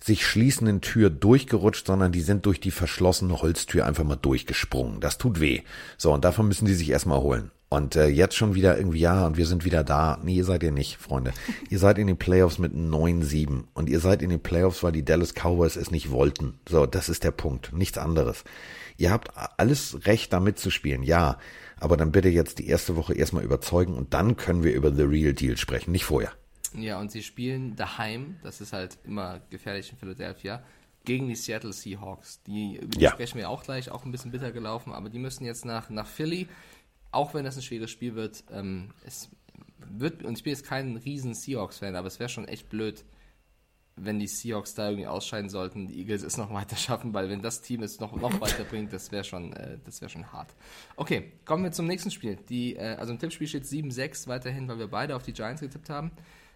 sich 0.00 0.26
schließenden 0.26 0.80
Tür 0.80 1.08
durchgerutscht, 1.08 1.86
sondern 1.86 2.12
die 2.12 2.20
sind 2.20 2.44
durch 2.46 2.60
die 2.60 2.70
verschlossene 2.70 3.40
Holztür 3.40 3.86
einfach 3.86 4.04
mal 4.04 4.16
durchgesprungen. 4.16 5.00
Das 5.00 5.18
tut 5.18 5.40
weh. 5.40 5.62
So, 5.96 6.12
und 6.12 6.24
davon 6.24 6.48
müssen 6.48 6.66
die 6.66 6.74
sich 6.74 6.90
erstmal 6.90 7.20
holen. 7.20 7.50
Und 7.74 7.96
äh, 7.96 8.06
jetzt 8.08 8.36
schon 8.36 8.54
wieder 8.54 8.76
irgendwie, 8.78 9.00
ja, 9.00 9.26
und 9.26 9.36
wir 9.36 9.46
sind 9.46 9.64
wieder 9.64 9.84
da. 9.84 10.18
Nee, 10.22 10.34
ihr 10.36 10.44
seid 10.44 10.62
ihr 10.62 10.72
nicht, 10.72 10.96
Freunde. 10.98 11.32
ihr 11.70 11.78
seid 11.78 11.98
in 11.98 12.06
den 12.06 12.16
Playoffs 12.16 12.58
mit 12.58 12.72
9-7. 12.74 13.64
Und 13.74 13.88
ihr 13.88 14.00
seid 14.00 14.22
in 14.22 14.30
den 14.30 14.40
Playoffs, 14.40 14.82
weil 14.82 14.92
die 14.92 15.04
Dallas 15.04 15.34
Cowboys 15.34 15.76
es 15.76 15.90
nicht 15.90 16.10
wollten. 16.10 16.58
So, 16.68 16.86
das 16.86 17.08
ist 17.08 17.24
der 17.24 17.30
Punkt. 17.32 17.72
Nichts 17.72 17.98
anderes. 17.98 18.44
Ihr 18.96 19.10
habt 19.10 19.30
alles 19.58 20.06
Recht, 20.06 20.32
da 20.32 20.40
mitzuspielen, 20.40 21.02
ja. 21.02 21.38
Aber 21.80 21.96
dann 21.96 22.12
bitte 22.12 22.28
jetzt 22.28 22.58
die 22.60 22.68
erste 22.68 22.96
Woche 22.96 23.14
erstmal 23.14 23.42
überzeugen 23.44 23.94
und 23.94 24.14
dann 24.14 24.36
können 24.36 24.62
wir 24.62 24.72
über 24.72 24.92
The 24.94 25.02
Real 25.02 25.34
Deal 25.34 25.56
sprechen, 25.56 25.90
nicht 25.90 26.04
vorher. 26.04 26.30
Ja, 26.76 26.98
und 27.00 27.10
sie 27.10 27.22
spielen 27.22 27.76
daheim, 27.76 28.36
das 28.42 28.60
ist 28.60 28.72
halt 28.72 28.98
immer 29.04 29.40
gefährlich 29.50 29.90
in 29.92 29.98
Philadelphia, 29.98 30.62
gegen 31.04 31.28
die 31.28 31.34
Seattle 31.34 31.72
Seahawks. 31.72 32.40
Die, 32.46 32.76
über 32.76 32.86
die 32.86 33.00
Ja. 33.00 33.10
sprechen 33.10 33.38
wir 33.38 33.50
auch 33.50 33.64
gleich, 33.64 33.90
auch 33.90 34.04
ein 34.04 34.12
bisschen 34.12 34.30
bitter 34.30 34.52
gelaufen, 34.52 34.92
aber 34.92 35.10
die 35.10 35.18
müssen 35.18 35.44
jetzt 35.44 35.64
nach, 35.64 35.90
nach 35.90 36.06
Philly, 36.06 36.48
auch 37.14 37.34
wenn 37.34 37.44
das 37.44 37.56
ein 37.56 37.62
schweres 37.62 37.90
Spiel 37.90 38.14
wird. 38.14 38.44
Ähm, 38.50 38.90
es 39.06 39.28
wird, 39.86 40.22
und 40.24 40.36
ich 40.38 40.44
bin 40.44 40.52
jetzt 40.52 40.64
kein 40.66 40.96
riesen 40.96 41.34
Seahawks-Fan, 41.34 41.96
aber 41.96 42.08
es 42.08 42.18
wäre 42.18 42.28
schon 42.28 42.46
echt 42.48 42.68
blöd, 42.68 43.04
wenn 43.96 44.18
die 44.18 44.26
Seahawks 44.26 44.74
da 44.74 44.88
irgendwie 44.88 45.06
ausscheiden 45.06 45.48
sollten, 45.48 45.86
die 45.86 45.98
Eagles 46.00 46.22
es 46.24 46.36
noch 46.36 46.50
weiter 46.52 46.76
schaffen, 46.76 47.14
weil 47.14 47.28
wenn 47.28 47.42
das 47.42 47.60
Team 47.62 47.82
es 47.82 48.00
noch, 48.00 48.14
noch 48.16 48.40
weiter 48.40 48.64
bringt, 48.64 48.92
das 48.92 49.12
wäre 49.12 49.22
schon, 49.24 49.52
äh, 49.52 49.78
das 49.84 50.00
wäre 50.00 50.08
schon 50.10 50.32
hart. 50.32 50.52
Okay, 50.96 51.32
kommen 51.44 51.62
wir 51.64 51.70
zum 51.72 51.86
nächsten 51.86 52.10
Spiel. 52.10 52.36
Die, 52.48 52.74
äh, 52.76 52.96
also 52.96 53.12
im 53.12 53.18
Tippspiel 53.18 53.46
steht 53.46 53.64
7-6 53.64 54.26
weiterhin, 54.26 54.66
weil 54.68 54.78
wir 54.78 54.88
beide 54.88 55.14
auf 55.14 55.22
die 55.22 55.32
Giants 55.32 55.60
getippt 55.60 55.90
haben. 55.90 56.10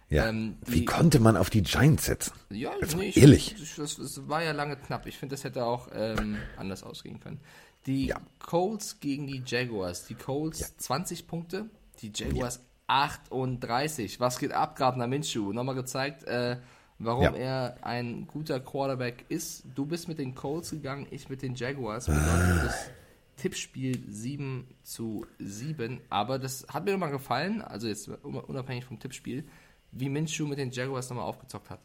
Ja. 0.09 0.27
Ähm, 0.27 0.57
Wie 0.65 0.79
die- 0.79 0.85
konnte 0.85 1.19
man 1.19 1.37
auf 1.37 1.51
die 1.51 1.61
Giants 1.61 2.07
setzen? 2.07 2.33
Ja, 2.49 2.71
mal 2.71 2.87
nee, 2.97 3.09
ich, 3.09 3.17
ehrlich. 3.17 3.55
ich- 3.61 3.75
Das, 3.75 3.95
das 3.97 4.27
war 4.27 4.43
ja 4.43 4.51
lange 4.53 4.75
knapp. 4.75 5.05
Ich 5.05 5.17
finde, 5.19 5.35
das 5.35 5.43
hätte 5.43 5.63
auch 5.65 5.87
ähm, 5.93 6.37
anders 6.57 6.81
ausgehen 6.83 7.19
können. 7.19 7.39
Die 7.85 8.07
Ja. 8.07 8.19
Colts 8.39 8.99
gegen 8.99 9.27
die 9.27 9.41
Jaguars. 9.45 10.05
Die 10.05 10.15
Colts 10.15 10.75
20 10.77 11.27
Punkte, 11.27 11.69
die 12.01 12.11
Jaguars 12.13 12.61
38. 12.87 14.19
Was 14.19 14.39
geht 14.39 14.51
ab, 14.51 14.75
Gardner 14.75 15.07
Minshew? 15.07 15.53
Nochmal 15.53 15.75
gezeigt, 15.75 16.23
äh, 16.23 16.57
warum 16.97 17.23
Ja. 17.23 17.33
er 17.35 17.77
ein 17.81 18.27
guter 18.27 18.59
Quarterback 18.59 19.25
ist. 19.29 19.63
Du 19.75 19.85
bist 19.85 20.07
mit 20.07 20.19
den 20.19 20.35
Colts 20.35 20.71
gegangen, 20.71 21.07
ich 21.11 21.29
mit 21.29 21.41
den 21.41 21.55
Jaguars. 21.55 22.09
Ah. 22.09 22.13
Bedeutet 22.13 22.65
das 22.65 22.89
Tippspiel 23.37 24.03
7 24.09 24.67
zu 24.83 25.25
7. 25.39 26.01
Aber 26.09 26.39
das 26.39 26.65
hat 26.67 26.83
mir 26.85 26.91
nochmal 26.91 27.11
gefallen, 27.11 27.61
also 27.61 27.87
jetzt 27.87 28.09
unabhängig 28.09 28.85
vom 28.85 28.99
Tippspiel. 28.99 29.47
wie 29.91 30.07
Minshew 30.09 30.45
mit 30.45 30.59
den 30.59 30.69
Jaguars 30.69 31.09
nochmal 31.09 31.25
aufgezockt 31.25 31.71
hat. 31.71 31.79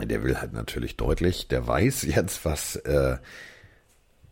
Der 0.00 0.22
will 0.22 0.38
halt 0.40 0.52
natürlich 0.52 0.96
deutlich, 0.96 1.48
der 1.48 1.66
weiß 1.66 2.02
jetzt, 2.02 2.44
was 2.44 2.76
äh, 2.76 3.16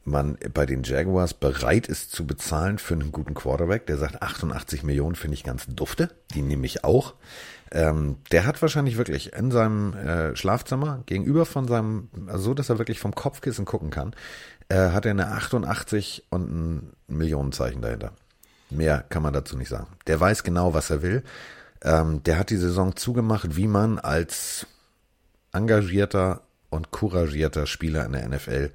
man 0.05 0.36
bei 0.52 0.66
den 0.66 0.82
Jaguars 0.82 1.35
bereit 1.35 1.86
ist 1.86 2.12
zu 2.12 2.26
bezahlen 2.26 2.78
für 2.78 2.94
einen 2.94 3.12
guten 3.12 3.35
Quarterback. 3.35 3.86
Der 3.86 3.97
sagt 3.97 4.22
88 4.22 4.82
Millionen 4.82 5.14
finde 5.14 5.35
ich 5.35 5.44
ganz 5.44 5.66
dufte, 5.66 6.10
die 6.35 6.43
nehme 6.43 6.66
ich 6.66 6.85
auch. 6.85 7.14
Ähm, 7.72 8.16
der 8.31 8.47
hat 8.47 8.62
wahrscheinlich 8.62 8.97
wirklich 8.97 9.32
in 9.32 9.51
seinem 9.51 9.94
äh, 9.94 10.36
Schlafzimmer 10.36 11.02
gegenüber 11.06 11.47
von 11.47 11.66
seinem, 11.66 12.09
also 12.26 12.44
so, 12.44 12.55
dass 12.55 12.68
er 12.68 12.78
wirklich 12.78 13.01
vom 13.01 13.14
Kopfkissen 13.14 13.64
gucken 13.64 13.90
kann, 13.90 14.14
äh, 14.68 14.90
hat 14.90 15.06
er 15.06 15.10
eine 15.10 15.28
88 15.28 16.24
und 16.31 16.51
ein 16.51 16.93
Millionenzeichen 17.09 17.82
dahinter. 17.82 18.12
Mehr 18.70 19.05
kann 19.09 19.22
man 19.22 19.32
dazu 19.32 19.56
nicht 19.56 19.68
sagen. 19.68 19.89
Der 20.06 20.20
weiß 20.20 20.44
genau, 20.44 20.74
was 20.74 20.90
er 20.90 21.02
will. 21.02 21.22
Ähm, 21.82 22.22
der 22.22 22.39
hat 22.39 22.51
die 22.51 22.56
Saison 22.56 22.97
zugemacht, 22.97 23.56
wie 23.56 23.66
man 23.66 23.98
als 23.98 24.66
engagierter 25.52 26.43
und 26.70 26.90
couragierter 26.90 27.66
Spieler 27.66 28.05
in 28.06 28.12
der 28.12 28.28
NFL, 28.28 28.70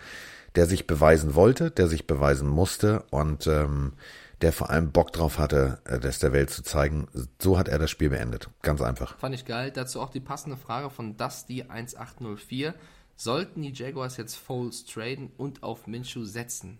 der 0.55 0.65
sich 0.65 0.87
beweisen 0.87 1.35
wollte, 1.35 1.71
der 1.71 1.87
sich 1.87 2.07
beweisen 2.07 2.49
musste 2.49 3.03
und 3.11 3.47
ähm, 3.47 3.93
der 4.41 4.53
vor 4.53 4.69
allem 4.69 4.91
Bock 4.91 5.11
drauf 5.11 5.37
hatte, 5.37 5.79
äh, 5.85 5.99
das 5.99 6.19
der 6.19 6.33
Welt 6.33 6.49
zu 6.49 6.63
zeigen. 6.63 7.07
So 7.41 7.57
hat 7.57 7.67
er 7.67 7.79
das 7.79 7.91
Spiel 7.91 8.09
beendet. 8.09 8.49
Ganz 8.61 8.81
einfach. 8.81 9.17
Fand 9.17 9.35
ich 9.35 9.45
geil. 9.45 9.71
Dazu 9.71 10.01
auch 10.01 10.09
die 10.09 10.19
passende 10.19 10.57
Frage 10.57 10.89
von 10.89 11.17
Dusty1804. 11.17 12.73
Sollten 13.15 13.61
die 13.61 13.73
Jaguars 13.73 14.17
jetzt 14.17 14.35
Foles 14.35 14.85
traden 14.85 15.31
und 15.37 15.61
auf 15.61 15.87
Minshew 15.87 16.23
setzen? 16.23 16.79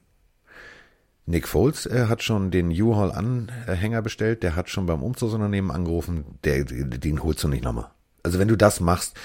Nick 1.26 1.48
Foles 1.48 1.86
äh, 1.86 2.06
hat 2.08 2.24
schon 2.24 2.50
den 2.50 2.72
U-Haul-Anhänger 2.72 4.02
bestellt, 4.02 4.42
der 4.42 4.56
hat 4.56 4.70
schon 4.70 4.88
beim 4.88 5.04
Umzugsunternehmen 5.04 5.70
angerufen, 5.70 6.40
der, 6.44 6.64
den 6.64 7.22
holst 7.22 7.44
du 7.44 7.50
nicht 7.50 7.64
nochmal. 7.64 7.92
Also 8.24 8.40
wenn 8.40 8.48
du 8.48 8.56
das 8.56 8.80
machst, 8.80 9.16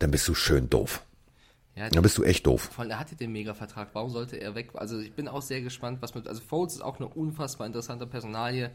dann 0.00 0.10
bist 0.10 0.26
du 0.26 0.34
schön 0.34 0.68
doof. 0.70 1.04
Ja, 1.80 1.88
Dann 1.88 2.02
bist 2.02 2.18
du 2.18 2.24
echt 2.24 2.46
doof. 2.46 2.68
Vor 2.74 2.82
allem, 2.82 2.90
er 2.90 2.98
hatte 2.98 3.16
den 3.16 3.32
Mega-Vertrag. 3.32 3.88
Warum 3.94 4.10
sollte 4.10 4.36
er 4.36 4.54
weg? 4.54 4.72
Also 4.74 4.98
ich 4.98 5.14
bin 5.14 5.28
auch 5.28 5.40
sehr 5.40 5.62
gespannt, 5.62 6.02
was 6.02 6.14
mit. 6.14 6.28
Also 6.28 6.42
Foles 6.42 6.74
ist 6.74 6.82
auch 6.82 7.00
eine 7.00 7.08
unfassbar 7.08 7.66
interessante 7.66 8.06
Personalie. 8.06 8.70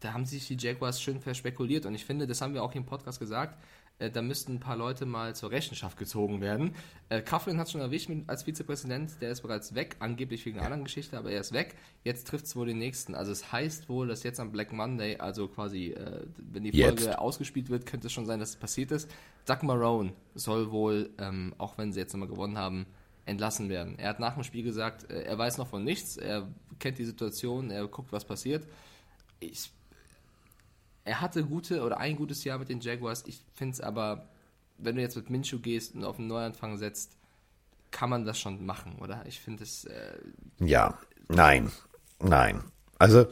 Da 0.00 0.14
haben 0.14 0.24
sich 0.24 0.48
die 0.48 0.56
Jaguars 0.56 1.02
schön 1.02 1.20
verspekuliert 1.20 1.84
und 1.84 1.94
ich 1.94 2.06
finde, 2.06 2.26
das 2.26 2.40
haben 2.40 2.54
wir 2.54 2.62
auch 2.62 2.72
hier 2.72 2.80
im 2.80 2.86
Podcast 2.86 3.20
gesagt. 3.20 3.62
Äh, 4.02 4.10
Da 4.10 4.22
müssten 4.22 4.54
ein 4.54 4.60
paar 4.60 4.76
Leute 4.76 5.06
mal 5.06 5.34
zur 5.34 5.50
Rechenschaft 5.50 5.96
gezogen 5.98 6.40
werden. 6.40 6.74
Äh, 7.08 7.22
Coughlin 7.22 7.58
hat 7.58 7.70
schon 7.70 7.80
erwischt 7.80 8.10
als 8.26 8.44
Vizepräsident, 8.44 9.12
der 9.20 9.30
ist 9.30 9.42
bereits 9.42 9.74
weg, 9.74 9.96
angeblich 10.00 10.44
wegen 10.44 10.58
einer 10.58 10.66
anderen 10.66 10.84
Geschichte, 10.84 11.16
aber 11.16 11.30
er 11.30 11.40
ist 11.40 11.52
weg. 11.52 11.76
Jetzt 12.04 12.26
trifft 12.26 12.46
es 12.46 12.56
wohl 12.56 12.66
den 12.66 12.78
nächsten. 12.78 13.14
Also 13.14 13.32
es 13.32 13.52
heißt 13.52 13.88
wohl, 13.88 14.08
dass 14.08 14.22
jetzt 14.22 14.40
am 14.40 14.50
Black 14.50 14.72
Monday, 14.72 15.16
also 15.18 15.48
quasi, 15.48 15.88
äh, 15.90 16.26
wenn 16.36 16.64
die 16.64 16.72
Folge 16.72 17.04
Jetzt. 17.04 17.18
ausgespielt 17.18 17.70
wird, 17.70 17.86
könnte 17.86 18.08
es 18.08 18.12
schon 18.12 18.26
sein, 18.26 18.40
dass 18.40 18.50
es 18.50 18.56
passiert 18.56 18.90
ist. 18.90 19.10
Doug 19.46 19.62
Marone 19.62 20.12
soll 20.34 20.70
wohl, 20.70 21.10
ähm, 21.18 21.54
auch 21.58 21.78
wenn 21.78 21.92
sie 21.92 22.00
jetzt 22.00 22.12
nochmal 22.12 22.28
gewonnen 22.28 22.58
haben, 22.58 22.86
entlassen 23.24 23.68
werden. 23.68 23.98
Er 23.98 24.10
hat 24.10 24.20
nach 24.20 24.34
dem 24.34 24.42
Spiel 24.42 24.62
gesagt, 24.64 25.10
äh, 25.10 25.22
er 25.22 25.38
weiß 25.38 25.58
noch 25.58 25.68
von 25.68 25.84
nichts, 25.84 26.16
er 26.16 26.48
kennt 26.78 26.98
die 26.98 27.04
Situation, 27.04 27.70
er 27.70 27.86
guckt, 27.86 28.12
was 28.12 28.24
passiert. 28.24 28.66
Ich, 29.38 29.70
er 31.04 31.20
hatte 31.20 31.44
gute 31.44 31.82
oder 31.82 31.98
ein 31.98 32.16
gutes 32.16 32.44
Jahr 32.44 32.58
mit 32.58 32.68
den 32.68 32.80
Jaguars. 32.80 33.24
Ich 33.26 33.42
finde 33.54 33.74
es 33.74 33.80
aber, 33.80 34.28
wenn 34.78 34.96
du 34.96 35.02
jetzt 35.02 35.16
mit 35.16 35.30
Minshew 35.30 35.58
gehst 35.58 35.94
und 35.94 36.04
auf 36.04 36.18
einen 36.18 36.28
Neuanfang 36.28 36.78
setzt, 36.78 37.16
kann 37.90 38.10
man 38.10 38.24
das 38.24 38.38
schon 38.38 38.64
machen, 38.64 38.96
oder? 39.00 39.24
Ich 39.26 39.40
finde 39.40 39.64
es, 39.64 39.84
äh, 39.84 40.16
Ja, 40.58 40.98
nein, 41.28 41.70
nein. 42.20 42.62
Also 42.98 43.26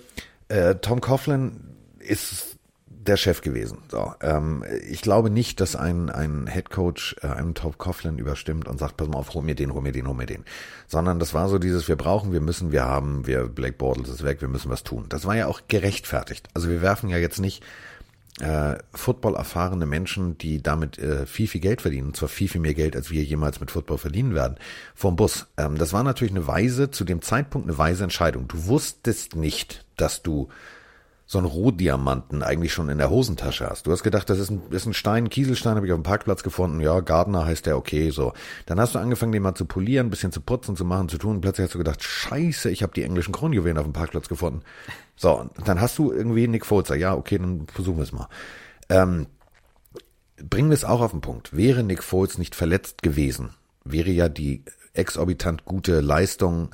äh, 0.49 0.75
Tom 0.77 1.01
Coughlin 1.01 1.77
ist 1.99 2.57
der 2.91 3.17
Chef 3.17 3.41
gewesen. 3.41 3.79
So, 3.89 4.13
ähm, 4.21 4.65
ich 4.89 5.01
glaube 5.01 5.31
nicht, 5.31 5.61
dass 5.61 5.77
ein, 5.77 6.11
ein 6.11 6.47
Head 6.49 6.71
Coach 6.71 7.17
äh, 7.23 7.29
einem 7.29 7.55
Tom 7.55 7.79
Coughlin 7.79 8.19
überstimmt 8.19 8.69
und 8.69 8.79
sagt, 8.79 8.97
pass 8.97 9.09
mal 9.09 9.17
auf, 9.17 9.33
hol 9.33 9.43
mir 9.43 9.55
den, 9.55 9.73
hol 9.73 9.81
mir 9.81 9.93
den, 9.93 10.07
hol 10.07 10.15
mir 10.15 10.27
den. 10.27 10.45
Sondern 10.87 11.19
das 11.19 11.33
war 11.33 11.49
so 11.49 11.59
dieses, 11.59 11.89
wir 11.89 11.97
brauchen, 11.97 12.33
wir 12.33 12.41
müssen, 12.41 12.73
wir 12.73 12.85
haben, 12.85 13.27
wir, 13.27 13.49
Blake 13.49 13.77
Bortles 13.79 14.09
ist 14.09 14.25
weg, 14.25 14.41
wir 14.41 14.49
müssen 14.49 14.71
was 14.71 14.83
tun. 14.83 15.07
Das 15.09 15.25
war 15.25 15.37
ja 15.37 15.47
auch 15.47 15.63
gerechtfertigt. 15.69 16.49
Also 16.53 16.69
wir 16.69 16.83
werfen 16.83 17.09
ja 17.09 17.17
jetzt 17.17 17.39
nicht 17.39 17.65
äh, 18.41 18.77
Football 18.93 19.35
erfahrene 19.35 19.87
Menschen, 19.87 20.37
die 20.37 20.63
damit 20.63 20.99
äh, 20.99 21.27
viel, 21.27 21.47
viel 21.49 21.61
Geld 21.61 21.83
verdienen, 21.83 22.09
und 22.09 22.17
zwar 22.17 22.29
viel, 22.29 22.49
viel 22.49 22.61
mehr 22.61 22.75
Geld, 22.75 22.97
als 22.97 23.11
wir 23.11 23.23
jemals 23.23 23.61
mit 23.61 23.71
Football 23.71 23.99
verdienen 23.99 24.35
werden, 24.35 24.57
vom 24.95 25.17
Bus. 25.17 25.47
Ähm, 25.57 25.79
das 25.79 25.93
war 25.93 26.03
natürlich 26.03 26.33
eine 26.33 26.47
weise, 26.47 26.91
zu 26.91 27.05
dem 27.05 27.23
Zeitpunkt 27.23 27.69
eine 27.69 27.79
weise 27.79 28.05
Entscheidung. 28.05 28.49
Du 28.49 28.67
wusstest 28.67 29.37
nicht, 29.37 29.85
dass 29.97 30.23
du 30.23 30.49
so 31.31 31.39
einen 31.39 31.47
Rohdiamanten 31.47 32.43
eigentlich 32.43 32.73
schon 32.73 32.89
in 32.89 32.99
der 32.99 33.09
Hosentasche 33.09 33.71
hast. 33.71 33.87
Du 33.87 33.93
hast 33.93 34.03
gedacht, 34.03 34.29
das 34.29 34.41
ist 34.41 34.51
ein, 34.51 34.63
ist 34.71 34.87
ein 34.87 34.95
Stein, 34.95 35.27
ein 35.27 35.31
Kieselstein, 35.31 35.77
habe 35.77 35.87
ich 35.87 35.93
auf 35.93 36.01
dem 36.01 36.03
Parkplatz 36.03 36.43
gefunden. 36.43 36.81
Ja, 36.81 36.99
Gardner 36.99 37.47
heißt 37.47 37.67
der, 37.67 37.77
okay, 37.77 38.11
so. 38.11 38.33
Dann 38.67 38.81
hast 38.81 38.97
du 38.97 38.99
angefangen, 38.99 39.31
den 39.31 39.45
mal 39.45 39.55
zu 39.55 39.65
polieren, 39.65 40.09
ein 40.09 40.11
bisschen 40.11 40.33
zu 40.33 40.41
putzen, 40.41 40.75
zu 40.75 40.85
machen, 40.85 41.09
zu 41.09 41.19
tun. 41.19 41.37
Und 41.37 41.41
plötzlich 41.41 41.67
hast 41.67 41.75
du 41.75 41.79
gedacht, 41.79 42.03
scheiße, 42.03 42.69
ich 42.69 42.83
habe 42.83 42.93
die 42.95 43.05
englischen 43.05 43.31
Kronjuwelen 43.31 43.79
auf 43.79 43.85
dem 43.85 43.93
Parkplatz 43.93 44.29
gefunden. 44.29 44.63
So, 45.15 45.35
und 45.39 45.69
dann 45.69 45.81
hast 45.81 45.97
du 45.99 46.11
irgendwie 46.11 46.49
Nick 46.49 46.67
Foles. 46.67 46.89
Ja, 46.89 47.15
okay, 47.15 47.39
dann 47.39 47.69
versuchen 47.73 47.99
wir 47.99 48.03
es 48.03 48.11
mal. 48.11 48.27
Ähm, 48.89 49.29
bringen 50.37 50.71
wir 50.71 50.75
es 50.75 50.85
auch 50.85 51.01
auf 51.01 51.13
den 51.13 51.21
Punkt. 51.21 51.57
Wäre 51.57 51.85
Nick 51.85 52.03
Foles 52.03 52.39
nicht 52.39 52.57
verletzt 52.57 53.05
gewesen, 53.05 53.51
wäre 53.85 54.11
ja 54.11 54.29
die 54.29 54.65
exorbitant 54.95 55.65
gute 55.65 56.01
Leistung 56.01 56.71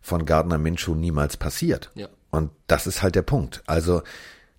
von 0.00 0.24
Gardner 0.24 0.58
Minshew 0.58 0.96
niemals 0.96 1.36
passiert. 1.36 1.92
Ja. 1.94 2.08
Und 2.30 2.50
das 2.66 2.86
ist 2.86 3.02
halt 3.02 3.14
der 3.14 3.22
Punkt. 3.22 3.62
Also 3.66 4.02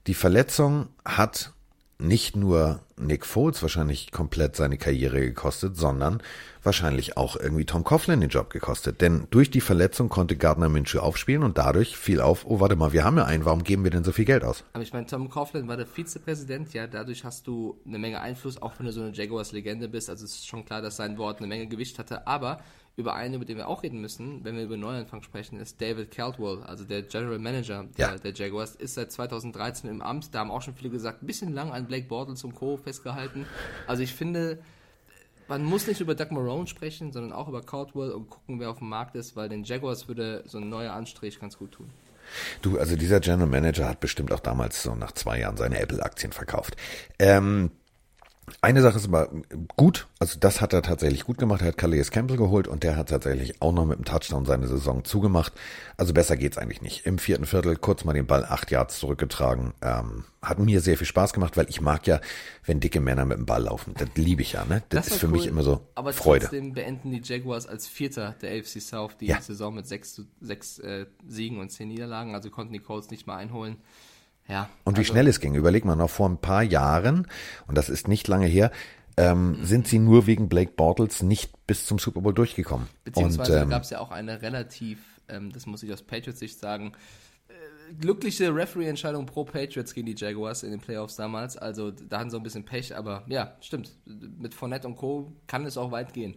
die 0.08 0.14
Verletzung 0.14 0.90
hat 1.06 1.54
nicht 2.02 2.36
nur 2.36 2.82
Nick 2.98 3.26
Foles 3.26 3.62
wahrscheinlich 3.62 4.12
komplett 4.12 4.56
seine 4.56 4.78
Karriere 4.78 5.22
gekostet, 5.22 5.78
sondern 5.78 6.22
wahrscheinlich 6.64 7.18
auch 7.18 7.36
irgendwie 7.36 7.66
Tom 7.66 7.84
Coughlin 7.84 8.22
den 8.22 8.30
Job 8.30 8.50
gekostet. 8.50 9.02
Denn 9.02 9.28
durch 9.30 9.52
die 9.52 9.62
Verletzung 9.62 10.10
konnte 10.10 10.36
Gardner 10.36 10.70
Minshew 10.70 11.00
aufspielen 11.00 11.44
und 11.44 11.58
dadurch 11.58 11.98
fiel 11.98 12.22
auf, 12.22 12.46
oh 12.46 12.60
warte 12.60 12.76
mal, 12.76 12.92
wir 12.92 13.04
haben 13.04 13.18
ja 13.18 13.26
einen, 13.26 13.46
warum 13.46 13.64
geben 13.64 13.84
wir 13.84 13.92
denn 13.92 14.04
so 14.04 14.12
viel 14.12 14.26
Geld 14.26 14.44
aus? 14.44 14.64
Aber 14.74 14.84
ich 14.84 14.94
meine, 14.94 15.06
Tom 15.06 15.30
Coughlin 15.30 15.68
war 15.68 15.78
der 15.78 15.88
Vizepräsident, 15.88 16.74
ja, 16.74 16.88
dadurch 16.88 17.24
hast 17.24 17.48
du 17.48 17.80
eine 17.86 18.00
Menge 18.00 18.20
Einfluss, 18.20 18.62
auch 18.62 18.74
wenn 18.78 18.88
du 18.88 18.92
so 18.92 19.02
eine 19.02 19.14
Jaguars-Legende 19.14 19.88
bist. 19.88 20.10
Also 20.10 20.26
es 20.26 20.32
ist 20.32 20.48
schon 20.48 20.66
klar, 20.66 20.82
dass 20.82 20.98
sein 20.98 21.18
Wort 21.18 21.38
eine 21.38 21.48
Menge 21.48 21.68
Gewicht 21.68 22.00
hatte. 22.00 22.28
Aber 22.28 22.60
über 22.98 23.14
einen, 23.16 23.36
über 23.36 23.46
den 23.46 23.58
wir 23.58 23.68
auch 23.68 23.84
reden 23.84 24.02
müssen, 24.02 24.44
wenn 24.44 24.56
wir 24.56 24.64
über 24.64 24.78
Neuanfang 24.78 25.22
sprechen, 25.24 25.60
ist 25.60 25.82
David 25.82 26.12
Caldwell, 26.12 26.62
also 26.64 26.84
der 26.84 27.04
General 27.04 27.40
Manager 27.40 27.86
der, 27.98 28.10
Ja. 28.14 28.18
der 28.18 28.34
Jaguars, 28.34 28.76
ist 28.76 28.96
seit 28.96 29.12
2013 29.12 29.90
im 29.90 30.02
Amt. 30.02 30.34
Da 30.36 30.40
haben 30.40 30.52
auch 30.52 30.62
schon 30.62 30.76
viele 30.76 30.90
gesagt, 30.90 31.24
ein 31.24 31.26
bisschen 31.28 31.54
lang 31.54 31.72
an 31.72 31.88
Blake 31.88 32.08
Bortles 32.08 32.44
und 32.44 32.54
Co. 32.54 32.78
festgehalten. 32.78 33.46
Also 33.88 34.04
ich 34.04 34.14
finde, 34.14 34.60
man 35.48 35.64
muss 35.64 35.88
nicht 35.88 36.02
über 36.02 36.16
Doug 36.16 36.32
Marone 36.32 36.68
sprechen, 36.68 37.12
sondern 37.12 37.32
auch 37.34 37.48
über 37.48 37.62
Caldwell 37.62 38.12
und 38.12 38.30
gucken, 38.30 38.60
wer 38.60 38.70
auf 38.70 38.80
dem 38.80 38.90
Markt 38.90 39.16
ist, 39.16 39.36
weil 39.36 39.50
den 39.50 39.64
Jaguars 39.64 40.08
würde 40.08 40.44
so 40.46 40.58
ein 40.60 40.70
neuer 40.70 40.94
Anstrich 40.94 41.40
ganz 41.40 41.58
gut 41.58 41.72
tun. 41.74 41.90
Du, 42.62 42.78
also 42.78 42.96
dieser 42.96 43.20
General 43.20 43.48
Manager 43.50 43.90
hat 43.90 44.00
bestimmt 44.00 44.32
auch 44.32 44.40
damals 44.40 44.84
so 44.84 44.96
nach 44.96 45.12
zwei 45.12 45.40
Jahren 45.40 45.58
seine 45.58 45.80
Apple-Aktien 45.80 46.32
verkauft. 46.32 46.78
Ähm, 47.20 47.72
eine 48.62 48.82
Sache 48.82 48.98
ist 48.98 49.08
aber 49.08 49.30
gut, 49.78 50.08
also 50.20 50.38
das 50.40 50.62
hat 50.62 50.74
er 50.74 50.82
tatsächlich 50.82 51.24
gut 51.26 51.38
gemacht. 51.38 51.62
Er 51.62 51.70
hat 51.70 51.78
Calais 51.78 52.12
Campbell 52.12 52.38
geholt 52.38 52.68
und 52.68 52.84
der 52.84 52.96
hat 52.96 53.10
tatsächlich 53.10 53.62
auch 53.62 53.72
noch 53.72 53.86
mit 53.86 53.98
dem 53.98 54.06
Touchdown 54.06 54.46
seine 54.46 54.68
Saison 54.68 55.04
zugemacht. 55.04 55.54
Also 55.98 56.14
besser 56.14 56.38
geht's 56.38 56.58
eigentlich 56.58 56.82
nicht. 56.82 57.06
Im 57.06 57.18
vierten 57.18 57.46
Viertel 57.46 57.76
kurz 57.76 58.04
mal 58.04 58.14
den 58.14 58.28
Ball 58.28 58.46
acht 58.46 58.72
Yards 58.72 59.00
zurückgetragen. 59.00 59.74
Ähm, 59.82 60.26
hat 60.42 60.60
mir 60.60 60.82
sehr 60.82 60.98
viel 60.98 61.08
Spaß 61.08 61.34
gemacht, 61.34 61.58
weil 61.58 61.70
ich 61.70 61.82
mag 61.82 62.08
ja, 62.08 62.20
wenn 62.66 62.80
dicke 62.80 63.00
Männer 63.00 63.26
mit 63.26 63.38
dem 63.38 63.46
Ball 63.46 63.64
laufen. 63.64 63.94
Das 63.98 64.10
liebe 64.16 64.42
ich 64.42 64.54
ja, 64.54 64.66
ne? 64.66 64.84
Das, 64.90 65.08
ist 65.08 65.12
war 65.14 65.20
für 65.20 65.28
mich 65.28 65.44
cool, 65.44 65.48
immer 65.50 65.64
so 65.64 65.88
aber 65.96 66.14
Freude. 66.14 66.46
trotzdem 66.46 66.74
beenden 66.74 67.12
die 67.12 67.22
Jaguars 67.24 67.68
als 67.68 67.88
Vierter 67.88 68.36
der 68.42 68.58
AFC 68.60 68.82
South 68.82 69.18
die 69.20 69.28
Ja. 69.28 69.42
Saison 69.42 69.76
mit 69.76 69.88
sechs, 69.88 70.22
sechs 70.40 70.80
äh, 70.80 71.06
Siegen 71.28 71.60
und 71.60 71.70
zehn 71.70 71.88
Niederlagen, 71.90 72.34
also 72.36 72.50
konnten 72.50 72.74
die 72.74 72.80
Colts 72.80 73.12
nicht 73.12 73.28
mal 73.28 73.38
einholen. 73.38 73.78
Ja. 74.48 74.70
Und 74.84 74.98
wie 74.98 75.02
also, 75.02 75.14
schnell 75.14 75.28
es 75.28 75.40
ging. 75.40 75.56
Überleg 75.56 75.86
mal, 75.86 75.96
noch 75.96 76.10
vor 76.10 76.28
ein 76.28 76.38
paar 76.38 76.64
Jahren, 76.64 77.28
und 77.68 77.78
das 77.78 77.90
ist 77.90 78.08
nicht 78.08 78.28
lange 78.28 78.48
her, 78.48 78.72
ähm, 79.18 79.58
sind 79.64 79.88
sie 79.88 80.00
nur 80.00 80.28
wegen 80.28 80.50
Blake 80.50 80.72
Bortles 80.76 81.22
nicht 81.22 81.52
bis 81.68 81.86
zum 81.86 82.00
Super 82.00 82.22
Bowl 82.22 82.34
durchgekommen. 82.34 82.88
Beziehungsweise 83.04 83.62
ähm, 83.62 83.70
gab 83.70 83.84
es 83.84 83.90
ja 83.90 84.00
auch 84.00 84.12
eine 84.12 84.42
relativ, 84.42 85.00
ähm, 85.28 85.52
das 85.52 85.66
muss 85.66 85.84
ich 85.84 85.92
aus 85.92 86.02
Patriots 86.02 86.40
Sicht 86.40 86.60
sagen, 86.60 86.94
äh, 87.48 87.94
glückliche 87.94 88.54
Referee-Entscheidung 88.54 89.26
pro 89.26 89.44
Patriots 89.44 89.94
gegen 89.94 90.08
die 90.08 90.16
Jaguars 90.18 90.64
in 90.64 90.72
den 90.72 90.80
Playoffs 90.80 91.16
damals. 91.16 91.58
Also 91.58 91.92
da 91.92 92.20
hatten 92.20 92.30
sie 92.30 92.38
ein 92.38 92.44
bisschen 92.44 92.66
Pech, 92.66 92.96
aber 92.96 93.24
ja, 93.28 93.56
stimmt. 93.62 93.92
Mit 94.06 94.54
Fournette 94.54 94.88
und 94.88 94.96
Co. 94.96 95.34
kann 95.48 95.66
es 95.66 95.78
auch 95.78 95.92
weit 95.92 96.14
gehen. 96.14 96.36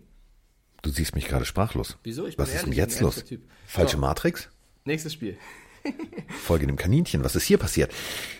Du 0.82 0.90
siehst 0.90 1.14
mich 1.14 1.26
gerade 1.26 1.46
sprachlos. 1.46 1.96
Wieso? 2.02 2.26
Ich 2.26 2.36
bin 2.36 2.42
Was 2.44 2.54
ist 2.54 2.66
denn 2.66 2.72
ehrlich, 2.72 2.94
ich 2.94 2.98
bin 2.98 3.06
jetzt 3.06 3.30
los? 3.30 3.40
Falsche 3.66 3.92
So. 3.92 3.98
Matrix? 3.98 4.50
Nächstes 4.84 5.14
Spiel. 5.14 5.38
Folge 6.28 6.66
dem 6.66 6.76
Kaninchen. 6.76 7.24
Was 7.24 7.36
ist 7.36 7.44
hier 7.44 7.58
passiert? 7.58 7.92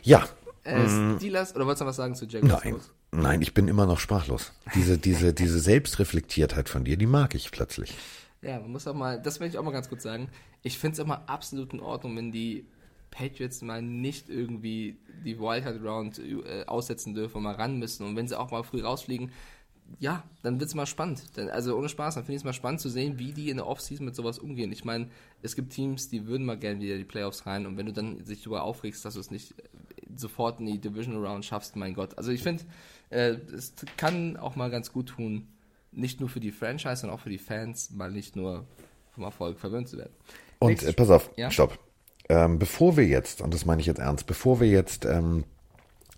Ja, 0.02 0.28
Äh, 0.64 1.16
Steelers, 1.16 1.54
oder 1.54 1.66
wolltest 1.66 1.82
du 1.82 1.84
noch 1.84 1.90
was 1.90 1.96
sagen 1.96 2.14
zu 2.14 2.24
Jaguars? 2.26 2.64
Nein. 2.64 2.76
Nein, 3.12 3.42
ich 3.42 3.54
bin 3.54 3.68
immer 3.68 3.86
noch 3.86 3.98
sprachlos. 3.98 4.52
Diese, 4.74 4.98
diese, 4.98 5.32
diese 5.34 5.60
Selbstreflektiertheit 5.60 6.68
von 6.68 6.84
dir, 6.84 6.96
die 6.96 7.06
mag 7.06 7.34
ich 7.34 7.50
plötzlich. 7.50 7.94
Ja, 8.42 8.60
man 8.60 8.72
muss 8.72 8.86
auch 8.86 8.94
mal, 8.94 9.20
das 9.20 9.40
will 9.40 9.48
ich 9.48 9.56
auch 9.58 9.62
mal 9.62 9.70
ganz 9.72 9.88
kurz 9.88 10.02
sagen. 10.02 10.28
Ich 10.62 10.78
finde 10.78 10.94
es 10.94 10.98
immer 10.98 11.28
absolut 11.28 11.72
in 11.72 11.80
Ordnung, 11.80 12.16
wenn 12.16 12.32
die 12.32 12.66
Patriots 13.10 13.62
mal 13.62 13.80
nicht 13.80 14.28
irgendwie 14.28 14.96
die 15.24 15.38
Wildcard 15.38 15.82
Round 15.84 16.18
äh, 16.18 16.64
aussetzen 16.66 17.14
dürfen 17.14 17.36
und 17.36 17.42
mal 17.44 17.54
ran 17.54 17.78
müssen. 17.78 18.04
Und 18.04 18.16
wenn 18.16 18.26
sie 18.26 18.38
auch 18.38 18.50
mal 18.50 18.64
früh 18.64 18.82
rausfliegen, 18.82 19.30
ja, 19.98 20.23
dann 20.43 20.61
wird's 20.61 20.74
mal 20.74 20.86
spannend. 20.86 21.23
Dann, 21.36 21.48
also 21.48 21.77
ohne 21.77 21.89
Spaß, 21.89 22.15
dann 22.15 22.24
finde 22.24 22.36
ich 22.36 22.40
es 22.40 22.44
mal 22.44 22.52
spannend 22.52 22.81
zu 22.81 22.89
sehen, 22.89 23.19
wie 23.19 23.32
die 23.32 23.51
in 23.51 23.56
der 23.56 23.66
Offseason 23.66 24.05
mit 24.05 24.15
sowas 24.15 24.39
umgehen. 24.39 24.73
Ich 24.73 24.85
meine, 24.85 25.09
es 25.43 25.55
gibt 25.55 25.73
Teams, 25.73 26.09
die 26.09 26.27
würden 26.27 26.47
mal 26.47 26.59
gerne 26.59 26.81
wieder 26.81 26.97
die 26.97 27.05
Playoffs 27.05 27.47
rein 27.47 27.66
und 27.66 27.77
wenn 27.77 27.86
du 27.86 27.93
dann 27.93 28.24
sich 28.24 28.43
darüber 28.43 28.62
aufregst, 28.65 29.05
dass 29.05 29.15
du 29.15 29.20
es 29.20 29.31
nicht 29.31 29.52
äh, 29.52 29.62
sofort 30.16 30.61
in 30.61 30.66
die 30.66 30.78
Divisional 30.78 31.24
Round 31.27 31.44
schaffst, 31.44 31.77
mein 31.77 31.94
Gott. 31.94 32.16
Also 32.19 32.32
ich 32.32 32.43
finde, 32.43 32.65
äh, 33.11 33.36
es 33.55 33.74
kann 33.97 34.36
auch 34.36 34.56
mal 34.56 34.70
ganz 34.70 34.93
gut 34.93 35.11
tun, 35.11 35.48
nicht 35.93 36.20
nur 36.20 36.28
für 36.28 36.40
die 36.40 36.51
Franchise, 36.51 36.97
sondern 36.97 37.19
auch 37.19 37.23
für 37.23 37.31
die 37.31 37.39
Fans, 37.39 37.90
mal 37.90 38.11
nicht 38.11 38.36
nur 38.36 38.66
vom 39.12 39.24
Erfolg 39.24 39.59
verwöhnt 39.59 39.89
zu 39.89 39.97
werden. 39.97 40.12
Und 40.59 40.82
äh, 40.82 40.93
pass 40.93 41.11
auf, 41.11 41.31
Ja? 41.36 41.51
stopp. 41.51 41.78
Ähm, 42.28 42.59
bevor 42.59 42.97
wir 42.97 43.06
jetzt, 43.06 43.43
und 43.43 43.52
das 43.52 43.66
meine 43.66 43.81
ich 43.81 43.86
jetzt 43.86 43.98
ernst, 43.98 44.27
bevor 44.27 44.59
wir 44.59 44.69
jetzt 44.69 45.05
ähm, 45.05 45.44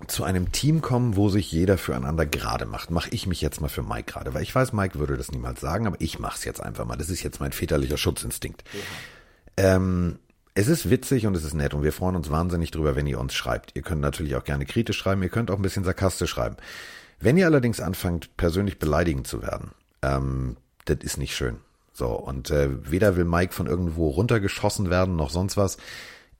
zu 0.07 0.25
einem 0.25 0.53
Team 0.53 0.83
kommen, 0.83 1.17
wo 1.17 1.29
sich 1.29 1.51
jeder 1.51 1.79
füreinander 1.79 2.27
gerade 2.27 2.67
macht, 2.67 2.91
mache 2.91 3.09
ich 3.11 3.27
mich 3.27 3.41
jetzt 3.41 3.61
mal 3.61 3.69
für 3.69 3.83
Mike 3.83 4.13
gerade, 4.13 4.35
weil 4.35 4.43
ich 4.43 4.55
weiß, 4.55 4.73
Mike 4.73 4.99
würde 4.99 5.17
das 5.17 5.33
niemals 5.33 5.61
sagen, 5.61 5.87
aber 5.87 6.01
ich 6.01 6.19
mache 6.19 6.37
es 6.37 6.45
jetzt 6.45 6.61
einfach 6.61 6.85
mal. 6.85 6.97
Das 6.97 7.09
ist 7.09 7.23
jetzt 7.23 7.41
mein 7.41 7.53
väterlicher 7.53 7.97
Schutzinstinkt. 7.97 8.63
Ähm, 9.57 10.19
es 10.55 10.69
ist 10.69 10.91
witzig 10.91 11.27
und 11.27 11.35
es 11.35 11.45
ist 11.45 11.55
nett 11.55 11.73
und 11.73 11.83
wir 11.83 11.93
freuen 11.93 12.17
uns 12.17 12.31
wahnsinnig 12.31 12.71
drüber, 12.71 12.95
wenn 12.95 13.07
ihr 13.07 13.19
uns 13.19 13.35
schreibt. 13.35 13.73
Ihr 13.75 13.83
könnt 13.83 14.03
natürlich 14.03 14.37
auch 14.37 14.45
gerne 14.45 14.67
kritisch 14.67 14.99
schreiben, 14.99 15.23
ihr 15.23 15.29
könnt 15.31 15.51
auch 15.51 15.57
ein 15.57 15.63
bisschen 15.63 15.85
sarkastisch 15.85 16.31
schreiben. 16.31 16.57
Wenn 17.19 17.39
ihr 17.39 17.47
allerdings 17.47 17.81
anfangt, 17.81 18.37
persönlich 18.37 18.79
beleidigend 18.79 19.27
zu 19.27 19.43
werden, 19.43 19.71
ähm, 20.03 20.57
das 20.85 20.99
ist 21.01 21.17
nicht 21.17 21.35
schön. 21.35 21.59
So, 21.93 22.09
und 22.09 22.51
äh, 22.51 22.69
weder 22.91 23.17
will 23.17 23.25
Mike 23.25 23.55
von 23.55 23.67
irgendwo 23.67 24.11
runtergeschossen 24.11 24.91
werden, 24.91 25.17
noch 25.17 25.31
sonst 25.31 25.57
was. 25.57 25.79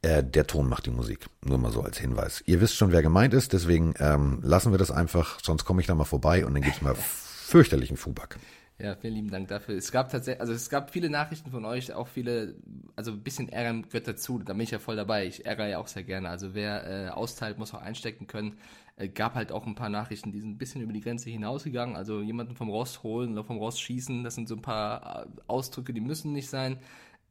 Äh, 0.07 0.23
der 0.23 0.47
Ton 0.47 0.69
macht 0.69 0.87
die 0.87 0.91
Musik. 0.91 1.27
Nur 1.45 1.59
mal 1.59 1.73
so 1.73 1.83
als 1.83 1.99
Hinweis. 1.99 2.43
Ihr 2.47 2.61
wisst 2.61 2.77
schon, 2.77 2.93
wer 2.93 3.03
gemeint 3.03 3.35
ist, 3.35 3.53
deswegen 3.53 3.95
ähm, 3.99 4.39
lassen 4.43 4.71
wir 4.71 4.79
das 4.79 4.93
einfach, 4.93 5.41
sonst 5.43 5.65
komme 5.65 5.81
ich 5.81 5.89
da 5.89 5.97
mal 5.97 6.05
vorbei 6.05 6.47
und 6.47 6.55
dann 6.55 6.63
gibt's 6.63 6.81
mal 6.81 6.95
fürchterlichen 6.95 7.97
Fuback. 7.97 8.39
Ja, 8.79 8.95
vielen 8.95 9.15
lieben 9.15 9.31
Dank 9.31 9.49
dafür. 9.49 9.75
Es 9.75 9.91
gab 9.91 10.11
tatsächlich, 10.11 10.41
also 10.41 10.53
es 10.53 10.71
gab 10.71 10.91
viele 10.91 11.11
Nachrichten 11.11 11.51
von 11.51 11.65
euch, 11.65 11.93
auch 11.93 12.07
viele, 12.07 12.55
also 12.95 13.13
ein 13.13 13.23
bisschen 13.23 13.49
Ärger 13.49 13.83
gehört 13.83 14.07
dazu. 14.07 14.39
Da 14.39 14.53
bin 14.53 14.63
ich 14.63 14.71
ja 14.71 14.79
voll 14.79 14.95
dabei. 14.95 15.27
Ich 15.27 15.45
ärgere 15.45 15.67
ja 15.69 15.79
auch 15.79 15.89
sehr 15.89 16.05
gerne. 16.05 16.29
Also 16.29 16.55
wer 16.55 16.87
äh, 16.87 17.09
austeilt, 17.09 17.59
muss 17.59 17.75
auch 17.75 17.81
einstecken 17.81 18.29
können. 18.29 18.59
Äh, 18.97 19.09
gab 19.09 19.35
halt 19.35 19.51
auch 19.51 19.67
ein 19.67 19.75
paar 19.75 19.89
Nachrichten, 19.89 20.31
die 20.31 20.41
sind 20.41 20.51
ein 20.51 20.59
bisschen 20.59 20.83
über 20.83 20.93
die 20.93 21.01
Grenze 21.01 21.31
hinausgegangen. 21.31 21.97
Also 21.97 22.21
jemanden 22.21 22.55
vom 22.55 22.69
Ross 22.69 23.03
holen 23.03 23.33
oder 23.33 23.45
vom 23.45 23.57
Ross 23.57 23.81
schießen, 23.81 24.23
das 24.23 24.37
sind 24.37 24.47
so 24.47 24.55
ein 24.55 24.63
paar 24.63 25.25
äh, 25.25 25.41
Ausdrücke, 25.49 25.93
die 25.93 26.01
müssen 26.01 26.33
nicht 26.33 26.49
sein. 26.49 26.79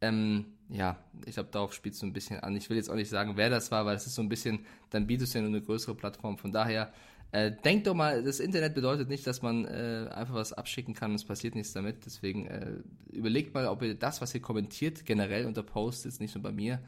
Ähm, 0.01 0.54
ja, 0.69 0.97
ich 1.25 1.35
glaube, 1.35 1.49
darauf 1.51 1.73
spielst 1.73 2.01
du 2.01 2.07
ein 2.07 2.13
bisschen 2.13 2.39
an. 2.39 2.55
Ich 2.55 2.69
will 2.69 2.77
jetzt 2.77 2.89
auch 2.89 2.95
nicht 2.95 3.09
sagen, 3.09 3.33
wer 3.35 3.49
das 3.49 3.71
war, 3.71 3.85
weil 3.85 3.95
das 3.95 4.07
ist 4.07 4.15
so 4.15 4.21
ein 4.21 4.29
bisschen, 4.29 4.65
dann 4.89 5.07
bietest 5.07 5.33
du 5.33 5.39
ja 5.39 5.43
nur 5.43 5.55
eine 5.55 5.61
größere 5.61 5.95
Plattform. 5.95 6.37
Von 6.37 6.51
daher, 6.51 6.91
äh, 7.31 7.51
denkt 7.51 7.85
doch 7.87 7.93
mal, 7.93 8.23
das 8.23 8.39
Internet 8.39 8.73
bedeutet 8.73 9.09
nicht, 9.09 9.27
dass 9.27 9.41
man 9.41 9.65
äh, 9.65 10.09
einfach 10.13 10.35
was 10.35 10.53
abschicken 10.53 10.93
kann 10.93 11.11
und 11.11 11.15
es 11.15 11.25
passiert 11.25 11.55
nichts 11.55 11.73
damit. 11.73 12.05
Deswegen 12.05 12.47
äh, 12.47 12.77
überlegt 13.11 13.53
mal, 13.53 13.67
ob 13.67 13.81
ihr 13.81 13.95
das, 13.95 14.21
was 14.21 14.33
ihr 14.33 14.41
kommentiert, 14.41 15.05
generell 15.05 15.45
unter 15.45 15.63
Posts, 15.63 16.05
jetzt 16.05 16.21
nicht 16.21 16.33
nur 16.33 16.43
bei 16.43 16.51
mir, 16.51 16.79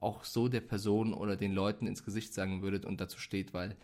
auch 0.00 0.24
so 0.24 0.48
der 0.48 0.60
Person 0.60 1.12
oder 1.12 1.36
den 1.36 1.52
Leuten 1.52 1.86
ins 1.86 2.04
Gesicht 2.04 2.34
sagen 2.34 2.62
würdet 2.62 2.84
und 2.84 3.00
dazu 3.00 3.18
steht, 3.18 3.52
weil 3.52 3.76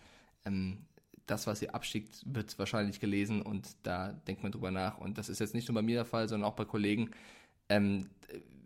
ähm, 0.45 0.79
das, 1.27 1.47
was 1.47 1.62
ihr 1.62 1.74
abschickt, 1.74 2.23
wird 2.27 2.59
wahrscheinlich 2.59 3.01
gelesen 3.01 3.43
und 3.43 3.69
da 3.83 4.12
denkt 4.12 4.43
man 4.43 4.53
drüber 4.53 4.70
nach. 4.70 4.99
Und 4.99 5.19
das 5.19 5.29
ist 5.29 5.41
jetzt 5.41 5.55
nicht 5.55 5.69
nur 5.69 5.74
bei 5.74 5.83
mir 5.83 5.97
der 5.97 6.05
Fall, 6.05 6.29
sondern 6.29 6.49
auch 6.49 6.57
bei 6.57 6.65
Kollegen. 6.65 7.11
Ähm, 7.69 8.09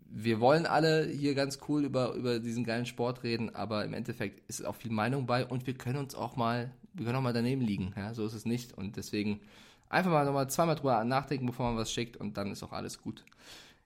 wir 0.09 0.39
wollen 0.39 0.65
alle 0.65 1.05
hier 1.05 1.35
ganz 1.35 1.59
cool 1.67 1.85
über, 1.85 2.13
über 2.13 2.39
diesen 2.39 2.63
geilen 2.63 2.85
Sport 2.85 3.23
reden, 3.23 3.53
aber 3.53 3.85
im 3.85 3.93
Endeffekt 3.93 4.47
ist 4.49 4.65
auch 4.65 4.75
viel 4.75 4.91
Meinung 4.91 5.25
bei 5.25 5.45
und 5.45 5.67
wir 5.67 5.73
können 5.73 5.97
uns 5.97 6.15
auch 6.15 6.35
mal, 6.35 6.71
wir 6.93 7.05
können 7.05 7.17
auch 7.17 7.21
mal 7.21 7.33
daneben 7.33 7.61
liegen. 7.61 7.93
Ja? 7.95 8.13
So 8.13 8.25
ist 8.25 8.33
es 8.33 8.45
nicht. 8.45 8.73
Und 8.73 8.97
deswegen 8.97 9.41
einfach 9.89 10.11
mal 10.11 10.25
nochmal 10.25 10.49
zweimal 10.49 10.75
drüber 10.75 11.03
nachdenken, 11.03 11.45
bevor 11.45 11.67
man 11.67 11.77
was 11.77 11.91
schickt 11.91 12.17
und 12.17 12.37
dann 12.37 12.51
ist 12.51 12.63
auch 12.63 12.71
alles 12.71 13.01
gut. 13.01 13.23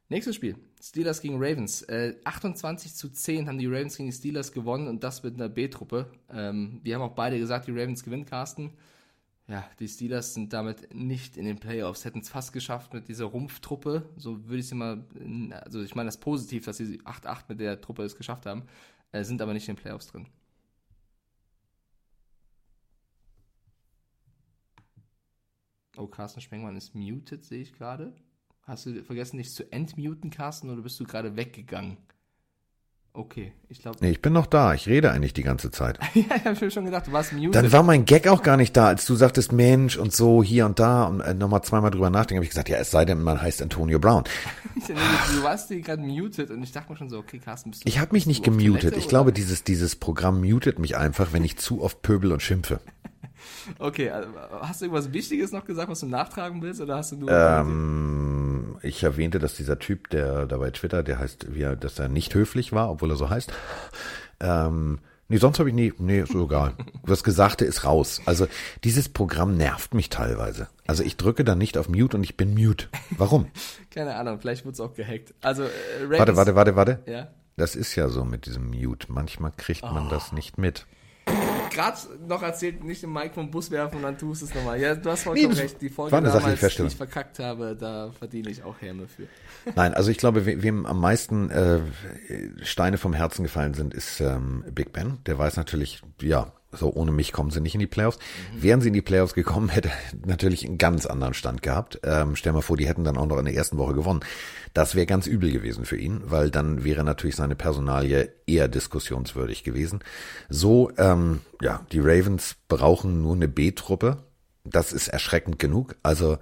Nächstes 0.09 0.35
Spiel. 0.35 0.57
Steelers 0.81 1.21
gegen 1.21 1.35
Ravens. 1.37 1.83
Äh, 1.83 2.15
28 2.25 2.93
zu 2.95 3.09
10 3.09 3.47
haben 3.47 3.57
die 3.57 3.67
Ravens 3.67 3.95
gegen 3.95 4.09
die 4.09 4.15
Steelers 4.15 4.51
gewonnen 4.51 4.87
und 4.87 5.03
das 5.03 5.23
mit 5.23 5.35
einer 5.35 5.47
B-Truppe. 5.47 6.11
Ähm, 6.29 6.81
wir 6.83 6.95
haben 6.95 7.01
auch 7.01 7.15
beide 7.15 7.39
gesagt, 7.39 7.67
die 7.67 7.71
Ravens 7.71 8.03
gewinnen, 8.03 8.25
Carsten. 8.25 8.73
Ja, 9.47 9.69
die 9.79 9.87
Steelers 9.87 10.33
sind 10.33 10.53
damit 10.53 10.93
nicht 10.95 11.35
in 11.35 11.45
den 11.45 11.59
Playoffs. 11.59 12.05
Hätten 12.05 12.19
es 12.19 12.29
fast 12.29 12.53
geschafft 12.53 12.93
mit 12.93 13.07
dieser 13.09 13.25
Rumpftruppe. 13.25 14.09
So 14.15 14.45
würde 14.45 14.59
ich 14.59 14.67
sie 14.67 14.75
mal, 14.75 15.05
also 15.51 15.81
ich 15.81 15.95
meine 15.95 16.07
das 16.07 16.19
positiv, 16.19 16.65
dass 16.65 16.77
sie 16.77 17.01
8-8 17.01 17.45
mit 17.49 17.59
der 17.59 17.81
Truppe 17.81 18.03
es 18.03 18.15
geschafft 18.15 18.45
haben, 18.45 18.63
äh, 19.11 19.23
sind 19.23 19.41
aber 19.41 19.53
nicht 19.53 19.67
in 19.67 19.75
den 19.75 19.81
Playoffs 19.81 20.07
drin. 20.07 20.27
Oh, 25.97 26.07
Carsten 26.07 26.41
Spengmann 26.41 26.75
ist 26.75 26.95
muted, 26.95 27.43
sehe 27.45 27.61
ich 27.61 27.73
gerade. 27.73 28.15
Hast 28.63 28.85
du 28.85 29.03
vergessen, 29.03 29.37
dich 29.37 29.53
zu 29.53 29.71
entmuten, 29.71 30.29
Carsten, 30.29 30.69
oder 30.69 30.81
bist 30.81 30.99
du 30.99 31.03
gerade 31.03 31.35
weggegangen? 31.35 31.97
Okay, 33.13 33.51
ich 33.67 33.81
glaube. 33.81 33.97
Nee, 33.99 34.11
ich 34.11 34.21
bin 34.21 34.31
noch 34.31 34.45
da. 34.45 34.73
Ich 34.73 34.87
rede 34.87 35.11
eigentlich 35.11 35.33
die 35.33 35.43
ganze 35.43 35.69
Zeit. 35.69 35.99
ja, 36.13 36.23
ich 36.33 36.45
habe 36.45 36.71
schon 36.71 36.85
gedacht, 36.85 37.07
du 37.07 37.11
warst 37.11 37.33
muted. 37.33 37.53
Dann 37.53 37.71
war 37.73 37.83
mein 37.83 38.05
Gag 38.05 38.25
auch 38.29 38.41
gar 38.41 38.55
nicht 38.55 38.77
da, 38.77 38.87
als 38.87 39.05
du 39.05 39.15
sagtest 39.15 39.51
Mensch 39.51 39.97
und 39.97 40.13
so 40.13 40.41
hier 40.41 40.65
und 40.65 40.79
da 40.79 41.03
und 41.03 41.19
äh, 41.19 41.33
nochmal 41.33 41.61
zweimal 41.61 41.91
drüber 41.91 42.09
nachdenken, 42.09 42.37
habe 42.37 42.45
ich 42.45 42.51
gesagt, 42.51 42.69
ja, 42.69 42.77
es 42.77 42.89
sei 42.89 43.03
denn, 43.03 43.21
man 43.21 43.41
heißt 43.41 43.61
Antonio 43.61 43.99
Brown. 43.99 44.23
du 44.87 45.43
warst 45.43 45.67
hier 45.67 45.81
gerade 45.81 46.01
muted 46.01 46.51
und 46.51 46.63
ich 46.63 46.71
dachte 46.71 46.89
mir 46.89 46.97
schon 46.97 47.09
so, 47.09 47.17
okay, 47.17 47.39
Carsten, 47.39 47.71
bist 47.71 47.83
du 47.83 47.89
Ich 47.89 47.99
habe 47.99 48.13
mich 48.13 48.27
nicht 48.27 48.43
gemutet. 48.43 48.81
Toilette, 48.81 48.99
Ich 48.99 49.09
glaube, 49.09 49.33
dieses, 49.33 49.65
dieses 49.65 49.97
Programm 49.97 50.39
mutet 50.39 50.79
mich 50.79 50.95
einfach, 50.95 51.33
wenn 51.33 51.43
ich 51.43 51.57
zu 51.57 51.81
oft 51.81 52.01
pöbel 52.01 52.31
und 52.31 52.41
schimpfe. 52.41 52.79
Okay, 53.79 54.09
also, 54.09 54.29
hast 54.61 54.81
du 54.81 54.85
irgendwas 54.85 55.13
Wichtiges 55.13 55.51
noch 55.51 55.65
gesagt, 55.65 55.89
was 55.89 55.99
du 55.99 56.07
nachtragen 56.07 56.61
willst, 56.61 56.81
oder 56.81 56.97
hast 56.97 57.11
du 57.11 57.17
nur... 57.17 57.31
Ähm, 57.31 58.77
ich 58.81 59.03
erwähnte, 59.03 59.39
dass 59.39 59.55
dieser 59.55 59.79
Typ, 59.79 60.09
der 60.09 60.45
da 60.45 60.57
bei 60.57 60.71
Twitter, 60.71 61.03
der 61.03 61.19
heißt, 61.19 61.53
wie 61.53 61.61
er, 61.61 61.75
dass 61.75 61.99
er 61.99 62.07
nicht 62.07 62.33
höflich 62.33 62.71
war, 62.71 62.89
obwohl 62.89 63.11
er 63.11 63.15
so 63.15 63.29
heißt. 63.29 63.51
Ähm, 64.39 64.99
nee, 65.27 65.37
sonst 65.37 65.59
habe 65.59 65.69
ich 65.69 65.75
nie, 65.75 65.93
nee, 65.99 66.21
ist 66.21 66.31
so 66.31 66.45
egal. 66.45 66.73
Das 67.05 67.23
Gesagte 67.23 67.65
ist 67.65 67.83
raus. 67.85 68.21
Also 68.25 68.47
dieses 68.83 69.09
Programm 69.09 69.55
nervt 69.55 69.93
mich 69.93 70.09
teilweise. 70.09 70.67
Also 70.87 71.03
ich 71.03 71.17
drücke 71.17 71.43
dann 71.43 71.57
nicht 71.57 71.77
auf 71.77 71.89
Mute 71.89 72.17
und 72.17 72.23
ich 72.23 72.37
bin 72.37 72.53
Mute. 72.53 72.87
Warum? 73.11 73.47
Keine 73.91 74.15
Ahnung, 74.15 74.39
vielleicht 74.39 74.65
wurde 74.65 74.73
es 74.73 74.79
auch 74.79 74.93
gehackt. 74.93 75.33
Also, 75.41 75.63
äh, 75.63 75.69
Warte, 76.09 76.35
warte, 76.35 76.55
warte, 76.55 76.75
warte. 76.75 76.99
Ja. 77.05 77.27
Das 77.57 77.75
ist 77.75 77.95
ja 77.95 78.09
so 78.09 78.25
mit 78.25 78.45
diesem 78.45 78.71
Mute. 78.71 79.11
Manchmal 79.11 79.51
kriegt 79.55 79.83
man 79.83 80.09
das 80.09 80.31
nicht 80.31 80.57
mit. 80.57 80.87
Gerade 81.71 81.97
noch 82.27 82.43
erzählt, 82.43 82.83
nicht 82.83 83.01
den 83.01 83.11
Mike 83.13 83.33
vom 83.33 83.49
Bus 83.49 83.71
werfen 83.71 83.97
und 83.97 84.03
dann 84.03 84.17
tust 84.17 84.41
du 84.41 84.45
es 84.45 84.53
nochmal. 84.53 84.79
Ja, 84.79 84.93
du 84.95 85.09
hast 85.09 85.23
vollkommen 85.23 85.53
Nee, 85.53 85.59
recht. 85.61 85.81
Die 85.81 85.89
Folge 85.89 86.11
war 86.11 86.21
damals, 86.21 86.59
die 86.59 86.83
ich 86.83 86.95
verkackt 86.95 87.39
habe, 87.39 87.75
da 87.79 88.11
verdiene 88.17 88.49
ich 88.49 88.63
auch 88.63 88.75
Häme 88.81 89.07
für. 89.07 89.23
Nein, 89.75 89.93
also 89.93 90.11
ich 90.11 90.17
glaube, 90.17 90.45
we- 90.45 90.61
wem 90.61 90.85
am 90.85 90.99
meisten 90.99 91.49
äh, 91.49 91.79
Steine 92.63 92.97
vom 92.97 93.13
Herzen 93.13 93.43
gefallen 93.43 93.73
sind, 93.73 93.93
ist 93.93 94.19
ähm, 94.21 94.63
Big 94.71 94.91
Ben. 94.93 95.19
Der 95.25 95.37
weiß 95.37 95.57
natürlich, 95.57 96.01
ja, 96.21 96.51
so 96.71 96.91
ohne 96.93 97.11
mich 97.11 97.31
kommen 97.31 97.51
sie 97.51 97.61
nicht 97.61 97.73
in 97.73 97.79
die 97.79 97.87
Playoffs. 97.87 98.19
Wären 98.55 98.81
sie 98.81 98.87
in 98.87 98.93
die 98.93 99.01
Playoffs 99.01 99.33
gekommen, 99.33 99.69
hätte 99.69 99.89
er 99.89 100.27
natürlich 100.27 100.65
einen 100.65 100.77
ganz 100.77 101.05
anderen 101.05 101.33
Stand 101.33 101.61
gehabt. 101.61 101.99
Ähm, 102.03 102.35
stell 102.35 102.53
mal 102.53 102.61
vor, 102.61 102.77
die 102.77 102.87
hätten 102.87 103.03
dann 103.03 103.17
auch 103.17 103.25
noch 103.25 103.37
in 103.37 103.45
der 103.45 103.55
ersten 103.55 103.77
Woche 103.77 103.93
gewonnen. 103.93 104.21
Das 104.73 104.95
wäre 104.95 105.05
ganz 105.05 105.27
übel 105.27 105.51
gewesen 105.51 105.85
für 105.85 105.97
ihn, 105.97 106.21
weil 106.25 106.49
dann 106.49 106.83
wäre 106.83 107.03
natürlich 107.03 107.35
seine 107.35 107.55
Personalie 107.55 108.33
eher 108.47 108.67
diskussionswürdig 108.67 109.63
gewesen. 109.63 109.99
So, 110.49 110.91
ähm, 110.97 111.41
ja, 111.61 111.85
die 111.91 111.99
Ravens 111.99 112.55
brauchen 112.67 113.21
nur 113.21 113.35
eine 113.35 113.47
B-Truppe. 113.47 114.17
Das 114.63 114.93
ist 114.93 115.09
erschreckend 115.09 115.59
genug. 115.59 115.95
Also 116.03 116.37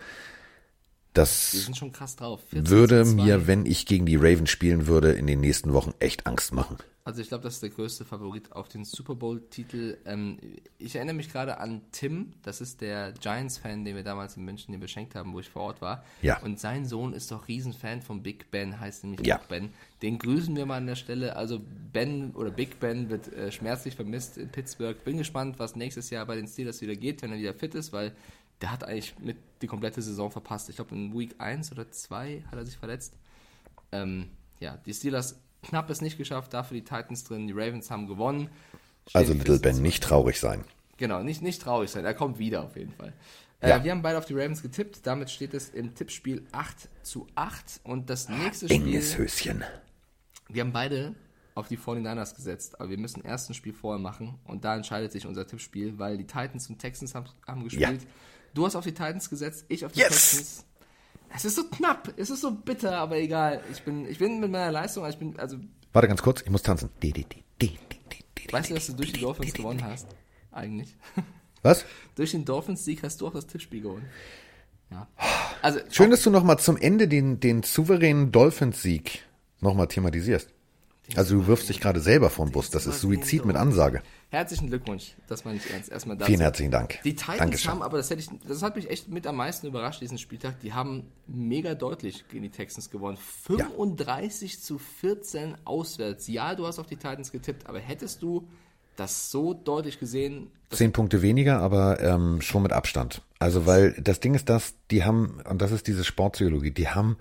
das 1.14 1.52
Die 1.52 1.58
sind 1.58 1.78
schon 1.78 1.92
krass 1.92 2.16
drauf. 2.16 2.42
14 2.50 2.70
würde 2.70 3.04
zu 3.04 3.16
2. 3.16 3.24
mir, 3.24 3.48
wenn 3.48 3.66
ich 3.66 3.86
gegen 3.86 4.06
die 4.06 4.16
Ravens 4.16 4.50
spielen 4.50 4.88
würde, 4.88 5.12
in 5.12 5.26
den 5.26 5.42
nächsten 5.42 5.74
Wochen 5.74 5.94
echt 6.00 6.28
Angst 6.28 6.54
machen. 6.54 6.78
Also 7.10 7.24
ich 7.24 7.28
glaube, 7.30 7.44
das 7.44 7.56
ist 7.56 7.64
der 7.64 7.72
größte 7.72 8.06
Favorit 8.06 8.52
auf 8.52 8.68
den 8.68 8.86
Super 8.86 9.16
Bowl-Titel. 9.16 9.98
Ähm, 10.06 10.38
ich 10.78 10.96
erinnere 10.96 11.16
mich 11.16 11.32
gerade 11.32 11.58
an 11.58 11.82
Tim, 11.92 12.34
das 12.44 12.62
ist 12.62 12.82
der 12.82 13.14
Giants-Fan, 13.14 13.84
den 13.84 13.96
wir 13.96 14.04
damals 14.04 14.38
in 14.38 14.46
München 14.46 14.72
hier 14.74 14.80
beschenkt 14.80 15.16
haben, 15.16 15.34
wo 15.34 15.40
ich 15.40 15.50
vor 15.50 15.64
Ort 15.64 15.82
war. 15.82 16.06
Ja. 16.22 16.40
Und 16.44 16.60
sein 16.60 16.86
Sohn 16.86 17.14
ist 17.14 17.32
doch 17.32 17.48
Riesenfan 17.48 18.04
von 18.04 18.22
Big 18.22 18.52
Ben, 18.52 18.80
heißt 18.80 19.06
nämlich 19.06 19.26
Ja. 19.26 19.40
auch 19.40 19.46
Ben. 19.46 19.74
Den 20.04 20.20
grüßen 20.20 20.56
wir 20.56 20.68
mal 20.68 20.78
an 20.78 20.86
der 20.86 20.94
Stelle. 20.94 21.36
Also 21.36 21.60
Ben 21.92 22.30
oder 22.36 22.52
Big 22.52 22.80
Ben 22.80 23.10
wird 23.10 23.34
äh, 23.34 23.52
schmerzlich 23.52 23.96
vermisst 23.96 24.38
in 24.38 24.50
Pittsburgh. 24.50 25.04
Bin 25.04 25.18
gespannt, 25.18 25.58
was 25.58 25.76
nächstes 25.76 26.12
Jahr 26.12 26.28
bei 26.28 26.36
den 26.36 26.46
Steelers 26.48 26.80
wieder 26.82 26.96
geht, 26.96 27.24
wenn 27.24 27.32
er 27.32 27.40
wieder 27.40 27.56
fit 27.56 27.74
ist, 27.74 27.92
weil 27.92 28.14
der 28.62 28.72
hat 28.72 28.84
eigentlich 28.84 29.18
mit 29.18 29.38
die 29.64 29.68
komplette 29.68 30.04
Saison 30.04 30.30
verpasst. 30.30 30.70
Ich 30.70 30.76
glaube, 30.76 30.94
in 30.94 31.18
Week 31.18 31.34
1 31.40 31.72
oder 31.72 31.90
2 31.90 32.44
hat 32.52 32.54
er 32.60 32.66
sich 32.68 32.78
verletzt. 32.78 33.16
Ähm, 33.92 34.28
ja, 34.60 34.78
die 34.86 34.94
Steelers 34.94 35.40
knapp 35.64 35.90
es 35.90 36.02
nicht 36.02 36.18
geschafft, 36.18 36.54
dafür 36.54 36.76
die 36.76 36.84
Titans 36.84 37.24
drin, 37.24 37.48
die 37.48 37.54
Ravens 37.54 37.90
haben 37.92 38.08
gewonnen. 38.08 38.50
Stehen 39.08 39.20
Also 39.20 39.34
Little 39.34 39.60
Ben, 39.60 39.82
nicht 39.82 40.04
traurig 40.04 40.40
sein. 40.40 40.64
Genau, 40.98 41.24
nicht, 41.24 41.42
nicht 41.42 41.62
traurig 41.62 41.90
sein, 41.90 42.06
er 42.06 42.14
kommt 42.14 42.40
wieder 42.40 42.64
auf 42.64 42.76
jeden 42.76 42.92
Fall. 42.92 43.14
Ja. 43.62 43.78
Äh, 43.78 43.84
wir 43.84 43.92
haben 43.92 44.02
beide 44.02 44.18
auf 44.18 44.26
die 44.26 44.34
Ravens 44.34 44.62
getippt, 44.62 45.06
damit 45.06 45.30
steht 45.30 45.54
es 45.54 45.70
im 45.70 45.96
Tippspiel 45.96 46.46
8 46.52 46.90
zu 47.04 47.28
8 47.36 47.82
und 47.84 48.10
das 48.10 48.30
nächste 48.30 48.68
Spiel, 48.68 48.82
Enges 48.82 49.18
Höschen. 49.18 49.64
wir 50.48 50.62
haben 50.62 50.72
beide 50.72 51.16
auf 51.56 51.68
die 51.68 51.78
49ers 51.78 52.36
gesetzt, 52.36 52.80
aber 52.80 52.90
wir 52.90 52.98
müssen 52.98 53.22
erst 53.24 53.50
ein 53.50 53.54
Spiel 53.54 53.74
vorher 53.74 54.00
machen 54.00 54.36
und 54.46 54.64
da 54.64 54.76
entscheidet 54.76 55.12
sich 55.12 55.26
unser 55.26 55.46
Tippspiel, 55.46 55.98
weil 56.00 56.18
die 56.18 56.26
Titans 56.26 56.70
und 56.70 56.80
Texans 56.80 57.16
haben, 57.16 57.26
haben 57.46 57.64
gespielt. 57.66 58.08
Du 58.54 58.66
hast 58.66 58.76
auf 58.76 58.84
die 58.86 58.94
Titans 58.94 59.30
gesetzt, 59.30 59.66
ich 59.68 59.86
auf 59.86 59.92
die 59.92 60.00
Yes! 60.00 60.10
Texans. 60.10 60.66
Es 61.36 61.46
ist 61.46 61.56
so 61.56 61.64
knapp, 61.66 62.14
es 62.18 62.30
ist 62.30 62.42
so 62.42 62.52
bitter, 62.52 62.98
aber 62.98 63.18
egal. 63.18 63.62
Ich 63.72 63.84
bin, 63.84 64.06
ich 64.08 64.18
bin 64.18 64.40
mit 64.40 64.52
meiner 64.52 64.72
Leistung, 64.72 65.08
ich 65.08 65.18
bin, 65.18 65.38
also, 65.40 65.58
Warte 65.94 66.08
ganz 66.08 66.22
kurz, 66.22 66.42
ich 66.42 66.50
muss 66.50 66.62
tanzen. 66.62 66.90
Weißt 68.52 68.70
du, 68.70 68.74
dass 68.74 68.88
du 68.88 68.94
durch 68.94 69.14
die 69.14 69.22
Dolphins 69.22 69.54
gewonnen 69.54 69.84
hast? 69.84 70.08
Eigentlich. 70.52 70.96
Was? 71.62 71.86
durch 72.16 72.32
den 72.32 72.46
Dolphins-Sieg 72.46 73.04
hast 73.04 73.20
du 73.22 73.28
auch 73.28 73.34
das 73.34 73.48
Tippspiel 73.48 73.82
gewonnen. 73.82 74.06
Ja. 74.92 75.08
Also, 75.62 75.80
Schön, 75.92 76.10
dass 76.10 76.24
du 76.24 76.30
nochmal 76.30 76.58
zum 76.58 76.78
Ende 76.78 77.10
den, 77.10 77.42
den 77.42 77.64
souveränen 77.64 78.32
Dolphins-Sieg 78.32 79.26
nochmal 79.60 79.90
thematisierst. 79.90 80.54
Also 81.18 81.40
du 81.40 81.48
wirfst 81.48 81.68
dich 81.68 81.82
gerade 81.82 82.00
selber 82.00 82.30
vom 82.30 82.52
Bus. 82.52 82.70
Das 82.70 82.86
ist 82.88 83.02
Suizid 83.02 83.44
mit 83.44 83.58
Ansage. 83.58 84.02
Herzlichen 84.32 84.68
Glückwunsch, 84.68 85.16
das 85.28 85.44
meine 85.44 85.58
ich 85.58 85.72
ernst. 85.72 85.90
Erstmal 85.90 86.16
dazu. 86.16 86.28
Vielen 86.28 86.42
herzlichen 86.42 86.70
Dank. 86.70 87.00
Die 87.04 87.16
Titans 87.16 87.40
Dankeschön. 87.40 87.72
haben, 87.72 87.82
aber 87.82 87.98
das 87.98 88.12
hätte 88.12 88.22
ich, 88.22 88.30
das 88.48 88.62
hat 88.62 88.76
mich 88.76 88.88
echt 88.88 89.08
mit 89.08 89.26
am 89.26 89.36
meisten 89.36 89.66
überrascht, 89.66 90.02
diesen 90.02 90.20
Spieltag. 90.20 90.60
Die 90.60 90.74
haben 90.74 91.12
mega 91.26 91.74
deutlich 91.74 92.28
gegen 92.28 92.44
die 92.44 92.52
Texans 92.52 92.92
gewonnen. 92.92 93.18
35 93.18 94.62
zu 94.62 94.78
14 94.78 95.56
auswärts. 95.66 96.28
Ja, 96.28 96.54
du 96.54 96.68
hast 96.68 96.78
auf 96.78 96.86
die 96.86 96.98
Titans 96.98 97.32
getippt, 97.32 97.66
aber 97.66 97.80
hättest 97.80 98.22
du 98.22 98.48
das 98.96 99.32
so 99.32 99.56
deutlich 99.56 100.00
gesehen? 100.00 100.52
Zehn 100.70 100.92
Punkte 100.92 101.24
weniger, 101.24 101.60
aber 101.60 102.00
ähm, 102.00 102.42
schon 102.42 102.62
mit 102.62 102.72
Abstand. 102.72 103.24
Also 103.40 103.66
weil 103.66 103.94
das 103.94 104.20
Ding 104.20 104.36
ist 104.36 104.48
das, 104.48 104.76
die 104.92 105.04
haben, 105.04 105.42
und 105.50 105.60
das 105.62 105.72
ist 105.72 105.88
diese 105.88 106.04
Sportpsychologie, 106.04 106.72
die 106.72 106.90
haben 106.90 107.18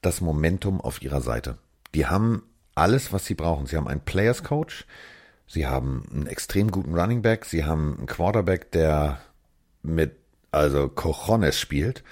das 0.00 0.20
Momentum 0.20 0.80
auf 0.80 1.02
ihrer 1.02 1.22
Seite. 1.22 1.58
Die 1.96 2.06
haben 2.06 2.44
alles, 2.76 3.12
was 3.12 3.26
sie 3.26 3.34
brauchen. 3.34 3.66
Sie 3.66 3.76
haben 3.76 3.88
einen 3.88 4.00
Players 4.00 4.44
Coach, 4.44 4.86
sie 5.46 5.66
haben 5.66 6.04
einen 6.12 6.26
extrem 6.26 6.70
guten 6.70 6.94
Running 6.94 7.22
Back, 7.22 7.44
sie 7.44 7.64
haben 7.64 7.96
einen 7.98 8.06
Quarterback, 8.06 8.70
der 8.72 9.20
mit 9.82 10.16
also 10.50 10.88
Cojones 10.88 11.58
spielt. 11.58 12.04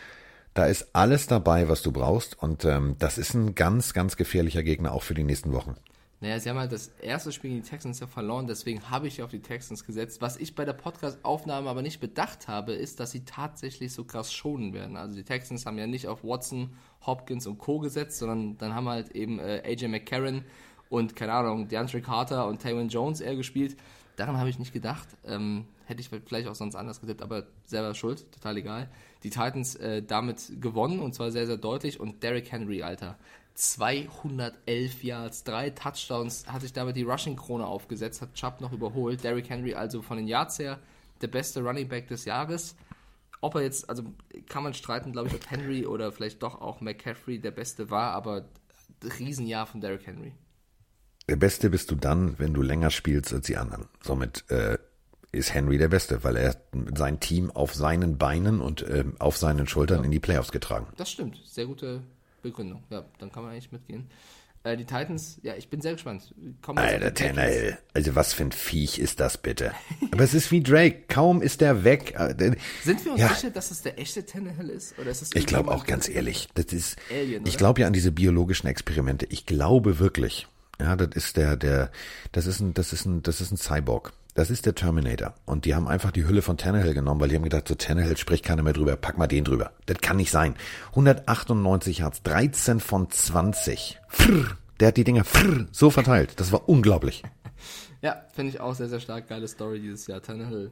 Da 0.55 0.67
ist 0.67 0.89
alles 0.95 1.27
dabei, 1.27 1.69
was 1.69 1.83
du 1.83 1.93
brauchst 1.93 2.41
und 2.43 2.65
ähm, 2.65 2.97
das 2.99 3.19
ist 3.19 3.35
ein 3.35 3.55
ganz, 3.55 3.95
ganz 3.95 4.17
gefährlicher 4.17 4.63
Gegner 4.63 4.93
auch 4.93 5.03
für 5.03 5.15
die 5.15 5.23
nächsten 5.23 5.53
Wochen. 5.53 5.77
Naja, 6.23 6.39
sie 6.39 6.51
haben 6.51 6.59
halt 6.59 6.73
das 6.73 6.89
erste 7.01 7.33
Spiel 7.33 7.51
gegen 7.51 7.63
die 7.63 7.69
Texans 7.69 7.99
ja 7.99 8.07
verloren, 8.07 8.47
deswegen 8.47 8.91
habe 8.91 9.09
ich 9.09 9.23
auf 9.23 9.31
die 9.31 9.41
Texans 9.41 9.87
gesetzt. 9.87 10.21
Was 10.21 10.37
ich 10.37 10.55
bei 10.55 10.67
der 10.67 10.75
Podcast-Aufnahme 10.75 11.71
aber 11.71 11.81
nicht 11.81 11.99
bedacht 11.99 12.47
habe, 12.47 12.75
ist, 12.75 13.01
dass 13.01 13.13
sie 13.13 13.25
tatsächlich 13.25 13.95
so 13.95 14.05
krass 14.05 14.31
schonen 14.31 14.75
werden. 14.75 14.99
Also 14.99 15.17
die 15.17 15.25
Texans 15.25 15.65
haben 15.65 15.79
ja 15.79 15.87
nicht 15.87 16.09
auf 16.09 16.23
Watson, 16.23 16.77
Hopkins 17.07 17.47
und 17.47 17.57
Co. 17.57 17.79
gesetzt, 17.79 18.19
sondern 18.19 18.59
dann 18.59 18.75
haben 18.75 18.87
halt 18.87 19.13
eben 19.13 19.39
äh, 19.39 19.63
AJ 19.65 19.89
McCarron 19.89 20.45
und, 20.91 21.17
keine 21.17 21.33
Ahnung, 21.33 21.69
DeAndre 21.69 22.03
Carter 22.03 22.47
und 22.47 22.61
Taywin 22.61 22.89
Jones 22.89 23.21
eher 23.21 23.37
gespielt. 23.37 23.77
Daran 24.17 24.37
habe 24.37 24.51
ich 24.51 24.59
nicht 24.59 24.75
gedacht. 24.75 25.09
Ähm, 25.25 25.65
hätte 25.87 26.01
ich 26.03 26.11
vielleicht 26.27 26.47
auch 26.47 26.55
sonst 26.55 26.75
anders 26.75 27.01
getippt, 27.01 27.23
aber 27.23 27.45
selber 27.65 27.95
schuld, 27.95 28.31
total 28.33 28.59
egal. 28.59 28.91
Die 29.23 29.31
Titans 29.31 29.77
äh, 29.77 30.03
damit 30.03 30.61
gewonnen 30.61 31.01
und 31.01 31.15
zwar 31.15 31.31
sehr, 31.31 31.47
sehr 31.47 31.57
deutlich. 31.57 31.99
Und 31.99 32.23
Derrick 32.23 32.53
Henry, 32.53 32.83
Alter, 32.83 33.17
211 33.55 35.03
Yards, 35.05 35.45
drei 35.45 35.71
Touchdowns, 35.71 36.47
hat 36.47 36.61
sich 36.63 36.73
damit 36.73 36.97
die 36.97 37.03
Rushing-Krone 37.03 37.65
aufgesetzt, 37.65 38.21
hat 38.21 38.35
Chubb 38.35 38.61
noch 38.61 38.73
überholt. 38.73 39.25
Derrick 39.25 39.49
Henry 39.49 39.75
also 39.75 40.03
von 40.03 40.17
den 40.17 40.27
Yards 40.27 40.59
her 40.59 40.79
der 41.21 41.29
beste 41.29 41.63
Running 41.63 41.89
Back 41.89 42.09
des 42.09 42.25
Jahres. 42.25 42.77
Ob 43.41 43.55
er 43.55 43.63
jetzt, 43.63 43.89
also 43.89 44.03
kann 44.49 44.63
man 44.63 44.75
streiten, 44.75 45.13
glaube 45.13 45.29
ich, 45.29 45.35
ob 45.35 45.51
Henry 45.51 45.87
oder 45.87 46.13
vielleicht 46.13 46.43
doch 46.43 46.61
auch 46.61 46.81
McCaffrey 46.81 47.39
der 47.39 47.53
Beste 47.53 47.91
war, 47.91 48.13
aber 48.13 48.45
Riesenjahr 49.19 49.67
von 49.67 49.81
Derrick 49.81 50.07
Henry. 50.07 50.33
Der 51.31 51.37
Beste 51.37 51.71
bist 51.71 51.91
du 51.91 51.95
dann, 51.95 52.39
wenn 52.39 52.53
du 52.53 52.61
länger 52.61 52.91
spielst 52.91 53.33
als 53.33 53.47
die 53.47 53.57
anderen. 53.57 53.87
Somit 54.03 54.45
äh, 54.51 54.79
ist 55.33 55.55
Henry 55.55 55.79
der 55.79 55.87
Beste, 55.89 56.25
weil 56.25 56.37
er 56.37 56.57
sein 56.97 57.21
Team 57.21 57.53
auf 57.53 57.73
seinen 57.73 58.19
Beinen 58.19 58.61
und 58.61 58.85
ähm, 58.91 59.15
auf 59.21 59.37
seinen 59.37 59.69
Schultern 59.69 60.03
in 60.03 60.11
die 60.11 60.19
Playoffs 60.19 60.51
getragen. 60.51 60.89
Das 60.97 61.09
stimmt, 61.11 61.41
sehr 61.47 61.67
gute 61.67 62.03
Begründung. 62.43 62.83
Ja, 62.91 63.05
dann 63.19 63.31
kann 63.31 63.45
man 63.45 63.53
eigentlich 63.53 63.71
mitgehen. 63.71 64.11
Äh, 64.65 64.77
die 64.77 64.85
Titans, 64.85 65.39
ja, 65.45 65.55
ich 65.55 65.69
bin 65.71 65.81
sehr 65.81 65.93
gespannt. 65.93 66.35
Kommen 66.63 66.79
Alter. 66.79 67.15
Tannehill, 67.15 67.79
also 67.95 68.17
was 68.17 68.33
für 68.35 68.43
ein 68.43 68.51
Viech 68.53 68.99
ist 68.99 69.21
das 69.21 69.39
bitte? 69.39 69.71
Aber 70.11 70.25
es 70.25 70.35
ist 70.35 70.51
wie 70.51 70.63
Drake, 70.65 71.05
kaum 71.07 71.43
ist 71.43 71.63
er 71.63 71.85
weg. 71.85 72.15
äh, 72.19 72.35
der- 72.35 72.57
Sind 72.83 73.05
wir 73.05 73.13
uns 73.13 73.21
Ja. 73.21 73.29
sicher, 73.29 73.51
dass 73.51 73.71
es 73.71 73.83
der 73.83 74.01
echte 74.01 74.27
Tannehill 74.27 74.69
ist? 74.69 74.99
Oder 74.99 75.11
ist 75.13 75.23
es 75.23 75.31
Ich 75.35 75.47
glaube 75.47 75.71
auch 75.71 75.87
ganz 75.87 76.09
ehrlich, 76.09 76.49
das 76.55 76.73
ist, 76.73 76.97
Alien, 77.09 77.47
ich 77.47 77.57
glaube 77.57 77.83
ja 77.83 77.87
an 77.87 77.93
diese 77.93 78.11
biologischen 78.11 78.67
Experimente. 78.67 79.27
Ich 79.31 79.47
glaube 79.47 80.01
wirklich, 80.01 80.49
ja, 80.81 80.97
das 80.97 81.11
ist 81.15 81.37
der, 81.37 81.57
der, 81.57 81.91
das 82.33 82.47
ist 82.47 82.61
ein, 82.61 82.75
das 82.75 82.93
ist 82.93 83.07
ein, 83.07 83.23
das 83.23 83.41
ist 83.41 83.53
ein 83.53 83.57
Cyborg. 83.57 84.13
Das 84.35 84.49
ist 84.49 84.65
der 84.65 84.75
Terminator. 84.75 85.35
Und 85.45 85.65
die 85.65 85.75
haben 85.75 85.89
einfach 85.89 86.13
die 86.13 86.27
Hülle 86.27 86.41
von 86.41 86.57
Tannehill 86.57 86.95
genommen, 86.95 87.21
weil 87.21 87.29
die 87.29 87.35
haben 87.35 87.43
gedacht, 87.43 87.69
so 87.69 87.75
Tannehill 87.75 88.17
spricht 88.17 88.45
keiner 88.45 88.63
mehr 88.63 88.73
drüber, 88.73 88.97
pack 88.97 89.19
mal 89.19 89.27
den 89.27 89.45
drüber. 89.45 89.73
Das 89.87 89.99
kann 89.99 90.17
nicht 90.17 90.31
sein. 90.31 90.55
198 90.91 91.99
Yards, 91.99 92.23
13 92.23 92.81
von 92.81 93.11
20. 93.11 93.99
Frrr, 94.09 94.57
der 94.79 94.89
hat 94.89 94.97
die 94.97 95.05
Dinger 95.05 95.25
frrr, 95.25 95.67
so 95.73 95.91
verteilt. 95.91 96.35
Das 96.37 96.53
war 96.53 96.69
unglaublich. 96.69 97.23
Ja, 98.03 98.25
finde 98.33 98.49
ich 98.49 98.61
auch 98.61 98.75
sehr, 98.75 98.89
sehr 98.89 98.99
stark. 98.99 99.29
Geile 99.29 99.47
Story 99.47 99.79
dieses 99.79 100.07
Jahr. 100.07 100.23
Tannehill. 100.23 100.71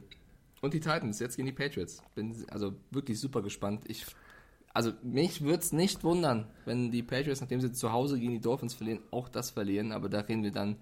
Und 0.61 0.73
die 0.73 0.79
Titans, 0.79 1.19
jetzt 1.19 1.35
gegen 1.35 1.45
die 1.45 1.51
Patriots. 1.51 2.01
Bin 2.15 2.35
also 2.49 2.73
wirklich 2.89 3.19
super 3.19 3.43
gespannt. 3.43 3.83
Ich, 3.87 4.03
also 4.73 4.91
mich 5.03 5.41
würde 5.41 5.63
es 5.63 5.71
nicht 5.71 6.03
wundern, 6.03 6.47
wenn 6.65 6.91
die 6.91 7.03
Patriots, 7.03 7.41
nachdem 7.41 7.61
sie 7.61 7.71
zu 7.71 7.91
Hause 7.91 8.19
gegen 8.19 8.33
die 8.33 8.41
Dolphins 8.41 8.73
verlieren, 8.73 8.99
auch 9.11 9.29
das 9.29 9.49
verlieren. 9.51 9.91
Aber 9.91 10.09
da 10.09 10.19
reden 10.19 10.43
wir 10.43 10.51
dann 10.51 10.77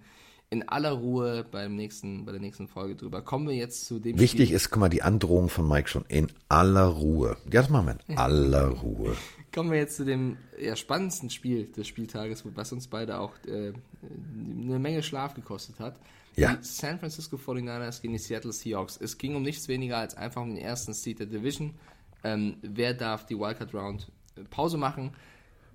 in 0.50 0.66
aller 0.66 0.92
Ruhe 0.92 1.44
beim 1.50 1.74
nächsten, 1.74 2.24
bei 2.24 2.32
der 2.32 2.40
nächsten 2.40 2.68
Folge 2.68 2.96
drüber. 2.96 3.22
Kommen 3.22 3.48
wir 3.48 3.54
jetzt 3.54 3.84
zu 3.86 3.98
dem 3.98 4.18
Wichtig 4.18 4.46
Spiel. 4.46 4.56
ist, 4.56 4.70
guck 4.70 4.80
mal, 4.80 4.88
die 4.88 5.02
Androhung 5.02 5.48
von 5.48 5.68
Mike 5.68 5.88
schon 5.88 6.04
in 6.08 6.28
aller 6.48 6.86
Ruhe. 6.86 7.36
Ja, 7.44 7.62
das 7.62 7.68
machen 7.68 7.86
wir 7.86 7.98
in 8.08 8.18
aller 8.18 8.68
Ruhe. 8.68 9.14
Kommen 9.54 9.70
wir 9.70 9.78
jetzt 9.78 9.96
zu 9.96 10.04
dem 10.04 10.38
ja, 10.58 10.74
spannendsten 10.74 11.28
Spiel 11.30 11.66
des 11.66 11.86
Spieltages, 11.86 12.44
was 12.54 12.72
uns 12.72 12.88
beide 12.88 13.18
auch 13.18 13.32
äh, 13.46 13.72
eine 14.02 14.78
Menge 14.78 15.02
Schlaf 15.02 15.34
gekostet 15.34 15.80
hat. 15.80 15.98
Ja. 16.36 16.54
Die 16.54 16.64
San 16.64 16.98
Francisco 16.98 17.36
49ers 17.36 18.00
gegen 18.00 18.14
die 18.14 18.18
Seattle 18.18 18.52
Seahawks. 18.52 18.96
Es 18.96 19.18
ging 19.18 19.34
um 19.34 19.42
nichts 19.42 19.68
weniger 19.68 19.98
als 19.98 20.16
einfach 20.16 20.42
um 20.42 20.50
den 20.50 20.58
ersten 20.58 20.94
Seed 20.94 21.18
der 21.18 21.26
Division. 21.26 21.74
Ähm, 22.24 22.56
wer 22.62 22.94
darf 22.94 23.26
die 23.26 23.38
Wildcard 23.38 23.74
Round 23.74 24.10
äh, 24.36 24.42
Pause 24.44 24.76
machen? 24.76 25.12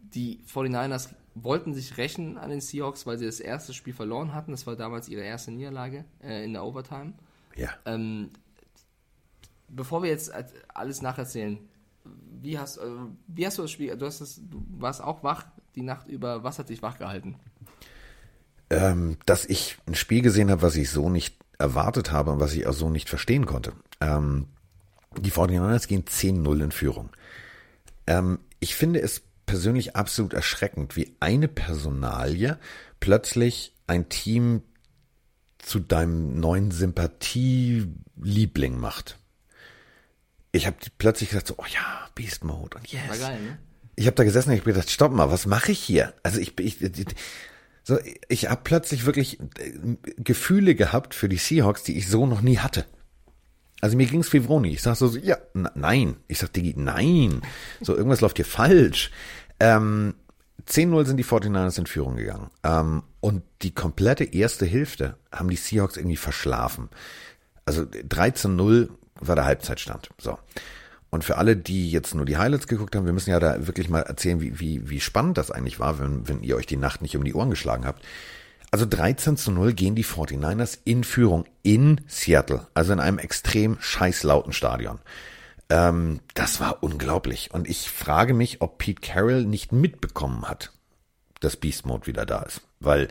Die 0.02 0.40
49ers 0.52 1.10
wollten 1.36 1.74
sich 1.74 1.98
rächen 1.98 2.38
an 2.38 2.50
den 2.50 2.62
Seahawks, 2.62 3.06
weil 3.06 3.18
sie 3.18 3.26
das 3.26 3.40
erste 3.40 3.74
Spiel 3.74 3.94
verloren 3.94 4.34
hatten. 4.34 4.52
Das 4.52 4.68
war 4.68 4.76
damals 4.76 5.10
ihre 5.10 5.22
erste 5.22 5.52
Niederlage 5.52 6.06
äh, 6.22 6.44
in 6.44 6.54
der 6.54 6.64
Overtime. 6.64 7.14
Ja. 7.56 7.70
Ähm, 7.86 8.32
bevor 9.70 10.04
wir 10.04 10.10
jetzt 10.10 10.32
alles 10.74 11.02
nacherzählen, 11.02 11.60
wie 12.42 12.60
hast, 12.60 12.78
äh, 12.78 12.86
wie 13.28 13.46
hast 13.46 13.58
du 13.58 13.64
das 13.64 13.72
Spiel, 13.72 13.96
du, 13.96 14.06
hast 14.06 14.22
das, 14.22 14.42
du 14.44 14.64
warst 14.78 15.02
auch 15.02 15.24
wach 15.24 15.46
die 15.76 15.82
Nacht 15.82 16.08
über, 16.08 16.44
was 16.44 16.60
hat 16.60 16.70
dich 16.70 16.82
wach 16.82 16.98
gehalten? 16.98 17.40
ähm, 18.74 19.18
dass 19.26 19.46
ich 19.46 19.78
ein 19.86 19.96
Spiel 19.96 20.22
gesehen 20.22 20.50
habe, 20.50 20.62
was 20.62 20.76
ich 20.76 20.90
so 20.90 21.10
nicht 21.10 21.36
erwartet 21.58 22.12
habe 22.12 22.32
und 22.32 22.40
was 22.40 22.54
ich 22.54 22.66
auch 22.66 22.74
so 22.74 22.90
nicht 22.90 23.10
verstehen 23.10 23.46
konnte. 23.46 23.74
Ähm, 24.02 24.48
die 25.20 25.32
49ers 25.32 25.88
gehen 25.88 26.06
10-0 26.06 26.64
in 26.64 26.72
Führung. 26.72 27.10
Ähm, 28.08 28.40
ich 28.60 28.76
finde 28.76 29.02
es 29.02 29.22
persönlich 29.46 29.96
absolut 29.96 30.34
erschreckend, 30.34 30.96
wie 30.96 31.16
eine 31.20 31.48
Personalie 31.48 32.58
plötzlich 33.00 33.76
ein 33.88 34.10
Team 34.10 34.62
zu 35.58 35.80
deinem 35.80 36.40
neuen 36.40 36.70
Sympathieliebling 36.72 38.80
macht. 38.80 39.18
Ich 40.52 40.68
habe 40.68 40.78
plötzlich 40.98 41.30
gesagt, 41.30 41.48
so, 41.48 41.56
oh 41.58 41.66
ja, 41.68 42.10
Beast 42.16 42.44
Mode 42.44 42.78
und 42.78 42.88
yes. 42.88 43.02
War 43.08 43.18
geil, 43.18 43.42
ne? 43.42 43.58
Ich 43.96 44.08
habe 44.08 44.16
da 44.16 44.24
gesessen 44.24 44.50
und 44.50 44.56
ich 44.56 44.62
hab 44.62 44.66
gedacht, 44.66 44.90
stopp 44.90 45.12
mal, 45.12 45.30
was 45.32 45.46
mache 45.46 45.72
ich 45.72 45.80
hier? 45.80 46.14
Also 46.24 46.40
ich, 46.40 46.60
ich, 46.60 46.82
ich 46.82 47.06
so, 47.84 48.00
ich 48.30 48.50
habe 48.50 48.62
plötzlich 48.64 49.06
wirklich 49.06 49.40
äh, 49.40 49.46
Gefühle 50.18 50.74
gehabt 50.76 51.14
für 51.14 51.30
die 51.30 51.38
Seahawks, 51.38 51.84
die 51.84 51.98
ich 51.98 52.08
so 52.08 52.26
noch 52.26 52.42
nie 52.42 52.60
hatte. 52.60 52.86
Also 53.84 53.98
mir 53.98 54.06
ging's 54.06 54.32
wie 54.32 54.40
Vroni. 54.40 54.70
Ich 54.70 54.82
sag 54.82 54.96
so, 54.96 55.10
so 55.10 55.20
ja, 55.20 55.38
nein. 55.76 56.16
Ich 56.30 56.40
sag, 56.40 56.54
Digi, 56.54 56.74
nein. 56.78 57.42
So, 57.82 57.94
irgendwas 57.98 58.22
läuft 58.22 58.38
hier 58.38 58.46
falsch. 58.46 59.12
Ähm, 59.60 60.14
10-0 60.66 61.06
sind 61.06 61.18
die 61.18 61.26
49ers 61.26 61.80
in 61.80 61.86
Führung 61.86 62.16
gegangen. 62.16 62.50
Ähm, 62.64 63.04
und 63.20 63.44
die 63.62 63.76
komplette 63.76 64.24
erste 64.24 64.66
Hälfte 64.66 65.18
haben 65.34 65.50
die 65.50 65.58
Seahawks 65.58 65.98
irgendwie 65.98 66.16
verschlafen. 66.16 66.88
Also 67.66 67.82
13-0 67.82 68.88
war 69.16 69.36
der 69.36 69.44
Halbzeitstand. 69.44 70.12
So. 70.18 70.40
Und 71.10 71.26
für 71.26 71.38
alle, 71.38 71.58
die 71.58 71.92
jetzt 71.92 72.16
nur 72.16 72.26
die 72.26 72.38
Highlights 72.38 72.68
geguckt 72.68 72.96
haben, 72.96 73.06
wir 73.06 73.12
müssen 73.12 73.32
ja 73.32 73.42
da 73.42 73.68
wirklich 73.68 73.90
mal 73.90 74.04
erzählen, 74.04 74.40
wie, 74.40 74.62
wie, 74.62 74.90
wie 74.90 75.02
spannend 75.02 75.38
das 75.38 75.52
eigentlich 75.52 75.82
war, 75.82 76.00
wenn, 76.00 76.26
wenn 76.30 76.42
ihr 76.42 76.56
euch 76.56 76.68
die 76.68 76.78
Nacht 76.78 77.02
nicht 77.02 77.18
um 77.18 77.26
die 77.26 77.34
Ohren 77.34 77.50
geschlagen 77.50 77.86
habt. 77.86 78.02
Also 78.74 78.88
13 78.88 79.38
zu 79.38 79.52
0 79.52 79.74
gehen 79.74 79.94
die 79.94 80.04
49ers 80.04 80.80
in 80.84 81.04
Führung 81.04 81.46
in 81.62 82.02
Seattle, 82.08 82.66
also 82.74 82.92
in 82.92 83.00
einem 83.00 83.20
extrem 83.20 83.78
scheißlauten 83.80 84.52
Stadion. 84.52 85.00
Ähm, 85.70 86.22
das 86.34 86.60
war 86.60 86.82
unglaublich. 86.82 87.52
Und 87.54 87.70
ich 87.70 87.92
frage 87.92 88.34
mich, 88.34 88.62
ob 88.62 88.80
Pete 88.80 89.00
Carroll 89.00 89.46
nicht 89.46 89.74
mitbekommen 89.74 90.50
hat, 90.50 90.72
dass 91.40 91.56
Beast 91.56 91.86
Mode 91.86 92.08
wieder 92.08 92.26
da 92.26 92.42
ist. 92.42 92.62
Weil 92.80 93.10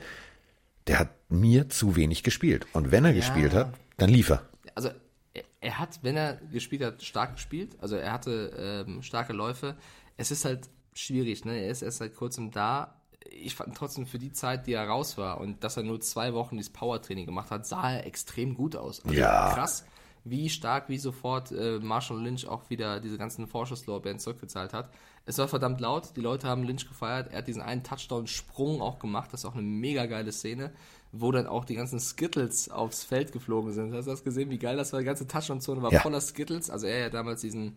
der 0.88 0.98
hat 0.98 1.10
mir 1.28 1.68
zu 1.68 1.94
wenig 1.94 2.24
gespielt. 2.24 2.66
Und 2.72 2.90
wenn 2.90 3.04
er 3.04 3.12
gespielt 3.12 3.54
hat, 3.54 3.72
dann 3.98 4.10
lief 4.10 4.30
er. 4.30 4.42
also 4.74 4.90
er, 5.32 5.44
er 5.60 5.78
hat, 5.78 6.00
wenn 6.02 6.16
er 6.16 6.40
gespielt 6.50 6.82
hat, 6.82 7.04
stark 7.04 7.34
gespielt. 7.34 7.76
Also 7.80 7.94
er 7.94 8.10
hatte 8.10 8.84
ähm, 8.88 9.00
starke 9.02 9.32
Läufe. 9.32 9.76
Es 10.16 10.32
ist 10.32 10.44
halt 10.44 10.68
schwierig, 10.92 11.44
ne? 11.44 11.56
Er 11.56 11.70
ist 11.70 11.82
erst 11.82 11.98
seit 11.98 12.16
kurzem 12.16 12.50
da. 12.50 13.00
Ich 13.30 13.54
fand 13.54 13.76
trotzdem 13.76 14.06
für 14.06 14.18
die 14.18 14.32
Zeit, 14.32 14.66
die 14.66 14.72
er 14.72 14.88
raus 14.88 15.18
war 15.18 15.40
und 15.40 15.62
dass 15.64 15.76
er 15.76 15.82
nur 15.82 16.00
zwei 16.00 16.34
Wochen 16.34 16.56
dieses 16.56 16.72
Powertraining 16.72 17.26
gemacht 17.26 17.50
hat, 17.50 17.66
sah 17.66 17.92
er 17.92 18.06
extrem 18.06 18.54
gut 18.54 18.76
aus. 18.76 19.04
Also 19.04 19.14
Ja. 19.16 19.52
Krass, 19.54 19.84
wie 20.24 20.48
stark, 20.50 20.88
wie 20.88 20.98
sofort 20.98 21.50
äh, 21.52 21.78
Marshall 21.80 22.22
Lynch 22.22 22.46
auch 22.46 22.70
wieder 22.70 23.00
diese 23.00 23.18
ganzen 23.18 23.46
Vorschusslorbeeren 23.46 24.18
zurückgezahlt 24.18 24.72
hat. 24.72 24.90
Es 25.24 25.38
war 25.38 25.48
verdammt 25.48 25.80
laut, 25.80 26.16
die 26.16 26.20
Leute 26.20 26.48
haben 26.48 26.62
Lynch 26.64 26.88
gefeiert. 26.88 27.30
Er 27.32 27.38
hat 27.38 27.48
diesen 27.48 27.62
einen 27.62 27.82
Touchdown-Sprung 27.84 28.80
auch 28.80 28.98
gemacht, 28.98 29.32
das 29.32 29.40
ist 29.40 29.46
auch 29.46 29.54
eine 29.54 29.62
mega 29.62 30.06
geile 30.06 30.32
Szene, 30.32 30.72
wo 31.12 31.30
dann 31.30 31.46
auch 31.46 31.64
die 31.64 31.74
ganzen 31.74 32.00
Skittles 32.00 32.70
aufs 32.70 33.04
Feld 33.04 33.32
geflogen 33.32 33.72
sind. 33.72 33.92
Hast 33.94 34.06
du 34.06 34.10
das 34.10 34.24
gesehen, 34.24 34.50
wie 34.50 34.58
geil 34.58 34.76
das 34.76 34.92
war? 34.92 35.00
Die 35.00 35.06
ganze 35.06 35.26
Touchdown-Zone 35.28 35.82
war 35.82 35.92
Ja. 35.92 36.00
voller 36.00 36.20
Skittles. 36.20 36.70
Also 36.70 36.86
er 36.86 37.06
hat 37.06 37.14
damals 37.14 37.40
diesen 37.40 37.76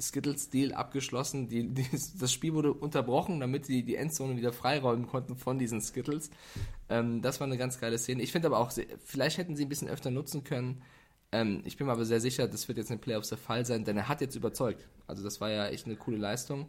Skittles-Deal 0.00 0.72
abgeschlossen. 0.72 1.48
Die, 1.48 1.68
die, 1.68 1.86
das 2.18 2.32
Spiel 2.32 2.54
wurde 2.54 2.72
unterbrochen, 2.72 3.40
damit 3.40 3.68
die 3.68 3.84
die 3.84 3.96
Endzone 3.96 4.36
wieder 4.36 4.52
freiräumen 4.52 5.06
konnten 5.06 5.36
von 5.36 5.58
diesen 5.58 5.80
Skittles. 5.80 6.30
Ähm, 6.88 7.22
das 7.22 7.40
war 7.40 7.46
eine 7.46 7.58
ganz 7.58 7.80
geile 7.80 7.98
Szene. 7.98 8.22
Ich 8.22 8.32
finde 8.32 8.48
aber 8.48 8.58
auch, 8.58 8.72
vielleicht 9.04 9.38
hätten 9.38 9.56
sie 9.56 9.64
ein 9.64 9.68
bisschen 9.68 9.88
öfter 9.88 10.10
nutzen 10.10 10.44
können. 10.44 10.82
Ähm, 11.32 11.62
ich 11.64 11.76
bin 11.76 11.86
mir 11.86 11.92
aber 11.92 12.04
sehr 12.04 12.20
sicher, 12.20 12.46
das 12.46 12.68
wird 12.68 12.78
jetzt 12.78 12.90
in 12.90 12.96
den 12.96 13.02
Playoffs 13.02 13.28
der 13.28 13.38
Fall 13.38 13.66
sein, 13.66 13.84
denn 13.84 13.96
er 13.96 14.08
hat 14.08 14.20
jetzt 14.20 14.36
überzeugt. 14.36 14.86
Also 15.06 15.22
das 15.22 15.40
war 15.40 15.50
ja 15.50 15.66
echt 15.66 15.86
eine 15.86 15.96
coole 15.96 16.16
Leistung. 16.16 16.68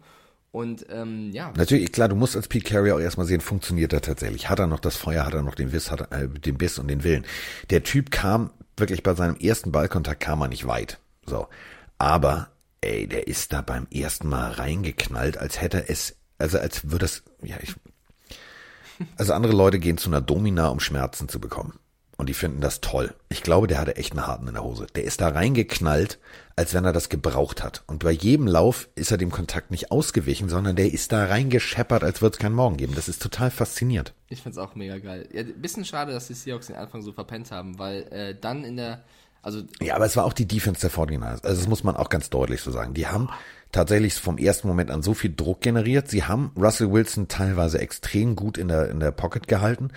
Und 0.51 0.85
ähm, 0.89 1.31
ja, 1.33 1.51
Natürlich, 1.57 1.91
klar, 1.91 2.07
du 2.07 2.15
musst 2.15 2.37
als 2.37 2.47
Pete 2.47 2.69
Carrier 2.69 2.95
auch 2.95 2.99
erstmal 2.99 3.27
sehen, 3.27 3.41
funktioniert 3.41 3.91
er 3.91 4.01
tatsächlich? 4.01 4.49
Hat 4.49 4.59
er 4.59 4.67
noch 4.67 4.79
das 4.79 4.95
Feuer, 4.95 5.25
hat 5.25 5.33
er 5.33 5.43
noch 5.43 5.55
den 5.55 5.71
Biss, 5.71 5.91
hat 5.91 5.99
er, 5.99 6.23
äh, 6.23 6.29
den 6.29 6.57
Biss 6.57 6.79
und 6.79 6.87
den 6.87 7.03
Willen? 7.03 7.25
Der 7.71 7.83
Typ 7.83 8.09
kam 8.09 8.51
wirklich 8.77 9.03
bei 9.03 9.13
seinem 9.15 9.35
ersten 9.35 9.73
Ballkontakt 9.73 10.21
kam 10.21 10.41
er 10.41 10.47
nicht 10.47 10.65
weit. 10.65 10.99
So. 11.25 11.47
Aber, 11.97 12.51
ey, 12.85 13.07
der 13.07 13.27
ist 13.27 13.53
da 13.53 13.61
beim 13.61 13.87
ersten 13.91 14.29
Mal 14.29 14.51
reingeknallt, 14.51 15.37
als 15.37 15.61
hätte 15.61 15.89
es, 15.89 16.15
also 16.37 16.59
als 16.59 16.89
würde 16.89 17.05
es, 17.05 17.23
ja, 17.43 17.57
ich, 17.61 17.75
also 19.17 19.33
andere 19.33 19.53
Leute 19.53 19.79
gehen 19.79 19.97
zu 19.97 20.09
einer 20.09 20.21
Domina, 20.21 20.67
um 20.67 20.79
Schmerzen 20.79 21.27
zu 21.27 21.39
bekommen. 21.39 21.79
Und 22.17 22.29
die 22.29 22.33
finden 22.33 22.61
das 22.61 22.79
toll. 22.79 23.13
Ich 23.27 23.43
glaube, 23.43 23.67
der 23.67 23.77
hatte 23.79 23.97
echt 23.97 24.13
einen 24.13 24.25
harten 24.25 24.47
in 24.47 24.53
der 24.53 24.63
Hose. 24.63 24.87
Der 24.95 25.03
ist 25.03 25.19
da 25.19 25.27
reingeknallt, 25.27 26.17
als 26.55 26.73
wenn 26.73 26.85
er 26.85 26.93
das 26.93 27.09
gebraucht 27.09 27.61
hat. 27.61 27.83
Und 27.87 28.05
bei 28.05 28.11
jedem 28.11 28.47
Lauf 28.47 28.87
ist 28.95 29.11
er 29.11 29.17
dem 29.17 29.31
Kontakt 29.31 29.69
nicht 29.69 29.91
ausgewichen, 29.91 30.47
sondern 30.47 30.77
der 30.77 30.93
ist 30.93 31.11
da 31.11 31.25
reingescheppert, 31.25 32.05
als 32.05 32.21
würde 32.21 32.35
es 32.35 32.39
keinen 32.39 32.55
Morgen 32.55 32.77
geben. 32.77 32.95
Das 32.95 33.09
ist 33.09 33.21
total 33.21 33.51
faszinierend. 33.51 34.13
Ich 34.29 34.41
find's 34.41 34.57
auch 34.57 34.75
mega 34.75 34.97
geil. 34.99 35.27
Ja, 35.33 35.43
bisschen 35.43 35.83
schade, 35.83 36.13
dass 36.13 36.27
die 36.27 36.35
Seahawks 36.35 36.67
den 36.67 36.77
Anfang 36.77 37.01
so 37.01 37.11
verpennt 37.11 37.51
haben, 37.51 37.79
weil 37.79 38.03
äh, 38.03 38.39
dann 38.39 38.63
in 38.63 38.77
der, 38.77 39.03
also 39.45 39.61
Ja, 39.79 39.95
aber 39.95 40.05
es 40.05 40.17
war 40.17 40.25
auch 40.25 40.33
die 40.33 40.47
Defense 40.47 40.81
der 40.81 40.89
49ers. 40.89 41.43
Also 41.43 41.61
das 41.61 41.67
muss 41.67 41.83
man 41.83 41.95
auch 41.95 42.09
ganz 42.09 42.31
deutlich 42.31 42.61
so 42.61 42.71
sagen. 42.71 42.95
Die 42.95 43.05
haben 43.05 43.29
tatsächlich 43.71 44.15
vom 44.15 44.39
ersten 44.39 44.67
Moment 44.67 44.89
an 44.89 45.03
so 45.03 45.13
viel 45.13 45.35
Druck 45.35 45.61
generiert. 45.61 46.09
Sie 46.09 46.23
haben 46.23 46.51
Russell 46.57 46.91
Wilson 46.91 47.27
teilweise 47.27 47.79
extrem 47.79 48.35
gut 48.35 48.57
in 48.57 48.69
der, 48.69 48.89
in 48.89 48.99
der 48.99 49.11
Pocket 49.11 49.47
gehalten 49.47 49.91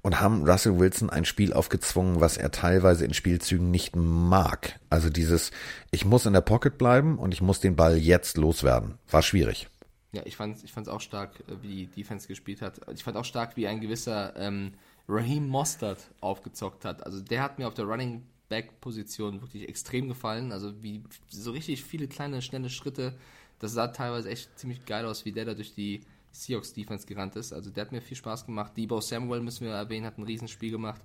und 0.00 0.22
haben 0.22 0.48
Russell 0.48 0.78
Wilson 0.78 1.10
ein 1.10 1.26
Spiel 1.26 1.52
aufgezwungen, 1.52 2.22
was 2.22 2.38
er 2.38 2.50
teilweise 2.50 3.04
in 3.04 3.12
Spielzügen 3.12 3.70
nicht 3.70 3.94
mag. 3.94 4.80
Also 4.88 5.10
dieses, 5.10 5.50
ich 5.90 6.06
muss 6.06 6.24
in 6.24 6.32
der 6.32 6.40
Pocket 6.40 6.78
bleiben 6.78 7.18
und 7.18 7.34
ich 7.34 7.42
muss 7.42 7.60
den 7.60 7.76
Ball 7.76 7.98
jetzt 7.98 8.38
loswerden. 8.38 8.94
War 9.10 9.20
schwierig. 9.20 9.68
Ja, 10.12 10.22
ich 10.24 10.36
fand 10.36 10.64
ich 10.64 10.72
fand's 10.72 10.88
auch 10.88 11.02
stark, 11.02 11.40
äh, 11.40 11.56
wie 11.60 11.68
die 11.68 11.86
Defense 11.88 12.26
gespielt 12.26 12.62
hat. 12.62 12.80
Ich 12.94 13.04
fand 13.04 13.18
auch 13.18 13.24
stark, 13.26 13.58
wie 13.58 13.66
ein 13.66 13.82
gewisser 13.82 14.34
ähm, 14.36 14.72
Raheem 15.08 15.46
Mostert 15.46 15.98
aufgezockt 16.22 16.86
hat. 16.86 17.04
Also 17.04 17.20
der 17.20 17.42
hat 17.42 17.58
mir 17.58 17.68
auf 17.68 17.74
der 17.74 17.84
Running 17.84 18.22
Back 18.48 18.80
Position 18.80 19.40
wirklich 19.40 19.68
extrem 19.68 20.08
gefallen. 20.08 20.52
Also 20.52 20.82
wie 20.82 21.02
so 21.28 21.50
richtig 21.52 21.82
viele 21.84 22.08
kleine 22.08 22.42
schnelle 22.42 22.70
Schritte. 22.70 23.14
Das 23.58 23.72
sah 23.72 23.88
teilweise 23.88 24.30
echt 24.30 24.58
ziemlich 24.58 24.84
geil 24.84 25.06
aus, 25.06 25.24
wie 25.24 25.32
der 25.32 25.44
da 25.44 25.54
durch 25.54 25.74
die 25.74 26.00
Seahawks 26.32 26.72
Defense 26.74 27.06
gerannt 27.06 27.36
ist. 27.36 27.52
Also 27.52 27.70
der 27.70 27.82
hat 27.86 27.92
mir 27.92 28.02
viel 28.02 28.16
Spaß 28.16 28.46
gemacht. 28.46 28.72
Debo 28.76 29.00
Samuel 29.00 29.40
müssen 29.40 29.64
wir 29.66 29.72
erwähnen, 29.72 30.04
hat 30.04 30.18
ein 30.18 30.24
Riesenspiel 30.24 30.70
gemacht. 30.70 31.00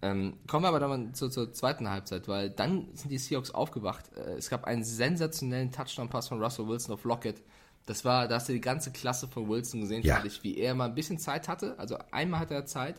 Ähm, 0.00 0.34
kommen 0.48 0.64
wir 0.64 0.68
aber 0.68 0.80
dann 0.80 0.90
mal 0.90 1.12
zur, 1.12 1.30
zur 1.30 1.52
zweiten 1.52 1.88
Halbzeit, 1.88 2.26
weil 2.26 2.50
dann 2.50 2.88
sind 2.94 3.10
die 3.10 3.18
Seahawks 3.18 3.52
aufgewacht. 3.52 4.10
Äh, 4.16 4.32
es 4.32 4.50
gab 4.50 4.64
einen 4.64 4.82
sensationellen 4.82 5.70
Touchdown-Pass 5.70 6.28
von 6.28 6.42
Russell 6.42 6.66
Wilson 6.66 6.94
auf 6.94 7.04
Lockett. 7.04 7.40
Das 7.86 8.04
war, 8.04 8.26
da 8.26 8.36
hast 8.36 8.48
du 8.48 8.52
die 8.52 8.60
ganze 8.60 8.90
Klasse 8.90 9.28
von 9.28 9.48
Wilson 9.48 9.82
gesehen, 9.82 10.02
Ja. 10.02 10.16
fand 10.16 10.26
ich, 10.26 10.42
wie 10.42 10.56
er 10.56 10.74
mal 10.74 10.86
ein 10.88 10.94
bisschen 10.94 11.18
Zeit 11.18 11.46
hatte. 11.46 11.78
Also 11.78 11.98
einmal 12.10 12.40
hatte 12.40 12.54
er 12.54 12.66
Zeit 12.66 12.96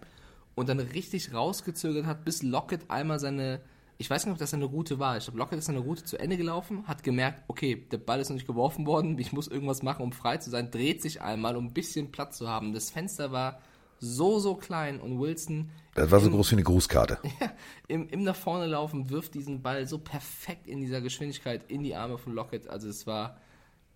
und 0.56 0.70
dann 0.70 0.80
richtig 0.80 1.34
rausgezögert 1.34 2.06
hat, 2.06 2.24
bis 2.24 2.42
Lockett 2.44 2.90
einmal 2.90 3.20
seine, 3.20 3.60
ich 3.98 4.10
weiß 4.10 4.26
nicht, 4.26 4.34
ob 4.34 4.40
das 4.40 4.52
seine 4.52 4.66
Route 4.66 5.00
war. 5.00 5.18
Ich 5.18 5.26
glaube, 5.26 5.40
Lockett 5.40 5.60
ist 5.60 5.66
seine 5.66 5.80
Route 5.80 6.04
zu 6.04 6.18
Ende 6.18 6.38
gelaufen, 6.38 6.88
hat 6.88 7.04
gemerkt, 7.04 7.44
okay, 7.48 7.88
der 7.92 7.98
Ball 7.98 8.20
ist 8.20 8.30
noch 8.30 8.36
nicht 8.36 8.48
geworfen 8.48 8.86
worden, 8.86 9.18
ich 9.20 9.34
muss 9.34 9.48
irgendwas 9.48 9.84
machen, 9.84 10.04
um 10.04 10.12
frei 10.12 10.38
zu 10.38 10.50
sein, 10.50 10.72
dreht 10.72 11.02
sich 11.02 11.22
einmal, 11.22 11.56
um 11.56 11.68
ein 11.68 11.74
bisschen 11.74 12.12
Platz 12.12 12.38
zu 12.38 12.48
haben. 12.48 12.74
Das 12.74 12.90
Fenster 12.90 13.32
war 13.32 13.60
so, 14.00 14.40
so 14.40 14.56
klein 14.56 15.00
und 15.00 15.20
Wilson 15.20 15.70
Das 15.96 16.12
war 16.12 16.20
so 16.20 16.30
groß 16.30 16.52
wie 16.52 16.56
eine 16.56 16.64
Grußkarte. 16.64 17.20
im, 17.88 18.10
im 18.10 18.24
nach 18.24 18.36
vorne 18.36 18.66
laufen, 18.66 19.10
wirft 19.10 19.34
diesen 19.34 19.62
Ball 19.62 19.88
so 19.88 19.98
perfekt 19.98 20.68
in 20.68 20.82
dieser 20.82 21.00
Geschwindigkeit 21.00 21.70
in 21.70 21.84
die 21.84 21.96
Arme 21.96 22.18
von 22.18 22.34
Lockett. 22.34 22.68
Also 22.68 22.90
es 22.90 23.08
war 23.08 23.38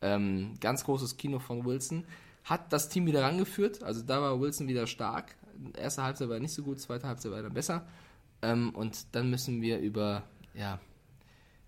ähm, 0.01 0.53
ganz 0.61 0.85
großes 0.85 1.17
Kino 1.17 1.39
von 1.39 1.65
Wilson. 1.65 2.05
Hat 2.45 2.71
das 2.71 2.87
Team 2.87 3.05
wieder 3.05 3.23
rangeführt, 3.23 3.83
also 3.83 4.01
da 4.01 4.21
war 4.21 4.39
Wilson 4.39 4.69
wieder 4.69 4.87
stark. 4.87 5.35
Erste 5.75 6.03
Halbzeit 6.03 6.29
war 6.29 6.39
nicht 6.39 6.53
so 6.53 6.63
gut, 6.63 6.79
zweite 6.79 7.07
Halbzeit 7.07 7.31
war 7.31 7.41
dann 7.41 7.53
besser. 7.53 7.85
Ähm, 8.41 8.69
und 8.75 9.15
dann 9.15 9.29
müssen 9.29 9.61
wir 9.61 9.79
über 9.79 10.23
ja, 10.53 10.79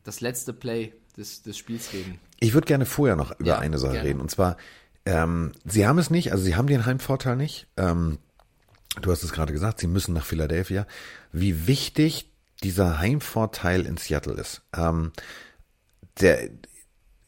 das 0.03 0.21
letzte 0.21 0.53
Play 0.53 0.93
des, 1.17 1.41
des 1.41 1.57
Spiels 1.57 1.93
reden. 1.93 2.19
Ich 2.39 2.53
würde 2.53 2.65
gerne 2.67 2.85
vorher 2.85 3.15
noch 3.15 3.37
über 3.39 3.49
Ja, 3.49 3.59
eine 3.59 3.77
Sache 3.77 3.93
gerne. 3.93 4.09
reden. 4.09 4.21
Und 4.21 4.31
zwar, 4.31 4.57
ähm, 5.05 5.51
sie 5.65 5.87
haben 5.87 5.97
es 5.99 6.09
nicht, 6.09 6.31
also 6.31 6.43
sie 6.43 6.55
haben 6.55 6.67
den 6.67 6.85
Heimvorteil 6.85 7.35
nicht. 7.35 7.67
Ähm, 7.77 8.19
du 9.01 9.11
hast 9.11 9.23
es 9.23 9.31
gerade 9.31 9.53
gesagt, 9.53 9.79
sie 9.79 9.87
müssen 9.87 10.13
nach 10.13 10.25
Philadelphia. 10.25 10.85
Wie 11.31 11.67
wichtig 11.67 12.31
dieser 12.63 12.99
Heimvorteil 12.99 13.85
in 13.85 13.97
Seattle 13.97 14.33
ist. 14.33 14.61
Ähm, 14.75 15.11
der 16.19 16.49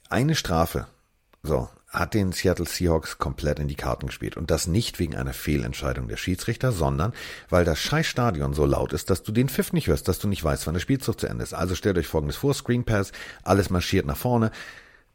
eine 0.10 0.36
Strafe, 0.36 0.88
so, 1.44 1.70
hat 1.92 2.14
den 2.14 2.32
Seattle 2.32 2.66
Seahawks 2.66 3.18
komplett 3.18 3.60
in 3.60 3.68
die 3.68 3.76
Karten 3.76 4.08
gespielt. 4.08 4.38
Und 4.38 4.50
das 4.50 4.66
nicht 4.66 4.98
wegen 4.98 5.16
einer 5.16 5.34
Fehlentscheidung 5.34 6.08
der 6.08 6.18
Schiedsrichter, 6.18 6.72
sondern 6.72 7.14
weil 7.50 7.66
das 7.66 7.80
Scheißstadion 7.80 8.54
so 8.54 8.66
laut 8.66 8.94
ist, 8.94 9.10
dass 9.10 9.24
du 9.24 9.32
den 9.34 9.50
Pfiff 9.50 9.74
nicht 9.74 9.88
hörst, 9.88 10.08
dass 10.08 10.20
du 10.20 10.30
nicht 10.30 10.44
weißt, 10.44 10.66
wann 10.66 10.74
der 10.74 10.80
Spielzug 10.80 11.20
zu 11.20 11.28
Ende 11.28 11.44
ist. 11.44 11.54
Also 11.54 11.76
stellt 11.76 11.98
euch 11.98 12.08
folgendes 12.08 12.38
vor, 12.38 12.54
Screen 12.54 12.86
Pass, 12.86 13.12
alles 13.44 13.70
marschiert 13.70 14.06
nach 14.06 14.18
vorne. 14.18 14.52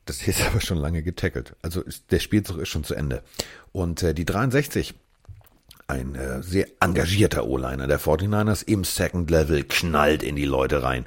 Das 0.05 0.27
ist 0.27 0.43
aber 0.47 0.61
schon 0.61 0.77
lange 0.77 1.03
getackelt. 1.03 1.57
Also 1.62 1.81
ist, 1.81 2.11
der 2.11 2.20
Spielzug 2.20 2.59
ist 2.59 2.69
schon 2.69 2.85
zu 2.85 2.94
Ende. 2.94 3.23
Und 3.73 4.03
äh, 4.03 4.12
die 4.12 4.27
63, 4.27 4.94
ein 5.89 6.15
äh, 6.15 6.43
sehr 6.43 6.66
engagierter 6.81 7.47
O-Liner 7.47 7.86
der 7.86 8.01
49ers 8.01 8.66
im 8.66 8.85
Second 8.85 9.31
Level 9.31 9.65
knallt 9.65 10.23
in 10.23 10.36
die 10.36 10.44
Leute 10.44 10.82
rein. 10.82 11.07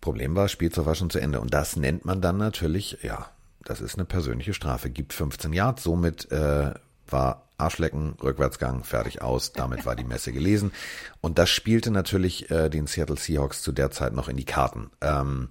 Problem 0.00 0.36
war, 0.36 0.48
Spielzug 0.48 0.86
war 0.86 0.94
schon 0.94 1.10
zu 1.10 1.18
Ende. 1.18 1.40
Und 1.40 1.52
das 1.52 1.74
nennt 1.74 2.04
man 2.04 2.20
dann 2.20 2.36
natürlich, 2.36 2.98
ja, 3.02 3.30
das 3.64 3.80
ist 3.80 3.94
eine 3.94 4.04
persönliche 4.04 4.54
Strafe. 4.54 4.90
Gibt 4.90 5.12
15 5.12 5.52
Yards, 5.52 5.82
somit 5.82 6.30
äh, 6.30 6.72
war 7.08 7.48
Arschlecken, 7.62 8.16
Rückwärtsgang, 8.20 8.82
fertig 8.82 9.22
aus. 9.22 9.52
Damit 9.52 9.86
war 9.86 9.94
die 9.94 10.04
Messe 10.04 10.32
gelesen. 10.32 10.72
Und 11.20 11.38
das 11.38 11.48
spielte 11.48 11.92
natürlich 11.92 12.50
äh, 12.50 12.68
den 12.68 12.88
Seattle 12.88 13.16
Seahawks 13.16 13.62
zu 13.62 13.70
der 13.70 13.90
Zeit 13.92 14.14
noch 14.14 14.28
in 14.28 14.36
die 14.36 14.44
Karten. 14.44 14.90
Ähm, 15.00 15.48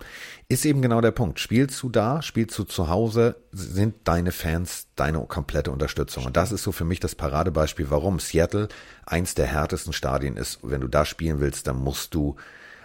ist 0.50 0.66
eben 0.66 0.82
genau 0.82 1.00
der 1.00 1.12
Punkt. 1.12 1.40
Spielst 1.40 1.82
du 1.82 1.90
da, 1.90 2.22
spielst 2.22 2.58
du 2.60 2.66
zu 2.66 2.90
Hause, 2.90 3.38
sind 3.52 3.96
deine 4.04 4.32
Fans 4.32 4.88
deine 4.96 5.20
komplette 5.22 5.72
Unterstützung. 5.72 6.26
Und 6.26 6.36
das 6.36 6.52
ist 6.52 6.64
so 6.64 6.74
für 6.74 6.86
mich 6.86 7.00
das 7.00 7.16
Paradebeispiel, 7.16 7.90
warum 7.90 8.20
Seattle 8.20 8.68
eins 9.06 9.34
der 9.34 9.46
härtesten 9.46 9.94
Stadien 9.94 10.36
ist. 10.36 10.60
Wenn 10.64 10.82
du 10.82 10.88
da 10.90 11.06
spielen 11.06 11.40
willst, 11.40 11.68
dann 11.68 11.78
musst 11.78 12.14
du 12.14 12.36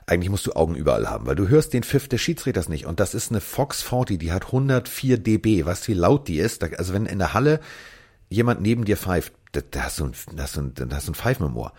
eigentlich 0.07 0.31
musst 0.31 0.47
du 0.47 0.53
Augen 0.53 0.77
überall 0.77 1.09
haben, 1.09 1.27
weil 1.27 1.35
du 1.35 1.49
hörst 1.49 1.73
den 1.73 1.83
Pfiff 1.83 2.09
des 2.09 2.20
Schiedsrichters 2.20 2.69
nicht. 2.69 2.87
Und 2.87 3.01
das 3.01 3.12
ist 3.12 3.31
eine 3.31 3.41
Fox 3.41 3.83
40, 3.83 4.19
die 4.19 4.33
hat 4.33 4.47
104 4.47 5.19
dB. 5.19 5.62
Du, 5.62 5.66
wie 5.87 5.95
laut 5.95 6.28
die 6.28 6.39
ist? 6.39 6.62
Also 6.62 6.95
wenn 6.95 7.07
in 7.07 7.19
der 7.19 7.35
Halle 7.35 7.61
jemand 8.28 8.61
neben 8.61 8.85
dir 8.85 8.97
pfeift, 8.97 9.33
da, 9.53 9.61
da 9.69 9.85
hast 9.85 9.99
du 9.99 10.07
ein, 10.07 10.12
da 10.35 10.45
hast 10.45 10.57
du 10.57 10.61
ein, 10.61 10.74
da 10.74 10.89
hast 10.95 11.09
du 11.09 11.12
ein 11.12 11.16
Pfeifen 11.16 11.47
im 11.47 11.57
Ohr. 11.57 11.73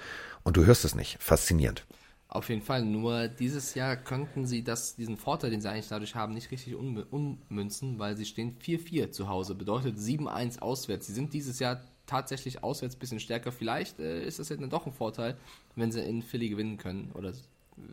Und 0.44 0.58
du 0.58 0.66
hörst 0.66 0.84
es 0.84 0.94
nicht. 0.94 1.18
Faszinierend. 1.22 1.86
Auf 2.30 2.50
jeden 2.50 2.62
Fall, 2.62 2.84
nur 2.84 3.30
dieses 3.30 3.74
Jahr 3.74 3.96
könnten 3.96 4.46
sie 4.46 4.62
das, 4.62 4.98
diesen 4.98 5.16
Vorteil, 5.16 5.50
den 5.50 5.62
sie 5.62 5.70
eigentlich 5.70 5.88
dadurch 5.88 6.16
haben, 6.16 6.34
nicht 6.34 6.52
richtig 6.52 6.76
ummünzen, 6.76 8.00
weil 8.00 8.18
sie 8.18 8.26
stehen 8.26 8.58
4-4 8.60 9.12
zu 9.12 9.30
Hause, 9.30 9.56
bedeutet 9.56 9.98
7-1 9.98 10.60
auswärts. 10.60 11.08
Sie 11.08 11.14
sind 11.14 11.34
dieses 11.34 11.60
Jahr 11.60 11.82
tatsächlich 12.06 12.64
auswärts 12.64 12.96
ein 12.98 13.00
bisschen 13.00 13.22
stärker. 13.22 13.54
Vielleicht 13.54 14.00
äh, 14.00 14.26
ist 14.26 14.40
das 14.40 14.50
jetzt 14.50 14.62
dann 14.62 14.70
doch 14.70 14.86
ein 14.86 14.92
Vorteil, 14.92 15.38
wenn 15.76 15.94
sie 15.94 16.02
in 16.02 16.22
Philly 16.22 16.50
gewinnen 16.50 16.78
können 16.78 17.12
oder 17.14 17.32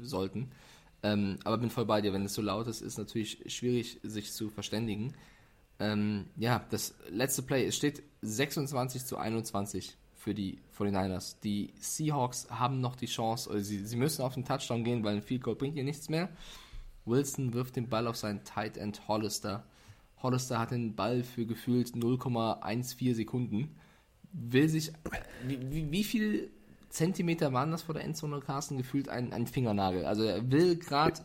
sollten. 0.03 0.51
Ähm, 1.03 1.39
aber 1.45 1.59
bin 1.59 1.71
voll 1.71 1.85
bei 1.85 2.01
dir, 2.01 2.13
wenn 2.13 2.25
es 2.25 2.35
so 2.35 2.43
laut 2.43 2.67
ist, 2.67 2.81
ist 2.81 2.99
natürlich 2.99 3.39
schwierig, 3.47 4.01
sich 4.03 4.33
zu 4.33 4.49
verständigen. 4.49 5.15
Ähm, 5.79 6.27
ja, 6.37 6.65
das 6.71 6.95
letzte 7.11 7.43
Play, 7.43 7.67
es 7.67 7.77
steht 7.77 8.03
26 8.23 9.05
zu 9.05 9.19
21 9.19 9.97
für 10.15 10.35
die 10.35 10.59
49ers. 10.79 11.37
Die 11.43 11.75
Seahawks 11.79 12.49
haben 12.49 12.81
noch 12.81 12.97
die 12.97 13.07
Chance, 13.07 13.51
oder 13.51 13.61
sie, 13.61 13.85
sie 13.85 13.97
müssen 13.97 14.23
auf 14.23 14.35
den 14.35 14.47
Touchdown 14.47 14.83
gehen, 14.85 15.05
weil 15.05 15.17
ein 15.17 15.23
Field 15.23 15.43
Goal 15.43 15.57
bringt 15.57 15.77
ihr 15.77 15.85
nichts 15.85 16.09
mehr. 16.09 16.31
Wilson 17.05 17.53
wirft 17.53 17.77
den 17.77 17.91
Ball 17.91 18.07
auf 18.07 18.17
seinen 18.17 18.43
Tight 18.45 18.79
End 18.79 19.07
Hollister. 19.07 19.67
Hollister 20.23 20.59
hat 20.59 20.71
den 20.71 20.95
Ball 20.95 21.23
für 21.23 21.45
gefühlt 21.45 21.91
0,14 21.91 23.15
Sekunden. 23.15 23.77
Will 24.33 24.71
sich. 24.71 24.91
Wie, 25.47 25.71
wie, 25.71 25.93
wie 25.93 26.05
viel 26.05 26.51
Zentimeter 26.95 27.53
waren 27.53 27.71
das 27.73 27.83
vor 27.83 27.95
der 27.95 28.05
Endzone, 28.05 28.39
Carsten? 28.41 28.79
Gefühlt 28.79 29.09
ein, 29.09 29.33
ein 29.33 29.47
Fingernagel. 29.49 30.05
Also 30.07 30.23
er 30.23 30.51
will 30.51 30.77
gerade 30.77 31.21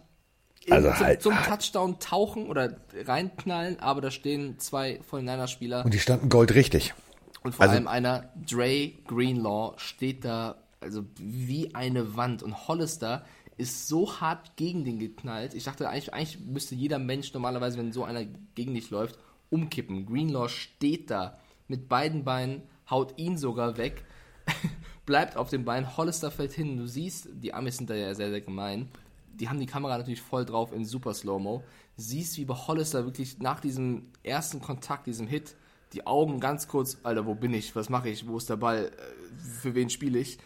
Also 0.70 0.90
zum, 0.90 1.00
halt- 1.00 1.22
zum 1.22 1.34
Touchdown 1.36 2.00
tauchen 2.00 2.48
oder 2.48 2.78
reinknallen, 3.06 3.80
aber 3.80 4.02
da 4.02 4.10
stehen 4.12 4.58
zwei 4.58 5.00
49er-Spieler 5.10 5.86
Und 5.86 5.94
die 5.94 6.00
standen 6.00 6.28
goldrichtig. 6.30 6.94
und 7.44 7.54
vor 7.54 7.64
Also- 7.64 7.76
allem 7.76 7.88
einer, 7.88 8.34
Dre 8.50 8.94
Greenlaw, 9.08 9.74
steht 9.78 10.26
da 10.26 10.56
also 10.82 11.04
wie 11.18 11.76
eine 11.76 12.16
Wand. 12.18 12.42
Und 12.42 12.68
Hollister 12.68 13.26
ist 13.58 13.88
so 13.88 14.20
hart 14.22 14.56
gegen 14.56 14.86
den 14.86 14.98
geknallt. 14.98 15.54
Ich 15.54 15.66
dachte, 15.66 15.88
eigentlich, 15.90 16.14
eigentlich 16.14 16.40
müsste 16.40 16.74
jeder 16.74 16.98
Mensch 16.98 17.34
normalerweise, 17.34 17.78
wenn 17.78 17.92
so 17.92 18.06
einer 18.06 18.24
gegen 18.56 18.74
dich 18.74 18.90
läuft, 18.90 19.20
umkippen. 19.52 20.06
Greenlaw 20.06 20.48
steht 20.50 21.12
da 21.12 21.38
mit 21.68 21.90
beiden 21.90 22.24
Beinen, 22.24 22.64
haut 22.90 23.14
ihn 23.20 23.38
sogar 23.38 23.78
weg, 23.78 24.04
bleibt 25.10 25.38
auf 25.38 25.50
dem 25.50 25.66
Bein. 25.66 25.98
Hollister 25.98 26.30
fällt 26.30 26.52
hin. 26.52 26.78
Du 26.78 26.86
siehst, 26.86 27.30
die 27.34 27.52
Amis 27.52 27.78
sind 27.78 27.90
da 27.90 27.96
ja 27.96 28.14
sehr, 28.14 28.30
sehr 28.30 28.42
gemein. 28.42 28.90
Die 29.34 29.50
haben 29.50 29.60
die 29.60 29.66
Kamera 29.66 29.98
natürlich 29.98 30.22
voll 30.22 30.46
drauf 30.46 30.72
in 30.72 30.86
super 30.86 31.16
Slow-Mo. 31.16 31.64
Siehst, 31.98 32.38
wie 32.38 32.46
bei 32.46 32.54
Hollister 32.54 33.06
wirklich 33.06 33.40
nach 33.40 33.60
diesem 33.60 34.12
ersten 34.22 34.62
Kontakt, 34.62 35.08
diesem 35.08 35.26
Hit, 35.26 35.56
die 35.94 36.06
Augen 36.06 36.40
ganz 36.40 36.68
kurz, 36.68 36.98
Alter, 37.02 37.26
wo 37.26 37.34
bin 37.34 37.56
ich? 37.56 37.76
Was 37.76 37.90
mache 37.90 38.10
ich? 38.10 38.28
Wo 38.28 38.38
ist 38.38 38.52
der 38.52 38.58
Ball? 38.58 38.86
Äh, 38.86 39.62
Für 39.62 39.74
wen 39.74 39.90
spiele 39.90 40.20
ich? 40.20 40.38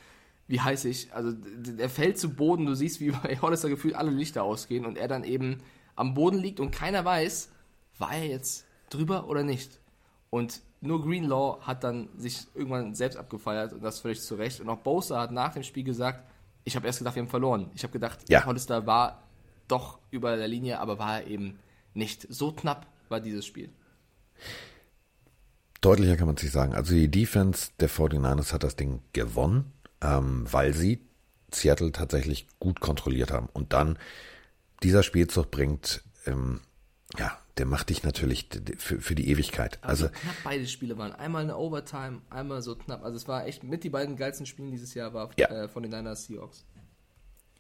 Wie 0.48 0.62
heiß 0.62 0.86
ich? 0.86 1.14
Also, 1.14 1.34
er 1.78 1.90
fällt 1.90 2.18
zu 2.18 2.30
Boden. 2.30 2.66
Du 2.66 2.74
siehst, 2.74 3.02
wie 3.02 3.12
bei 3.24 3.38
Hollister 3.42 3.68
gefühlt 3.68 3.96
alle 3.96 4.12
Lichter 4.12 4.44
ausgehen 4.44 4.86
und 4.86 4.98
er 4.98 5.10
dann 5.10 5.26
eben 5.26 5.58
am 5.98 6.14
Boden 6.14 6.38
liegt 6.38 6.62
und 6.62 6.72
keiner 6.72 7.04
weiß, 7.04 7.52
war 7.98 8.14
er 8.14 8.28
jetzt 8.28 8.66
drüber 8.90 9.28
oder 9.28 9.44
nicht. 9.44 9.82
Und 10.30 10.62
nur 10.84 11.04
Greenlaw 11.04 11.62
hat 11.62 11.84
dann 11.84 12.10
sich 12.18 12.46
irgendwann 12.54 12.94
selbst 12.94 13.18
abgefeiert 13.18 13.74
und 13.74 13.84
das 13.84 14.00
völlig 14.00 14.22
zu 14.22 14.36
Recht. 14.36 14.60
Und 14.60 14.70
auch 14.70 14.80
Bosa 14.80 15.22
hat 15.22 15.32
nach 15.32 15.54
dem 15.54 15.64
Spiel 15.64 15.84
gesagt, 15.84 16.24
ich 16.66 16.76
habe 16.76 16.88
erst 16.88 17.00
gedacht, 17.00 17.16
wir 17.16 17.22
haben 17.22 17.30
verloren. 17.30 17.72
Ich 17.74 17.84
habe 17.84 17.94
gedacht, 17.94 18.20
Ja. 18.30 18.46
Hollister 18.46 18.86
war 18.86 19.24
doch 19.68 20.00
über 20.12 20.36
der 20.36 20.48
Linie, 20.48 20.80
aber 20.80 21.00
war 21.00 21.20
er 21.22 21.28
eben 21.28 21.60
nicht. 21.94 22.28
So 22.30 22.52
knapp 22.52 22.86
war 23.10 23.20
dieses 23.20 23.46
Spiel. 23.46 23.70
Deutlicher 25.82 26.16
kann 26.16 26.28
man 26.28 26.36
es 26.36 26.44
nicht 26.44 26.54
sagen. 26.54 26.74
Also 26.74 26.94
die 26.94 27.10
Defense 27.10 27.72
der 27.80 27.90
49ers 27.90 28.54
hat 28.54 28.64
das 28.64 28.76
Ding 28.76 29.02
gewonnen, 29.12 29.72
ähm, 30.02 30.46
weil 30.52 30.74
sie 30.74 31.02
Seattle 31.52 31.92
tatsächlich 31.92 32.48
gut 32.60 32.80
kontrolliert 32.80 33.32
haben. 33.32 33.50
Und 33.52 33.74
dann 33.74 33.98
dieser 34.82 35.04
Spielzug 35.04 35.52
bringt, 35.52 36.04
ähm, 36.26 36.62
ja, 37.18 37.38
der 37.58 37.66
macht 37.66 37.90
dich 37.90 38.04
natürlich 38.04 38.50
für, 38.78 39.00
für 39.00 39.16
die 39.16 39.30
Ewigkeit. 39.30 39.78
Also 39.82 40.06
Also 40.08 40.20
knapp 40.20 40.36
beide 40.44 40.66
Spiele 40.68 40.98
waren. 40.98 41.12
Einmal 41.14 41.44
eine 41.44 41.56
Overtime, 41.58 42.22
einmal 42.30 42.62
so 42.62 42.76
knapp. 42.76 43.04
Also 43.04 43.18
es 43.18 43.28
war 43.28 43.46
echt 43.46 43.64
mit 43.64 43.84
die 43.84 43.90
beiden 43.90 44.16
geilsten 44.16 44.46
Spielen 44.46 44.72
dieses 44.72 44.94
Jahr 44.94 45.14
war 45.14 45.30
Ja. 45.38 45.48
äh, 45.50 45.68
von 45.68 45.84
den 45.84 45.92
Niners 45.92 46.26
Seahawks. 46.26 46.66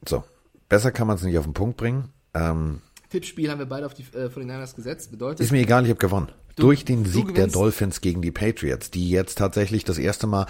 so, 0.07 0.23
besser 0.69 0.91
kann 0.91 1.07
man 1.07 1.17
es 1.17 1.23
nicht 1.23 1.37
auf 1.37 1.45
den 1.45 1.53
Punkt 1.53 1.77
bringen. 1.77 2.09
Ähm, 2.33 2.81
Tippspiel 3.09 3.51
haben 3.51 3.59
wir 3.59 3.67
beide 3.67 3.85
auf 3.85 3.93
die 3.93 4.03
äh, 4.17 4.29
von 4.31 4.41
den 4.41 4.47
Niners 4.47 4.75
gesetzt. 4.75 5.11
Bedeutet, 5.11 5.41
ist 5.41 5.51
mir 5.51 5.59
egal, 5.61 5.83
ich 5.83 5.89
habe 5.91 5.99
gewonnen. 5.99 6.31
Durch 6.55 6.85
den 6.85 7.03
du 7.03 7.09
Sieg 7.09 7.33
der. 7.35 7.47
Dolphins 7.47 8.01
gegen 8.01 8.21
die 8.21 8.31
Patriots, 8.31 8.91
die 8.91 9.09
jetzt 9.09 9.37
tatsächlich 9.37 9.83
das 9.85 9.97
erste 9.97 10.27
Mal 10.27 10.45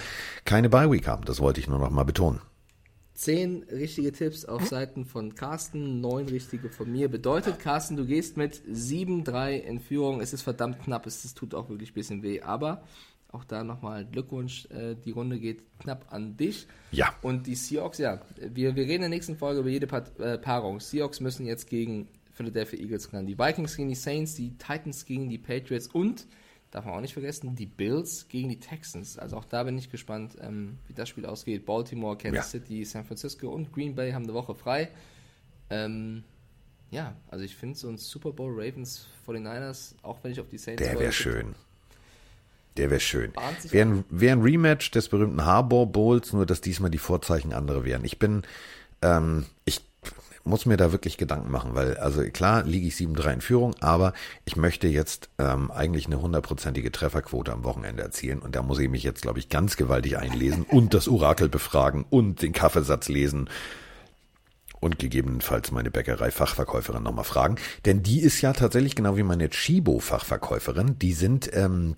keine 0.45 0.70
Bye-Week 0.70 1.07
haben. 1.07 1.24
Das 1.26 1.40
wollte 1.40 1.60
ich 1.61 1.68
nur 1.68 1.80
noch 1.80 1.90
mal 1.91 2.03
betonen. 2.03 2.41
Zehn 3.14 3.64
richtige 3.72 4.11
Tipps 4.11 4.44
auf 4.45 4.65
Seiten 4.65 5.06
von 5.06 5.35
Carsten, 5.35 6.02
neun 6.02 6.27
richtige 6.27 6.69
von 6.69 6.91
mir. 6.91 7.10
Bedeutet, 7.10 7.60
Carsten, 7.60 7.95
du 7.95 8.06
gehst 8.06 8.38
mit 8.38 8.61
7-3 8.68 9.57
in 9.60 9.80
Führung. 9.80 10.19
Es 10.19 10.34
ist 10.34 10.41
verdammt 10.41 10.81
knapp, 10.84 11.06
es, 11.06 11.23
es 11.23 11.35
tut 11.35 11.53
auch 11.53 11.69
wirklich 11.69 11.91
ein 11.91 11.94
bisschen 11.94 12.23
weh. 12.23 12.41
Aber 12.41 12.84
auch 13.34 13.44
da 13.44 13.64
nochmal 13.64 14.06
Glückwunsch. 14.06 14.65
Äh, 14.72 14.95
die 14.95 15.11
Runde 15.11 15.40
geht 15.40 15.64
knapp 15.80 16.06
an 16.11 16.38
dich. 16.38 16.68
Ja. 16.91 17.15
Und 17.22 17.48
die 17.48 17.56
Seahawks, 17.56 17.98
ja, 17.98 18.22
wir, 18.40 18.76
wir 18.76 18.84
reden 18.84 18.95
in 18.95 19.02
der 19.02 19.10
nächsten 19.10 19.38
Folge 19.38 19.61
über 19.61 19.69
jede 19.69 19.88
Part, 19.88 20.19
äh, 20.19 20.38
Paarung. 20.38 20.80
Seahawks 20.80 21.19
müssen 21.19 21.45
jetzt 21.45 21.69
gegen 21.69 22.07
Philadelphia 22.31 22.80
Eagles 22.80 23.14
ran. 23.14 23.26
Die 23.26 23.38
Vikings 23.38 23.76
gegen 23.76 23.90
die 23.90 23.95
Saints, 23.95 24.35
die 24.35 24.57
Titans 24.57 25.06
gegen 25.06 25.30
die 25.30 25.38
Patriots 25.38 25.88
und, 25.88 26.26
darf 26.74 26.86
man 26.86 26.95
auch 26.95 27.02
nicht 27.02 27.14
vergessen, 27.14 27.56
die 27.56 27.68
Bills 27.68 28.28
gegen 28.30 28.50
die 28.50 28.60
Texans. 28.60 29.18
Also 29.20 29.38
auch 29.38 29.45
da 29.45 29.64
bin 29.64 29.78
ich 29.78 29.91
gespannt, 29.91 30.36
ähm, 30.41 30.80
wie 30.88 30.94
das 30.94 31.08
Spiel 31.08 31.26
ausgeht. 31.26 31.66
Baltimore, 31.66 32.18
Kansas 32.18 32.52
Ja. 32.54 32.60
City, 32.60 32.84
San 32.84 33.06
Francisco 33.06 33.50
und 33.50 33.72
Green 33.72 33.94
Bay 33.95 34.12
haben 34.12 34.24
eine 34.24 34.34
Woche 34.34 34.56
frei. 34.56 34.90
Ähm, 35.70 36.24
ja, 36.90 37.16
also 37.30 37.45
ich 37.45 37.56
finde 37.56 37.78
so 37.78 37.90
ein 37.90 37.98
Super 37.98 38.32
Bowl 38.32 38.52
Ravens 38.52 39.08
49ers, 39.28 39.95
auch 40.02 40.18
wenn 40.24 40.32
ich 40.32 40.40
auf 40.40 40.48
die 40.50 40.58
Saints 40.58 40.82
Der 40.82 41.00
wäre 41.00 41.12
schön. 41.12 41.54
Der 42.78 42.90
wäre 42.90 43.00
schön. 43.00 43.34
Wäre 43.70 43.88
ein, 43.90 44.06
wär 44.10 44.34
ein 44.34 44.41
Rematch 44.41 44.90
des 44.91 45.10
berühmten 45.10 45.45
Harbor 45.45 45.86
Bowls, 45.86 46.34
nur 46.34 46.48
dass 46.48 46.60
diesmal 46.60 46.90
die 46.90 46.98
Vorzeichen 46.98 47.54
andere 47.54 47.86
wären. 47.86 48.04
Ich 48.04 48.18
bin, 48.18 48.41
ähm, 49.04 49.45
ich 49.66 49.82
muss 50.44 50.65
mir 50.65 50.78
da 50.78 50.91
wirklich 50.91 51.18
Gedanken 51.18 51.52
machen, 51.52 51.74
weil, 51.74 51.98
also 51.98 52.22
klar 52.24 52.64
liege 52.64 52.88
ich 52.88 52.95
7-3 52.95 53.34
in 53.34 53.41
Führung, 53.41 53.76
aber 53.80 54.14
ich 54.45 54.56
möchte 54.56 54.88
jetzt 54.88 55.30
ähm, 55.38 55.72
eigentlich 55.72 56.07
eine 56.07 56.22
hundertprozentige 56.22 56.91
Trefferquote 56.91 57.52
am 57.53 57.64
Wochenende 57.64 58.03
erzielen 58.03 58.40
und 58.40 58.56
da 58.56 58.61
muss 58.61 58.80
ich 58.80 58.90
mich 58.90 59.03
jetzt, 59.03 59.22
glaube 59.22 59.40
ich, 59.40 59.49
ganz 59.49 59.78
gewaltig 59.78 60.18
einlesen 60.18 60.64
und 60.64 60.94
das 60.94 61.07
Orakel 61.07 61.49
befragen 61.49 62.06
und 62.10 62.41
den 62.41 62.52
Kaffeesatz 62.52 63.07
lesen 63.07 63.49
und 64.84 64.99
gegebenenfalls 64.99 65.72
meine 65.72 65.91
Bäckerei-Fachverkäuferin 65.91 67.02
nochmal 67.02 67.24
fragen. 67.24 67.56
Denn 67.86 68.03
die 68.03 68.20
ist 68.20 68.41
ja 68.41 68.52
tatsächlich 68.52 68.95
genau 68.95 69.15
wie 69.15 69.24
meine 69.24 69.49
Chibo-Fachverkäuferin. 69.49 70.99
Die 70.99 71.14
sind 71.14 71.49
ähm, 71.53 71.95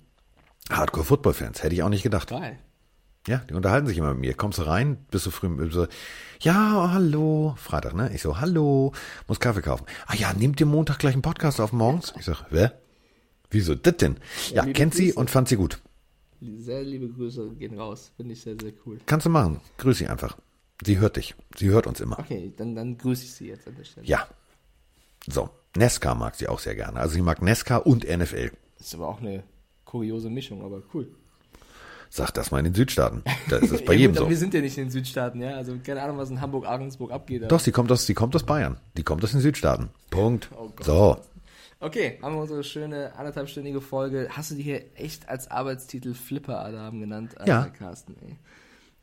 Hardcore-Football-Fans. 0.70 1.64
Hätte 1.64 1.74
ich 1.74 1.82
auch 1.82 1.88
nicht 1.88 2.04
gedacht. 2.04 2.28
Geil. 2.28 2.58
Ja, 3.26 3.38
die 3.38 3.54
unterhalten 3.54 3.86
sich 3.88 3.98
immer 3.98 4.12
mit 4.12 4.20
mir. 4.20 4.34
Kommst 4.34 4.58
du 4.58 4.62
rein, 4.62 4.98
bist 5.10 5.26
du 5.26 5.30
früh 5.30 5.70
so, 5.70 5.86
ja, 6.40 6.90
hallo, 6.92 7.54
Freitag, 7.56 7.94
ne? 7.94 8.10
Ich 8.14 8.22
so, 8.22 8.38
hallo, 8.38 8.92
muss 9.26 9.40
Kaffee 9.40 9.62
kaufen. 9.62 9.84
Ah 10.06 10.14
ja, 10.14 10.32
nehmt 10.32 10.60
ihr 10.60 10.66
Montag 10.66 10.98
gleich 10.98 11.14
einen 11.14 11.22
Podcast 11.22 11.60
auf 11.60 11.72
morgens? 11.72 12.14
Ich 12.18 12.24
sag, 12.24 12.44
wer? 12.50 12.78
Wieso 13.50 13.74
das 13.74 13.96
denn? 13.96 14.18
Ja, 14.52 14.62
liebe 14.62 14.74
kennt 14.74 14.94
sie 14.94 15.06
Grüße. 15.06 15.18
und 15.18 15.30
fand 15.30 15.48
sie 15.48 15.56
gut. 15.56 15.80
Sehr 16.40 16.82
liebe 16.84 17.08
Grüße 17.08 17.50
gehen 17.58 17.78
raus. 17.78 18.12
Finde 18.16 18.34
ich 18.34 18.42
sehr, 18.42 18.54
sehr 18.60 18.72
cool. 18.84 18.98
Kannst 19.06 19.26
du 19.26 19.30
machen. 19.30 19.60
Grüß 19.78 19.98
sie 19.98 20.06
einfach. 20.06 20.36
Sie 20.84 20.98
hört 20.98 21.16
dich. 21.16 21.34
Sie 21.56 21.68
hört 21.70 21.86
uns 21.86 22.00
immer. 22.00 22.18
Okay, 22.18 22.52
dann, 22.56 22.74
dann 22.74 22.98
grüße 22.98 23.24
ich 23.24 23.32
sie 23.32 23.48
jetzt 23.48 23.66
an 23.66 23.74
der 23.76 23.84
Stelle. 23.84 24.06
Ja. 24.06 24.28
So. 25.26 25.48
Nesca 25.76 26.14
mag 26.14 26.34
sie 26.34 26.48
auch 26.48 26.58
sehr 26.58 26.74
gerne. 26.74 27.00
Also 27.00 27.14
sie 27.14 27.22
mag 27.22 27.42
Nesca 27.42 27.78
und 27.78 28.04
NFL. 28.04 28.50
Ist 28.78 28.94
aber 28.94 29.08
auch 29.08 29.20
eine 29.20 29.42
kuriose 29.84 30.30
Mischung, 30.30 30.62
aber 30.62 30.82
cool. 30.94 31.08
Sag 32.10 32.30
das 32.32 32.50
mal 32.50 32.58
in 32.58 32.64
den 32.66 32.74
Südstaaten. 32.74 33.22
Da 33.50 33.56
ist 33.56 33.72
es 33.72 33.82
bei 33.84 33.92
Ja, 33.94 34.00
jedem 34.00 34.14
gut, 34.14 34.24
so. 34.24 34.30
Wir 34.30 34.36
sind 34.36 34.54
ja 34.54 34.60
nicht 34.60 34.76
in 34.78 34.84
den 34.84 34.90
Südstaaten, 34.90 35.40
ja. 35.40 35.50
Also 35.56 35.76
keine 35.84 36.02
Ahnung, 36.02 36.18
was 36.18 36.30
in 36.30 36.40
Hamburg, 36.40 36.66
Ahrensburg 36.66 37.10
abgeht. 37.12 37.42
aber- 37.42 37.48
Doch, 37.48 37.60
sie 37.60 37.72
kommt 37.72 37.90
aus, 37.92 38.06
sie 38.06 38.14
kommt 38.14 38.34
aus 38.36 38.44
Bayern. 38.44 38.78
Die 38.96 39.02
kommt 39.02 39.22
aus 39.24 39.32
den 39.32 39.40
Südstaaten. 39.40 39.88
Punkt. 40.10 40.48
Oh. 40.56 40.70
So. 40.82 41.18
Okay, 41.78 42.18
haben 42.22 42.34
wir 42.36 42.40
unsere 42.42 42.64
schöne 42.64 43.14
anderthalbstündige 43.16 43.80
Folge. 43.82 44.28
Hast 44.30 44.50
du 44.50 44.54
die 44.54 44.62
hier 44.62 44.82
echt 44.94 45.28
als 45.28 45.50
Arbeitstitel 45.50 46.14
Flipper-Alarm 46.14 47.00
genannt? 47.00 47.36
Alter, 47.38 47.50
Ja. 47.50 47.66
Carsten, 47.68 48.16
ey. 48.26 48.36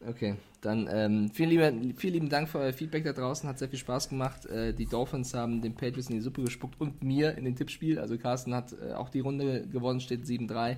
Okay, 0.10 0.36
dann 0.60 0.90
ähm, 0.92 1.30
vielen, 1.34 1.50
lieben, 1.50 1.94
vielen 1.96 2.14
lieben 2.14 2.30
Dank 2.30 2.50
für 2.50 2.58
euer 2.60 2.74
Feedback 2.74 3.06
da 3.06 3.14
draußen. 3.14 3.48
Hat 3.48 3.58
sehr 3.60 3.70
viel 3.70 3.80
Spaß 3.80 4.10
gemacht. 4.10 4.46
Äh, 4.48 4.74
die 4.74 4.86
Dolphins 4.86 5.34
haben 5.34 5.62
den 5.62 5.76
Patriots 5.76 6.10
in 6.10 6.16
die 6.16 6.22
Suppe 6.22 6.42
gespuckt 6.42 6.82
und 6.82 7.02
mir 7.04 7.38
in 7.38 7.46
den 7.46 7.56
Tippspiel. 7.56 8.00
Also 8.00 8.18
Carsten 8.18 8.54
hat 8.54 8.74
äh, 8.74 8.94
auch 8.96 9.08
die 9.10 9.22
Runde 9.22 9.66
gewonnen, 9.68 10.02
steht 10.02 10.26
7-3. 10.26 10.76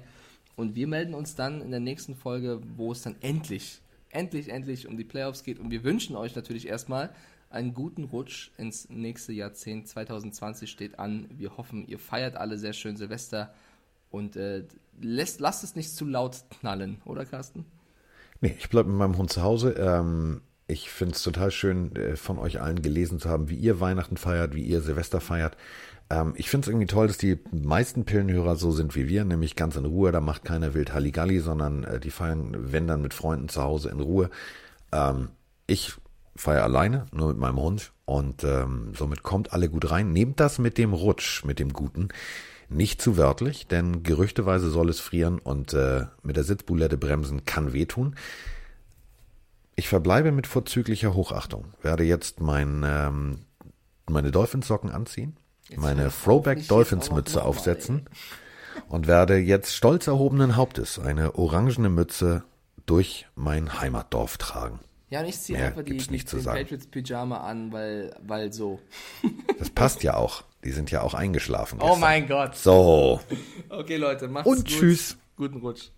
Und 0.56 0.76
wir 0.76 0.88
melden 0.88 1.14
uns 1.14 1.36
dann 1.36 1.62
in 1.62 1.72
der 1.72 1.80
nächsten 1.80 2.16
Folge, 2.16 2.62
wo 2.78 2.92
es 2.92 3.02
dann 3.02 3.16
endlich, 3.22 3.82
endlich, 4.10 4.50
endlich 4.50 4.88
um 4.88 4.98
die 4.98 5.04
Playoffs 5.04 5.44
geht. 5.44 5.60
Und 5.60 5.72
wir 5.72 5.84
wünschen 5.84 6.16
euch 6.16 6.36
natürlich 6.36 6.68
erstmal 6.68 7.14
einen 7.50 7.74
guten 7.74 8.06
Rutsch 8.06 8.52
ins 8.58 8.90
nächste 8.90 9.34
Jahrzehnt. 9.34 9.88
2020 9.88 10.70
steht 10.70 11.00
an. 11.00 11.28
Wir 11.30 11.58
hoffen, 11.58 11.88
ihr 11.88 12.00
feiert 12.00 12.36
alle 12.36 12.58
sehr 12.58 12.74
schön 12.74 12.98
Silvester. 12.98 13.54
Und 14.12 14.36
äh, 14.36 14.64
lässt, 15.02 15.40
lasst 15.40 15.64
es 15.64 15.76
nicht 15.76 15.92
zu 15.92 16.06
laut 16.06 16.46
knallen, 16.60 17.02
oder 17.06 17.26
Carsten? 17.26 17.66
Nee, 18.42 18.56
ich 18.58 18.70
bleibe 18.70 18.90
mit 18.90 18.98
meinem 18.98 19.18
Hund 19.18 19.32
zu 19.32 19.42
Hause. 19.42 19.72
Ähm, 19.74 20.42
ich 20.68 20.90
finde 20.90 21.16
es 21.16 21.24
total 21.24 21.52
schön, 21.52 21.96
äh, 21.96 22.16
von 22.16 22.40
euch 22.40 22.62
allen 22.62 22.82
gelesen 22.82 23.20
zu 23.20 23.30
haben, 23.30 23.50
wie 23.50 23.56
ihr 23.56 23.80
Weihnachten 23.80 24.18
feiert, 24.18 24.56
wie 24.56 24.64
ihr 24.64 24.82
Silvester 24.82 25.22
feiert. 25.22 25.58
Ähm, 26.10 26.34
ich 26.36 26.50
finde 26.50 26.66
es 26.66 26.70
irgendwie 26.70 26.88
toll, 26.88 27.08
dass 27.08 27.18
die 27.18 27.40
meisten 27.52 28.06
Pillenhörer 28.06 28.56
so 28.56 28.72
sind 28.72 28.96
wie 28.96 29.08
wir, 29.08 29.26
nämlich 29.26 29.56
ganz 29.56 29.76
in 29.76 29.86
Ruhe. 29.86 30.12
Da 30.12 30.22
macht 30.22 30.46
keiner 30.46 30.74
wild 30.74 30.94
Halligalli, 30.94 31.40
sondern 31.40 31.84
äh, 31.84 32.00
die 32.00 32.12
feiern, 32.12 32.56
wenn 32.72 32.88
dann 32.88 33.02
mit 33.02 33.14
Freunden 33.14 33.50
zu 33.50 33.62
Hause 33.62 33.90
in 33.90 34.00
Ruhe. 34.00 34.30
Ähm, 34.92 35.30
ich 35.68 35.94
feiere 36.36 36.64
alleine, 36.64 37.06
nur 37.12 37.30
mit 37.30 37.38
meinem 37.38 37.60
Hund. 37.60 37.92
Und 38.06 38.44
ähm, 38.44 38.94
somit 38.96 39.24
kommt 39.24 39.54
alle 39.54 39.70
gut 39.70 39.90
rein. 39.90 40.12
Nehmt 40.14 40.40
das 40.40 40.60
mit 40.60 40.78
dem 40.78 40.94
Rutsch, 40.94 41.44
mit 41.44 41.60
dem 41.60 41.74
Guten, 41.74 42.10
Nicht 42.70 43.02
zu 43.02 43.18
wörtlich, 43.18 43.68
denn 43.68 44.04
gerüchteweise 44.04 44.70
soll 44.70 44.90
es 44.90 45.00
frieren 45.00 45.40
und 45.40 45.74
äh, 45.74 46.06
mit 46.24 46.36
der 46.36 46.44
Sitzbulette 46.44 46.98
bremsen 46.98 47.46
kann 47.46 47.74
wehtun. 47.74 48.16
Ich 49.76 49.88
verbleibe 49.88 50.32
mit 50.32 50.48
vorzüglicher 50.48 51.14
Hochachtung. 51.14 51.66
Werde 51.82 52.04
jetzt 52.04 52.40
mein, 52.40 52.84
ähm, 52.86 53.40
meine 54.10 54.32
Dolphinsocken 54.32 54.90
anziehen, 54.90 55.38
meine 55.76 56.12
Throwback 56.12 56.68
Dolphins 56.68 57.12
Mütze 57.12 57.44
aufsetzen 57.44 58.08
und 58.90 59.08
werde 59.08 59.38
jetzt 59.38 59.76
stolz 59.76 60.08
erhobenen 60.08 60.56
Hauptes 60.56 61.00
eine 61.00 61.36
orangene 61.36 61.90
Mütze 61.90 62.44
durch 62.86 63.28
mein 63.36 63.80
Heimatdorf 63.80 64.38
tragen. 64.38 64.80
Ja, 65.10 65.22
und 65.22 65.28
ich 65.28 65.40
ziehe 65.40 65.58
Mehr 65.58 65.68
einfach 65.68 65.84
die, 65.84 65.98
die, 65.98 66.18
den 66.18 66.42
sagen. 66.42 66.60
Patriots 66.60 66.88
Pyjama 66.88 67.38
an, 67.42 67.72
weil, 67.72 68.16
weil 68.26 68.52
so. 68.52 68.80
Das 69.60 69.70
passt 69.70 70.04
ja 70.04 70.16
auch. 70.16 70.44
Die 70.64 70.72
sind 70.72 70.92
ja 70.92 71.02
auch 71.02 71.14
eingeschlafen. 71.14 71.80
Oh 71.80 71.86
gestern. 71.86 72.00
mein 72.02 72.28
Gott. 72.28 72.56
So. 72.56 73.22
Okay, 73.70 73.98
Leute, 73.98 74.28
macht's 74.28 74.50
Und 74.50 74.58
gut. 74.58 74.68
tschüss. 74.68 75.18
Guten 75.38 75.60
Rutsch. 75.60 75.92